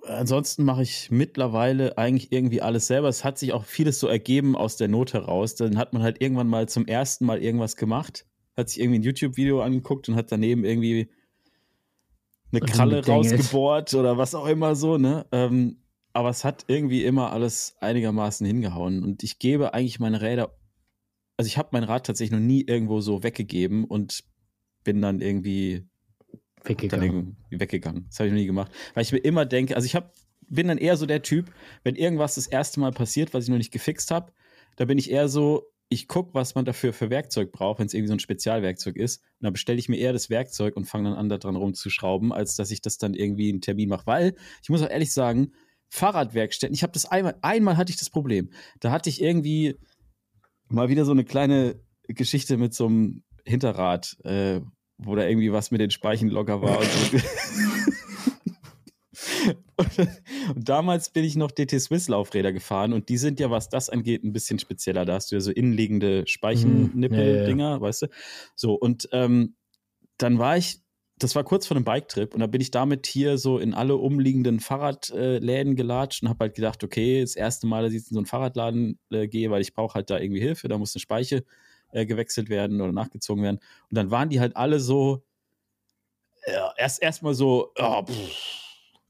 Ansonsten 0.08 0.64
mache 0.64 0.84
ich 0.84 1.12
mittlerweile 1.12 1.98
eigentlich 1.98 2.32
irgendwie 2.32 2.62
alles 2.62 2.88
selber. 2.88 3.08
Es 3.08 3.24
hat 3.24 3.38
sich 3.38 3.54
auch 3.54 3.66
vieles 3.66 4.00
so 4.00 4.08
ergeben 4.08 4.56
aus 4.56 4.78
der 4.78 4.88
Not 4.88 5.14
heraus. 5.14 5.56
Dann 5.56 5.78
hat 5.78 5.94
man 5.94 6.04
halt 6.04 6.22
irgendwann 6.22 6.48
mal 6.48 6.68
zum 6.68 6.86
ersten 6.86 7.26
Mal 7.26 7.42
irgendwas 7.42 7.76
gemacht, 7.76 8.26
hat 8.56 8.70
sich 8.70 8.80
irgendwie 8.80 9.00
ein 9.00 9.04
YouTube-Video 9.04 9.62
angeguckt 9.62 10.10
und 10.10 10.16
hat 10.16 10.32
daneben 10.32 10.66
irgendwie 10.66 11.10
eine 12.52 12.62
Kralle 12.62 13.06
rausgebohrt 13.06 13.94
oder 13.94 14.18
was 14.18 14.36
auch 14.36 14.48
immer 14.48 14.76
so, 14.76 14.98
ne? 14.98 15.26
Ähm, 15.32 15.84
aber 16.14 16.30
es 16.30 16.44
hat 16.44 16.66
irgendwie 16.68 17.04
immer 17.04 17.32
alles 17.32 17.76
einigermaßen 17.80 18.46
hingehauen. 18.48 19.04
Und 19.04 19.24
ich 19.24 19.38
gebe 19.38 19.74
eigentlich 19.74 20.00
meine 20.00 20.22
Räder, 20.22 20.58
also 21.38 21.48
ich 21.48 21.58
habe 21.58 21.70
mein 21.74 21.84
Rad 21.84 22.08
tatsächlich 22.08 22.40
noch 22.40 22.46
nie 22.46 22.64
irgendwo 22.66 23.02
so 23.02 23.22
weggegeben 23.22 23.84
und 23.84 24.24
bin 24.84 25.02
dann 25.02 25.22
irgendwie 25.22 25.88
Weggegangen. 26.70 27.38
weggegangen. 27.50 28.06
Das 28.10 28.20
habe 28.20 28.28
ich 28.28 28.34
noch 28.34 28.40
nie 28.40 28.46
gemacht. 28.46 28.72
Weil 28.94 29.04
ich 29.04 29.12
mir 29.12 29.20
immer 29.20 29.46
denke, 29.46 29.76
also 29.76 29.86
ich 29.86 29.96
hab, 29.96 30.14
bin 30.50 30.68
dann 30.68 30.78
eher 30.78 30.98
so 30.98 31.06
der 31.06 31.22
Typ, 31.22 31.52
wenn 31.84 31.96
irgendwas 31.96 32.36
das 32.36 32.48
erste 32.48 32.80
Mal 32.80 32.92
passiert, 32.92 33.34
was 33.34 33.46
ich 33.46 33.50
noch 33.50 33.58
nicht 33.58 33.72
gefixt 33.72 34.12
habe, 34.12 34.32
da 34.76 34.86
bin 34.86 34.98
ich 34.98 35.12
eher 35.12 35.28
so, 35.28 35.72
ich 35.90 36.08
gucke, 36.08 36.34
was 36.34 36.56
man 36.56 36.66
dafür 36.66 36.94
für 36.94 37.10
Werkzeug 37.10 37.52
braucht, 37.52 37.80
wenn 37.80 37.88
es 37.88 37.94
irgendwie 37.94 38.10
so 38.10 38.16
ein 38.16 38.20
Spezialwerkzeug 38.20 38.96
ist. 38.96 39.24
Und 39.40 39.46
dann 39.46 39.54
bestelle 39.54 39.80
ich 39.80 39.90
mir 39.90 39.98
eher 39.98 40.14
das 40.14 40.30
Werkzeug 40.30 40.76
und 40.76 40.86
fange 40.86 41.10
dann 41.10 41.18
an, 41.18 41.30
da 41.30 41.38
dran 41.38 41.56
rumzuschrauben, 41.56 42.34
als 42.34 42.56
dass 42.56 42.72
ich 42.72 42.82
das 42.82 42.98
dann 42.98 43.14
irgendwie 43.14 43.50
einen 43.50 43.62
Termin 43.62 43.90
mache. 43.90 44.06
Weil, 44.06 44.36
ich 44.62 44.70
muss 44.70 44.82
auch 44.82 44.90
ehrlich 44.90 45.14
sagen, 45.14 45.54
Fahrradwerkstätten, 45.90 46.74
ich 46.74 46.84
habe 46.84 46.92
das 46.92 47.06
einmal, 47.06 47.38
einmal 47.42 47.78
hatte 47.78 47.92
ich 47.92 47.98
das 47.98 48.10
Problem. 48.10 48.50
Da 48.80 48.92
hatte 48.92 49.10
ich 49.10 49.22
irgendwie 49.22 49.76
mal 50.68 50.90
wieder 50.90 51.06
so 51.06 51.12
eine 51.12 51.24
kleine 51.24 51.80
Geschichte 52.08 52.58
mit 52.58 52.74
so 52.74 52.88
einem 52.88 53.24
Hinterrad, 53.46 54.18
äh, 54.26 54.62
wo 54.98 55.16
da 55.16 55.28
irgendwie 55.28 55.52
was 55.52 55.72
mit 55.72 55.82
den 55.82 55.92
Speichen 55.92 56.30
locker 56.30 56.62
war. 56.62 56.80
Und, 56.80 56.92
so. 56.92 57.18
und, 59.78 60.10
damals 60.56 61.12
bin 61.12 61.24
ich 61.24 61.36
noch 61.36 61.52
DT 61.52 61.80
Swiss 61.80 62.08
Laufräder 62.08 62.52
gefahren 62.52 62.94
und 62.94 63.10
die 63.10 63.18
sind 63.18 63.40
ja, 63.40 63.52
was 63.52 63.70
das 63.70 63.90
angeht, 63.90 64.24
ein 64.24 64.34
bisschen 64.34 64.60
spezieller. 64.60 65.06
Da 65.06 65.16
hast 65.16 65.32
du 65.32 65.36
ja 65.36 65.42
so 65.42 65.52
innenliegende 65.52 66.08
Mhm. 66.08 66.14
Ja, 66.14 66.20
ja. 66.22 66.28
Speichennippel-Dinger, 66.28 67.82
weißt 67.82 68.04
du? 68.04 68.08
So, 68.56 68.74
und 68.74 69.10
ähm, 69.12 69.56
dann 70.18 70.40
war 70.40 70.58
ich, 70.58 70.82
das 71.20 71.36
war 71.36 71.44
kurz 71.44 71.68
vor 71.68 71.78
einem 71.78 71.86
Biketrip 71.86 72.34
und 72.34 72.42
da 72.42 72.48
bin 72.48 72.62
ich 72.62 72.72
damit 72.72 73.08
hier 73.08 73.38
so 73.38 73.58
in 73.58 73.74
alle 73.74 73.96
umliegenden 73.96 74.60
Fahrradläden 74.60 75.76
gelatscht 75.76 76.24
und 76.24 76.30
habe 76.30 76.46
halt 76.46 76.56
gedacht, 76.56 76.84
okay, 76.84 77.22
das 77.22 77.36
erste 77.36 77.68
Mal, 77.68 77.84
dass 77.84 77.94
ich 77.94 78.08
in 78.08 78.14
so 78.14 78.20
einen 78.20 78.26
Fahrradladen 78.26 79.00
äh, 79.12 79.28
gehe, 79.28 79.50
weil 79.50 79.62
ich 79.62 79.74
brauche 79.74 79.96
halt 79.96 80.10
da 80.10 80.20
irgendwie 80.20 80.42
Hilfe, 80.42 80.68
da 80.68 80.78
muss 80.78 80.96
eine 80.96 81.02
Speiche 81.02 81.44
äh, 81.92 82.06
gewechselt 82.06 82.50
werden 82.50 82.82
oder 82.82 82.92
nachgezogen 82.92 83.44
werden. 83.44 83.60
Und 83.90 83.98
dann 83.98 84.12
waren 84.12 84.30
die 84.30 84.40
halt 84.40 84.56
alle 84.56 84.80
so, 84.80 85.24
ja, 86.46 86.74
erst 86.78 87.02
erstmal 87.02 87.34
so, 87.34 87.72
oh, 87.78 88.04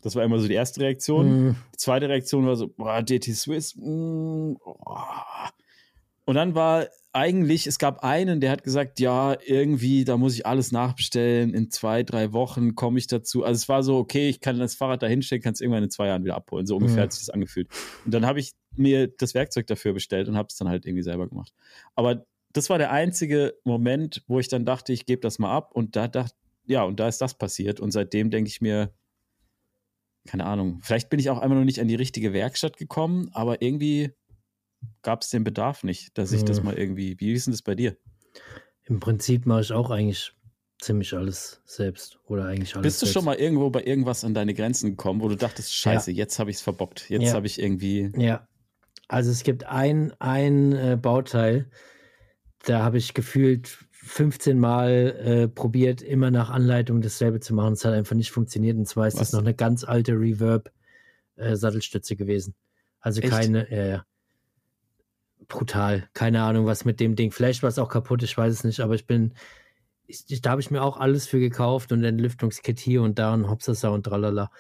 das 0.01 0.15
war 0.15 0.23
immer 0.23 0.39
so 0.39 0.47
die 0.47 0.53
erste 0.53 0.82
Reaktion. 0.82 1.47
Mhm. 1.47 1.55
Die 1.73 1.78
zweite 1.78 2.09
Reaktion 2.09 2.45
war 2.45 2.55
so, 2.55 2.67
boah, 2.67 3.01
DT 3.01 3.34
Swiss. 3.36 3.75
mm, 3.75 4.55
oh. 4.63 4.75
Und 6.25 6.36
dann 6.36 6.55
war 6.55 6.88
eigentlich, 7.13 7.65
es 7.67 7.80
gab 7.80 8.03
einen, 8.03 8.41
der 8.41 8.51
hat 8.51 8.63
gesagt, 8.63 8.99
ja, 8.99 9.36
irgendwie, 9.45 10.03
da 10.03 10.17
muss 10.17 10.36
ich 10.36 10.45
alles 10.45 10.71
nachbestellen. 10.71 11.53
In 11.53 11.71
zwei, 11.71 12.03
drei 12.03 12.34
Wochen 12.34 12.75
komme 12.75 12.99
ich 12.99 13.07
dazu. 13.07 13.43
Also 13.43 13.55
es 13.55 13.69
war 13.69 13.82
so, 13.82 13.97
okay, 13.97 14.30
ich 14.30 14.39
kann 14.41 14.59
das 14.59 14.75
Fahrrad 14.75 15.01
da 15.01 15.07
hinstellen, 15.07 15.41
kann 15.41 15.53
es 15.53 15.61
irgendwann 15.61 15.84
in 15.84 15.89
zwei 15.89 16.07
Jahren 16.07 16.23
wieder 16.25 16.36
abholen. 16.36 16.67
So 16.67 16.75
ungefähr 16.75 16.97
Mhm. 16.97 17.01
hat 17.03 17.13
sich 17.13 17.25
das 17.25 17.34
angefühlt. 17.34 17.69
Und 18.05 18.13
dann 18.13 18.25
habe 18.25 18.39
ich 18.39 18.51
mir 18.75 19.07
das 19.07 19.34
Werkzeug 19.34 19.67
dafür 19.67 19.93
bestellt 19.93 20.28
und 20.28 20.38
habe 20.38 20.47
es 20.51 20.57
dann 20.57 20.67
halt 20.67 20.86
irgendwie 20.86 21.01
selber 21.03 21.28
gemacht. 21.28 21.53
Aber 21.95 22.25
das 22.57 22.69
war 22.69 22.77
der 22.77 22.91
einzige 22.91 23.55
Moment, 23.63 24.23
wo 24.27 24.39
ich 24.39 24.47
dann 24.47 24.65
dachte, 24.65 24.91
ich 24.93 25.05
gebe 25.05 25.21
das 25.21 25.39
mal 25.39 25.55
ab. 25.55 25.71
Und 25.73 25.95
da 25.95 26.07
dachte, 26.07 26.35
ja, 26.65 26.83
und 26.83 26.99
da 26.99 27.07
ist 27.07 27.21
das 27.21 27.37
passiert. 27.37 27.79
Und 27.79 27.91
seitdem 27.91 28.29
denke 28.29 28.49
ich 28.49 28.59
mir, 28.61 28.93
keine 30.27 30.45
Ahnung, 30.45 30.79
vielleicht 30.81 31.09
bin 31.09 31.19
ich 31.19 31.29
auch 31.29 31.39
einmal 31.39 31.57
noch 31.59 31.65
nicht 31.65 31.79
an 31.79 31.87
die 31.87 31.95
richtige 31.95 32.33
Werkstatt 32.33 32.75
gekommen, 32.77 33.29
aber 33.31 33.61
irgendwie 33.61 34.11
gab 35.01 35.21
es 35.21 35.29
den 35.29 35.43
Bedarf 35.45 35.83
nicht, 35.83 36.17
dass 36.17 36.33
ich 36.33 36.43
das 36.43 36.59
Mhm. 36.59 36.65
mal 36.65 36.77
irgendwie. 36.77 37.17
Wie 37.19 37.31
ist 37.31 37.47
denn 37.47 37.53
das 37.53 37.61
bei 37.61 37.75
dir? 37.75 37.95
Im 38.83 38.99
Prinzip 38.99 39.45
mache 39.45 39.61
ich 39.61 39.71
auch 39.71 39.89
eigentlich 39.89 40.33
ziemlich 40.79 41.13
alles 41.13 41.61
selbst. 41.65 42.19
Oder 42.25 42.45
eigentlich 42.45 42.75
alles 42.75 42.83
Bist 42.83 43.01
du 43.01 43.05
selbst. 43.05 43.13
schon 43.13 43.25
mal 43.25 43.35
irgendwo 43.35 43.69
bei 43.69 43.83
irgendwas 43.83 44.23
an 44.23 44.33
deine 44.33 44.53
Grenzen 44.53 44.91
gekommen, 44.91 45.21
wo 45.21 45.29
du 45.29 45.35
dachtest, 45.35 45.73
scheiße, 45.73 46.11
jetzt 46.11 46.39
habe 46.39 46.49
ich 46.51 46.57
es 46.57 46.61
verbockt. 46.61 47.09
Jetzt 47.09 47.27
Ja. 47.27 47.33
habe 47.33 47.47
ich 47.47 47.59
irgendwie. 47.59 48.11
Ja. 48.17 48.47
Also 49.07 49.31
es 49.31 49.43
gibt 49.43 49.63
ein, 49.63 50.11
ein 50.19 50.73
äh, 50.73 50.97
Bauteil, 51.01 51.69
da 52.68 52.84
habe 52.84 52.97
ich 52.97 53.13
gefühlt 53.13 53.68
15 53.91 54.59
Mal 54.59 54.91
äh, 54.91 55.47
probiert, 55.47 56.01
immer 56.01 56.32
nach 56.32 56.49
Anleitung 56.49 57.01
dasselbe 57.01 57.39
zu 57.39 57.53
machen. 57.53 57.74
Es 57.74 57.86
hat 57.86 57.93
einfach 57.93 58.15
nicht 58.15 58.32
funktioniert. 58.32 58.78
Und 58.78 58.88
zwar 58.88 59.07
ist 59.07 59.15
Was? 59.15 59.32
das 59.32 59.34
noch 59.34 59.41
eine 59.41 59.53
ganz 59.53 59.84
alte 59.84 60.13
Reverb-Sattelstütze 60.13 62.15
gewesen. 62.15 62.55
Also 62.99 63.22
Echt? 63.22 63.32
keine, 63.32 63.72
ja, 63.72 63.86
ja. 63.86 64.05
Brutal. 65.47 66.09
Keine 66.13 66.43
Ahnung, 66.43 66.65
was 66.65 66.84
mit 66.84 66.99
dem 66.99 67.15
Ding. 67.15 67.32
Vielleicht 67.32 67.63
war 67.63 67.70
es 67.70 67.80
auch 67.80 67.89
kaputt, 67.89 68.22
ich 68.24 68.38
weiß 68.38 68.53
es 68.53 68.63
nicht, 68.65 68.82
aber 68.82 68.95
ich 68.95 69.07
bin, 69.07 69.34
ich, 70.05 70.26
ich, 70.28 70.41
da 70.41 70.51
habe 70.51 70.61
ich 70.61 70.72
mir 70.72 70.82
auch 70.82 70.97
alles 70.97 71.28
für 71.28 71.39
gekauft 71.39 71.93
und 71.93 72.03
ein 72.03 72.18
Lüftungskit 72.18 72.80
hier 72.80 73.01
und 73.01 73.18
da 73.18 73.34
und 73.34 73.49
Hopsasa 73.49 73.89
und 73.89 74.03
tralala. 74.03 74.51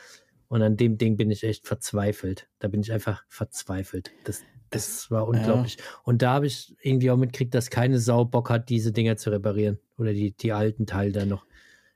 Und 0.47 0.61
an 0.61 0.77
dem 0.77 0.97
Ding 0.97 1.17
bin 1.17 1.29
ich 1.29 1.43
echt 1.43 1.67
verzweifelt. 1.67 2.47
Da 2.59 2.69
bin 2.69 2.79
ich 2.79 2.93
einfach 2.93 3.25
verzweifelt. 3.27 4.11
Das, 4.23 4.43
das 4.69 5.09
war 5.11 5.27
unglaublich. 5.27 5.77
Und 6.03 6.21
da 6.21 6.33
habe 6.33 6.47
ich 6.47 6.75
irgendwie 6.81 7.11
auch 7.11 7.17
mitgekriegt, 7.17 7.53
dass 7.53 7.69
keine 7.69 7.99
Sau 7.99 8.25
Bock 8.25 8.49
hat, 8.49 8.69
diese 8.69 8.91
Dinger 8.91 9.17
zu 9.17 9.29
reparieren. 9.29 9.79
Oder 9.97 10.13
die, 10.13 10.31
die 10.31 10.51
alten 10.51 10.85
Teile 10.85 11.11
da 11.11 11.25
noch. 11.25 11.45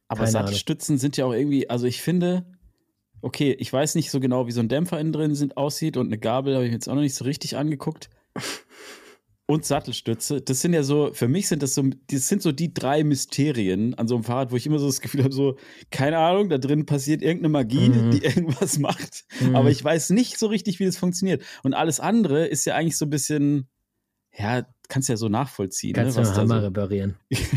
Aber 0.08 0.22
Keine 0.22 0.32
Sattelstützen 0.32 0.98
sind 0.98 1.18
ja 1.18 1.26
auch 1.26 1.34
irgendwie, 1.34 1.70
also 1.70 1.86
ich 1.86 2.02
finde, 2.02 2.46
okay, 3.22 3.56
ich 3.58 3.72
weiß 3.72 3.96
nicht 3.96 4.12
so 4.12 4.20
genau, 4.20 4.48
wie 4.48 4.52
so 4.52 4.60
ein 4.60 4.68
Dämpfer 4.68 5.00
innen 5.00 5.14
drin 5.14 5.36
sind, 5.36 5.58
aussieht 5.58 5.96
und 5.98 6.08
eine 6.08 6.18
Gabel 6.18 6.56
habe 6.56 6.66
ich 6.66 6.72
mir 6.72 6.76
jetzt 6.76 6.90
auch 6.90 6.96
noch 6.96 7.02
nicht 7.02 7.16
so 7.16 7.24
richtig 7.24 7.56
angeguckt. 7.56 8.10
Und 9.52 9.66
Sattelstütze, 9.66 10.42
das 10.42 10.62
sind 10.62 10.74
ja 10.74 10.82
so, 10.84 11.12
für 11.14 11.28
mich 11.28 11.48
sind 11.50 11.62
das 11.62 11.74
so, 11.74 11.84
das 12.10 12.28
sind 12.30 12.42
so 12.42 12.52
die 12.52 12.74
drei 12.74 13.04
Mysterien 13.04 13.94
an 13.96 14.08
so 14.08 14.16
einem 14.16 14.24
Fahrrad, 14.24 14.52
wo 14.52 14.56
ich 14.56 14.66
immer 14.66 14.80
so 14.80 14.86
das 14.88 15.02
Gefühl 15.02 15.24
habe, 15.24 15.34
so, 15.34 15.58
keine 15.90 16.20
Ahnung, 16.20 16.50
da 16.50 16.58
drin 16.58 16.86
passiert 16.86 17.22
irgendeine 17.22 17.50
Magie, 17.50 17.90
Mhm. 17.90 18.12
die 18.12 18.24
irgendwas 18.24 18.80
macht. 18.80 19.26
Mhm. 19.42 19.56
Aber 19.56 19.70
ich 19.70 19.84
weiß 19.84 20.12
nicht 20.12 20.40
so 20.40 20.48
richtig, 20.48 20.80
wie 20.80 20.86
das 20.86 20.96
funktioniert. 20.98 21.44
Und 21.64 21.74
alles 21.74 22.00
andere 22.00 22.46
ist 22.48 22.66
ja 22.66 22.76
eigentlich 22.76 22.98
so 22.98 23.06
ein 23.06 23.10
bisschen, 23.10 23.68
ja, 24.38 24.66
kannst 24.88 25.10
ja 25.10 25.18
so 25.18 25.28
nachvollziehen, 25.28 25.94
Kannst 25.94 26.18
ne, 26.18 26.24
du 26.24 26.30
einen 26.30 26.38
Hammer 26.38 26.60
so, 26.62 26.66
reparieren. 26.68 27.16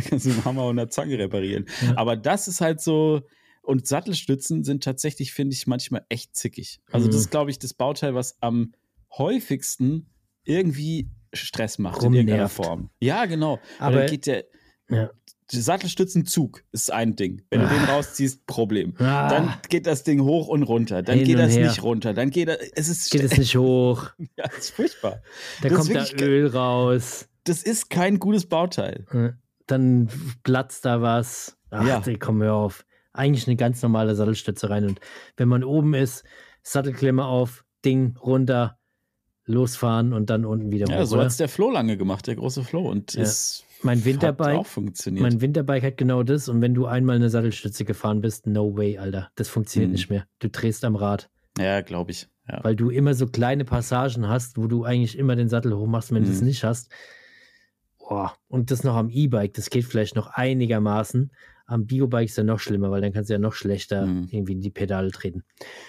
kannst 0.09 0.27
du 0.27 0.31
dem 0.31 0.45
Hammer 0.45 0.65
und 0.67 0.79
einer 0.79 0.89
Zange 0.91 1.19
reparieren. 1.19 1.67
Ja. 1.83 1.97
Aber 1.97 2.17
das 2.17 2.49
ist 2.49 2.61
halt 2.61 2.81
so, 2.81 3.23
und 3.63 3.87
Sattelstützen 3.87 4.65
sind 4.65 4.83
tatsächlich, 4.83 5.33
finde 5.33 5.55
ich, 5.55 5.67
manchmal 5.69 6.05
echt 6.09 6.35
zickig. 6.35 6.81
Also, 6.91 7.07
das 7.07 7.15
Mhm. 7.17 7.21
ist, 7.21 7.31
glaube 7.31 7.51
ich, 7.51 7.59
das 7.61 7.73
Bauteil, 7.73 8.15
was 8.17 8.37
am 8.43 8.73
häufigsten 9.17 10.07
irgendwie 10.45 11.09
Stress 11.37 11.79
macht 11.79 12.03
in 12.03 12.13
irgendeiner 12.15 12.45
Rumnervt. 12.45 12.55
Form. 12.57 12.91
Ja, 13.01 13.25
genau. 13.27 13.59
Weil 13.79 13.87
Aber- 13.89 13.97
dann 14.01 14.11
geht 14.11 14.27
der, 14.27 14.45
Ja. 14.89 15.11
Sattelstützenzug 15.51 16.63
ist 16.73 16.93
ein 16.93 17.17
Ding. 17.17 17.43
Wenn 17.51 17.61
du 17.61 17.69
den 17.69 17.85
rausziehst, 17.85 18.47
Problem. 18.47 18.95
Ah, 18.99 19.29
Dann 19.29 19.55
geht 19.69 19.87
das 19.87 20.03
Ding 20.05 20.21
hoch 20.23 20.49
und 20.49 20.63
runter. 20.65 21.03
Dann 21.03 21.19
Hin 21.19 21.27
geht 21.27 21.39
das 21.39 21.55
her. 21.57 21.67
nicht 21.69 21.83
runter. 21.83 22.15
Dann 22.15 22.31
geht 22.31 22.49
das, 22.49 22.59
es 22.75 22.89
ist, 22.89 23.11
geht 23.11 23.23
es 23.23 23.37
nicht 23.37 23.57
hoch. 23.57 24.11
ja, 24.37 24.45
das 24.45 24.59
ist 24.59 24.71
furchtbar. 24.71 25.23
Da 25.63 25.69
Das 25.69 25.79
kommt 25.79 25.95
da 25.95 26.25
Öl 26.25 26.47
raus. 26.49 27.29
Das 27.45 27.63
ist 27.63 27.91
kein 27.91 28.19
gutes 28.19 28.47
Bauteil. 28.47 29.07
Dann 29.67 30.09
platzt 30.45 30.85
da 30.85 31.03
was. 31.03 31.57
Ach, 31.71 31.87
Ja. 31.87 32.03
ey, 32.05 32.19
komm 32.19 32.43
hör 32.43 32.55
auf. 32.55 32.85
Eigentlich 33.13 33.47
eine 33.47 33.57
ganz 33.57 33.83
normale 33.83 34.15
Sattelstütze 34.15 34.71
rein. 34.71 34.87
Und 34.87 35.01
wenn 35.37 35.49
man 35.49 35.63
oben 35.65 35.95
ist, 35.95 36.25
Sattelklemme 36.63 37.25
auf, 37.27 37.65
Ding 37.85 38.17
runter, 38.17 38.79
losfahren 39.47 40.13
und 40.13 40.31
dann 40.31 40.45
unten 40.45 40.71
wieder 40.73 40.89
Ja, 40.89 41.01
hoch. 41.01 41.07
so 41.07 41.15
oder? 41.17 41.25
hat 41.25 41.31
es 41.33 41.37
der 41.37 41.49
Flo 41.49 41.71
lange 41.71 41.97
gemacht, 41.97 42.27
der 42.27 42.37
große 42.37 42.63
Flo. 42.65 42.89
Und 42.91 43.15
Ja. 43.15 43.23
es 43.23 43.65
Mein 43.83 43.99
hat 43.99 44.05
Winterbike, 44.07 44.57
auch 44.59 44.67
funktioniert. 44.67 45.23
mein 45.23 45.41
Winterbike 45.41 45.83
hat 45.85 45.97
genau 45.99 46.23
das. 46.23 46.49
Und 46.49 46.61
wenn 46.63 46.75
du 46.75 46.87
einmal 46.87 47.17
eine 47.17 47.29
Sattelstütze 47.31 47.85
gefahren 47.85 48.21
bist, 48.23 48.47
no 48.47 48.77
way, 48.77 48.99
Alter. 48.99 49.31
Das 49.37 49.49
funktioniert 49.49 49.91
Mhm. 49.91 49.95
nicht 49.95 50.11
mehr. 50.11 50.27
Du 50.39 50.49
drehst 50.49 50.85
am 50.85 50.97
Rad. 50.97 51.29
ja, 51.59 51.81
glaube 51.83 52.11
ich. 52.13 52.29
Ja. 52.47 52.63
weil 52.63 52.77
du 52.77 52.91
immer 52.91 53.15
so 53.15 53.27
kleine 53.27 53.65
Passagen 53.65 54.29
hast, 54.29 54.59
wo 54.59 54.67
du 54.67 54.85
eigentlich 54.85 55.17
immer 55.17 55.35
den 55.35 55.49
Sattel 55.49 55.75
hochmachst, 55.75 56.13
wenn 56.13 56.25
du 56.25 56.31
es 56.31 56.43
nicht 56.43 56.63
hast. 56.63 56.91
Boah. 57.99 58.35
Und 58.49 58.71
das 58.71 58.85
noch 58.85 58.97
am 58.97 59.09
E-Bike, 59.09 59.55
das 59.55 59.71
geht 59.71 59.87
vielleicht 59.87 60.15
noch 60.15 60.27
einigermaßen. 60.29 61.31
Am 61.67 61.87
Biobike 61.87 62.25
ist 62.27 62.37
ja 62.37 62.45
noch 62.45 62.59
schlimmer, 62.61 62.91
weil 62.91 63.01
dann 63.01 63.13
kannst 63.13 63.31
du 63.31 63.35
ja 63.35 63.39
noch 63.39 63.55
schlechter 63.55 64.07
Mhm. 64.07 64.29
irgendwie 64.31 64.53
in 64.53 64.61
die 64.61 64.71
Pedale 64.71 65.11
treten. 65.11 65.45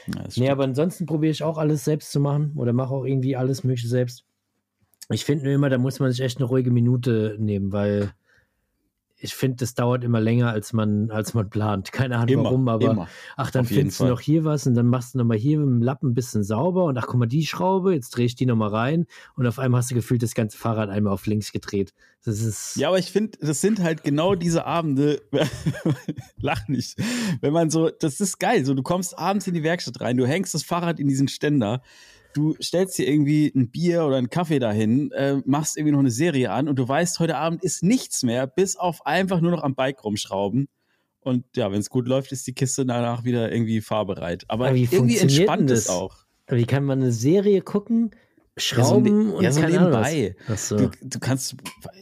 Ja, 0.08 0.22
Nee, 0.24 0.32
stimmt. 0.32 0.50
aber 0.50 0.64
ansonsten 0.64 1.06
probiere 1.06 1.32
ich 1.32 1.44
auch 1.44 1.58
alles 1.58 1.84
selbst 1.84 2.12
zu 2.12 2.20
machen 2.20 2.54
oder 2.56 2.72
mache 2.74 2.94
auch 2.94 3.04
irgendwie 3.06 3.36
alles 3.36 3.64
Mögliche 3.64 3.88
selbst. 3.90 4.24
Ich 5.10 5.26
finde 5.26 5.44
nur 5.46 5.54
immer, 5.54 5.70
da 5.70 5.78
muss 5.78 6.00
man 6.00 6.12
sich 6.12 6.22
echt 6.22 6.38
eine 6.38 6.46
ruhige 6.48 6.72
Minute 6.72 7.36
nehmen, 7.40 7.72
weil 7.72 8.12
ich 9.18 9.34
finde, 9.34 9.58
das 9.58 9.74
dauert 9.76 10.04
immer 10.04 10.20
länger, 10.20 10.52
als 10.52 10.74
man, 10.74 11.10
als 11.10 11.34
man 11.34 11.50
plant. 11.50 11.92
Keine 11.92 12.18
Ahnung 12.18 12.30
immer, 12.30 12.44
warum, 12.44 12.68
aber 12.68 12.92
immer. 12.92 13.08
ach, 13.38 13.50
dann 13.50 13.66
findest 13.66 14.00
du 14.02 14.06
noch 14.06 14.20
hier 14.20 14.44
was 14.44 14.68
und 14.68 14.76
dann 14.76 14.88
machst 14.88 15.14
du 15.14 15.20
nochmal 15.20 15.38
hier 15.38 15.60
mit 15.60 15.68
dem 15.68 15.82
Lappen 15.82 16.10
ein 16.10 16.14
bisschen 16.14 16.44
sauber 16.44 16.86
und 16.86 16.98
ach, 16.98 17.08
guck 17.08 17.20
mal, 17.20 17.26
die 17.26 17.46
Schraube, 17.46 17.94
jetzt 17.94 18.10
drehe 18.12 18.26
ich 18.26 18.36
die 18.36 18.46
nochmal 18.46 18.70
rein 18.70 19.06
und 19.36 19.48
auf 19.48 19.58
einmal 19.58 19.80
hast 19.80 19.92
du 19.92 19.96
gefühlt 19.96 20.22
das 20.22 20.36
ganze 20.36 20.58
Fahrrad 20.58 20.90
einmal 20.90 21.14
auf 21.14 21.26
links 21.28 21.54
gedreht. 21.54 21.94
Das 22.26 22.42
ist. 22.42 22.76
Ja, 22.76 22.90
aber 22.90 23.00
ich 23.00 23.12
finde, 23.12 23.38
das 23.40 23.62
sind 23.62 23.82
halt 23.82 24.04
genau 24.04 24.36
diese 24.36 24.66
Abende, 24.66 25.22
lach 26.38 26.68
nicht, 26.68 26.98
wenn 27.40 27.54
man 27.54 27.70
so, 27.70 27.90
das 27.90 28.20
ist 28.20 28.40
geil, 28.40 28.66
so 28.66 28.74
du 28.74 28.84
kommst 28.84 29.18
abends 29.18 29.48
in 29.48 29.54
die 29.54 29.64
Werkstatt 29.64 30.02
rein, 30.02 30.18
du 30.18 30.28
hängst 30.28 30.54
das 30.54 30.64
Fahrrad 30.64 31.00
in 31.00 31.08
diesen 31.08 31.28
Ständer, 31.28 31.82
du 32.36 32.56
stellst 32.62 32.98
dir 32.98 33.08
irgendwie 33.08 33.52
ein 33.56 33.72
Bier 33.72 34.06
oder 34.06 34.18
einen 34.18 34.30
Kaffee 34.30 34.60
dahin, 34.60 35.12
äh, 35.12 35.42
machst 35.46 35.78
irgendwie 35.78 35.94
noch 35.94 36.00
eine 36.00 36.12
Serie 36.12 36.52
an 36.52 36.68
und 36.68 36.78
du 36.78 36.88
weißt, 36.88 37.20
heute 37.20 37.38
Abend 37.38 37.64
ist 37.64 37.82
nichts 37.82 38.24
mehr, 38.24 38.46
bis 38.46 38.76
auf 38.76 39.06
einfach 39.06 39.40
nur 39.40 39.52
noch 39.52 39.64
am 39.64 39.76
Bike 39.76 40.04
rumschrauben. 40.04 40.68
Und 41.22 41.46
ja, 41.56 41.72
wenn 41.72 41.80
es 41.80 41.90
gut 41.90 42.08
läuft, 42.08 42.32
ist 42.32 42.46
die 42.46 42.54
Kiste 42.54 42.86
danach 42.86 43.24
wieder 43.24 43.52
irgendwie 43.52 43.82
fahrbereit. 43.82 44.44
Aber, 44.48 44.68
Aber 44.68 44.76
wie 44.76 44.88
irgendwie 44.92 45.18
entspannt 45.18 45.72
es 45.72 45.90
auch. 45.90 46.18
Wie 46.48 46.66
kann 46.66 46.84
man 46.84 47.02
eine 47.02 47.12
Serie 47.12 47.62
gucken, 47.62 48.12
schrauben 48.58 49.32
und 49.34 49.44
ja, 49.44 49.52
so 49.52 49.60
keine 49.62 49.80
Ahnung 49.80 49.92
was? 49.94 50.12
nebenbei. 50.14 50.36
Ach 50.48 50.58
so. 50.58 50.78
Du, 50.78 50.90
du 51.02 51.20
kannst, 51.20 51.56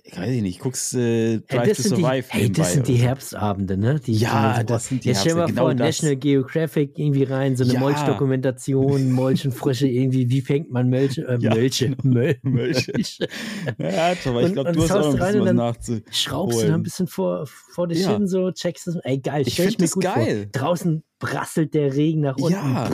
ich 0.04 0.16
weiß 0.18 0.30
ich 0.30 0.42
nicht, 0.44 0.60
guckst 0.60 0.94
äh, 0.94 1.40
Drive 1.40 1.48
Hey, 1.50 1.68
das, 1.70 1.78
to 1.78 1.84
sind 1.84 1.98
die, 1.98 2.02
Survive 2.04 2.26
hey, 2.30 2.52
das 2.52 2.74
sind 2.74 2.88
die 2.88 2.98
so. 2.98 3.04
Herbstabende, 3.04 3.78
ne? 3.78 4.00
Die 4.06 4.14
Ja, 4.14 4.64
das 4.64 4.88
sind 4.88 5.04
die 5.04 5.08
Jetzt 5.10 5.22
stell 5.22 5.34
mal 5.34 5.40
Herbste, 5.48 5.58
vor, 5.58 5.70
genau 5.72 5.80
das. 5.86 5.88
National 5.98 6.16
Geographic 6.18 7.00
irgendwie 7.00 7.24
rein, 7.24 7.56
so 7.56 7.64
eine 7.64 7.74
Ja. 7.74 7.80
Molchdokumentation, 7.80 9.12
Molchenfrische 9.12 9.88
irgendwie, 9.88 10.30
wie 10.30 10.42
fängt 10.42 10.70
man 10.72 10.90
Mölche, 10.90 11.22
äh, 11.28 11.38
Ja, 11.40 11.56
Mölche, 11.56 11.96
Möl, 12.04 12.38
Mölche. 12.44 12.94
Ja, 13.80 14.14
aber 14.26 14.42
ich 14.42 14.46
Und- 14.48 14.54
glaube, 14.54 14.70
und 14.70 14.76
du 14.76 14.82
hast 14.84 14.92
auch 14.92 15.20
rein 15.20 15.40
und 15.40 15.46
dann 15.48 15.56
nachzu. 15.56 16.02
Schraubst 16.12 16.62
du 16.62 16.68
da 16.68 16.76
ein 16.76 16.84
bisschen 16.84 17.08
vor, 17.08 17.48
vor 17.48 17.88
dich 17.88 18.02
Ja. 18.02 18.14
hin, 18.14 18.28
so 18.28 18.52
checkst 18.52 18.88
es. 18.88 18.96
Ey, 19.04 19.18
geil, 19.18 19.44
Ich 19.48 19.54
stell 19.54 19.70
ich 19.70 19.78
mir 19.80 19.86
das 19.86 19.94
gut 19.94 20.04
geil. 20.04 20.50
vor. 20.54 20.62
Draußen 20.62 21.04
brasselt 21.20 21.74
der 21.74 21.94
Regen 21.96 22.22
nach 22.22 22.38
unten. 22.38 22.52
Ja, 22.54 22.90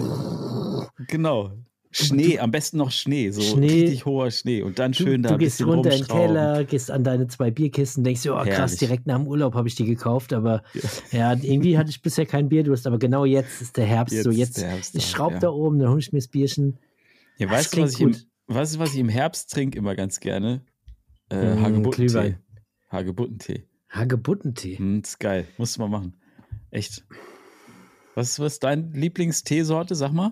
genau. 1.07 1.51
Schnee, 1.91 2.37
am 2.37 2.51
besten 2.51 2.77
noch 2.77 2.91
Schnee, 2.91 3.31
so 3.31 3.41
Schnee. 3.41 3.67
richtig 3.67 4.05
hoher 4.05 4.29
Schnee 4.29 4.61
und 4.61 4.77
dann 4.77 4.91
Du, 4.91 5.03
schön 5.03 5.23
da 5.23 5.29
du 5.29 5.35
ein 5.35 5.39
gehst 5.39 5.65
runter 5.65 5.91
in 5.91 5.97
den. 6.03 6.07
Keller, 6.07 6.63
gehst 6.63 6.91
an 6.91 7.03
deine 7.03 7.27
zwei 7.27 7.49
Bierkisten, 7.49 8.03
denkst 8.03 8.21
dir, 8.21 8.35
oh 8.35 8.37
krass, 8.43 8.47
Herrlich. 8.73 8.79
direkt 8.79 9.07
nach 9.07 9.17
dem 9.17 9.25
Urlaub 9.27 9.55
habe 9.55 9.67
ich 9.67 9.73
die 9.75 9.85
gekauft, 9.85 10.31
aber 10.33 10.61
ja. 11.11 11.33
irgendwie 11.33 11.77
hatte 11.79 11.89
ich 11.89 12.01
bisher 12.03 12.27
kein 12.27 12.47
Bierdurst, 12.47 12.85
aber 12.85 12.99
genau 12.99 13.25
jetzt 13.25 13.59
ist 13.61 13.75
der 13.77 13.85
Herbst, 13.85 14.13
Jetzt 14.13 14.23
so 14.25 14.29
jetzt, 14.31 14.61
Herbst 14.61 14.95
ich 14.95 15.03
da, 15.03 15.09
schraub 15.17 15.31
ja. 15.33 15.39
da 15.39 15.49
oben, 15.49 15.79
dann 15.79 15.89
hol 15.89 15.97
ich 15.99 16.11
mir 16.13 16.19
das 16.19 16.27
Bierchen. 16.27 16.77
Ja, 17.39 17.47
Das 17.47 17.55
weißt 17.57 17.77
du, 17.77 17.81
was 17.81 17.93
ich, 17.93 18.01
im, 18.01 18.15
weißt 18.47 18.75
du, 18.75 18.79
was 18.79 18.93
ich 18.93 18.99
im 18.99 19.09
Herbst 19.09 19.51
trinke 19.51 19.77
immer 19.79 19.95
ganz 19.95 20.19
gerne? 20.19 20.61
Äh, 21.31 21.55
Mm, 21.55 21.61
Hagebuttentee. 21.63 22.37
Hagebuttentee. 22.91 23.63
Hagebuttentee. 23.89 24.77
Hm, 24.77 25.01
ist 25.03 25.19
geil. 25.19 25.47
Musst 25.57 25.77
du 25.77 25.81
mal 25.81 25.87
machen. 25.89 26.13
Echt. 26.69 27.03
Was, 28.15 28.39
was 28.39 28.53
ist 28.53 28.63
deine 28.63 28.89
Lieblingsteesorte? 28.93 29.95
Sag 29.95 30.11
mal. 30.13 30.31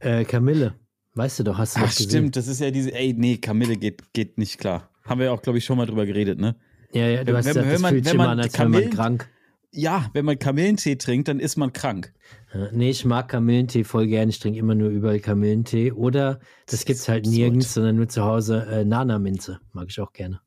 Äh, 0.00 0.24
Kamille. 0.24 0.74
Weißt 1.14 1.38
du 1.40 1.44
doch, 1.44 1.58
hast 1.58 1.76
du 1.76 1.80
Ach, 1.80 1.88
gesehen. 1.88 2.08
stimmt. 2.08 2.36
Das 2.36 2.46
ist 2.48 2.60
ja 2.60 2.70
diese, 2.70 2.92
ey, 2.94 3.14
nee, 3.16 3.36
Kamille 3.38 3.76
geht, 3.76 4.12
geht 4.12 4.38
nicht 4.38 4.58
klar. 4.58 4.90
Haben 5.04 5.18
wir 5.20 5.26
ja 5.26 5.32
auch, 5.32 5.42
glaube 5.42 5.58
ich, 5.58 5.64
schon 5.64 5.76
mal 5.76 5.86
drüber 5.86 6.06
geredet, 6.06 6.38
ne? 6.38 6.56
Ja, 6.92 7.06
ja, 7.08 7.24
du 7.24 7.28
Wenn- 7.32 7.36
hast 7.36 7.46
wenn- 7.46 7.52
gesagt, 7.54 7.66
wenn 7.66 7.72
das 7.72 7.82
man- 7.82 7.90
fühlt 7.92 8.04
sich 8.04 8.12
wenn 8.12 8.20
immer 8.20 8.24
man 8.28 8.38
an, 8.38 8.44
als 8.44 8.52
wäre 8.54 8.68
man 8.68 8.72
Kamillen- 8.80 8.94
krank. 8.96 9.28
Ja, 9.72 10.10
wenn 10.14 10.24
man 10.24 10.36
Kamillentee 10.38 10.96
trinkt, 10.96 11.28
dann 11.28 11.38
ist 11.38 11.56
man 11.56 11.72
krank. 11.72 12.12
Nee, 12.72 12.90
ich 12.90 13.04
mag 13.04 13.28
Kamillentee 13.28 13.84
voll 13.84 14.08
gern. 14.08 14.28
Ich 14.28 14.40
trinke 14.40 14.58
immer 14.58 14.74
nur 14.74 14.88
überall 14.90 15.20
Kamillentee. 15.20 15.92
Oder, 15.92 16.40
das 16.66 16.80
Das 16.80 16.84
gibt's 16.84 17.02
ist 17.02 17.08
halt 17.08 17.24
absurd. 17.26 17.36
nirgends, 17.36 17.74
sondern 17.74 17.94
nur 17.96 18.08
zu 18.08 18.24
Hause. 18.24 18.66
Äh, 18.68 18.84
Nana-Minze 18.84 19.60
mag 19.72 19.86
ich 19.88 20.00
auch 20.00 20.12
gerne. 20.12 20.40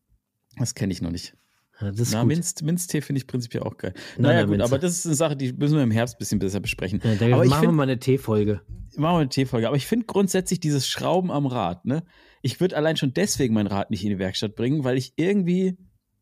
Das 0.58 0.76
kenne 0.76 0.91
ich 0.91 1.01
noch 1.01 1.12
nicht. 1.12 1.36
Ja, 1.84 1.92
das 1.92 2.00
ist 2.00 2.14
Na, 2.14 2.22
gut. 2.22 2.28
Minz, 2.30 2.62
Minztee 2.62 3.02
finde 3.02 3.20
ich 3.20 3.28
prinzipiell 3.28 3.64
auch 3.64 3.78
geil. 3.78 3.94
Na, 4.18 4.30
naja, 4.30 4.40
na, 4.40 4.46
gut, 4.46 4.52
Minze. 4.58 4.66
aber 4.66 4.80
das 4.80 4.92
ist 5.00 5.06
eine 5.06 5.16
Sache, 5.16 5.36
die 5.36 5.54
müssen 5.54 5.76
wir 5.76 5.84
im 5.84 5.92
Herbst 5.92 6.16
ein 6.16 6.20
bisschen 6.20 6.40
besser 6.40 6.60
besprechen. 6.60 7.02
Ja, 7.04 7.16
da 7.16 7.26
aber 7.36 7.44
ich 7.44 7.50
machen 7.50 7.62
wir 7.62 7.68
find- 7.70 7.78
mal 7.78 7.84
eine 7.84 8.00
Teefolge. 8.00 8.62
Machen 8.96 9.16
wir 9.16 9.20
eine 9.22 9.30
Teefolge. 9.30 9.68
Aber 9.68 9.76
ich 9.78 9.88
finde 9.88 10.06
grundsätzlich 10.06 10.60
dieses 10.60 10.88
Schrauben 10.88 11.32
am 11.32 11.46
Rad, 11.48 11.86
ne? 11.86 12.04
Ich 12.42 12.60
würde 12.60 12.76
allein 12.78 12.96
schon 12.98 13.14
deswegen 13.14 13.54
mein 13.54 13.68
Rad 13.68 13.90
nicht 13.90 14.04
in 14.04 14.10
die 14.10 14.20
Werkstatt 14.20 14.56
bringen, 14.56 14.84
weil 14.84 14.98
ich 14.98 15.14
irgendwie, 15.16 15.78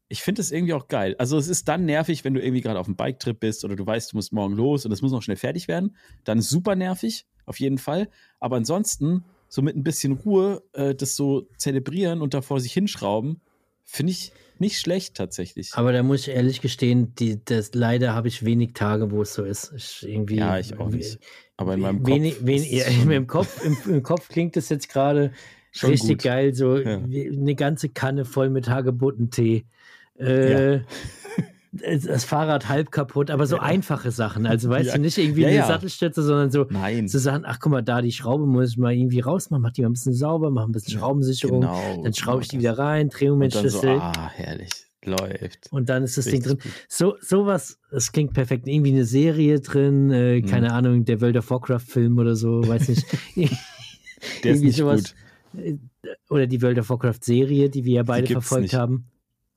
ich 0.07 0.22
finde 0.22 0.41
es 0.41 0.51
irgendwie 0.51 0.74
auch 0.74 0.88
geil. 0.88 1.16
Also 1.18 1.38
es 1.38 1.47
ist 1.47 1.68
dann 1.68 1.86
nervig, 1.86 2.24
wenn 2.24 2.34
du 2.34 2.41
irgendwie 2.41 2.62
gerade 2.62 2.80
auf 2.80 2.86
einem 2.88 2.95
Biketrip 2.95 3.39
bist 3.39 3.66
oder 3.66 3.76
du 3.76 3.86
weißt, 3.86 4.14
du 4.14 4.18
musst 4.18 4.32
morgen 4.32 4.55
los 4.55 4.86
und 4.86 4.91
es 4.91 5.01
muss 5.01 5.12
noch 5.12 5.22
schnell 5.24 5.36
fertig 5.38 5.68
werden. 5.68 5.95
Dann 6.24 6.38
ist 6.38 6.49
super 6.49 6.76
nervig, 6.76 7.26
auf 7.45 7.59
jeden 7.59 7.78
Fall. 7.78 8.07
Aber 8.39 8.55
ansonsten, 8.55 9.26
so 9.49 9.62
mit 9.62 9.76
ein 9.76 9.84
bisschen 9.84 10.14
Ruhe, 10.14 10.64
äh, 10.74 10.95
das 10.95 11.16
so 11.18 11.49
zelebrieren 11.57 12.22
und 12.22 12.34
da 12.34 12.41
vor 12.41 12.62
sich 12.62 12.72
hinschrauben, 12.72 13.41
finde 13.84 14.11
ich 14.11 14.32
nicht 14.59 14.79
schlecht 14.79 15.15
tatsächlich. 15.15 15.71
Aber 15.73 15.91
da 15.91 16.03
muss 16.03 16.27
ich 16.27 16.34
ehrlich 16.36 16.61
gestehen, 16.61 17.15
die, 17.15 17.43
das, 17.43 17.71
leider 17.73 18.13
habe 18.13 18.27
ich 18.27 18.45
wenig 18.45 18.73
Tage, 18.73 19.09
wo 19.11 19.23
es 19.23 19.34
so 19.34 19.43
ist. 19.43 19.73
Ich 19.75 20.07
irgendwie, 20.07 20.36
ja, 20.38 20.59
ich 20.59 20.77
auch 20.79 20.89
nicht. 20.89 21.19
Aber 21.57 21.73
in 21.73 21.79
meinem 21.82 22.03
Kopf. 22.03 22.13
Wenig, 22.13 22.45
wenig, 22.45 22.71
ist 22.71 22.79
ja, 22.79 22.86
es 22.91 22.95
schon- 22.95 23.11
im, 23.11 23.27
Kopf, 23.27 23.65
im, 23.65 23.77
im 23.91 24.03
Kopf 24.03 24.29
klingt 24.29 24.55
das 24.55 24.69
jetzt 24.69 24.89
gerade 24.89 25.32
richtig 25.84 26.09
gut. 26.09 26.23
geil, 26.23 26.53
so 26.53 26.77
Ja. 26.77 26.97
eine 26.97 27.55
ganze 27.55 27.89
Kanne 27.89 28.25
voll 28.25 28.49
mit 28.49 28.69
Hagebuttentee. 28.69 29.65
Äh, 30.17 30.79
das 30.79 30.82
das 31.74 32.26
Fahrrad 32.26 32.67
halb 32.67 32.91
kaputt, 32.91 33.32
aber 33.32 33.47
so 33.47 33.57
einfache 33.57 34.11
Sachen. 34.11 34.45
Also 34.45 34.69
weißt 34.69 34.89
Ja. 34.89 34.95
du, 34.95 35.01
nicht 35.01 35.17
irgendwie 35.17 35.41
Ja, 35.43 35.47
eine 35.47 35.57
ja. 35.57 35.67
Sattelstütze, 35.67 36.22
sondern 36.22 36.51
so, 36.51 36.65
Nein. 36.69 37.07
so 37.07 37.17
Sachen, 37.17 37.45
ach 37.45 37.59
guck 37.61 37.72
mal, 37.72 37.82
da 37.82 38.01
die 38.01 38.11
Schraube 38.11 38.45
muss 38.45 38.72
ich 38.72 38.78
mal 38.78 38.93
irgendwie 38.93 39.22
rausmachen, 39.22 39.61
mach 39.61 39.72
die 39.72 39.82
mal 39.84 39.89
ein 39.89 39.93
bisschen 39.93 40.13
sauber, 40.13 40.51
mach 40.51 40.65
ein 40.65 40.74
bisschen 40.74 40.99
Schraubensicherung, 40.99 41.61
Genau. 41.61 42.01
dann 42.03 42.13
schraube 42.13 42.41
ich 42.41 42.49
die 42.49 42.57
genau 42.57 42.74
wieder 42.74 42.84
rein, 42.84 43.07
dann 43.07 43.11
so, 43.11 43.17
Drehmomentschlüssel. 43.19 43.89
ah, 43.91 44.30
herrlich. 44.34 44.69
Läuft. 45.03 45.67
Und 45.72 45.89
dann 45.89 46.03
ist 46.03 46.17
das 46.17 46.26
Ding 46.26 46.43
Richtig 46.43 46.59
drin. 46.61 46.72
gut. 46.72 46.72
So, 46.88 47.15
sowas, 47.22 47.80
das 47.89 48.11
klingt 48.11 48.34
perfekt. 48.34 48.67
Irgendwie 48.67 48.91
eine 48.91 49.05
Serie 49.05 49.59
drin, 49.59 50.11
äh, 50.11 50.41
keine 50.43 50.67
Mhm. 50.67 50.74
Ahnung, 50.74 51.05
der 51.05 51.22
World 51.22 51.38
of 51.38 51.49
Warcraft-Film 51.49 52.19
oder 52.19 52.36
so, 52.36 52.67
weiß 52.67 52.89
nicht. 52.89 53.05
Der 53.36 53.45
ist 53.45 54.43
Irgendwie 54.43 54.65
nicht 54.67 54.76
sowas. 54.78 55.15
gut. 55.53 55.80
Oder 56.30 56.45
die 56.47 56.61
World 56.61 56.78
of 56.80 56.89
Warcraft-Serie, 56.91 57.69
die 57.72 57.84
wir 57.86 57.93
ja 57.95 58.03
beide 58.03 58.28
verfolgt 58.28 58.61
nicht. 58.63 58.76
haben. 58.76 59.07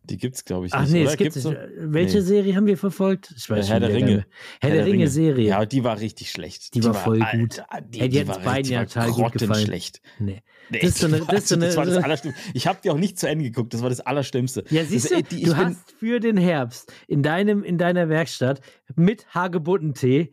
Die 0.06 0.18
gibt's, 0.18 0.44
glaube 0.44 0.66
ich, 0.66 0.74
Ach 0.74 0.82
nicht. 0.82 0.92
nee, 0.92 1.00
oder? 1.02 1.10
es 1.12 1.16
gibt 1.16 1.32
Gibt's 1.32 1.48
nicht. 1.48 1.58
Welche 1.78 2.18
Nee. 2.18 2.24
Serie 2.24 2.56
haben 2.56 2.66
wir 2.66 2.76
verfolgt? 2.76 3.32
Ich 3.36 3.48
weiß 3.48 3.68
Herr 3.70 3.76
schon 3.76 3.80
der 3.80 3.88
wieder 3.90 3.98
Ringe. 3.98 4.06
gar 4.10 4.16
nicht. 4.16 4.28
Herr, 4.60 4.70
der, 4.70 4.86
Ringe 4.86 5.08
Serie. 5.08 5.48
Ja, 5.48 5.64
die 5.64 5.82
war 5.82 5.98
richtig 5.98 6.30
schlecht. 6.30 6.74
Die 6.74 6.84
war 6.84 6.92
voll 6.92 7.20
gut. 7.20 7.60
Alter, 7.68 7.86
die, 7.88 8.00
Hey, 8.00 8.08
die 8.10 8.14
die 8.14 8.20
hat 8.20 8.28
war, 8.28 8.38
beiden 8.40 8.64
die 8.64 8.70
ja 8.74 8.80
war 8.80 8.86
total 8.86 9.06
gut 9.10 9.16
gefallen. 9.32 9.48
grottenschlecht. 9.50 10.02
Nee. 10.18 10.42
Nee, 10.70 10.78
Das 10.80 10.90
ist 10.90 10.98
so 10.98 11.06
eine- 11.06 11.20
die 11.20 11.26
das 11.26 11.40
ist 11.42 11.48
so 11.48 11.56
war- 11.76 11.84
das 11.86 11.94
war 11.96 12.04
Allerschlimmste. 12.04 12.42
Ich 12.54 12.66
habe 12.66 12.78
die 12.82 12.90
auch 12.90 12.96
nicht 12.98 13.18
zu 13.18 13.28
Ende 13.28 13.44
geguckt. 13.44 13.74
Das 13.74 13.82
war 13.82 13.88
das 13.90 14.00
Allerschlimmste. 14.00 14.64
Ja, 14.70 14.84
siehst 14.84 15.06
das, 15.06 15.12
du, 15.12 15.18
äh, 15.18 15.22
die, 15.22 15.42
du 15.44 15.56
hast 15.56 15.90
für 15.98 16.20
den 16.20 16.36
Herbst 16.38 16.92
in 17.06 17.22
deinem 17.22 17.62
in 17.64 17.76
deiner 17.78 18.08
Werkstatt 18.08 18.60
mit 18.96 19.26
Hagebuttentee 19.34 20.32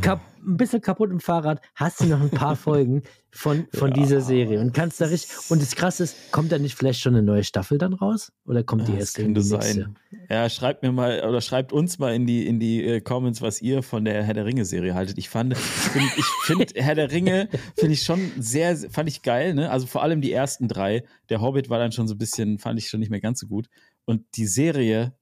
kap 0.00 0.20
ein 0.46 0.56
bisschen 0.56 0.80
kaputt 0.80 1.10
im 1.10 1.20
Fahrrad, 1.20 1.60
hast 1.74 2.00
du 2.00 2.06
noch 2.06 2.20
ein 2.20 2.30
paar 2.30 2.56
Folgen 2.56 3.02
von, 3.30 3.66
von 3.72 3.92
dieser 3.92 4.20
Serie 4.20 4.60
und 4.60 4.72
kannst 4.72 5.00
da 5.00 5.06
richtig. 5.06 5.50
Und 5.50 5.62
das 5.62 5.76
Krasse 5.76 6.04
ist, 6.04 6.32
kommt 6.32 6.50
da 6.50 6.58
nicht 6.58 6.74
vielleicht 6.74 7.00
schon 7.00 7.14
eine 7.14 7.22
neue 7.22 7.44
Staffel 7.44 7.78
dann 7.78 7.92
raus? 7.92 8.32
Oder 8.46 8.64
kommt 8.64 8.88
die 8.88 8.92
Ja, 8.92 8.98
erst 8.98 9.18
das 9.18 9.24
könnte 9.24 9.42
sein. 9.42 9.96
Ja, 10.28 10.48
schreibt 10.48 10.82
mir 10.82 10.92
mal 10.92 11.24
oder 11.28 11.40
schreibt 11.40 11.72
uns 11.72 11.98
mal 11.98 12.14
in 12.14 12.26
die, 12.26 12.46
in 12.46 12.58
die 12.58 12.84
äh, 12.84 13.00
Comments, 13.00 13.40
was 13.42 13.62
ihr 13.62 13.82
von 13.82 14.04
der 14.04 14.22
Herr 14.24 14.34
der 14.34 14.46
Ringe-Serie 14.46 14.94
haltet. 14.94 15.18
Ich 15.18 15.28
fand, 15.28 15.56
find, 15.56 16.10
ich 16.16 16.24
finde 16.44 16.66
Herr 16.74 16.94
der 16.94 17.10
Ringe 17.10 17.48
finde 17.76 17.92
ich 17.92 18.02
schon 18.02 18.32
sehr, 18.38 18.76
fand 18.76 19.08
ich 19.08 19.22
geil, 19.22 19.54
ne? 19.54 19.70
Also 19.70 19.86
vor 19.86 20.02
allem 20.02 20.20
die 20.20 20.32
ersten 20.32 20.68
drei. 20.68 21.04
Der 21.28 21.40
Hobbit 21.40 21.70
war 21.70 21.78
dann 21.78 21.92
schon 21.92 22.08
so 22.08 22.14
ein 22.14 22.18
bisschen, 22.18 22.58
fand 22.58 22.78
ich 22.78 22.88
schon 22.88 23.00
nicht 23.00 23.10
mehr 23.10 23.20
ganz 23.20 23.40
so 23.40 23.46
gut. 23.46 23.68
Und 24.06 24.24
die 24.36 24.46
Serie, 24.46 25.14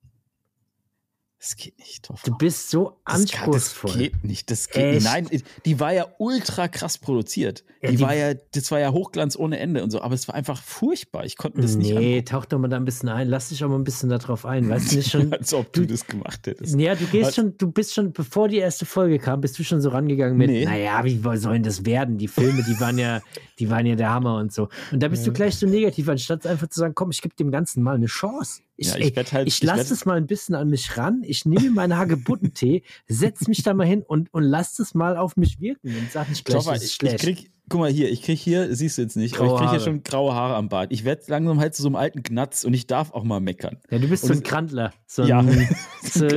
das 1.40 1.54
geht 1.56 1.78
nicht, 1.78 2.04
Toffer. 2.04 2.28
Du 2.30 2.36
bist 2.36 2.68
so 2.70 2.98
Das, 3.06 3.14
kann, 3.30 3.52
das 3.52 3.68
anspruchsvoll. 3.78 3.96
geht 3.96 4.24
nicht. 4.24 4.50
Das 4.50 4.68
geht 4.70 4.82
Echt? 4.96 5.04
Nein, 5.04 5.28
die 5.64 5.78
war 5.78 5.92
ja 5.92 6.06
ultra 6.18 6.66
krass 6.66 6.98
produziert. 6.98 7.64
Ja, 7.80 7.90
die, 7.90 7.96
die- 7.96 8.02
war 8.02 8.14
ja, 8.14 8.34
das 8.34 8.70
war 8.72 8.80
ja 8.80 8.90
Hochglanz 8.90 9.36
ohne 9.36 9.60
Ende 9.60 9.84
und 9.84 9.90
so, 9.90 10.02
aber 10.02 10.14
es 10.16 10.26
war 10.26 10.34
einfach 10.34 10.60
furchtbar. 10.60 11.24
Ich 11.24 11.36
konnte 11.36 11.60
das 11.60 11.76
nicht 11.76 11.94
nee, 11.94 12.22
tauch 12.22 12.44
doch 12.44 12.58
mal 12.58 12.66
da 12.66 12.76
ein 12.76 12.84
bisschen 12.84 13.08
ein. 13.08 13.28
Lass 13.28 13.50
dich 13.50 13.62
auch 13.62 13.68
mal 13.68 13.76
ein 13.76 13.84
bisschen 13.84 14.08
darauf 14.08 14.44
ein. 14.46 14.68
Weißt 14.68 14.90
du 14.90 14.96
nicht 14.96 15.10
schon. 15.12 15.32
Als 15.32 15.54
ob 15.54 15.72
du, 15.72 15.82
du- 15.82 15.86
das 15.86 16.06
gemacht 16.06 16.44
hättest. 16.48 16.76
Ja, 16.76 16.96
du 16.96 17.04
gehst 17.06 17.28
Was? 17.28 17.34
schon, 17.36 17.56
du 17.56 17.70
bist 17.70 17.94
schon, 17.94 18.12
bevor 18.12 18.48
die 18.48 18.56
erste 18.58 18.84
Folge 18.84 19.20
kam, 19.20 19.40
bist 19.40 19.56
du 19.60 19.62
schon 19.64 19.80
so 19.80 19.90
rangegangen 19.90 20.36
mit, 20.36 20.50
Nee. 20.50 20.64
naja, 20.64 21.04
wie 21.04 21.20
sollen 21.38 21.62
das 21.62 21.84
werden? 21.86 22.18
Die 22.18 22.26
Filme, 22.28 22.64
die 22.64 22.80
waren 22.80 22.98
ja, 22.98 23.20
die 23.60 23.70
waren 23.70 23.86
ja 23.86 23.94
der 23.94 24.10
Hammer 24.10 24.38
und 24.38 24.52
so. 24.52 24.68
Und 24.90 25.00
da 25.02 25.06
bist 25.08 25.24
du 25.24 25.32
gleich 25.32 25.54
so 25.56 25.66
negativ, 25.68 26.08
anstatt 26.08 26.46
einfach 26.48 26.66
zu 26.66 26.80
sagen, 26.80 26.94
komm, 26.96 27.10
ich 27.12 27.22
gebe 27.22 27.36
dem 27.36 27.52
Ganzen 27.52 27.84
mal 27.84 27.94
eine 27.94 28.06
Chance. 28.06 28.62
Ich, 28.80 28.86
Ja, 28.86 28.96
ich 28.96 29.16
ey, 29.16 29.24
halt- 29.24 29.48
ich 29.48 29.54
ich 29.56 29.62
lasse 29.64 29.92
es 29.92 30.04
mal 30.06 30.16
ein 30.16 30.28
bisschen 30.28 30.54
an 30.54 30.68
mich 30.70 30.96
ran, 30.96 31.22
ich 31.26 31.44
nehme 31.44 31.70
meinen 31.72 31.96
Hagebuttentee, 31.98 32.84
setz 33.08 33.48
mich 33.48 33.64
da 33.64 33.74
mal 33.74 33.86
hin 33.86 34.02
und, 34.06 34.32
und 34.32 34.44
lass 34.44 34.78
es 34.78 34.94
mal 34.94 35.16
auf 35.16 35.36
mich 35.36 35.60
wirken 35.60 35.96
und 35.96 36.12
sag 36.12 36.28
nicht 36.28 36.44
gleich, 36.44 36.64
das 36.64 36.76
ist 36.76 36.82
ich, 36.84 36.90
ich 36.90 36.94
schlecht. 36.94 37.18
krieg, 37.18 37.50
guck 37.68 37.80
mal 37.80 37.90
hier, 37.90 38.10
ich 38.10 38.22
krieg 38.22 38.38
hier, 38.38 38.74
siehst 38.74 38.98
du 38.98 39.02
jetzt 39.02 39.16
nicht, 39.16 39.34
Graue 39.36 39.46
aber 39.50 39.54
ich 39.54 39.60
krieg 39.62 39.70
hier 39.70 39.80
schon 39.80 40.02
graue 40.02 40.34
Haare 40.34 40.54
am 40.56 40.68
Bart. 40.68 40.92
Ich 40.92 41.04
werde 41.04 41.22
langsam 41.28 41.58
halt 41.60 41.74
zu 41.74 41.82
so 41.82 41.88
einem 41.88 41.96
alten 41.96 42.22
Gnatz 42.22 42.64
und 42.64 42.74
ich 42.74 42.86
darf 42.86 43.12
auch 43.12 43.24
mal 43.24 43.40
meckern. 43.40 43.78
ja, 43.90 43.98
du 43.98 44.08
bist 44.08 44.24
und 44.24 44.28
so 44.34 44.34
ein 44.40 44.42
Krantler. 44.42 44.92
So, 45.06 45.24
Ja, 45.24 45.38
ein, 45.40 45.68
so 46.02 46.28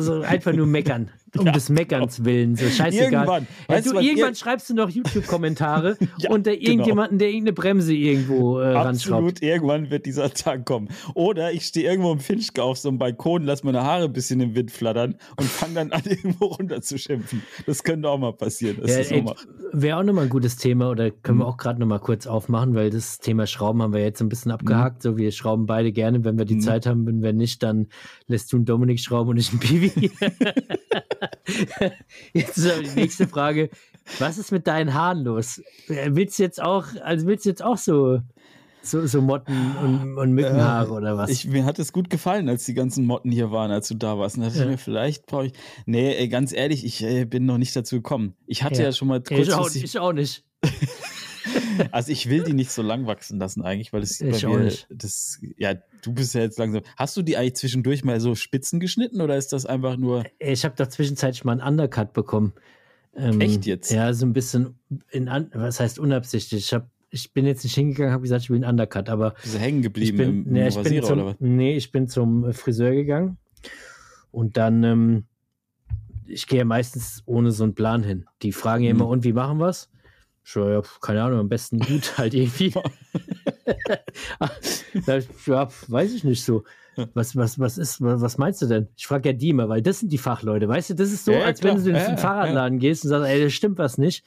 so, 0.00 0.14
ein 0.14 0.22
einfach 0.24 0.52
nur 0.52 0.66
meckern. 0.66 1.10
Um 1.36 1.44
Ja. 1.44 1.52
des 1.52 1.68
Meckerns 1.68 2.24
willen. 2.24 2.56
So 2.56 2.66
scheißegal. 2.66 3.12
Irgendwann, 3.12 3.46
Ja, 3.68 3.80
du, 3.82 3.98
irgendwann 3.98 4.32
ir- 4.32 4.36
schreibst 4.38 4.70
du 4.70 4.74
noch 4.74 4.88
YouTube-Kommentare 4.88 5.96
Ja, 6.18 6.30
unter 6.30 6.52
genau. 6.56 6.70
irgendjemanden, 6.70 7.18
der 7.18 7.28
irgendeine 7.28 7.52
Bremse 7.52 7.92
irgendwo 7.94 8.60
äh. 8.60 8.72
Absolut, 8.74 9.42
irgendwann 9.42 9.90
wird 9.90 10.06
dieser 10.06 10.30
Tag 10.32 10.64
kommen. 10.64 10.88
Oder 11.14 11.52
ich 11.52 11.66
stehe 11.66 11.90
irgendwo 11.90 12.12
im 12.12 12.20
Finchgau 12.20 12.70
auf 12.70 12.78
so 12.78 12.88
einem 12.88 12.98
Balkon, 12.98 13.44
lass 13.44 13.64
meine 13.64 13.82
Haare 13.82 14.04
ein 14.04 14.12
bisschen 14.12 14.40
im 14.40 14.54
Wind 14.54 14.70
flattern 14.70 15.16
und 15.36 15.46
fange 15.46 15.74
dann 15.74 15.92
an, 15.92 16.02
irgendwo 16.06 16.46
runter 16.46 16.80
zu 16.80 16.96
schimpfen. 16.96 17.42
Das 17.66 17.82
könnte 17.82 18.08
auch 18.08 18.18
mal 18.18 18.32
passieren. 18.32 18.78
Ja. 18.86 19.34
Wäre 19.72 19.98
auch 19.98 20.04
nochmal 20.04 20.24
ein 20.24 20.30
gutes 20.30 20.56
Thema 20.56 20.75
oder 20.82 21.10
können 21.10 21.38
Mhm. 21.38 21.42
wir 21.42 21.46
auch 21.46 21.56
gerade 21.56 21.80
nochmal 21.80 22.00
kurz 22.00 22.26
aufmachen, 22.26 22.74
weil 22.74 22.90
das 22.90 23.18
Thema 23.18 23.46
Schrauben 23.46 23.82
haben 23.82 23.92
wir 23.92 24.02
jetzt 24.02 24.20
ein 24.20 24.28
bisschen 24.28 24.50
abgehakt. 24.52 25.02
So, 25.02 25.16
wir 25.16 25.32
schrauben 25.32 25.66
beide 25.66 25.92
gerne, 25.92 26.24
wenn 26.24 26.38
wir 26.38 26.44
die 26.44 26.56
Mhm. 26.56 26.60
Zeit 26.60 26.86
haben. 26.86 27.06
Wenn 27.06 27.22
wir 27.22 27.32
nicht, 27.32 27.62
dann 27.62 27.88
lässt 28.26 28.52
du 28.52 28.56
einen 28.56 28.64
Dominik 28.66 29.00
schrauben 29.00 29.30
und 29.30 29.36
ich 29.38 29.50
einen 29.50 29.60
Piwi. 29.60 30.10
jetzt 32.32 32.58
ist 32.58 32.70
aber 32.70 32.82
die 32.82 33.00
nächste 33.00 33.26
Frage. 33.28 33.70
Was 34.18 34.38
ist 34.38 34.52
mit 34.52 34.66
deinen 34.66 34.94
Haaren 34.94 35.24
los? 35.24 35.60
Äh, 35.88 36.10
Willst 36.12 36.38
du 36.38 36.42
jetzt 36.42 36.62
auch, 36.62 36.84
also 37.02 37.26
willst 37.26 37.44
du 37.44 37.48
jetzt 37.50 37.62
auch 37.64 37.76
so, 37.76 38.20
so, 38.82 39.04
so 39.06 39.20
Motten 39.20 39.74
und, 39.82 40.16
und 40.16 40.32
Mückenhaare 40.32 40.92
oder 40.92 41.16
was? 41.16 41.28
Äh, 41.28 41.32
Ich, 41.32 41.46
mir 41.48 41.64
hat 41.64 41.78
es 41.80 41.92
gut 41.92 42.08
gefallen, 42.08 42.48
als 42.48 42.64
die 42.66 42.74
ganzen 42.74 43.04
Motten 43.04 43.32
hier 43.32 43.50
waren, 43.50 43.70
als 43.72 43.88
du 43.88 43.94
da 43.94 44.16
warst. 44.18 44.36
Und 44.36 44.42
da 44.42 44.48
dachte 44.48 44.60
Ja. 44.60 44.64
ich 44.66 44.70
mir, 44.70 44.78
vielleicht 44.78 45.26
brauche 45.26 45.46
ich. 45.46 45.52
Nee, 45.86 46.28
ganz 46.28 46.52
ehrlich, 46.52 46.84
ich 46.84 47.02
äh, 47.02 47.24
bin 47.24 47.46
noch 47.46 47.58
nicht 47.58 47.74
dazu 47.74 47.96
gekommen. 47.96 48.34
Ich 48.46 48.62
hatte 48.62 48.78
Ja. 48.80 48.84
ja, 48.86 48.92
schon 48.92 49.08
mal 49.08 49.22
ich, 49.28 49.52
auch, 49.52 49.68
ich 49.74 49.98
auch 49.98 50.12
nicht. 50.12 50.44
Also 51.92 52.10
ich 52.10 52.28
will 52.28 52.42
die 52.42 52.54
nicht 52.54 52.70
so 52.70 52.82
lang 52.82 53.06
wachsen 53.06 53.38
lassen 53.38 53.62
eigentlich, 53.62 53.92
weil 53.92 54.02
es 54.02 54.20
Ich 54.20 54.42
bei 54.42 54.48
mir 54.48 54.72
das 54.88 55.40
ja, 55.58 55.74
du 56.02 56.12
bist 56.12 56.34
ja 56.34 56.40
jetzt 56.40 56.58
langsam. 56.58 56.82
Hast 56.96 57.16
du 57.16 57.22
die 57.22 57.36
eigentlich 57.36 57.54
zwischendurch 57.54 58.02
mal 58.02 58.18
so 58.20 58.34
Spitzen 58.34 58.80
geschnitten 58.80 59.20
oder 59.20 59.36
ist 59.36 59.52
das 59.52 59.64
einfach 59.66 59.96
nur 59.96 60.24
Ich 60.38 60.64
habe 60.64 60.74
da 60.76 60.88
zwischenzeitlich 60.88 61.44
mal 61.44 61.52
einen 61.60 61.78
Undercut 61.80 62.12
bekommen. 62.14 62.52
Ähm, 63.14 63.40
Echt 63.40 63.64
jetzt? 63.66 63.90
Ja, 63.92 64.12
so 64.12 64.26
ein 64.26 64.32
bisschen 64.32 64.78
in 65.10 65.28
an, 65.28 65.50
was 65.54 65.78
heißt 65.78 65.98
unabsichtlich. 65.98 66.64
Ich 66.66 66.74
hab, 66.74 66.90
ich 67.10 67.32
bin 67.32 67.46
jetzt 67.46 67.62
nicht 67.62 67.74
hingegangen, 67.74 68.12
habe 68.12 68.22
gesagt, 68.22 68.42
ich 68.42 68.50
will 68.50 68.56
einen 68.64 68.70
Undercut, 68.70 69.08
aber 69.08 69.34
so 69.44 69.58
hängen 69.58 69.82
geblieben 69.82 70.16
bin, 70.16 70.28
im, 70.28 70.46
im 70.46 70.52
nee, 70.52 70.68
ich 70.68 70.74
bin 70.74 70.82
Rasierer 70.84 71.06
zum, 71.06 71.18
oder 71.18 71.26
was? 71.28 71.36
nee, 71.38 71.76
ich 71.76 71.92
bin 71.92 72.08
zum 72.08 72.52
Friseur 72.52 72.92
gegangen 72.92 73.36
und 74.32 74.56
dann 74.56 74.82
ähm, 74.82 75.24
ich 76.26 76.46
gehe 76.46 76.58
ja 76.60 76.64
meistens 76.64 77.22
ohne 77.26 77.52
so 77.52 77.62
einen 77.64 77.74
Plan 77.74 78.02
hin. 78.02 78.26
Die 78.42 78.52
fragen 78.52 78.82
ja 78.82 78.90
immer, 78.90 79.04
Mhm. 79.04 79.10
und 79.10 79.24
wie 79.24 79.32
machen 79.32 79.58
wir's? 79.58 79.88
Ja, 80.54 80.80
keine 81.00 81.22
Ahnung, 81.22 81.40
am 81.40 81.48
besten 81.48 81.78
gut 81.78 82.16
halt 82.18 82.34
irgendwie. 82.34 82.72
Da 85.06 85.16
ich, 85.16 85.28
ja, 85.46 85.68
weiß 85.88 86.14
ich 86.14 86.24
nicht 86.24 86.44
so. 86.44 86.64
Was, 87.12 87.36
was, 87.36 87.58
was 87.58 87.76
ist, 87.76 88.00
was 88.00 88.38
meinst 88.38 88.62
du 88.62 88.66
denn? 88.66 88.88
Ich 88.96 89.06
frage 89.06 89.28
ja 89.28 89.32
die 89.34 89.52
mal, 89.52 89.68
weil 89.68 89.82
das 89.82 89.98
sind 90.00 90.10
die 90.12 90.18
Fachleute, 90.18 90.66
weißt 90.66 90.90
du? 90.90 90.94
Das 90.94 91.12
ist 91.12 91.26
so, 91.26 91.32
Ja, 91.32 91.38
ja, 91.40 91.44
als 91.44 91.62
wenn 91.62 91.74
klar. 91.74 91.84
du 91.84 91.90
in 91.90 91.96
Ja, 91.96 92.04
den 92.04 92.10
ja, 92.12 92.16
Fahrradladen 92.16 92.78
gehst 92.78 93.04
und 93.04 93.10
sagst, 93.10 93.28
ey, 93.28 93.42
das 93.44 93.52
stimmt 93.52 93.76
was 93.78 93.98
nicht. 93.98 94.24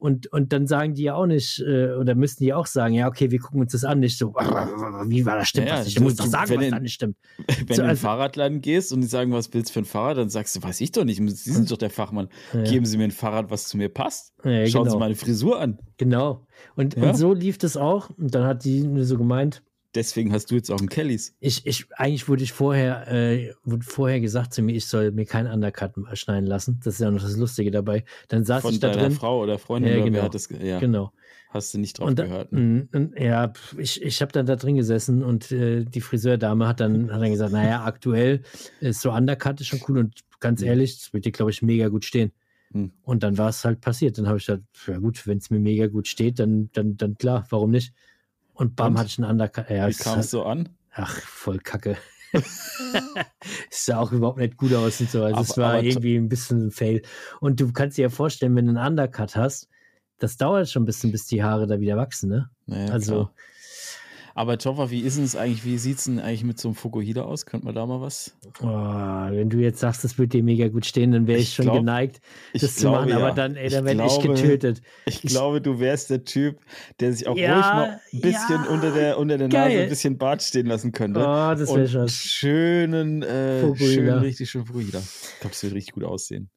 Und, 0.00 0.32
und 0.32 0.52
dann 0.54 0.66
sagen 0.66 0.94
die 0.94 1.02
ja 1.02 1.14
auch 1.14 1.26
nicht, 1.26 1.60
äh, 1.60 1.92
oder 1.92 2.14
müssten 2.14 2.42
die 2.42 2.54
auch 2.54 2.64
sagen, 2.66 2.94
ja, 2.94 3.06
okay, 3.06 3.30
wir 3.30 3.38
gucken 3.38 3.60
uns 3.60 3.72
das 3.72 3.84
an, 3.84 4.00
nicht 4.00 4.16
so, 4.16 4.28
wie 4.34 5.26
war 5.26 5.36
das 5.36 5.48
stimmt 5.48 5.68
Ja, 5.68 5.74
was 5.78 5.84
nicht? 5.84 5.98
du- 5.98 6.02
musst 6.02 6.18
doch 6.18 6.24
sagen, 6.24 6.48
wenn 6.50 6.58
was 6.58 6.64
in- 6.64 6.70
da 6.72 6.80
nicht 6.80 6.94
stimmt. 6.94 7.16
Wenn 7.46 7.46
So, 7.46 7.64
du 7.66 7.72
in 7.72 7.76
den 7.76 7.86
also- 7.90 8.00
Fahrradladen 8.06 8.60
gehst 8.62 8.92
und 8.94 9.02
die 9.02 9.06
sagen, 9.06 9.30
was 9.32 9.52
willst 9.52 9.68
du 9.70 9.72
für 9.74 9.80
ein 9.80 9.84
Fahrrad, 9.84 10.16
dann 10.16 10.30
sagst 10.30 10.56
du, 10.56 10.62
weiß 10.62 10.80
ich 10.80 10.90
doch 10.92 11.04
nicht. 11.04 11.18
Sie 11.18 11.52
sind 11.52 11.70
doch 11.70 11.76
der 11.76 11.90
Fachmann. 11.90 12.28
Ja. 12.54 12.62
Geben 12.62 12.86
Sie 12.86 12.96
mir 12.96 13.04
ein 13.04 13.10
Fahrrad, 13.10 13.50
was 13.50 13.68
zu 13.68 13.76
mir 13.76 13.90
passt. 13.90 14.32
Ja, 14.42 14.66
Schauen 14.66 14.84
genau. 14.84 14.94
Sie 14.94 14.98
meine 14.98 15.14
Frisur 15.16 15.60
an. 15.60 15.78
Genau. 15.98 16.46
Und, 16.76 16.96
und 16.96 17.14
so 17.16 17.34
lief 17.34 17.58
das 17.58 17.76
auch. 17.76 18.08
Und 18.16 18.34
dann 18.34 18.44
hat 18.44 18.64
die 18.64 18.80
nur 18.82 19.04
so 19.04 19.18
gemeint, 19.18 19.62
Deswegen 19.94 20.32
hast 20.32 20.50
du 20.50 20.54
jetzt 20.54 20.70
auch 20.70 20.78
einen 20.78 20.88
Kellys. 20.88 21.34
ich, 21.40 21.66
ich, 21.66 21.86
eigentlich 21.96 22.28
wurde 22.28 22.44
ich 22.44 22.52
vorher, 22.52 23.08
äh, 23.10 23.52
wurde 23.64 23.84
vorher 23.84 24.20
gesagt 24.20 24.54
zu 24.54 24.62
mir, 24.62 24.76
ich 24.76 24.86
soll 24.86 25.10
mir 25.10 25.24
keinen 25.26 25.52
Undercut 25.52 25.92
schneiden 26.16 26.46
lassen. 26.46 26.78
Das 26.84 26.94
ist 26.94 27.00
ja 27.00 27.10
noch 27.10 27.20
das 27.22 27.36
Lustige 27.36 27.72
dabei. 27.72 28.04
Dann 28.28 28.44
saß 28.44 28.62
Von 28.62 28.74
ich 28.74 28.80
da 28.80 28.90
deiner 28.90 29.08
drin. 29.08 29.12
Frau 29.12 29.42
oder 29.42 29.58
Freundin 29.58 29.90
Ja, 29.90 29.96
oder 29.96 30.04
genau. 30.04 30.16
wer 30.18 30.22
hat 30.24 30.34
das? 30.34 30.48
Ja, 30.62 30.78
Genau. 30.78 31.12
hast 31.48 31.74
du 31.74 31.78
nicht 31.78 31.98
drauf 31.98 32.14
da- 32.14 32.22
gehört. 32.24 32.52
Ne? 32.52 32.60
Mm, 32.60 32.88
und, 32.96 33.18
ja, 33.18 33.52
ich, 33.78 34.00
ich 34.00 34.22
habe 34.22 34.30
dann 34.30 34.46
da 34.46 34.54
drin 34.54 34.76
gesessen 34.76 35.24
und 35.24 35.50
äh, 35.50 35.84
die 35.84 36.00
Friseurdame 36.00 36.68
hat 36.68 36.78
dann, 36.78 37.12
hat 37.12 37.20
dann 37.20 37.30
gesagt, 37.32 37.52
naja, 37.52 37.82
aktuell 37.84 38.42
ist 38.80 39.00
so 39.00 39.10
Undercut 39.10 39.60
ist 39.60 39.66
schon 39.66 39.80
cool 39.88 39.98
und 39.98 40.20
ganz 40.38 40.60
Mhm. 40.60 40.68
ehrlich, 40.68 40.98
das 41.00 41.12
wird 41.12 41.24
dir, 41.24 41.32
glaube 41.32 41.50
ich, 41.50 41.62
mega 41.62 41.88
gut 41.88 42.04
stehen. 42.04 42.30
Mhm. 42.72 42.92
Und 43.02 43.24
dann 43.24 43.36
war 43.38 43.48
es 43.48 43.64
halt 43.64 43.80
passiert. 43.80 44.16
Dann 44.18 44.28
habe 44.28 44.38
ich 44.38 44.46
gesagt, 44.46 44.62
ja 44.86 44.98
gut, 44.98 45.26
wenn 45.26 45.38
es 45.38 45.50
mir 45.50 45.58
mega 45.58 45.88
gut 45.88 46.06
steht, 46.06 46.38
dann, 46.38 46.70
dann, 46.74 46.96
dann 46.96 47.16
klar, 47.16 47.44
warum 47.50 47.72
nicht? 47.72 47.92
Und 48.54 48.76
bam, 48.76 48.92
Und? 48.92 48.98
hatte 48.98 49.08
ich 49.08 49.18
einen 49.18 49.30
Undercut. 49.30 49.70
Ja, 49.70 49.86
Wie 49.86 49.90
es 49.90 49.98
kam 49.98 50.18
es 50.20 50.30
so 50.30 50.44
an? 50.44 50.68
Ach, 50.92 51.14
voll 51.20 51.58
kacke. 51.58 51.96
Es 53.70 53.86
sah 53.86 53.98
auch 53.98 54.12
überhaupt 54.12 54.38
nicht 54.38 54.56
gut 54.56 54.72
aus 54.74 55.00
und 55.00 55.10
so. 55.10 55.24
Also 55.24 55.40
es 55.40 55.52
Aber- 55.52 55.62
war 55.62 55.72
aber 55.74 55.82
irgendwie 55.82 56.16
ein 56.16 56.28
bisschen 56.28 56.66
ein 56.66 56.70
Fail. 56.70 57.02
Und 57.40 57.60
du 57.60 57.72
kannst 57.72 57.98
dir 57.98 58.02
ja 58.02 58.08
vorstellen, 58.08 58.54
wenn 58.56 58.66
du 58.66 58.78
einen 58.78 58.86
Undercut 58.92 59.36
hast, 59.36 59.68
das 60.18 60.36
dauert 60.36 60.68
schon 60.68 60.82
ein 60.82 60.86
bisschen, 60.86 61.10
bis 61.12 61.26
die 61.26 61.42
Haare 61.42 61.66
da 61.66 61.80
wieder 61.80 61.96
wachsen, 61.96 62.28
ne? 62.28 62.50
Naja, 62.66 62.92
also, 62.92 63.12
klar. 63.14 63.34
Aber 64.40 64.56
Toffer, 64.56 64.90
wie 64.90 65.00
ist 65.00 65.18
es 65.18 65.36
eigentlich, 65.36 65.66
wie 65.66 65.76
sieht 65.76 65.98
es 65.98 66.04
denn 66.04 66.18
eigentlich 66.18 66.44
mit 66.44 66.58
so 66.58 66.68
einem 66.68 66.74
Fukuhida 66.74 67.24
aus? 67.24 67.44
Könnte 67.44 67.66
man 67.66 67.74
da 67.74 67.84
mal 67.84 68.00
was? 68.00 68.34
oh, 68.62 68.66
wenn 68.66 69.50
du 69.50 69.58
jetzt 69.58 69.80
sagst, 69.80 70.02
das 70.02 70.16
wird 70.16 70.32
dir 70.32 70.42
mega 70.42 70.68
gut 70.68 70.86
stehen, 70.86 71.12
dann 71.12 71.26
wäre 71.26 71.38
ich, 71.38 71.48
Ich 71.48 71.54
schon 71.56 71.66
glaub- 71.66 71.76
geneigt, 71.76 72.22
Ich 72.54 72.62
das 72.62 72.76
zu 72.76 72.80
glaube, 72.88 72.96
machen. 73.00 73.08
ja. 73.10 73.16
Aber 73.18 73.32
dann, 73.32 73.54
ey, 73.56 73.68
dann 73.68 73.84
werde 73.84 74.02
ich 74.06 74.18
getötet. 74.18 74.80
Ich 75.04 75.22
Ich- 75.24 75.30
glaube, 75.30 75.60
du 75.60 75.78
wärst 75.78 76.08
der 76.08 76.24
Typ, 76.24 76.58
der 77.00 77.12
sich 77.12 77.28
auch 77.28 77.36
Ja, 77.36 77.52
ruhig 77.54 77.66
noch 77.66 78.00
ein 78.14 78.20
bisschen 78.22 78.64
ja, 78.64 78.70
unter 78.70 78.90
der, 78.92 79.18
unter 79.18 79.36
der 79.36 79.48
geil. 79.48 79.68
Nase 79.68 79.82
ein 79.82 79.88
bisschen 79.90 80.16
Bart 80.16 80.42
stehen 80.42 80.64
lassen 80.66 80.92
könnte. 80.92 81.20
Oh, 81.20 81.22
das 81.54 81.68
wäre 81.74 81.86
schon. 81.86 82.08
schönen, 82.08 83.22
äh, 83.22 83.60
Fukuhida. 83.60 83.92
schön, 83.92 84.08
richtig 84.20 84.48
schön 84.48 84.64
Fukuhida. 84.64 85.00
Ich 85.00 85.40
glaube, 85.40 85.52
es 85.54 85.62
wird 85.62 85.74
richtig 85.74 85.92
gut 85.92 86.04
aussehen. 86.04 86.48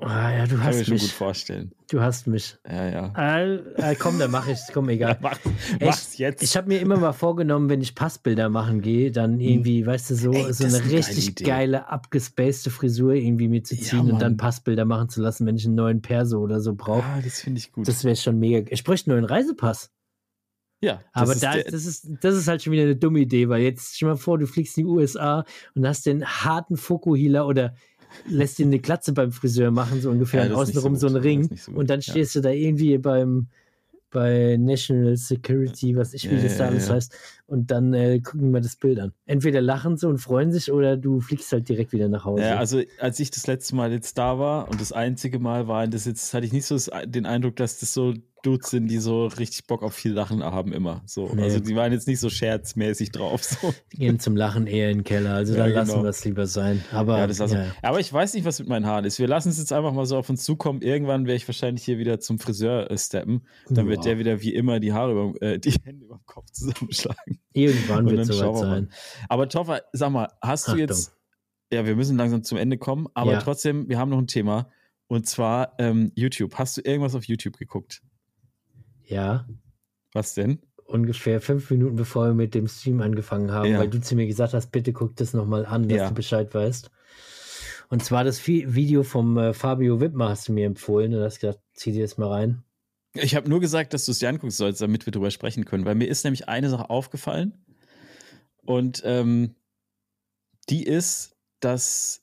Ah, 0.00 0.30
ja, 0.32 0.46
du 0.46 0.50
Kann 0.56 0.58
mir 0.58 0.64
hast 0.66 0.86
schon 0.86 0.94
gut 0.94 1.02
mich. 1.02 1.12
vorstellen. 1.12 1.72
Du 1.90 2.00
hast 2.00 2.28
mich. 2.28 2.56
Ja, 2.70 2.88
ja. 2.88 3.12
Äh, 3.40 3.56
äh, 3.92 3.94
komm, 3.96 4.18
dann 4.20 4.30
mache 4.30 4.52
ich 4.52 4.60
Komm, 4.72 4.88
egal. 4.90 5.18
Mach, 5.22 5.38
Ey, 5.80 5.86
mach's 5.88 6.18
jetzt. 6.18 6.40
Ich 6.42 6.56
habe 6.56 6.68
mir 6.68 6.78
immer 6.80 6.98
mal 6.98 7.12
vorgenommen, 7.12 7.68
wenn 7.68 7.80
ich 7.80 7.96
Passbilder 7.96 8.48
machen 8.48 8.80
gehe, 8.80 9.10
dann 9.10 9.40
irgendwie, 9.40 9.84
weißt 9.84 10.10
du, 10.10 10.14
so, 10.14 10.32
Hm. 10.32 10.46
Ey, 10.46 10.52
so 10.52 10.64
eine 10.64 10.78
geile 10.78 10.92
richtig 10.98 11.28
Idee. 11.30 11.44
geile, 11.44 11.88
abgespacede 11.88 12.70
Frisur 12.70 13.14
irgendwie 13.14 13.48
mir 13.48 13.64
zu 13.64 13.74
Ja, 13.74 13.80
ziehen 13.82 14.12
und 14.12 14.20
dann. 14.22 14.36
Passbilder 14.36 14.84
machen 14.84 15.08
zu 15.08 15.20
lassen, 15.20 15.46
wenn 15.46 15.56
ich 15.56 15.64
einen 15.66 15.74
neuen 15.74 16.00
Perso 16.00 16.38
oder 16.38 16.60
so 16.60 16.74
brauche. 16.74 17.04
ah, 17.04 17.20
das 17.20 17.40
finde 17.40 17.58
ich 17.58 17.72
gut. 17.72 17.88
Das 17.88 18.04
wäre 18.04 18.14
schon 18.14 18.38
mega. 18.38 18.70
Ich 18.70 18.84
bräuchte 18.84 19.12
einen 19.12 19.24
Reisepass. 19.24 19.90
Ja, 20.80 21.00
Aber 21.12 21.32
ist 21.32 21.42
da, 21.42 21.58
das, 21.60 21.86
ist, 21.86 22.08
das 22.20 22.36
ist 22.36 22.46
halt 22.46 22.62
schon 22.62 22.72
wieder 22.72 22.84
eine 22.84 22.94
dumme 22.94 23.18
Idee, 23.18 23.48
weil 23.48 23.62
jetzt 23.62 23.96
stell 23.96 24.10
mal 24.10 24.16
vor, 24.16 24.38
du 24.38 24.46
fliegst 24.46 24.78
in 24.78 24.84
die 24.84 24.90
USA 24.90 25.44
und 25.74 25.84
hast 25.84 26.06
den 26.06 26.24
harten 26.24 26.76
Fokuhila 26.76 27.42
oder 27.42 27.74
lässt 28.26 28.58
dir 28.58 28.66
eine 28.66 28.78
Glatze 28.78 29.12
beim 29.12 29.32
Friseur 29.32 29.70
machen, 29.70 30.00
so 30.00 30.10
ungefähr, 30.10 30.44
Ja, 30.46 30.50
und 30.50 30.56
außenrum 30.56 30.96
so 30.96 31.08
so, 31.08 31.14
einen 31.14 31.22
Ring. 31.22 31.50
so 31.56 31.70
gut, 31.72 31.80
und 31.80 31.90
dann 31.90 32.00
ja. 32.00 32.10
stehst 32.12 32.34
du 32.34 32.40
da 32.40 32.50
irgendwie 32.50 32.98
beim 32.98 33.48
bei 34.10 34.56
National 34.58 35.18
Security, 35.18 35.94
was 35.94 36.14
ich, 36.14 36.30
wie 36.30 36.36
Ja, 36.36 36.42
das 36.42 36.56
da 36.56 36.64
ja, 36.64 36.70
alles 36.70 36.88
ja. 36.88 36.94
heißt, 36.94 37.14
und 37.46 37.70
dann 37.70 37.92
äh, 37.92 38.20
gucken 38.20 38.52
wir 38.52 38.62
das 38.62 38.76
Bild 38.76 38.98
an. 39.00 39.12
Entweder 39.26 39.60
lachen 39.60 39.98
sie 39.98 40.08
und 40.08 40.16
freuen 40.16 40.50
sich 40.50 40.72
oder 40.72 40.96
du 40.96 41.20
fliegst 41.20 41.52
halt 41.52 41.68
direkt 41.68 41.92
wieder 41.92 42.08
nach 42.08 42.24
Hause. 42.24 42.42
Ja, 42.42 42.56
also 42.56 42.80
als 43.00 43.20
ich 43.20 43.30
das 43.30 43.46
letzte 43.46 43.76
Mal 43.76 43.92
jetzt 43.92 44.16
da 44.16 44.38
war 44.38 44.70
und 44.70 44.80
das 44.80 44.92
einzige 44.92 45.38
Mal 45.38 45.68
war, 45.68 45.86
das 45.86 46.06
jetzt 46.06 46.32
hatte 46.32 46.46
ich 46.46 46.52
nicht 46.54 46.64
so 46.64 46.78
den 47.04 47.26
Eindruck, 47.26 47.56
dass 47.56 47.80
das 47.80 47.92
so 47.92 48.14
Dudes 48.42 48.70
sind, 48.70 48.88
die 48.88 48.98
so 48.98 49.26
richtig 49.26 49.66
Bock 49.66 49.82
auf 49.82 49.94
viel 49.94 50.12
Lachen 50.12 50.42
haben 50.44 50.72
immer. 50.72 51.02
So, 51.06 51.28
Nee. 51.34 51.42
also 51.42 51.60
die 51.60 51.74
waren 51.74 51.92
jetzt 51.92 52.06
nicht 52.06 52.20
so 52.20 52.30
scherzmäßig 52.30 53.10
drauf. 53.10 53.42
So. 53.44 53.74
Gehen 53.90 54.20
zum 54.20 54.36
Lachen 54.36 54.66
eher 54.66 54.90
in 54.90 54.98
den 54.98 55.04
Keller. 55.04 55.34
Also 55.34 55.54
Ja, 55.54 55.64
dann 55.64 55.72
lassen 55.72 55.90
genau. 55.92 56.02
wir 56.04 56.10
es 56.10 56.24
lieber 56.24 56.46
sein. 56.46 56.84
Aber 56.92 57.18
Ja, 57.18 57.26
das 57.26 57.38
lassen 57.38 57.56
ja. 57.56 57.72
Aber 57.82 58.00
ich 58.00 58.12
weiß 58.12 58.34
nicht, 58.34 58.44
was 58.44 58.58
mit 58.60 58.68
meinen 58.68 58.86
Haaren 58.86 59.04
ist. 59.04 59.18
Wir 59.18 59.26
lassen 59.28 59.48
es 59.48 59.58
jetzt 59.58 59.72
einfach 59.72 59.92
mal 59.92 60.06
so 60.06 60.16
auf 60.16 60.30
uns 60.30 60.44
zukommen. 60.44 60.82
Irgendwann 60.82 61.26
werde 61.26 61.36
ich 61.36 61.48
wahrscheinlich 61.48 61.84
hier 61.84 61.98
wieder 61.98 62.20
zum 62.20 62.38
Friseur 62.38 62.90
äh, 62.90 62.96
steppen. 62.98 63.46
Dann 63.68 63.88
wird 63.88 64.04
Ja. 64.04 64.10
der 64.12 64.18
wieder 64.18 64.40
wie 64.40 64.54
immer 64.54 64.78
die 64.80 64.92
Haare 64.92 65.12
über, 65.12 65.42
äh, 65.42 65.58
die 65.58 65.72
Hände 65.84 66.04
über 66.06 66.16
dem 66.16 66.26
Kopf 66.26 66.50
zusammenschlagen. 66.52 67.38
irgendwann 67.52 68.08
wird 68.08 68.20
es 68.20 68.28
soweit 68.36 68.58
sein. 68.58 68.90
Aber 69.28 69.48
Toffer, 69.48 69.82
sag 69.92 70.10
mal, 70.10 70.28
hast 70.40 70.66
du 70.68 70.72
Achtung. 70.72 70.80
jetzt. 70.80 71.12
Ja, 71.72 71.84
wir 71.84 71.96
müssen 71.96 72.16
langsam 72.16 72.42
zum 72.44 72.56
Ende 72.56 72.78
kommen, 72.78 73.08
aber 73.14 73.32
Ja. 73.32 73.40
trotzdem, 73.40 73.88
wir 73.88 73.98
haben 73.98 74.08
noch 74.10 74.18
ein 74.18 74.26
Thema. 74.26 74.70
Und 75.10 75.26
zwar 75.26 75.74
ähm, 75.78 76.12
YouTube. 76.14 76.54
Hast 76.56 76.76
du 76.76 76.82
irgendwas 76.82 77.14
auf 77.14 77.24
YouTube 77.24 77.56
geguckt? 77.58 78.02
Ja, 79.08 79.46
Was 80.12 80.34
denn? 80.34 80.60
ungefähr 80.84 81.40
fünf 81.40 81.70
Minuten 81.70 81.96
bevor 81.96 82.26
wir 82.28 82.34
mit 82.34 82.54
dem 82.54 82.66
Stream 82.68 83.00
angefangen 83.02 83.52
haben, 83.52 83.70
Ja. 83.72 83.78
weil 83.78 83.88
du 83.88 84.00
zu 84.00 84.14
mir 84.16 84.26
gesagt 84.26 84.54
hast, 84.54 84.70
bitte 84.72 84.92
guck 84.92 85.16
das 85.16 85.34
nochmal 85.34 85.66
an, 85.66 85.88
dass 85.88 85.98
Ja. 85.98 86.08
du 86.08 86.14
Bescheid 86.14 86.54
weißt. 86.54 86.90
Und 87.90 88.04
zwar 88.04 88.24
das 88.24 88.38
Vi- 88.40 88.74
Video 88.74 89.02
vom 89.02 89.36
äh, 89.38 89.54
Fabio 89.54 90.00
Wittmer 90.00 90.28
hast 90.28 90.48
du 90.48 90.52
mir 90.52 90.66
empfohlen 90.66 91.14
und 91.14 91.22
hast 91.22 91.40
gesagt, 91.40 91.60
zieh 91.74 91.92
dir 91.92 92.02
das 92.02 92.18
mal 92.18 92.28
rein. 92.28 92.62
Ich 93.14 93.34
habe 93.34 93.48
nur 93.48 93.60
gesagt, 93.60 93.94
dass 93.94 94.04
du 94.04 94.12
es 94.12 94.18
dir 94.18 94.28
angucken 94.28 94.50
sollst, 94.50 94.80
damit 94.82 95.06
wir 95.06 95.10
drüber 95.10 95.30
sprechen 95.30 95.64
können, 95.64 95.86
weil 95.86 95.94
mir 95.94 96.06
ist 96.08 96.24
nämlich 96.24 96.48
eine 96.48 96.68
Sache 96.68 96.90
aufgefallen. 96.90 97.54
Und 98.62 99.00
ähm, 99.04 99.54
die 100.68 100.84
ist, 100.84 101.34
dass 101.60 102.22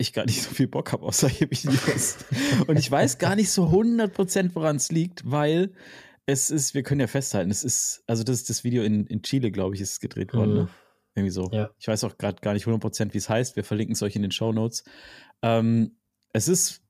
ich 0.00 0.12
gar 0.12 0.24
nicht 0.26 0.42
so 0.42 0.50
viel 0.50 0.68
Bock 0.68 0.92
habe, 0.92 1.04
außer 1.04 1.28
hier 1.28 1.50
Videos. 1.50 2.18
Und 2.66 2.78
ich 2.78 2.90
weiß 2.90 3.18
gar 3.18 3.36
nicht 3.36 3.50
so 3.50 3.66
100% 3.66 4.50
woran 4.54 4.76
es 4.76 4.90
liegt, 4.90 5.30
weil 5.30 5.72
es 6.26 6.50
ist, 6.50 6.74
wir 6.74 6.82
können 6.82 7.00
ja 7.00 7.06
festhalten, 7.06 7.50
es 7.50 7.64
ist, 7.64 8.02
also 8.06 8.22
das 8.22 8.36
ist 8.36 8.50
das 8.50 8.64
Video 8.64 8.82
in, 8.82 9.06
in 9.06 9.22
Chile, 9.22 9.50
glaube 9.50 9.74
ich, 9.74 9.80
ist 9.80 9.92
es 9.92 10.00
gedreht 10.00 10.32
worden. 10.34 10.50
Mhm. 10.50 10.56
Ne? 10.58 10.68
Irgendwie 11.14 11.32
so. 11.32 11.50
Ja. 11.52 11.70
Ich 11.78 11.88
weiß 11.88 12.04
auch 12.04 12.18
gerade 12.18 12.40
gar 12.40 12.54
nicht 12.54 12.66
100%, 12.66 13.12
wie 13.14 13.18
es 13.18 13.28
heißt. 13.28 13.56
Wir 13.56 13.64
verlinken 13.64 13.94
es 13.94 14.02
euch 14.02 14.14
in 14.14 14.22
den 14.22 14.30
Show 14.30 14.52
Notes. 14.52 14.84
Ähm, 15.42 15.96
es 16.32 16.46
ist 16.46 16.82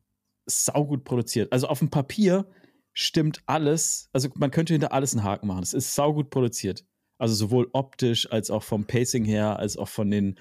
saugut 0.46 1.04
produziert. 1.04 1.52
Also 1.52 1.68
auf 1.68 1.78
dem 1.78 1.90
Papier 1.90 2.46
stimmt 2.92 3.40
alles. 3.46 4.10
Also 4.12 4.28
man 4.34 4.50
könnte 4.50 4.74
hinter 4.74 4.92
alles 4.92 5.14
einen 5.14 5.24
Haken 5.24 5.46
machen. 5.46 5.62
Es 5.62 5.72
ist 5.72 5.94
saugut 5.94 6.30
produziert. 6.30 6.84
Also 7.18 7.34
sowohl 7.34 7.68
optisch 7.72 8.30
als 8.30 8.50
auch 8.50 8.62
vom 8.62 8.84
Pacing 8.84 9.24
her, 9.24 9.58
als 9.58 9.76
auch 9.76 9.88
von 9.88 10.10
den, 10.10 10.38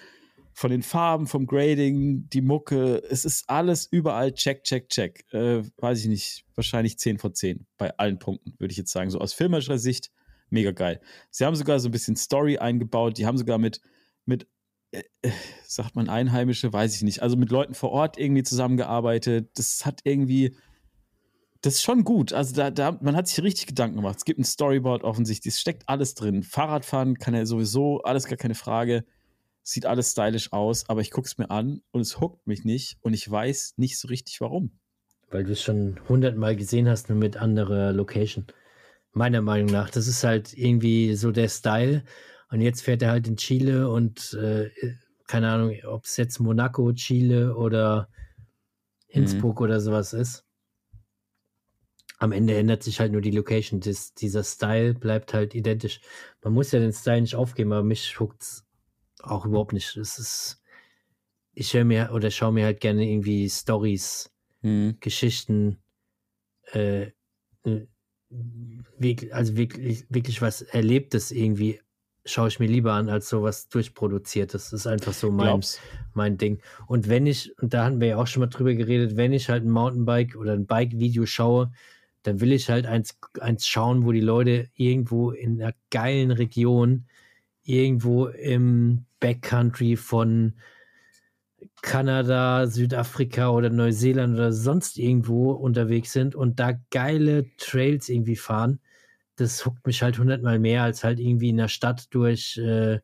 von 0.59 0.71
den 0.71 0.83
Farben, 0.83 1.25
vom 1.25 1.47
Grading, 1.47 2.27
die 2.27 2.41
Mucke. 2.41 3.01
Es 3.09 3.23
ist 3.23 3.49
alles 3.49 3.87
überall 3.89 4.33
check, 4.33 4.65
check, 4.65 4.89
check. 4.89 5.23
Äh, 5.31 5.63
weiß 5.77 6.01
ich 6.01 6.07
nicht, 6.07 6.43
wahrscheinlich 6.53 6.99
10 6.99 7.17
von 7.17 7.33
10 7.33 7.65
bei 7.77 7.97
allen 7.97 8.19
Punkten, 8.19 8.55
würde 8.59 8.73
ich 8.73 8.77
jetzt 8.77 8.91
sagen. 8.91 9.09
So 9.09 9.19
aus 9.19 9.31
filmischer 9.31 9.79
Sicht 9.79 10.11
mega 10.49 10.71
geil. 10.71 10.99
Sie 11.29 11.45
haben 11.45 11.55
sogar 11.55 11.79
so 11.79 11.87
ein 11.87 11.93
bisschen 11.93 12.17
Story 12.17 12.57
eingebaut. 12.57 13.17
Die 13.17 13.25
haben 13.25 13.37
sogar 13.37 13.57
mit, 13.57 13.79
mit 14.25 14.49
äh, 14.91 15.03
äh, 15.21 15.31
sagt 15.65 15.95
man 15.95 16.09
Einheimische, 16.09 16.73
weiß 16.73 16.93
ich 16.93 17.03
nicht. 17.03 17.21
Also 17.21 17.37
mit 17.37 17.51
Leuten 17.51 17.73
vor 17.73 17.91
Ort 17.91 18.19
irgendwie 18.19 18.43
zusammengearbeitet. 18.43 19.51
Das 19.57 19.85
hat 19.85 20.01
irgendwie, 20.03 20.57
das 21.61 21.75
ist 21.75 21.83
schon 21.83 22.03
gut. 22.03 22.33
Also 22.33 22.53
da, 22.53 22.69
da, 22.69 22.99
man 23.01 23.15
hat 23.15 23.29
sich 23.29 23.41
richtig 23.41 23.67
Gedanken 23.67 23.95
gemacht. 23.95 24.17
Es 24.17 24.25
gibt 24.25 24.41
ein 24.41 24.43
Storyboard 24.43 25.05
offensichtlich, 25.05 25.53
es 25.53 25.61
steckt 25.61 25.87
alles 25.87 26.15
drin. 26.15 26.43
Fahrradfahren 26.43 27.17
kann 27.17 27.33
er 27.33 27.45
sowieso, 27.45 28.01
alles 28.01 28.25
gar 28.25 28.35
keine 28.35 28.55
Frage. 28.55 29.05
Sieht 29.63 29.85
alles 29.85 30.11
stylisch 30.11 30.51
aus, 30.51 30.89
aber 30.89 31.01
ich 31.01 31.11
gucke 31.11 31.27
es 31.27 31.37
mir 31.37 31.51
an 31.51 31.81
und 31.91 32.01
es 32.01 32.19
huckt 32.19 32.47
mich 32.47 32.63
nicht 32.65 32.97
und 33.01 33.13
ich 33.13 33.29
weiß 33.29 33.73
nicht 33.77 33.99
so 33.99 34.07
richtig 34.07 34.41
warum. 34.41 34.79
Weil 35.29 35.43
du 35.43 35.51
es 35.51 35.61
schon 35.61 35.99
hundertmal 36.09 36.55
gesehen 36.55 36.89
hast, 36.89 37.09
nur 37.09 37.17
mit 37.17 37.37
anderer 37.37 37.93
Location. 37.93 38.47
Meiner 39.11 39.41
Meinung 39.41 39.71
nach. 39.71 39.89
Das 39.89 40.07
ist 40.07 40.23
halt 40.23 40.57
irgendwie 40.57 41.15
so 41.15 41.31
der 41.31 41.49
Style. 41.49 42.03
Und 42.51 42.61
jetzt 42.61 42.81
fährt 42.81 43.01
er 43.03 43.11
halt 43.11 43.27
in 43.27 43.37
Chile 43.37 43.89
und 43.89 44.33
äh, 44.33 44.71
keine 45.27 45.51
Ahnung, 45.51 45.75
ob 45.85 46.05
es 46.05 46.17
jetzt 46.17 46.39
Monaco, 46.39 46.91
Chile 46.93 47.55
oder 47.55 48.09
Innsbruck 49.07 49.61
oder 49.61 49.79
sowas 49.79 50.13
ist. 50.13 50.45
Am 52.17 52.31
Ende 52.31 52.57
ändert 52.57 52.83
sich 52.83 52.99
halt 52.99 53.11
nur 53.11 53.21
die 53.21 53.31
Location. 53.31 53.79
Das, 53.79 54.13
dieser 54.13 54.43
Style 54.43 54.93
bleibt 54.93 55.33
halt 55.33 55.53
identisch. 55.53 56.01
Man 56.43 56.53
muss 56.53 56.71
ja 56.71 56.79
den 56.79 56.93
Style 56.93 57.21
nicht 57.21 57.35
aufgeben, 57.35 57.71
aber 57.71 57.83
mich 57.83 58.19
huckt's 58.19 58.65
auch 59.21 59.45
überhaupt 59.45 59.73
nicht. 59.73 59.97
Es 59.97 60.17
ist, 60.19 60.61
ich 61.53 61.73
höre 61.73 61.85
mir 61.85 62.11
oder 62.13 62.31
schaue 62.31 62.53
mir 62.53 62.65
halt 62.65 62.81
gerne 62.81 63.09
irgendwie 63.09 63.49
Stories 63.49 64.31
Hm. 64.61 64.97
Geschichten, 64.99 65.77
äh, 66.73 67.11
äh, 67.63 67.87
wirklich, 68.29 69.33
also 69.33 69.55
wirklich, 69.55 70.05
wirklich 70.09 70.41
was 70.41 70.61
Erlebtes 70.61 71.31
irgendwie 71.31 71.79
schaue 72.25 72.49
ich 72.49 72.59
mir 72.59 72.67
lieber 72.67 72.93
an 72.93 73.09
als 73.09 73.29
sowas 73.29 73.69
durchproduziertes. 73.69 74.69
Das 74.69 74.73
ist 74.81 74.87
einfach 74.87 75.13
so 75.13 75.31
mein, 75.31 75.45
Glaub's. 75.45 75.79
mein 76.13 76.37
Ding. 76.37 76.61
Und 76.85 77.07
wenn 77.07 77.25
ich, 77.25 77.57
und 77.59 77.73
da 77.73 77.85
hatten 77.85 78.01
wir 78.01 78.09
ja 78.09 78.17
auch 78.17 78.27
schon 78.27 78.41
mal 78.41 78.47
drüber 78.47 78.73
geredet, 78.73 79.15
wenn 79.15 79.33
ich 79.33 79.49
halt 79.49 79.63
ein 79.63 79.71
Mountainbike 79.71 80.35
oder 80.35 80.53
ein 80.53 80.67
Bike-Video 80.67 81.25
schaue, 81.25 81.71
dann 82.23 82.41
will 82.41 82.51
ich 82.51 82.69
halt 82.69 82.85
eins, 82.85 83.17
eins 83.39 83.65
schauen, 83.65 84.05
wo 84.05 84.11
die 84.11 84.19
Leute 84.19 84.69
irgendwo 84.75 85.31
in 85.31 85.61
einer 85.61 85.73
geilen 85.89 86.31
Region, 86.31 87.05
irgendwo 87.69 88.27
im 88.27 89.05
Backcountry 89.19 89.95
von 89.95 90.53
Kanada, 91.81 92.67
Südafrika 92.67 93.49
oder 93.49 93.69
Neuseeland 93.69 94.33
oder 94.33 94.51
sonst 94.51 94.97
irgendwo 94.97 95.51
unterwegs 95.51 96.11
sind 96.11 96.35
und 96.35 96.59
da 96.59 96.73
geile 96.89 97.45
Trails 97.57 98.09
irgendwie 98.09 98.35
fahren, 98.35 98.79
das 99.35 99.65
huckt 99.65 99.85
mich 99.85 100.01
halt 100.01 100.19
hundertmal 100.19 100.59
mehr, 100.59 100.83
als 100.83 101.03
halt 101.03 101.19
irgendwie 101.19 101.49
in 101.49 101.57
der 101.57 101.67
Stadt 101.67 102.13
durch, 102.13 102.57
äh, 102.57 102.99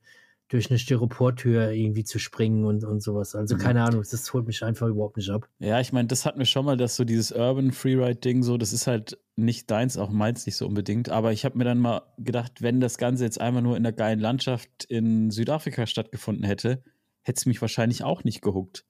durch 0.49 0.69
eine 0.69 0.77
Styroportür 0.77 1.71
irgendwie 1.71 2.03
zu 2.03 2.19
springen 2.19 2.65
und, 2.65 2.83
und 2.83 3.01
sowas. 3.01 3.33
Also 3.35 3.55
Mhm. 3.55 3.59
keine 3.59 3.83
Ahnung, 3.83 4.03
das 4.09 4.31
holt 4.33 4.45
mich 4.45 4.63
einfach 4.63 4.87
überhaupt 4.87 5.17
nicht 5.17 5.29
ab. 5.31 5.49
Ja, 5.59 5.79
ich 5.79 5.91
meine, 5.91 6.07
das 6.07 6.25
hatten 6.25 6.37
wir 6.37 6.45
schon 6.45 6.65
mal, 6.65 6.77
dass 6.77 6.95
so 6.95 7.03
dieses 7.03 7.31
Urban 7.31 7.71
Freeride-Ding 7.71 8.43
so, 8.43 8.57
das 8.57 8.71
ist 8.71 8.85
halt 8.85 9.17
nicht 9.35 9.71
deins, 9.71 9.97
auch 9.97 10.09
meins 10.11 10.45
nicht 10.45 10.55
so 10.55 10.67
unbedingt. 10.67 11.09
Aber 11.09 11.31
ich 11.33 11.45
habe 11.45 11.57
mir 11.57 11.63
dann 11.63 11.79
mal 11.79 12.03
gedacht, 12.19 12.61
wenn 12.61 12.79
das 12.79 12.97
Ganze 12.99 13.23
jetzt 13.23 13.41
einmal 13.41 13.63
nur 13.63 13.75
in 13.75 13.83
der 13.83 13.93
geilen 13.93 14.19
Landschaft 14.19 14.85
in 14.85 15.31
Südafrika 15.31 15.87
stattgefunden 15.87 16.43
hätte, 16.45 16.83
hätte 17.23 17.37
es 17.39 17.45
mich 17.47 17.59
wahrscheinlich 17.61 18.03
auch 18.03 18.23
nicht 18.23 18.41
gehuckt. 18.41 18.85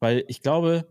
Weil 0.00 0.24
ich 0.28 0.42
glaube, 0.42 0.86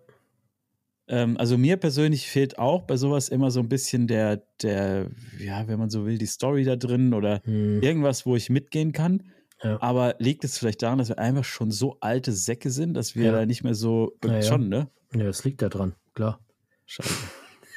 ähm, 1.07 1.37
also 1.37 1.57
mir 1.57 1.77
persönlich 1.77 2.27
fehlt 2.27 2.57
auch 2.59 2.83
bei 2.83 2.97
sowas 2.97 3.29
immer 3.29 3.51
so 3.51 3.59
ein 3.59 3.69
bisschen 3.69 4.07
der, 4.07 4.43
der, 4.61 5.09
ja, 5.39 5.67
wenn 5.67 5.79
man 5.79 5.89
so 5.89 6.05
will, 6.05 6.17
die 6.17 6.25
Story 6.25 6.63
da 6.63 6.75
drin 6.75 7.13
oder 7.13 7.41
Hm. 7.45 7.81
irgendwas, 7.81 8.25
wo 8.25 8.35
ich 8.35 8.49
mitgehen 8.49 8.91
kann. 8.91 9.23
Ja. 9.63 9.81
Aber 9.81 10.15
liegt 10.19 10.43
es 10.43 10.57
vielleicht 10.57 10.81
daran, 10.81 10.99
dass 10.99 11.09
wir 11.09 11.19
einfach 11.19 11.43
schon 11.43 11.71
so 11.71 11.97
alte 11.99 12.31
Säcke 12.31 12.69
sind, 12.71 12.93
dass 12.93 13.15
wir 13.15 13.25
Ja. 13.25 13.31
da 13.33 13.45
nicht 13.45 13.63
mehr 13.63 13.75
so 13.75 14.13
Ja, 14.23 14.35
ja. 14.35 14.41
schon, 14.41 14.69
ne? 14.69 14.87
Ja, 15.13 15.23
das 15.25 15.43
liegt 15.43 15.61
da 15.61 15.69
dran, 15.69 15.95
klar. 16.13 16.39
Scheiße. 16.85 17.09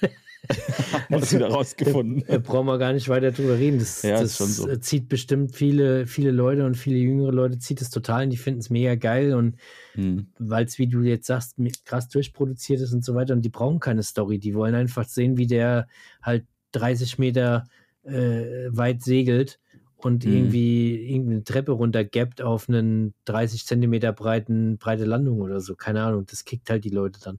Haben 1.10 1.22
es 1.22 1.32
wieder 1.32 1.48
rausgefunden. 1.48 2.24
Da 2.26 2.38
brauchen 2.38 2.66
wir 2.66 2.76
gar 2.78 2.92
nicht 2.92 3.08
weiter 3.08 3.30
drüber 3.30 3.56
reden. 3.58 3.78
Das, 3.78 4.02
Ja, 4.02 4.12
das 4.20 4.32
ist 4.32 4.36
schon 4.38 4.48
so. 4.48 4.76
zieht 4.76 5.08
bestimmt 5.08 5.54
viele, 5.54 6.06
viele 6.06 6.30
Leute 6.32 6.66
und 6.66 6.76
viele 6.76 6.96
jüngere 6.98 7.30
Leute 7.32 7.58
zieht 7.58 7.80
es 7.80 7.90
total 7.90 8.24
und 8.24 8.30
die 8.30 8.36
finden 8.36 8.60
es 8.60 8.68
mega 8.70 8.94
geil 8.96 9.34
und 9.34 9.56
Hm. 9.94 10.26
weil 10.38 10.64
es, 10.64 10.78
wie 10.78 10.88
du 10.88 11.02
jetzt 11.02 11.26
sagst, 11.26 11.56
krass 11.84 12.08
durchproduziert 12.08 12.80
ist 12.80 12.92
und 12.92 13.04
so 13.04 13.14
weiter 13.14 13.34
und 13.34 13.42
die 13.42 13.50
brauchen 13.50 13.78
keine 13.78 14.02
Story. 14.02 14.38
Die 14.38 14.54
wollen 14.54 14.74
einfach 14.74 15.06
sehen, 15.06 15.36
wie 15.36 15.46
der 15.46 15.86
halt 16.22 16.44
30 16.72 17.18
Meter 17.18 17.64
äh, 18.04 18.68
weit 18.70 19.02
segelt 19.02 19.60
und 20.04 20.24
Mhm. 20.24 20.32
irgendwie 20.32 20.94
irgendeine 21.10 21.44
Treppe 21.44 21.72
runtergappt 21.72 22.42
auf 22.42 22.68
einen 22.68 23.14
30 23.24 23.66
Zentimeter 23.66 24.12
breiten, 24.12 24.78
breite 24.78 25.04
Landung 25.04 25.40
oder 25.40 25.60
so. 25.60 25.74
Keine 25.74 26.02
Ahnung, 26.02 26.26
das 26.26 26.44
kickt 26.44 26.70
halt 26.70 26.84
die 26.84 26.90
Leute 26.90 27.20
dann. 27.22 27.38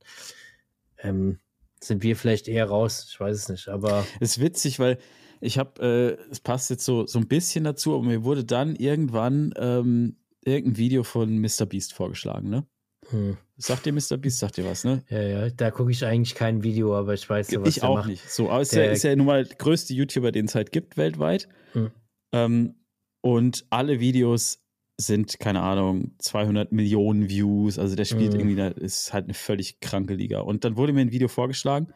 Ähm, 0.98 1.40
sind 1.82 2.04
wir 2.04 2.16
vielleicht 2.16 2.48
eher 2.48 2.66
raus, 2.68 3.08
ich 3.10 3.20
weiß 3.20 3.36
es 3.38 3.50
nicht, 3.50 3.68
aber 3.68 4.06
Ist 4.20 4.40
witzig, 4.40 4.80
weil 4.80 4.98
ich 5.42 5.58
habe, 5.58 6.18
äh, 6.22 6.32
es 6.32 6.40
passt 6.40 6.70
jetzt 6.70 6.86
so, 6.86 7.06
so 7.06 7.20
ein 7.20 7.28
bisschen 7.28 7.66
dazu, 7.66 7.96
aber 7.96 8.04
mir 8.04 8.24
wurde 8.24 8.46
dann 8.46 8.76
irgendwann 8.78 9.54
ähm, 9.58 10.16
irgendein 10.46 10.78
Video 10.78 11.04
von 11.04 11.38
Mr. 11.40 11.66
Beast 11.68 11.94
vorgeschlagen, 11.94 12.50
ne? 12.50 12.66
Hm. 13.10 13.36
Sagt 13.58 13.86
dir 13.86 13.92
Mr. 13.92 14.16
Beast, 14.18 14.40
sagt 14.40 14.56
dir 14.56 14.66
was, 14.66 14.86
ne? 14.86 15.04
Ja, 15.10 15.22
ja, 15.22 15.50
da 15.50 15.72
gucke 15.72 15.92
ich 15.92 16.06
eigentlich 16.06 16.36
kein 16.36 16.64
Video, 16.64 16.96
aber 16.96 17.14
ich 17.14 17.30
weiß, 17.30 17.50
so, 17.50 17.62
was 17.62 17.68
ich 17.68 17.76
der 17.82 17.90
auch 17.90 17.96
macht. 17.98 18.08
nicht. 18.08 18.30
So, 18.30 18.50
aber 18.50 18.62
ist, 18.62 18.74
ja, 18.74 18.86
ist 18.86 19.04
ja 19.04 19.14
nun 19.18 19.26
mal 19.26 19.44
der 19.44 19.58
größte 19.58 19.94
YouTuber, 19.94 20.32
den 20.32 20.46
es 20.46 20.56
halt 20.56 20.72
gibt 20.72 20.96
weltweit. 20.96 21.50
Hm. 21.74 21.92
Ähm, 22.34 22.76
und 23.22 23.66
alle 23.70 24.00
Videos 24.02 24.60
sind, 25.00 25.40
keine 25.40 25.62
Ahnung, 25.62 26.16
200 26.20 26.72
Millionen 26.72 27.30
Views. 27.30 27.80
Also 27.80 27.96
der 27.96 28.06
spielt 28.06 28.34
Mhm. 28.34 28.40
irgendwie, 28.40 28.56
da 28.56 28.68
ist 28.68 29.14
halt 29.14 29.26
eine 29.26 29.34
völlig 29.34 29.80
kranke 29.80 30.14
Liga. 30.14 30.42
Und 30.42 30.66
dann 30.66 30.76
wurde 30.76 30.94
mir 30.94 31.02
ein 31.02 31.12
Video 31.12 31.28
vorgeschlagen. 31.30 31.94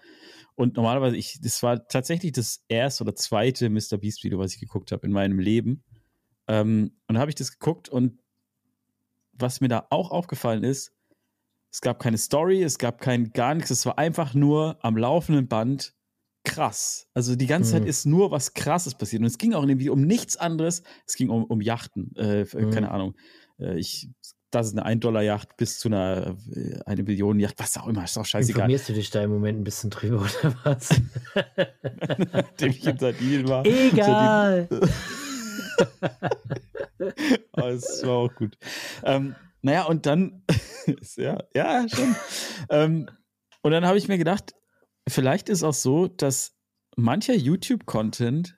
Und 0.56 0.76
normalerweise, 0.78 1.16
ich, 1.18 1.40
das 1.42 1.62
war 1.62 1.88
tatsächlich 1.88 2.32
das 2.32 2.64
erste 2.68 3.04
oder 3.04 3.14
zweite 3.16 3.70
Mr. 3.70 3.98
Beast 4.00 4.24
Video, 4.24 4.40
was 4.40 4.54
ich 4.54 4.60
geguckt 4.60 4.92
habe 4.92 5.06
in 5.06 5.12
meinem 5.14 5.38
Leben. 5.40 5.84
Ähm, 6.48 6.94
und 7.08 7.16
da 7.16 7.22
habe 7.22 7.30
ich 7.30 7.36
das 7.36 7.52
geguckt 7.52 7.90
und 7.90 8.20
was 9.34 9.62
mir 9.62 9.68
da 9.68 9.86
auch 9.92 10.10
aufgefallen 10.10 10.64
ist, 10.64 10.94
es 11.72 11.82
gab 11.82 12.00
keine 12.00 12.18
Story, 12.18 12.64
es 12.64 12.80
gab 12.80 13.00
kein 13.02 13.32
gar 13.34 13.54
nichts, 13.54 13.70
es 13.70 13.86
war 13.86 14.00
einfach 14.00 14.34
nur 14.34 14.84
am 14.84 14.98
laufenden 14.98 15.48
Band 15.48 15.94
krass. 16.48 17.08
Also 17.14 17.36
die 17.36 17.46
ganze 17.48 17.72
Zeit 17.74 17.84
Mhm. 17.84 17.88
ist 17.90 18.06
nur 18.06 18.32
was 18.32 18.54
Krasses 18.54 18.96
passiert. 18.96 19.22
Und 19.22 19.28
es 19.28 19.38
ging 19.38 19.54
auch 19.54 19.62
in 19.64 19.70
dem 19.70 19.80
Video 19.80 19.94
um 19.94 20.02
nichts 20.02 20.38
anderes. 20.38 20.82
Es 21.06 21.16
ging 21.16 21.30
um, 21.30 21.44
um 21.46 21.62
Yachten, 21.62 22.16
äh, 22.16 22.46
Mhm. 22.54 22.72
keine 22.72 22.92
Ahnung. 22.92 23.16
Äh, 23.60 23.78
ich, 23.78 24.10
das 24.50 24.68
ist 24.68 24.78
eine 24.78 24.86
1-Dollar-Yacht 24.86 25.58
bis 25.58 25.78
zu 25.80 25.90
einer 25.90 26.38
äh, 26.56 26.80
eine 26.86 27.04
Million 27.04 27.40
Yacht, 27.40 27.56
was 27.58 27.76
auch 27.78 27.88
immer, 27.88 28.04
ist 28.06 28.18
auch 28.18 28.26
scheißegal. 28.26 28.62
Informierst 28.62 28.90
du 28.90 28.94
dich 28.94 29.10
da 29.10 29.22
im 29.24 29.32
Moment 29.32 29.60
ein 29.60 29.64
bisschen 29.66 29.90
drüber 29.90 30.20
oder 30.22 30.56
was? 30.64 30.90
Nachdem 32.34 32.70
ich 32.72 32.86
in 32.88 32.98
Sardinien 32.98 33.48
war. 33.50 33.66
Egal. 33.66 34.70
Aber 37.52 37.70
es 37.70 38.04
war 38.06 38.16
auch 38.16 38.34
gut. 38.36 38.58
Ähm, 39.04 39.36
naja, 39.62 39.84
und 39.86 40.06
dann, 40.06 40.44
ja, 41.18 41.38
ja, 41.54 41.86
schon. 41.90 42.16
ähm, 42.70 43.10
und 43.62 43.72
dann 43.72 43.86
habe 43.86 43.98
ich 43.98 44.08
mir 44.08 44.18
gedacht, 44.18 44.54
vielleicht 45.08 45.50
ist 45.50 45.64
auch 45.64 45.74
so, 45.74 46.08
dass 46.08 46.56
mancher 46.96 47.36
YouTube-Content, 47.36 48.58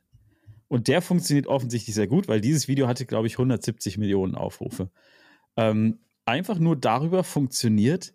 und 0.68 0.88
der 0.88 1.02
funktioniert 1.02 1.48
offensichtlich 1.48 1.96
sehr 1.96 2.08
gut, 2.08 2.28
weil 2.28 2.42
dieses 2.42 2.68
Video 2.68 2.88
hatte, 2.88 3.06
glaube 3.06 3.28
ich, 3.28 3.34
170 3.34 3.98
Millionen 3.98 4.36
Aufrufe, 4.36 4.92
ähm, 5.58 6.00
einfach 6.26 6.60
nur 6.60 6.76
darüber 6.76 7.24
funktioniert, 7.24 8.14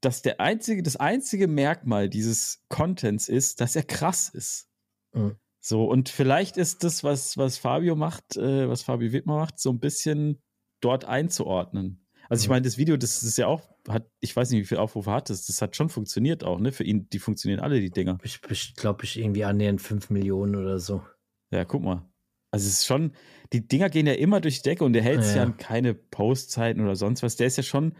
dass 0.00 0.22
der 0.22 0.40
einzige, 0.40 0.82
das 0.82 0.96
einzige 0.96 1.48
Merkmal 1.48 2.08
dieses 2.08 2.64
Contents 2.68 3.28
ist, 3.28 3.60
dass 3.60 3.76
er 3.76 3.82
krass 3.82 4.28
ist. 4.28 4.68
Mhm. 5.12 5.36
So, 5.60 5.84
und 5.84 6.08
vielleicht 6.08 6.56
ist 6.56 6.82
das, 6.84 7.04
was, 7.04 7.36
was 7.36 7.58
Fabio 7.58 7.94
macht, 7.96 8.36
äh, 8.36 8.68
was 8.68 8.82
Fabio 8.82 9.12
Wittmer 9.12 9.36
macht, 9.36 9.60
so 9.60 9.70
ein 9.70 9.78
bisschen 9.78 10.42
dort 10.80 11.04
einzuordnen. 11.04 12.04
Also 12.28 12.42
ich 12.42 12.48
Mhm. 12.48 12.52
meine, 12.52 12.62
das 12.62 12.78
Video, 12.78 12.96
das 12.96 13.22
ist 13.22 13.38
ja 13.38 13.46
auch, 13.46 13.71
hat, 13.88 14.08
ich 14.20 14.34
weiß 14.34 14.50
nicht, 14.50 14.60
wie 14.60 14.66
viele 14.66 14.80
Aufrufe 14.80 15.10
hat 15.10 15.30
das, 15.30 15.46
das 15.46 15.60
hat 15.62 15.76
schon 15.76 15.88
funktioniert 15.88 16.44
auch, 16.44 16.60
ne? 16.60 16.72
Für 16.72 16.84
ihn, 16.84 17.08
die 17.08 17.18
funktionieren 17.18 17.60
alle, 17.60 17.80
die 17.80 17.90
Dinger. 17.90 18.18
Ich, 18.22 18.40
ich 18.48 18.74
glaube, 18.74 19.04
ich 19.04 19.18
irgendwie 19.18 19.44
annähernd 19.44 19.80
5 19.82 20.10
Millionen 20.10 20.56
oder 20.56 20.78
so. 20.78 21.02
Ja, 21.50 21.64
guck 21.64 21.82
mal. 21.82 22.08
Also 22.52 22.66
es 22.66 22.74
ist 22.80 22.86
schon, 22.86 23.12
die 23.52 23.66
Dinger 23.66 23.88
gehen 23.88 24.06
ja 24.06 24.12
immer 24.12 24.40
durch 24.40 24.62
die 24.62 24.68
Decke 24.68 24.84
und 24.84 24.92
der 24.92 25.02
hält 25.02 25.24
sich 25.24 25.34
Ja. 25.34 25.38
ja 25.38 25.42
an 25.44 25.56
keine 25.56 25.94
Postzeiten 25.94 26.82
oder 26.82 26.96
sonst 26.96 27.22
was. 27.22 27.36
Der 27.36 27.46
ist 27.46 27.56
ja 27.56 27.62
schon 27.62 27.94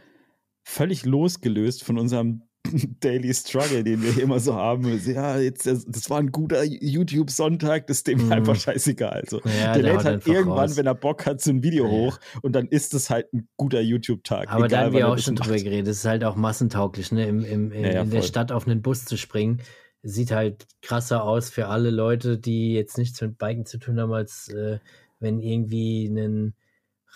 völlig 0.64 1.04
losgelöst 1.04 1.82
von 1.82 1.98
unserem 1.98 2.42
Daily 3.00 3.34
Struggle, 3.34 3.82
den 3.84 4.02
wir 4.02 4.12
hier 4.12 4.22
immer 4.22 4.38
so 4.40 4.54
haben. 4.54 4.84
Ja, 5.04 5.38
jetzt, 5.38 5.66
das, 5.66 5.84
das 5.86 6.08
war 6.10 6.18
ein 6.18 6.30
guter 6.32 6.62
YouTube-Sonntag, 6.64 7.86
das 7.88 7.98
ist 7.98 8.06
dem 8.06 8.26
Mhm. 8.26 8.32
einfach 8.32 8.56
scheißegal. 8.56 9.10
Also, 9.22 9.40
Ja, 9.40 9.74
der 9.74 9.82
der 9.82 9.92
lädt 9.94 10.04
halt 10.04 10.26
irgendwann, 10.26 10.68
raus. 10.68 10.76
wenn 10.76 10.86
er 10.86 10.94
Bock 10.94 11.26
hat, 11.26 11.40
so 11.40 11.50
ein 11.50 11.62
Video 11.62 11.84
Ja. 11.86 11.90
hoch 11.90 12.20
und 12.42 12.52
dann 12.52 12.66
ist 12.68 12.94
es 12.94 13.10
halt 13.10 13.32
ein 13.32 13.48
guter 13.56 13.80
YouTube-Tag. 13.80 14.50
Aber 14.50 14.68
da 14.68 14.76
egal, 14.76 14.84
haben 14.86 14.92
wir 14.94 15.08
auch 15.08 15.16
das 15.16 15.24
schon 15.24 15.34
macht. 15.34 15.46
drüber 15.46 15.58
geredet. 15.58 15.88
Es 15.88 15.98
ist 15.98 16.04
halt 16.04 16.24
auch 16.24 16.36
massentauglich, 16.36 17.12
ne? 17.12 17.26
Im, 17.26 17.44
im, 17.44 17.72
in, 17.72 17.84
Ja, 17.84 18.02
in 18.02 18.10
der. 18.10 18.22
Stadt 18.22 18.52
auf 18.52 18.66
einen 18.66 18.80
Bus 18.82 19.04
zu 19.04 19.16
springen. 19.16 19.60
Sieht 20.04 20.30
halt 20.32 20.66
krasser 20.82 21.22
aus 21.24 21.50
für 21.50 21.68
alle 21.68 21.90
Leute, 21.90 22.38
die 22.38 22.72
jetzt 22.74 22.98
nichts 22.98 23.20
mit 23.20 23.38
Biken 23.38 23.66
zu 23.66 23.78
tun 23.78 24.00
haben, 24.00 24.12
als 24.12 24.48
äh, 24.48 24.78
wenn 25.20 25.40
irgendwie 25.40 26.06
ein 26.06 26.54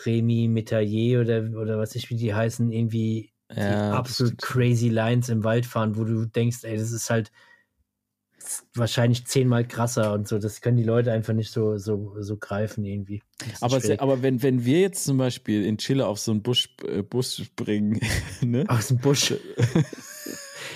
Remy 0.04 0.48
Metayer 0.48 1.20
oder, 1.20 1.58
oder 1.58 1.78
was 1.78 1.94
ich 1.94 2.10
wie 2.10 2.16
die 2.16 2.34
heißen, 2.34 2.70
irgendwie 2.70 3.32
die 3.54 3.60
Ja, 3.60 3.92
absolut 3.92 4.38
crazy 4.42 4.88
Lines 4.88 5.28
im 5.28 5.44
Wald 5.44 5.66
fahren, 5.66 5.96
wo 5.96 6.04
du 6.04 6.26
denkst, 6.26 6.58
ey, 6.64 6.76
das 6.76 6.90
ist 6.92 7.10
halt 7.10 7.30
wahrscheinlich 8.74 9.26
zehnmal 9.26 9.66
krasser 9.66 10.12
und 10.12 10.28
so. 10.28 10.38
Das 10.38 10.60
können 10.60 10.76
die 10.76 10.84
Leute 10.84 11.10
einfach 11.12 11.32
nicht 11.32 11.50
so, 11.50 11.78
so, 11.78 12.14
so 12.20 12.36
greifen 12.36 12.84
irgendwie. 12.84 13.22
Aber, 13.60 13.80
schwierig. 13.80 14.00
aber 14.00 14.22
wenn, 14.22 14.42
wenn 14.42 14.64
wir 14.64 14.80
jetzt 14.80 15.04
zum 15.04 15.18
Beispiel 15.18 15.64
in 15.64 15.78
Chile 15.78 16.06
auf 16.06 16.18
so 16.18 16.30
einen 16.32 16.42
Bus, 16.42 16.68
äh, 16.86 17.02
Bus 17.02 17.36
springen, 17.36 18.00
ne? 18.42 18.64
aus 18.68 18.88
dem 18.88 18.98
Busch. 18.98 19.34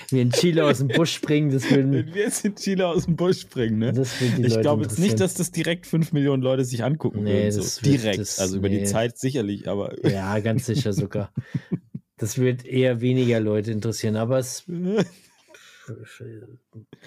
Wie 0.09 0.19
in 0.19 0.31
Chile 0.31 0.65
aus 0.65 0.79
dem 0.79 0.89
Busch 0.89 1.13
springen, 1.13 1.51
das 1.51 1.69
würden, 1.69 1.93
Wenn 1.93 2.13
wir 2.13 2.23
jetzt 2.23 2.43
in 2.43 2.55
Chile 2.55 2.87
aus 2.87 3.05
dem 3.05 3.15
Bus 3.15 3.39
springen, 3.41 3.79
ne? 3.79 3.93
die 3.93 4.45
Ich 4.45 4.59
glaube 4.59 4.83
jetzt 4.83 4.99
nicht, 4.99 5.19
dass 5.21 5.35
das 5.35 5.51
direkt 5.51 5.85
5 5.87 6.11
Millionen 6.11 6.43
Leute 6.43 6.65
sich 6.65 6.83
angucken 6.83 7.23
Nee, 7.23 7.45
würden. 7.45 7.55
das 7.57 7.75
So. 7.75 7.81
Direkt. 7.83 8.19
das- 8.19 8.39
also 8.39 8.57
über 8.57 8.67
die 8.67 8.77
nee. 8.79 8.83
Zeit 8.85 9.17
sicherlich, 9.17 9.69
aber. 9.69 10.05
Ja, 10.09 10.37
ganz 10.39 10.65
sicher 10.65 10.91
sogar. 10.91 11.31
Das 12.21 12.37
wird 12.37 12.65
eher 12.65 13.01
weniger 13.01 13.39
Leute 13.39 13.71
interessieren, 13.71 14.15
aber 14.15 14.37
es 14.37 14.63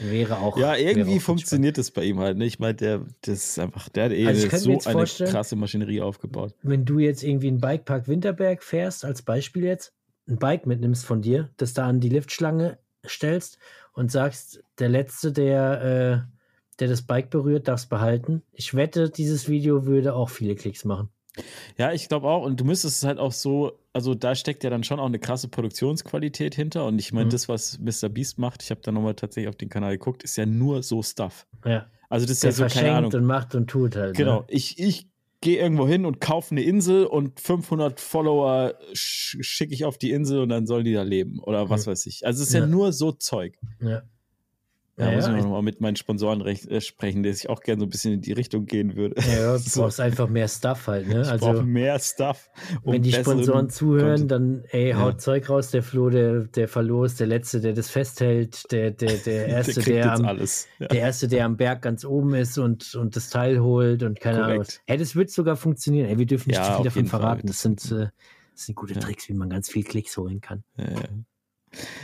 wäre 0.01 0.39
auch. 0.39 0.59
Ja, 0.59 0.75
irgendwie 0.75 1.19
auch 1.19 1.23
funktioniert 1.23 1.79
das 1.79 1.93
bei 1.93 2.03
ihm 2.03 2.19
halt. 2.19 2.37
Ne? 2.37 2.47
Ich 2.47 2.59
meine, 2.59 2.75
der, 2.75 3.07
das 3.21 3.51
ist 3.51 3.59
einfach, 3.61 3.89
der 3.91 4.07
hat 4.07 4.13
eh 4.13 4.27
Also 4.27 4.49
so 4.57 4.81
eine 4.85 5.05
krasse 5.05 5.55
Maschinerie 5.55 6.01
aufgebaut. 6.01 6.57
Wenn 6.65 6.85
du 6.85 6.99
jetzt 6.99 7.23
irgendwie 7.23 7.47
einen 7.47 7.61
Bikepark 7.61 8.09
Winterberg 8.09 8.65
fährst, 8.65 9.05
als 9.05 9.23
Beispiel 9.23 9.63
jetzt, 9.63 9.93
ein 10.27 10.39
Bike 10.39 10.67
mitnimmst 10.67 11.07
von 11.07 11.23
dir, 11.23 11.49
das 11.59 11.75
da 11.75 11.87
an 11.87 12.01
die 12.01 12.09
Liftschlange 12.09 12.79
stellst 13.07 13.59
und 13.93 14.11
sagst, 14.11 14.65
der 14.81 14.89
Letzte, 14.89 15.31
der, 15.31 16.27
äh, 16.27 16.79
der 16.81 16.89
das 16.89 17.03
Bike 17.03 17.31
berührt, 17.31 17.69
darf 17.69 17.79
es 17.79 17.87
behalten. 17.87 18.43
Ich 18.51 18.75
wette, 18.75 19.11
dieses 19.11 19.49
Video 19.49 19.87
würde 19.87 20.15
auch 20.15 20.31
viele 20.31 20.57
Klicks 20.57 20.85
machen. 20.85 21.09
Ja, 21.79 21.93
ich 21.93 22.09
glaube 22.09 22.29
auch. 22.29 22.45
Und 22.45 22.61
du 22.61 22.65
müsstest 22.65 22.99
es 22.99 23.05
halt 23.05 23.19
auch 23.19 23.33
so, 23.33 23.73
also 23.93 24.15
da 24.15 24.35
steckt 24.35 24.63
ja 24.65 24.71
dann 24.71 24.85
schon 24.85 25.01
auch 25.01 25.07
eine 25.07 25.19
krasse 25.19 25.49
Produktionsqualität 25.49 26.55
hinter. 26.55 26.87
Und 26.87 26.99
ich 26.99 27.13
meine, 27.13 27.27
Mhm. 27.27 27.31
das, 27.31 27.49
was 27.49 27.79
Mr. 27.79 28.09
Beast 28.09 28.39
macht, 28.39 28.63
ich 28.63 28.71
habe 28.71 28.81
da 28.83 28.93
nochmal 28.93 29.15
tatsächlich 29.15 29.49
auf 29.49 29.57
den 29.57 29.69
Kanal 29.69 29.93
geguckt, 29.99 30.23
ist 30.23 30.37
ja 30.37 30.47
nur 30.47 30.83
so 30.83 31.03
Stuff. 31.03 31.47
Ja, 31.65 31.87
Also 32.09 32.27
das 32.27 32.37
ist 32.37 32.43
der 32.45 32.51
ja 32.51 32.55
so, 32.55 32.63
keine 32.63 32.71
verschenkt 32.71 32.97
Ahnung. 32.97 33.13
und 33.15 33.25
macht 33.27 33.55
und 33.55 33.69
tut 33.69 33.97
halt. 33.97 34.17
Genau, 34.17 34.41
Ne? 34.41 34.45
ich, 34.49 34.79
ich 34.79 35.09
gehe 35.41 35.59
irgendwo 35.59 35.87
hin 35.87 36.07
und 36.07 36.21
kaufe 36.21 36.53
eine 36.53 36.63
Insel 36.63 37.05
und 37.05 37.39
500 37.41 38.01
Follower 38.01 38.75
sch 38.95 39.37
schicke 39.41 39.75
ich 39.75 39.85
auf 39.85 39.99
die 39.99 40.11
Insel 40.13 40.41
und 40.41 40.49
dann 40.49 40.67
sollen 40.67 40.85
die 40.87 40.93
da 40.95 41.03
leben 41.03 41.39
oder 41.41 41.69
was 41.69 41.85
Mhm. 41.87 41.91
weiß 41.91 42.07
ich. 42.07 42.25
Also 42.25 42.43
es 42.43 42.49
ist 42.49 42.55
ja, 42.55 42.61
Ja. 42.61 42.67
nur 42.67 42.93
so 42.93 43.13
Zeug. 43.13 43.59
Ja. 43.81 44.03
Da 44.97 45.09
Ja, 45.11 45.17
muss 45.17 45.27
ja, 45.27 45.37
ich 45.37 45.43
noch 45.43 45.51
mal 45.51 45.63
mit 45.63 45.81
meinen 45.81 45.97
Sponsoren 45.97 46.41
recht, 46.41 46.67
äh, 46.69 46.81
sprechen, 46.81 47.25
dass 47.25 47.39
ich 47.39 47.49
auch 47.51 47.61
gerne 47.63 47.81
so 47.81 47.87
ein 47.87 47.91
bisschen 47.91 48.13
in 48.15 48.21
die 48.21 48.31
Richtung 48.33 48.65
gehen 48.67 48.95
würde. 48.95 49.21
Ja, 49.23 49.57
du 49.59 49.63
brauchst 49.75 49.99
einfach 50.01 50.29
mehr 50.29 50.47
Stuff 50.47 50.87
halt, 50.87 51.09
ne? 51.09 51.23
Ich 51.23 51.29
Also, 51.29 51.47
brauche 51.47 51.63
mehr 51.65 51.99
Stuff. 51.99 52.49
um 52.85 52.93
wenn 52.93 53.03
die 53.03 53.13
Sponsoren 53.13 53.71
zuhören, 53.71 54.29
Content. 54.29 54.31
dann, 54.31 54.65
ey, 54.71 54.91
Ja. 54.91 55.01
haut 55.01 55.21
Zeug 55.21 55.51
raus, 55.51 55.73
der 55.73 55.83
Flo, 55.83 56.11
der, 56.11 56.45
der 56.45 56.69
verlost, 56.69 57.19
der 57.19 57.27
Letzte, 57.27 57.61
der 57.61 57.73
das 57.73 57.91
festhält, 57.91 58.71
der, 58.71 58.93
der, 58.93 59.17
der 59.19 59.47
Erste, 59.49 59.83
der 59.83 59.95
der, 60.05 60.13
am, 60.13 60.25
alles. 60.27 60.69
Ja. 60.79 60.87
der 60.87 61.01
Erste, 61.01 61.27
der 61.27 61.45
am 61.47 61.57
Berg 61.57 61.83
ganz 61.83 62.05
oben 62.05 62.35
ist 62.35 62.57
und, 62.59 62.95
und 62.95 63.17
das 63.17 63.31
Teil 63.31 63.59
holt 63.61 64.05
und 64.05 64.21
keine 64.21 64.45
Ahnung. 64.45 64.57
Korrekt. 64.59 64.81
Ey, 64.87 64.97
das 64.97 65.17
wird 65.17 65.31
sogar 65.31 65.57
funktionieren. 65.57 66.09
Ey, 66.09 66.19
wir 66.19 66.27
dürfen 66.27 66.51
nicht 66.51 66.59
Ja, 66.59 66.69
zu 66.71 66.77
viel 66.77 66.85
davon 66.85 67.07
verraten. 67.07 67.47
Das 67.49 67.61
sind, 67.63 67.85
äh, 67.91 68.11
das 68.55 68.67
sind 68.67 68.77
gute 68.77 68.95
Ja. 68.95 69.01
Tricks, 69.01 69.29
wie 69.29 69.35
man 69.35 69.51
ganz 69.51 69.69
viel 69.69 69.83
Klicks 69.83 70.17
holen 70.17 70.41
kann. 70.41 70.63
Ja, 70.77 70.85
ja. 70.91 71.01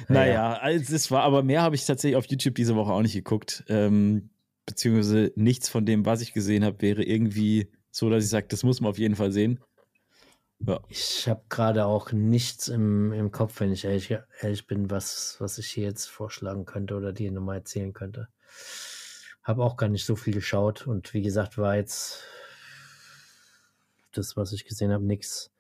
Ja, 0.08 0.14
Naja, 0.14 0.52
also 0.54 0.94
es 0.94 1.10
war, 1.10 1.22
aber 1.22 1.42
mehr 1.42 1.62
habe 1.62 1.74
ich 1.74 1.84
tatsächlich 1.84 2.16
auf 2.16 2.26
YouTube 2.26 2.54
diese 2.54 2.76
Woche 2.76 2.92
auch 2.92 3.02
nicht 3.02 3.14
geguckt. 3.14 3.64
Ähm, 3.68 4.30
beziehungsweise 4.66 5.32
nichts 5.36 5.68
von 5.68 5.86
dem, 5.86 6.06
was 6.06 6.20
ich 6.20 6.32
gesehen 6.32 6.64
habe, 6.64 6.80
wäre 6.82 7.02
irgendwie 7.02 7.70
so, 7.90 8.08
dass 8.10 8.24
ich 8.24 8.30
sage, 8.30 8.46
das 8.48 8.62
muss 8.62 8.80
man 8.80 8.90
auf 8.90 8.98
jeden 8.98 9.16
Fall 9.16 9.32
sehen. 9.32 9.60
Ja. 10.60 10.80
Ich 10.88 11.26
habe 11.26 11.42
gerade 11.48 11.86
auch 11.86 12.12
nichts 12.12 12.68
im, 12.68 13.12
im 13.12 13.30
Kopf, 13.30 13.60
wenn 13.60 13.72
ich 13.72 13.84
ehrlich, 13.84 14.14
ehrlich 14.40 14.66
bin, 14.66 14.90
was, 14.90 15.36
was 15.38 15.58
ich 15.58 15.68
hier 15.68 15.84
jetzt 15.84 16.06
vorschlagen 16.06 16.66
könnte 16.66 16.94
oder 16.96 17.12
dir 17.12 17.32
nochmal 17.32 17.58
erzählen 17.58 17.92
könnte. 17.92 18.28
Habe 19.42 19.64
auch 19.64 19.76
gar 19.76 19.88
nicht 19.88 20.04
so 20.04 20.16
viel 20.16 20.34
geschaut 20.34 20.86
und 20.86 21.14
wie 21.14 21.22
gesagt, 21.22 21.56
war 21.56 21.76
jetzt 21.76 22.22
das, 24.12 24.36
was 24.36 24.52
ich 24.52 24.66
gesehen 24.66 24.92
habe, 24.92 25.04
nichts 25.04 25.50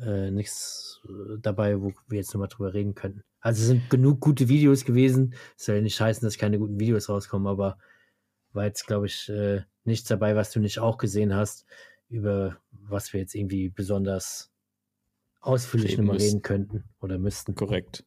äh, 0.00 0.30
nix, 0.30 1.00
äh, 1.04 1.38
dabei, 1.40 1.80
wo 1.80 1.92
wir 2.08 2.18
jetzt 2.18 2.32
nochmal 2.34 2.48
drüber 2.48 2.74
reden 2.74 2.94
könnten. 2.94 3.22
Also 3.40 3.62
es 3.62 3.68
sind 3.68 3.88
genug 3.90 4.20
gute 4.20 4.48
Videos 4.48 4.84
gewesen. 4.84 5.34
Es 5.56 5.66
soll 5.66 5.76
ja 5.76 5.82
nicht 5.82 6.00
heißen, 6.00 6.26
dass 6.26 6.38
keine 6.38 6.58
guten 6.58 6.80
Videos 6.80 7.08
rauskommen, 7.08 7.46
aber 7.46 7.78
war 8.52 8.64
jetzt, 8.64 8.86
glaube 8.86 9.06
ich, 9.06 9.28
äh, 9.28 9.62
nichts 9.84 10.08
dabei, 10.08 10.34
was 10.36 10.50
du 10.50 10.60
nicht 10.60 10.78
auch 10.78 10.98
gesehen 10.98 11.34
hast, 11.34 11.66
über 12.08 12.56
was 12.70 13.12
wir 13.12 13.20
jetzt 13.20 13.34
irgendwie 13.34 13.68
besonders 13.68 14.50
ausführlich 15.40 15.92
Reden 15.92 16.06
nochmal 16.06 16.20
reden 16.20 16.42
könnten 16.42 16.84
oder 17.00 17.18
müssten. 17.18 17.54
Korrekt. 17.54 18.04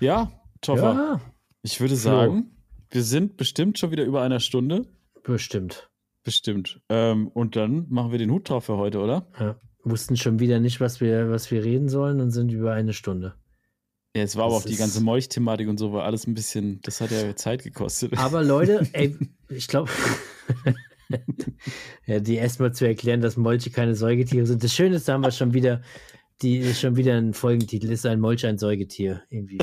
Ja, 0.00 0.32
Toffer, 0.60 0.94
Ja, 0.94 1.20
ich 1.62 1.80
würde 1.80 1.96
sagen, 1.96 2.56
wir 2.90 3.02
sind 3.02 3.36
bestimmt 3.36 3.78
schon 3.78 3.90
wieder 3.90 4.04
über 4.04 4.22
einer 4.22 4.40
Stunde. 4.40 4.86
bestimmt. 5.22 5.90
Bestimmt. 6.22 6.80
Ähm, 6.88 7.28
und 7.28 7.54
dann 7.54 7.86
machen 7.90 8.10
wir 8.10 8.18
den 8.18 8.30
Hut 8.30 8.48
drauf 8.48 8.64
für 8.64 8.78
heute, 8.78 9.00
oder? 9.00 9.26
Ja. 9.38 9.60
wussten 9.82 10.16
schon 10.16 10.38
wieder 10.38 10.58
nicht, 10.58 10.80
was 10.80 11.02
wir, 11.02 11.30
was 11.30 11.50
wir 11.50 11.62
reden 11.62 11.90
sollen 11.90 12.20
und 12.22 12.30
sind 12.30 12.50
über 12.50 12.72
eine 12.72 12.94
Stunde. 12.94 13.34
Ja, 14.16 14.22
es 14.22 14.36
war 14.36 14.44
aber 14.44 14.54
auch 14.54 14.64
die 14.64 14.76
ganze 14.76 15.02
Molch-Thematik 15.02 15.68
und 15.68 15.76
so, 15.76 15.92
war 15.92 16.04
alles 16.04 16.26
ein 16.26 16.34
bisschen, 16.34 16.80
das 16.82 17.00
hat 17.00 17.10
ja 17.10 17.34
Zeit 17.34 17.64
gekostet. 17.64 18.16
Aber 18.16 18.44
Leute, 18.44 18.86
ey, 18.92 19.16
ich 19.48 19.66
glaube, 19.66 19.90
ja, 22.06 22.20
die 22.20 22.36
erstmal 22.36 22.72
zu 22.72 22.86
erklären, 22.86 23.20
dass 23.20 23.36
Molche 23.36 23.70
keine 23.70 23.96
Säugetiere 23.96 24.46
sind. 24.46 24.62
Das 24.62 24.72
Schöne 24.72 24.96
ist, 24.96 25.08
da 25.08 25.14
haben 25.14 25.22
wir 25.22 25.32
schon 25.32 25.52
wieder, 25.52 25.82
die 26.42 26.58
ist 26.58 26.80
schon 26.80 26.96
wieder 26.96 27.16
ein 27.16 27.34
Folgentitel, 27.34 27.90
ist 27.90 28.06
ein 28.06 28.20
Molch 28.20 28.46
ein 28.46 28.58
Säugetier? 28.58 29.22
Irgendwie. 29.30 29.58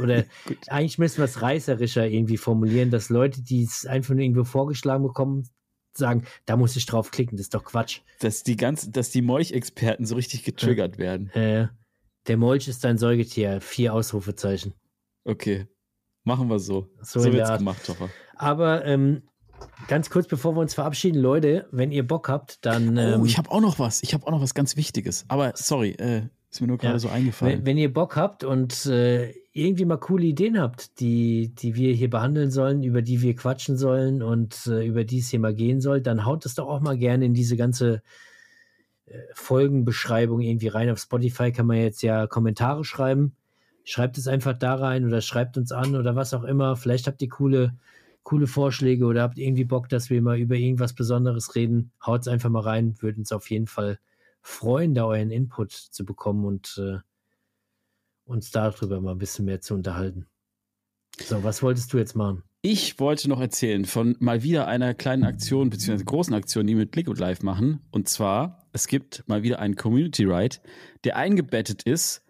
Oder 0.00 0.24
eigentlich 0.68 0.98
müssen 0.98 1.18
wir 1.18 1.24
es 1.24 1.42
reißerischer 1.42 2.06
irgendwie 2.06 2.36
formulieren, 2.36 2.92
dass 2.92 3.08
Leute, 3.08 3.42
die 3.42 3.64
es 3.64 3.86
einfach 3.86 4.14
nur 4.14 4.22
irgendwo 4.22 4.44
vorgeschlagen 4.44 5.02
bekommen, 5.02 5.48
sagen, 5.96 6.24
da 6.46 6.56
muss 6.56 6.76
ich 6.76 6.86
drauf 6.86 7.10
klicken, 7.10 7.36
das 7.36 7.46
ist 7.46 7.54
doch 7.54 7.64
Quatsch. 7.64 8.00
Dass 8.20 8.44
die 8.44 8.56
ganzen, 8.56 8.92
dass 8.92 9.10
die 9.10 9.22
Molch-Experten 9.22 10.06
so 10.06 10.14
richtig 10.14 10.44
getriggert 10.44 10.98
werden. 10.98 11.30
Äh, 11.30 11.68
der 12.26 12.36
Molch 12.36 12.68
ist 12.68 12.84
ein 12.84 12.98
Säugetier, 12.98 13.60
vier 13.60 13.94
Ausrufezeichen. 13.94 14.74
Okay. 15.24 15.66
Machen 16.24 16.48
wir 16.48 16.58
so. 16.58 16.88
So 17.02 17.20
So, 17.20 17.32
wird's 17.32 17.50
Art. 17.50 17.58
gemacht, 17.58 17.84
Toffer. 17.84 18.08
Aber 18.36 18.84
ähm, 18.86 19.22
ganz 19.88 20.08
kurz, 20.10 20.26
bevor 20.26 20.54
wir 20.56 20.60
uns 20.60 20.74
verabschieden, 20.74 21.20
Leute, 21.20 21.66
wenn 21.70 21.92
ihr 21.92 22.06
Bock 22.06 22.28
habt, 22.28 22.64
dann. 22.64 22.96
Ähm, 22.96 23.20
oh, 23.20 23.24
ich 23.26 23.36
habe 23.38 23.50
auch 23.50 23.60
noch 23.60 23.78
was. 23.78 24.02
Ich 24.02 24.14
habe 24.14 24.26
auch 24.26 24.30
noch 24.30 24.40
was 24.40 24.54
ganz 24.54 24.76
Wichtiges. 24.76 25.24
Aber 25.28 25.52
sorry, 25.54 25.90
äh, 25.92 26.22
ist 26.50 26.60
mir 26.60 26.66
nur 26.68 26.78
gerade 26.78 26.94
Ja. 26.94 26.98
so 26.98 27.08
eingefallen. 27.08 27.58
wenn, 27.58 27.66
wenn 27.66 27.78
ihr 27.78 27.92
Bock 27.92 28.16
habt 28.16 28.42
und 28.44 28.86
äh, 28.86 29.32
irgendwie 29.52 29.84
mal 29.84 29.98
coole 29.98 30.24
Ideen 30.24 30.58
habt, 30.58 30.98
die, 31.00 31.54
die 31.54 31.74
wir 31.76 31.92
hier 31.92 32.10
behandeln 32.10 32.50
sollen, 32.50 32.82
über 32.82 33.02
die 33.02 33.20
wir 33.22 33.36
quatschen 33.36 33.76
sollen 33.76 34.22
und 34.22 34.66
äh, 34.66 34.84
über 34.84 35.04
die 35.04 35.18
es 35.18 35.28
hier 35.28 35.40
mal 35.40 35.54
gehen 35.54 35.80
soll, 35.80 36.00
dann 36.00 36.24
haut 36.24 36.44
es 36.46 36.54
doch 36.54 36.66
auch 36.68 36.80
mal 36.80 36.96
gerne 36.96 37.24
in 37.26 37.34
diese 37.34 37.56
ganze 37.56 38.02
Folgenbeschreibung 39.34 40.40
irgendwie 40.40 40.68
rein. 40.68 40.90
Auf 40.90 40.98
Spotify 40.98 41.52
kann 41.52 41.66
man 41.66 41.76
jetzt 41.78 42.02
ja 42.02 42.26
Kommentare 42.26 42.84
schreiben. 42.84 43.36
Schreibt 43.84 44.16
es 44.16 44.28
einfach 44.28 44.54
da 44.54 44.76
rein 44.76 45.04
oder 45.06 45.20
schreibt 45.20 45.58
uns 45.58 45.72
an 45.72 45.94
oder 45.94 46.16
was 46.16 46.32
auch 46.32 46.44
immer. 46.44 46.76
Vielleicht 46.76 47.06
habt 47.06 47.20
ihr 47.20 47.28
coole, 47.28 47.76
coole 48.22 48.46
Vorschläge 48.46 49.04
oder 49.04 49.22
habt 49.22 49.38
irgendwie 49.38 49.64
Bock, 49.64 49.88
dass 49.88 50.08
wir 50.08 50.22
mal 50.22 50.38
über 50.38 50.56
irgendwas 50.56 50.94
Besonderes 50.94 51.54
reden. 51.54 51.92
Haut 52.04 52.22
es 52.22 52.28
einfach 52.28 52.48
mal 52.48 52.62
rein. 52.62 52.94
Würde 53.00 53.18
uns 53.18 53.32
auf 53.32 53.50
jeden 53.50 53.66
Fall 53.66 53.98
freuen, 54.40 54.94
da 54.94 55.04
euren 55.04 55.30
Input 55.30 55.72
zu 55.72 56.04
bekommen 56.04 56.44
und 56.46 56.80
äh, 56.82 56.98
uns 58.24 58.50
darüber 58.50 59.00
mal 59.00 59.12
ein 59.12 59.18
bisschen 59.18 59.44
mehr 59.44 59.60
zu 59.60 59.74
unterhalten. 59.74 60.26
So, 61.18 61.44
was 61.44 61.62
wolltest 61.62 61.92
du 61.92 61.98
jetzt 61.98 62.16
machen? 62.16 62.42
Ich 62.66 62.98
wollte 62.98 63.28
noch 63.28 63.42
erzählen 63.42 63.84
von 63.84 64.16
mal 64.20 64.42
wieder 64.42 64.66
einer 64.66 64.94
kleinen 64.94 65.24
Aktion, 65.24 65.68
beziehungsweise 65.68 66.06
großen 66.06 66.32
Aktion, 66.32 66.66
die 66.66 66.72
wir 66.72 66.86
mit 66.86 66.96
Liquid 66.96 67.20
Live 67.20 67.42
machen. 67.42 67.80
Und 67.90 68.08
zwar, 68.08 68.66
es 68.72 68.86
gibt 68.86 69.22
mal 69.26 69.42
wieder 69.42 69.58
einen 69.58 69.76
Community 69.76 70.24
Ride, 70.24 70.56
der 71.04 71.16
eingebettet 71.16 71.82
ist 71.82 72.22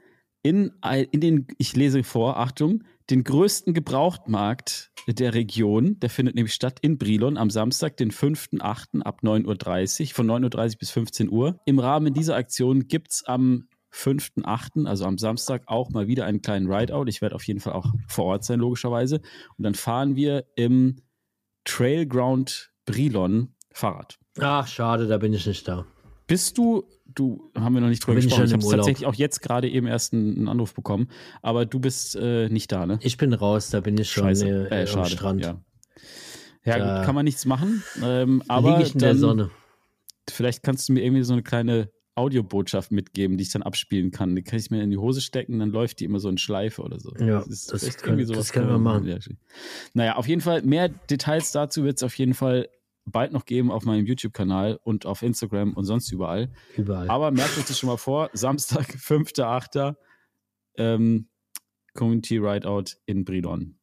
in, 0.43 0.73
in 1.13 1.21
den, 1.21 1.47
ich 1.59 1.77
lese 1.77 2.03
vor, 2.03 2.37
Achtung, 2.37 2.83
den 3.11 3.23
größten 3.23 3.75
Gebrauchtmarkt 3.75 4.91
der 5.07 5.35
Region. 5.35 6.01
Der 6.01 6.11
findet 6.11 6.35
nämlich 6.35 6.55
statt 6.55 6.81
in 6.83 6.99
Brilon 6.99 7.37
am 7.37 7.49
Samstag, 7.49 7.97
den 7.97 8.11
5.8. 8.11 9.03
ab 9.03 9.21
9.30 9.23 10.01
Uhr, 10.01 10.15
von 10.15 10.27
9.30 10.27 10.73
Uhr 10.73 10.79
bis 10.81 10.91
15 10.91 11.31
Uhr. 11.31 11.61
Im 11.65 11.79
Rahmen 11.79 12.13
dieser 12.13 12.35
Aktion 12.35 12.89
gibt 12.89 13.13
es 13.13 13.25
am 13.25 13.69
5.8., 13.95 14.87
also 14.87 15.05
am 15.05 15.19
Samstag, 15.19 15.63
auch 15.67 15.91
mal 15.91 16.09
wieder 16.09 16.27
einen 16.27 16.43
kleinen 16.43 16.71
Rideout. 16.71 17.05
Ich 17.07 17.23
werde 17.23 17.35
auf 17.37 17.45
jeden 17.47 17.61
Fall 17.61 17.75
auch 17.75 17.93
vor 18.09 18.25
Ort 18.25 18.45
sein, 18.45 18.59
logischerweise. 18.59 19.21
Und 19.57 19.65
dann 19.65 19.75
fahren 19.75 20.17
wir 20.17 20.45
im 20.57 20.97
Trailground 21.65 22.73
Brilon 22.87 23.55
Fahrrad. 23.73 24.19
Ach, 24.41 24.67
schade, 24.67 25.07
da 25.07 25.19
bin 25.19 25.33
ich 25.33 25.47
nicht 25.47 25.67
da. 25.69 25.87
Bist 26.27 26.59
du, 26.59 26.85
du 27.07 27.51
haben 27.55 27.75
wir 27.75 27.81
noch 27.81 27.89
nicht 27.89 28.03
drüber 28.03 28.15
Bin 28.15 28.21
ich 28.21 28.25
gesprochen, 28.27 28.47
ich 28.47 28.53
im 28.53 28.63
habe 28.63 28.77
tatsächlich 28.77 29.07
auch 29.07 29.15
jetzt 29.15 29.41
gerade 29.41 29.69
eben 29.69 29.87
erst 29.87 30.13
einen, 30.13 30.37
einen 30.37 30.49
Anruf 30.49 30.75
bekommen, 30.75 31.09
aber 31.43 31.67
du 31.67 31.79
bist 31.81 32.17
äh, 32.17 32.49
nicht 32.49 32.73
da, 32.73 32.87
ne? 32.87 32.99
Ich 33.03 33.17
bin 33.17 33.33
raus, 33.33 33.71
da 33.71 33.81
bin 33.81 33.97
ich 33.99 34.11
schon 34.11 34.25
Scheiße, 34.25 34.69
äh, 34.71 34.75
äh, 34.77 34.81
am 34.83 34.87
schade. 34.87 35.11
Strand. 35.11 35.45
Ja, 35.45 35.61
ja 36.65 36.79
Da 36.79 36.97
gut, 36.97 37.07
kann 37.07 37.15
man 37.15 37.25
nichts 37.25 37.45
machen, 37.45 37.83
ähm, 38.03 38.43
aber 38.49 38.71
Liege 38.79 38.83
ich 38.89 38.95
in 38.95 39.01
dann, 39.01 39.09
der 39.09 39.17
Sonne. 39.17 39.51
vielleicht 40.31 40.63
kannst 40.63 40.89
du 40.89 40.95
mir 40.95 41.05
irgendwie 41.05 41.23
so 41.25 41.35
eine 41.35 41.43
kleine 41.43 41.91
Audiobotschaft 42.17 42.93
mitgeben, 42.93 43.37
die 43.37 43.43
ich 43.43 43.51
dann 43.51 43.63
abspielen 43.63 44.11
kann. 44.11 44.37
Die 44.37 44.43
kann 44.43 44.59
ich 44.59 44.71
mir 44.71 44.83
in 44.83 44.91
die 44.91 44.97
Hose 44.99 45.21
stecken, 45.21 45.59
dann 45.59 45.71
läuft 45.71 46.01
die 46.01 46.05
immer 46.05 46.21
so 46.21 46.29
in 46.29 46.39
Schleife 46.39 46.83
oder 46.83 47.01
so. 47.01 47.13
Ja, 47.17 47.41
ist 47.41 47.73
das 47.73 47.83
vielleicht 47.83 48.03
können- 48.03 48.27
das 48.27 48.53
können 48.53 48.67
wir 48.69 48.73
kann 48.75 48.83
man- 48.83 49.03
machen. 49.05 49.07
ja, 49.09 49.19
Naja, 49.95 50.17
auf 50.17 50.29
jeden 50.29 50.41
Fall, 50.41 50.63
mehr 50.63 50.89
Details 50.89 51.51
dazu 51.53 51.83
wird 51.85 51.97
es 51.99 52.03
auf 52.03 52.17
jeden 52.17 52.35
Fall 52.35 52.69
bald 53.07 53.33
noch 53.33 53.45
geben 53.45 53.71
auf 53.71 53.85
meinem 53.85 54.07
YouTube-Kanal 54.07 54.79
und 54.83 55.05
auf 55.07 55.23
Instagram 55.23 55.75
und 55.75 55.85
sonst 55.85 56.11
überall. 56.13 56.51
Überall. 56.77 57.09
Aber 57.11 57.31
merkt 57.33 57.59
euch 57.59 57.65
das 57.67 57.79
schon 57.79 57.89
mal 57.89 57.97
vor, 57.99 58.31
Samstag, 58.33 58.87
5.8. 58.97 59.97
Ähm, 60.77 61.29
Community 61.95 62.39
Rideout 62.39 62.97
in 63.07 63.25
Brilon. 63.25 63.77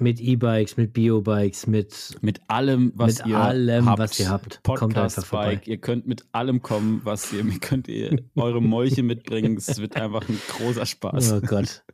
Mit 0.00 0.20
E-Bikes, 0.20 0.76
mit 0.76 0.92
Bio-Bikes, 0.92 1.66
mit 1.66 2.16
Mit 2.20 2.40
allem, 2.48 2.92
was 2.94 3.18
Mit 3.18 3.26
ihr 3.26 3.38
allem, 3.38 3.86
habt. 3.86 3.98
was 3.98 4.20
ihr 4.20 4.28
habt. 4.28 4.62
Kommt 4.64 4.94
Podcast. 4.94 5.30
Bike. 5.30 5.66
Ihr 5.66 5.78
könnt 5.78 6.06
mit 6.06 6.24
allem 6.32 6.62
kommen, 6.62 7.00
was 7.04 7.32
ihr, 7.32 7.44
könnt 7.60 7.88
ihr 7.88 8.16
eure 8.36 8.62
Molche 8.62 9.02
mitbringen. 9.02 9.56
Es 9.56 9.78
wird 9.80 9.96
einfach 9.96 10.28
ein 10.28 10.38
großer 10.48 10.86
Spaß. 10.86 11.32
Oh 11.32 11.40
Gott. 11.40 11.84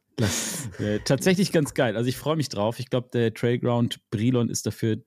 Äh, 0.78 1.00
tatsächlich 1.04 1.50
ganz 1.50 1.74
geil. 1.74 1.96
Also 1.96 2.08
ich 2.08 2.16
freue 2.16 2.36
mich 2.36 2.48
drauf. 2.48 2.78
Ich 2.78 2.88
glaube, 2.88 3.08
der 3.12 3.34
Trailground 3.34 3.98
Brilon 4.10 4.48
ist 4.48 4.64
dafür 4.64 4.98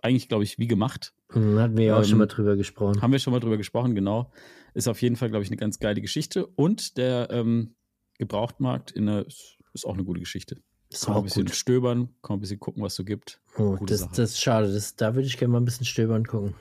eigentlich, 0.00 0.30
glaube 0.30 0.44
ich, 0.44 0.58
wie 0.58 0.66
gemacht. 0.66 1.12
Hm, 1.32 1.58
hatten 1.58 1.76
wir 1.76 1.84
ja 1.84 1.94
auch 1.96 1.98
Ähm, 2.02 2.04
schon 2.08 2.18
mal 2.18 2.26
drüber 2.26 2.56
gesprochen. 2.56 3.02
Haben 3.02 3.12
wir 3.12 3.18
schon 3.18 3.34
mal 3.34 3.40
drüber 3.40 3.58
gesprochen, 3.58 3.94
genau. 3.94 4.32
Ist 4.72 4.88
auf 4.88 5.02
jeden 5.02 5.16
Fall, 5.16 5.28
glaube 5.28 5.42
ich, 5.44 5.50
eine 5.50 5.58
ganz 5.58 5.78
geile 5.78 6.00
Geschichte. 6.00 6.46
Und 6.46 6.96
der 6.96 7.28
ähm, 7.30 7.74
Gebrauchtmarkt 8.18 8.92
in 8.92 9.06
der, 9.06 9.26
ist 9.26 9.84
auch 9.84 9.92
eine 9.92 10.04
gute 10.04 10.20
Geschichte. 10.20 10.56
Ist 10.94 11.06
Kann 11.06 11.14
auch 11.14 11.18
ein 11.18 11.24
bisschen 11.24 11.46
gut. 11.46 11.54
stöbern, 11.56 12.08
kann 12.22 12.36
ein 12.36 12.40
bisschen 12.40 12.60
gucken, 12.60 12.82
was 12.82 12.94
so 12.94 13.02
gibt. 13.04 13.40
Oh, 13.58 13.76
das, 13.84 14.00
Sache. 14.00 14.10
das 14.14 14.30
ist 14.30 14.40
schade. 14.40 14.72
Das, 14.72 14.94
da 14.96 15.14
würde 15.14 15.26
ich 15.26 15.36
gerne 15.36 15.52
mal 15.52 15.60
ein 15.60 15.64
bisschen 15.64 15.86
stöbern 15.86 16.24
gucken, 16.24 16.54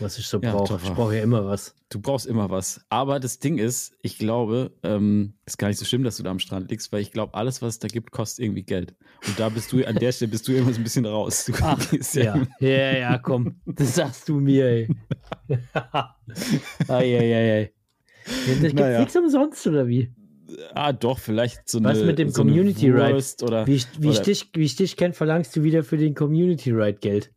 was 0.00 0.18
ich 0.18 0.26
so 0.26 0.40
Ja, 0.40 0.52
brauche. 0.52 0.80
Ich 0.82 0.90
brauche 0.94 1.14
ja 1.16 1.22
immer 1.22 1.44
was. 1.46 1.74
Du 1.90 2.00
brauchst 2.00 2.24
immer 2.26 2.48
was. 2.50 2.80
Aber 2.88 3.20
das 3.20 3.38
Ding 3.38 3.58
ist, 3.58 3.92
ich 4.02 4.18
glaube, 4.18 4.72
ähm, 4.82 5.34
ist 5.44 5.58
gar 5.58 5.68
nicht 5.68 5.78
so 5.78 5.84
schlimm, 5.84 6.02
dass 6.02 6.16
du 6.16 6.22
da 6.22 6.30
am 6.30 6.38
Strand 6.38 6.70
liegst, 6.70 6.92
weil 6.92 7.00
ich 7.02 7.12
glaube, 7.12 7.34
alles, 7.34 7.60
was 7.60 7.74
es 7.74 7.78
da 7.78 7.88
gibt, 7.88 8.10
kostet 8.10 8.44
irgendwie 8.46 8.62
Geld. 8.62 8.94
Und 9.26 9.38
da 9.38 9.48
bist 9.50 9.70
du, 9.72 9.84
an 9.86 9.96
der 9.96 10.12
Stelle 10.12 10.30
bist 10.30 10.48
du 10.48 10.52
immer 10.52 10.72
so 10.72 10.80
ein 10.80 10.84
bisschen 10.84 11.04
raus. 11.06 11.44
Du 11.44 11.52
gehst 11.90 12.14
Ja, 12.14 12.36
ja, 12.60 12.96
ja, 12.98 13.18
komm. 13.18 13.60
Das 13.66 13.94
sagst 13.96 14.28
du 14.30 14.40
mir, 14.40 14.64
ey. 14.66 14.88
Eieiei. 16.88 17.72
Das 18.24 18.60
gibt's 18.60 18.74
Naja. 18.74 18.98
nichts 19.00 19.16
umsonst, 19.16 19.66
oder 19.66 19.86
wie? 19.88 20.12
Ah, 20.74 20.92
doch, 20.92 21.18
vielleicht 21.18 21.68
so 21.68 21.82
Was 21.84 21.98
eine, 21.98 22.06
mit 22.06 22.18
dem 22.18 22.30
so 22.30 22.42
Community 22.42 22.90
Ride? 22.90 23.22
Oder, 23.42 23.66
Wie 23.66 23.74
ich, 23.74 23.86
wie, 23.98 24.08
ich 24.10 24.16
oder- 24.16 24.24
dich, 24.24 24.50
wie 24.54 24.64
ich 24.64 24.76
dich 24.76 24.96
kenne, 24.96 25.14
verlangst 25.14 25.54
du 25.56 25.62
wieder 25.62 25.84
für 25.84 25.96
den 25.98 26.14
Community 26.14 26.70
Ride 26.70 26.98
Geld. 27.00 27.32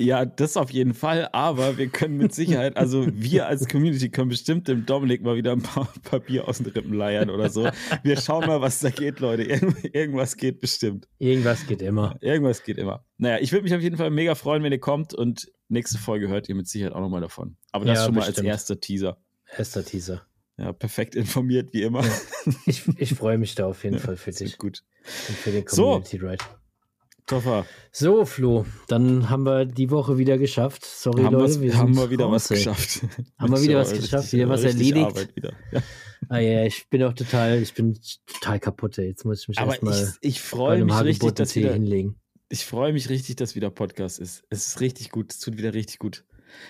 Ja, 0.00 0.24
das 0.24 0.56
auf 0.56 0.70
jeden 0.70 0.94
Fall, 0.94 1.28
aber 1.32 1.76
wir 1.76 1.86
können 1.88 2.16
mit 2.16 2.34
Sicherheit, 2.34 2.76
also 2.78 3.06
wir 3.12 3.46
als 3.46 3.68
Community 3.68 4.08
können 4.10 4.30
bestimmt 4.30 4.66
dem 4.66 4.86
Dominik 4.86 5.22
mal 5.22 5.36
wieder 5.36 5.52
ein 5.52 5.60
paar 5.62 5.86
Papier 6.02 6.48
aus 6.48 6.58
den 6.58 6.68
Rippen 6.68 6.94
leiern 6.94 7.28
oder 7.30 7.50
so. 7.50 7.68
Wir 8.02 8.16
schauen 8.16 8.46
mal, 8.46 8.60
was 8.62 8.80
da 8.80 8.88
geht, 8.90 9.20
Leute. 9.20 9.42
Irgend, 9.44 9.94
irgendwas 9.94 10.36
geht 10.36 10.60
bestimmt. 10.60 11.06
Irgendwas 11.18 11.66
geht 11.66 11.82
immer. 11.82 12.16
Irgendwas 12.22 12.64
geht 12.64 12.78
immer. 12.78 13.04
Naja, 13.18 13.38
ich 13.40 13.52
würde 13.52 13.64
mich 13.64 13.74
auf 13.74 13.82
jeden 13.82 13.98
Fall 13.98 14.10
mega 14.10 14.34
freuen, 14.34 14.62
wenn 14.64 14.72
ihr 14.72 14.80
kommt 14.80 15.14
und 15.14 15.46
nächste 15.68 15.98
Folge 15.98 16.26
hört 16.28 16.48
ihr 16.48 16.54
mit 16.54 16.66
Sicherheit 16.66 16.94
auch 16.94 17.00
nochmal 17.00 17.20
davon. 17.20 17.56
Aber 17.70 17.84
das 17.84 17.98
Ja, 17.98 18.04
schon 18.06 18.14
mal 18.14 18.20
bestimmt. 18.20 18.38
als 18.38 18.46
erster 18.46 18.80
Teaser. 18.80 19.18
Erster 19.56 19.84
Teaser. 19.84 20.22
Ja, 20.62 20.72
perfekt 20.72 21.16
informiert, 21.16 21.72
wie 21.72 21.82
immer. 21.82 22.04
Ich, 22.66 22.84
ich 22.96 23.14
freue 23.14 23.36
mich 23.36 23.56
da 23.56 23.66
auf 23.66 23.82
jeden 23.82 23.98
Fall 24.04 24.16
für 24.16 24.30
dich 24.30 24.58
gut. 24.58 24.84
und 25.28 25.36
für 25.36 25.50
den 25.50 25.64
So. 25.66 25.82
Community 25.84 26.16
Ride. 26.18 26.44
Toffer, 27.26 27.66
So, 27.92 28.24
Flo, 28.24 28.66
dann 28.88 29.28
haben 29.30 29.44
wir 29.44 29.64
die 29.64 29.90
Woche 29.90 30.18
wieder 30.18 30.38
geschafft. 30.38 30.84
Sorry, 30.84 31.22
haben, 31.22 31.34
Leute, 31.34 31.60
wir 31.60 31.76
haben 31.76 31.96
wir 31.96 32.10
wieder 32.10 32.24
raus, 32.26 32.34
was 32.34 32.50
ey. 32.50 32.56
geschafft. 32.58 33.00
Haben 33.38 33.52
wir 33.54 33.62
wieder 33.62 33.78
was 33.78 33.92
geschafft, 33.92 34.32
wieder 34.32 34.48
was 34.48 34.64
erledigt. 34.64 35.36
Wieder. 35.36 35.52
Ja. 35.72 35.82
Ah, 36.28 36.38
ja, 36.38 36.64
ich 36.64 36.88
bin 36.90 37.02
auch 37.04 37.12
total, 37.12 37.60
ich 37.62 37.74
bin 37.74 37.98
total 38.26 38.58
kaputt, 38.60 38.98
ey. 38.98 39.06
Jetzt 39.08 39.24
muss 39.24 39.42
ich 39.42 39.48
mich 39.48 39.58
erstmal 39.58 40.16
ich, 40.20 40.28
ich 40.36 40.40
freue 40.42 40.84
mich 40.84 41.00
richtig, 41.02 41.34
dass 41.34 41.54
wieder, 41.56 41.72
hinlegen. 41.72 42.16
ich 42.48 42.64
freue 42.66 42.92
mich 42.92 43.08
richtig, 43.08 43.36
dass 43.36 43.54
wieder 43.54 43.70
Podcast 43.70 44.18
ist. 44.20 44.44
Es 44.50 44.66
ist 44.68 44.80
richtig 44.80 45.10
gut. 45.10 45.32
Es 45.32 45.38
tut 45.38 45.56
wieder 45.56 45.74
richtig 45.74 45.98
gut. 46.00 46.24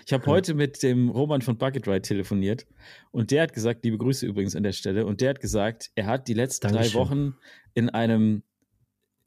Ich 0.06 0.12
habe 0.12 0.26
heute 0.26 0.54
mit 0.54 0.82
dem 0.82 1.08
Roman 1.08 1.42
von 1.42 1.58
Bucket 1.58 1.86
Ride 1.86 2.02
telefoniert 2.02 2.66
und 3.10 3.30
der 3.30 3.42
hat 3.42 3.52
gesagt, 3.52 3.84
liebe 3.84 3.98
Grüße 3.98 4.26
übrigens 4.26 4.56
an 4.56 4.62
der 4.62 4.72
Stelle, 4.72 5.06
und 5.06 5.20
der 5.20 5.30
hat 5.30 5.40
gesagt, 5.40 5.90
er 5.94 6.06
hat 6.06 6.28
die 6.28 6.34
letzten 6.34 6.68
Dankeschön. 6.68 6.92
drei 6.92 6.98
Wochen 6.98 7.36
in 7.74 7.90
einem, 7.90 8.42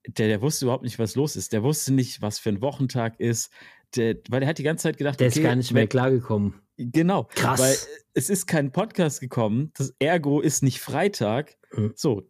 der, 0.07 0.27
der 0.27 0.41
wusste 0.41 0.65
überhaupt 0.65 0.83
nicht, 0.83 0.99
was 0.99 1.15
los 1.15 1.35
ist. 1.35 1.53
Der 1.53 1.63
wusste 1.63 1.93
nicht, 1.93 2.21
was 2.21 2.39
für 2.39 2.49
ein 2.49 2.61
Wochentag 2.61 3.19
ist. 3.19 3.51
Der, 3.95 4.15
weil 4.29 4.41
er 4.41 4.49
hat 4.49 4.57
die 4.57 4.63
ganze 4.63 4.83
Zeit 4.83 4.97
gedacht, 4.97 5.19
Der 5.19 5.27
okay, 5.27 5.39
ist 5.39 5.43
gar 5.43 5.55
nicht 5.55 5.71
mehr 5.71 5.87
klargekommen. 5.87 6.61
Genau. 6.77 7.27
Krass. 7.35 7.59
Weil 7.59 7.75
es 8.13 8.29
ist 8.29 8.47
kein 8.47 8.71
Podcast 8.71 9.21
gekommen. 9.21 9.71
Das 9.77 9.95
Ergo 9.99 10.41
ist 10.41 10.63
nicht 10.63 10.79
Freitag. 10.79 11.57
Mhm. 11.71 11.93
So, 11.95 12.23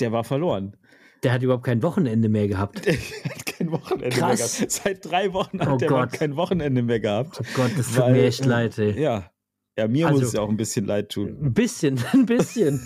der 0.00 0.12
war 0.12 0.24
verloren. 0.24 0.76
Der 1.22 1.32
hat 1.32 1.42
überhaupt 1.42 1.64
kein 1.64 1.82
Wochenende 1.82 2.28
mehr 2.28 2.46
gehabt. 2.48 2.84
Der 2.86 2.94
hat 2.94 3.46
kein 3.46 3.70
Wochenende 3.72 4.08
Krass. 4.10 4.38
mehr 4.38 4.66
gehabt. 4.68 4.72
Seit 4.72 5.04
drei 5.10 5.32
Wochen 5.32 5.60
hat 5.60 5.68
Oh 5.68 5.76
der 5.76 5.88
überhaupt 5.88 6.12
kein 6.12 6.36
Wochenende 6.36 6.82
mehr 6.82 7.00
gehabt. 7.00 7.40
Oh 7.40 7.44
Gott, 7.54 7.70
das 7.76 7.88
tut 7.88 7.98
Weil, 7.98 8.12
mir 8.12 8.24
echt 8.24 8.44
äh, 8.44 8.48
leid, 8.48 8.78
ey. 8.78 9.00
Ja. 9.00 9.30
Ja, 9.76 9.88
mir 9.88 10.06
Also- 10.06 10.18
muss 10.20 10.28
es 10.28 10.34
ja 10.34 10.40
auch 10.40 10.48
ein 10.48 10.56
bisschen 10.56 10.86
leid 10.86 11.08
tun. 11.10 11.36
Ein 11.42 11.52
bisschen, 11.54 11.98
ein 12.12 12.26
bisschen. 12.26 12.80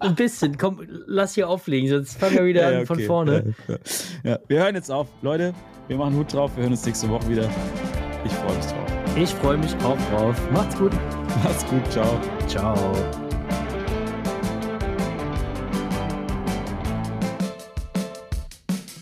ein 0.00 0.14
bisschen. 0.14 0.56
Komm, 0.58 0.80
lass 1.06 1.34
hier 1.34 1.48
auflegen, 1.48 1.88
sonst 1.88 2.18
fangen 2.18 2.36
wir 2.36 2.44
wieder 2.46 2.72
Ja, 2.72 2.78
an 2.80 2.86
von 2.86 2.96
okay. 2.98 3.06
vorne. 3.06 3.54
Ja, 3.66 3.74
ja. 3.74 4.30
ja, 4.32 4.38
wir 4.46 4.62
hören 4.62 4.74
jetzt 4.76 4.90
auf. 4.90 5.08
Leute, 5.22 5.52
wir 5.88 5.96
machen 5.96 6.16
Hut 6.16 6.32
drauf. 6.32 6.52
Wir 6.56 6.62
hören 6.62 6.72
uns 6.72 6.84
nächste 6.86 7.08
Woche 7.08 7.28
wieder. 7.28 7.48
Ich 8.24 8.32
freue 8.32 8.56
mich 8.56 8.66
drauf. 8.66 8.92
Ich 9.16 9.30
freue 9.30 9.58
mich 9.58 9.74
auch 9.84 9.98
drauf. 10.10 10.50
Macht's 10.52 10.76
gut. 10.78 10.92
Macht's 11.42 11.66
gut. 11.66 11.90
Ciao. 11.90 12.20
Ciao. 12.46 13.27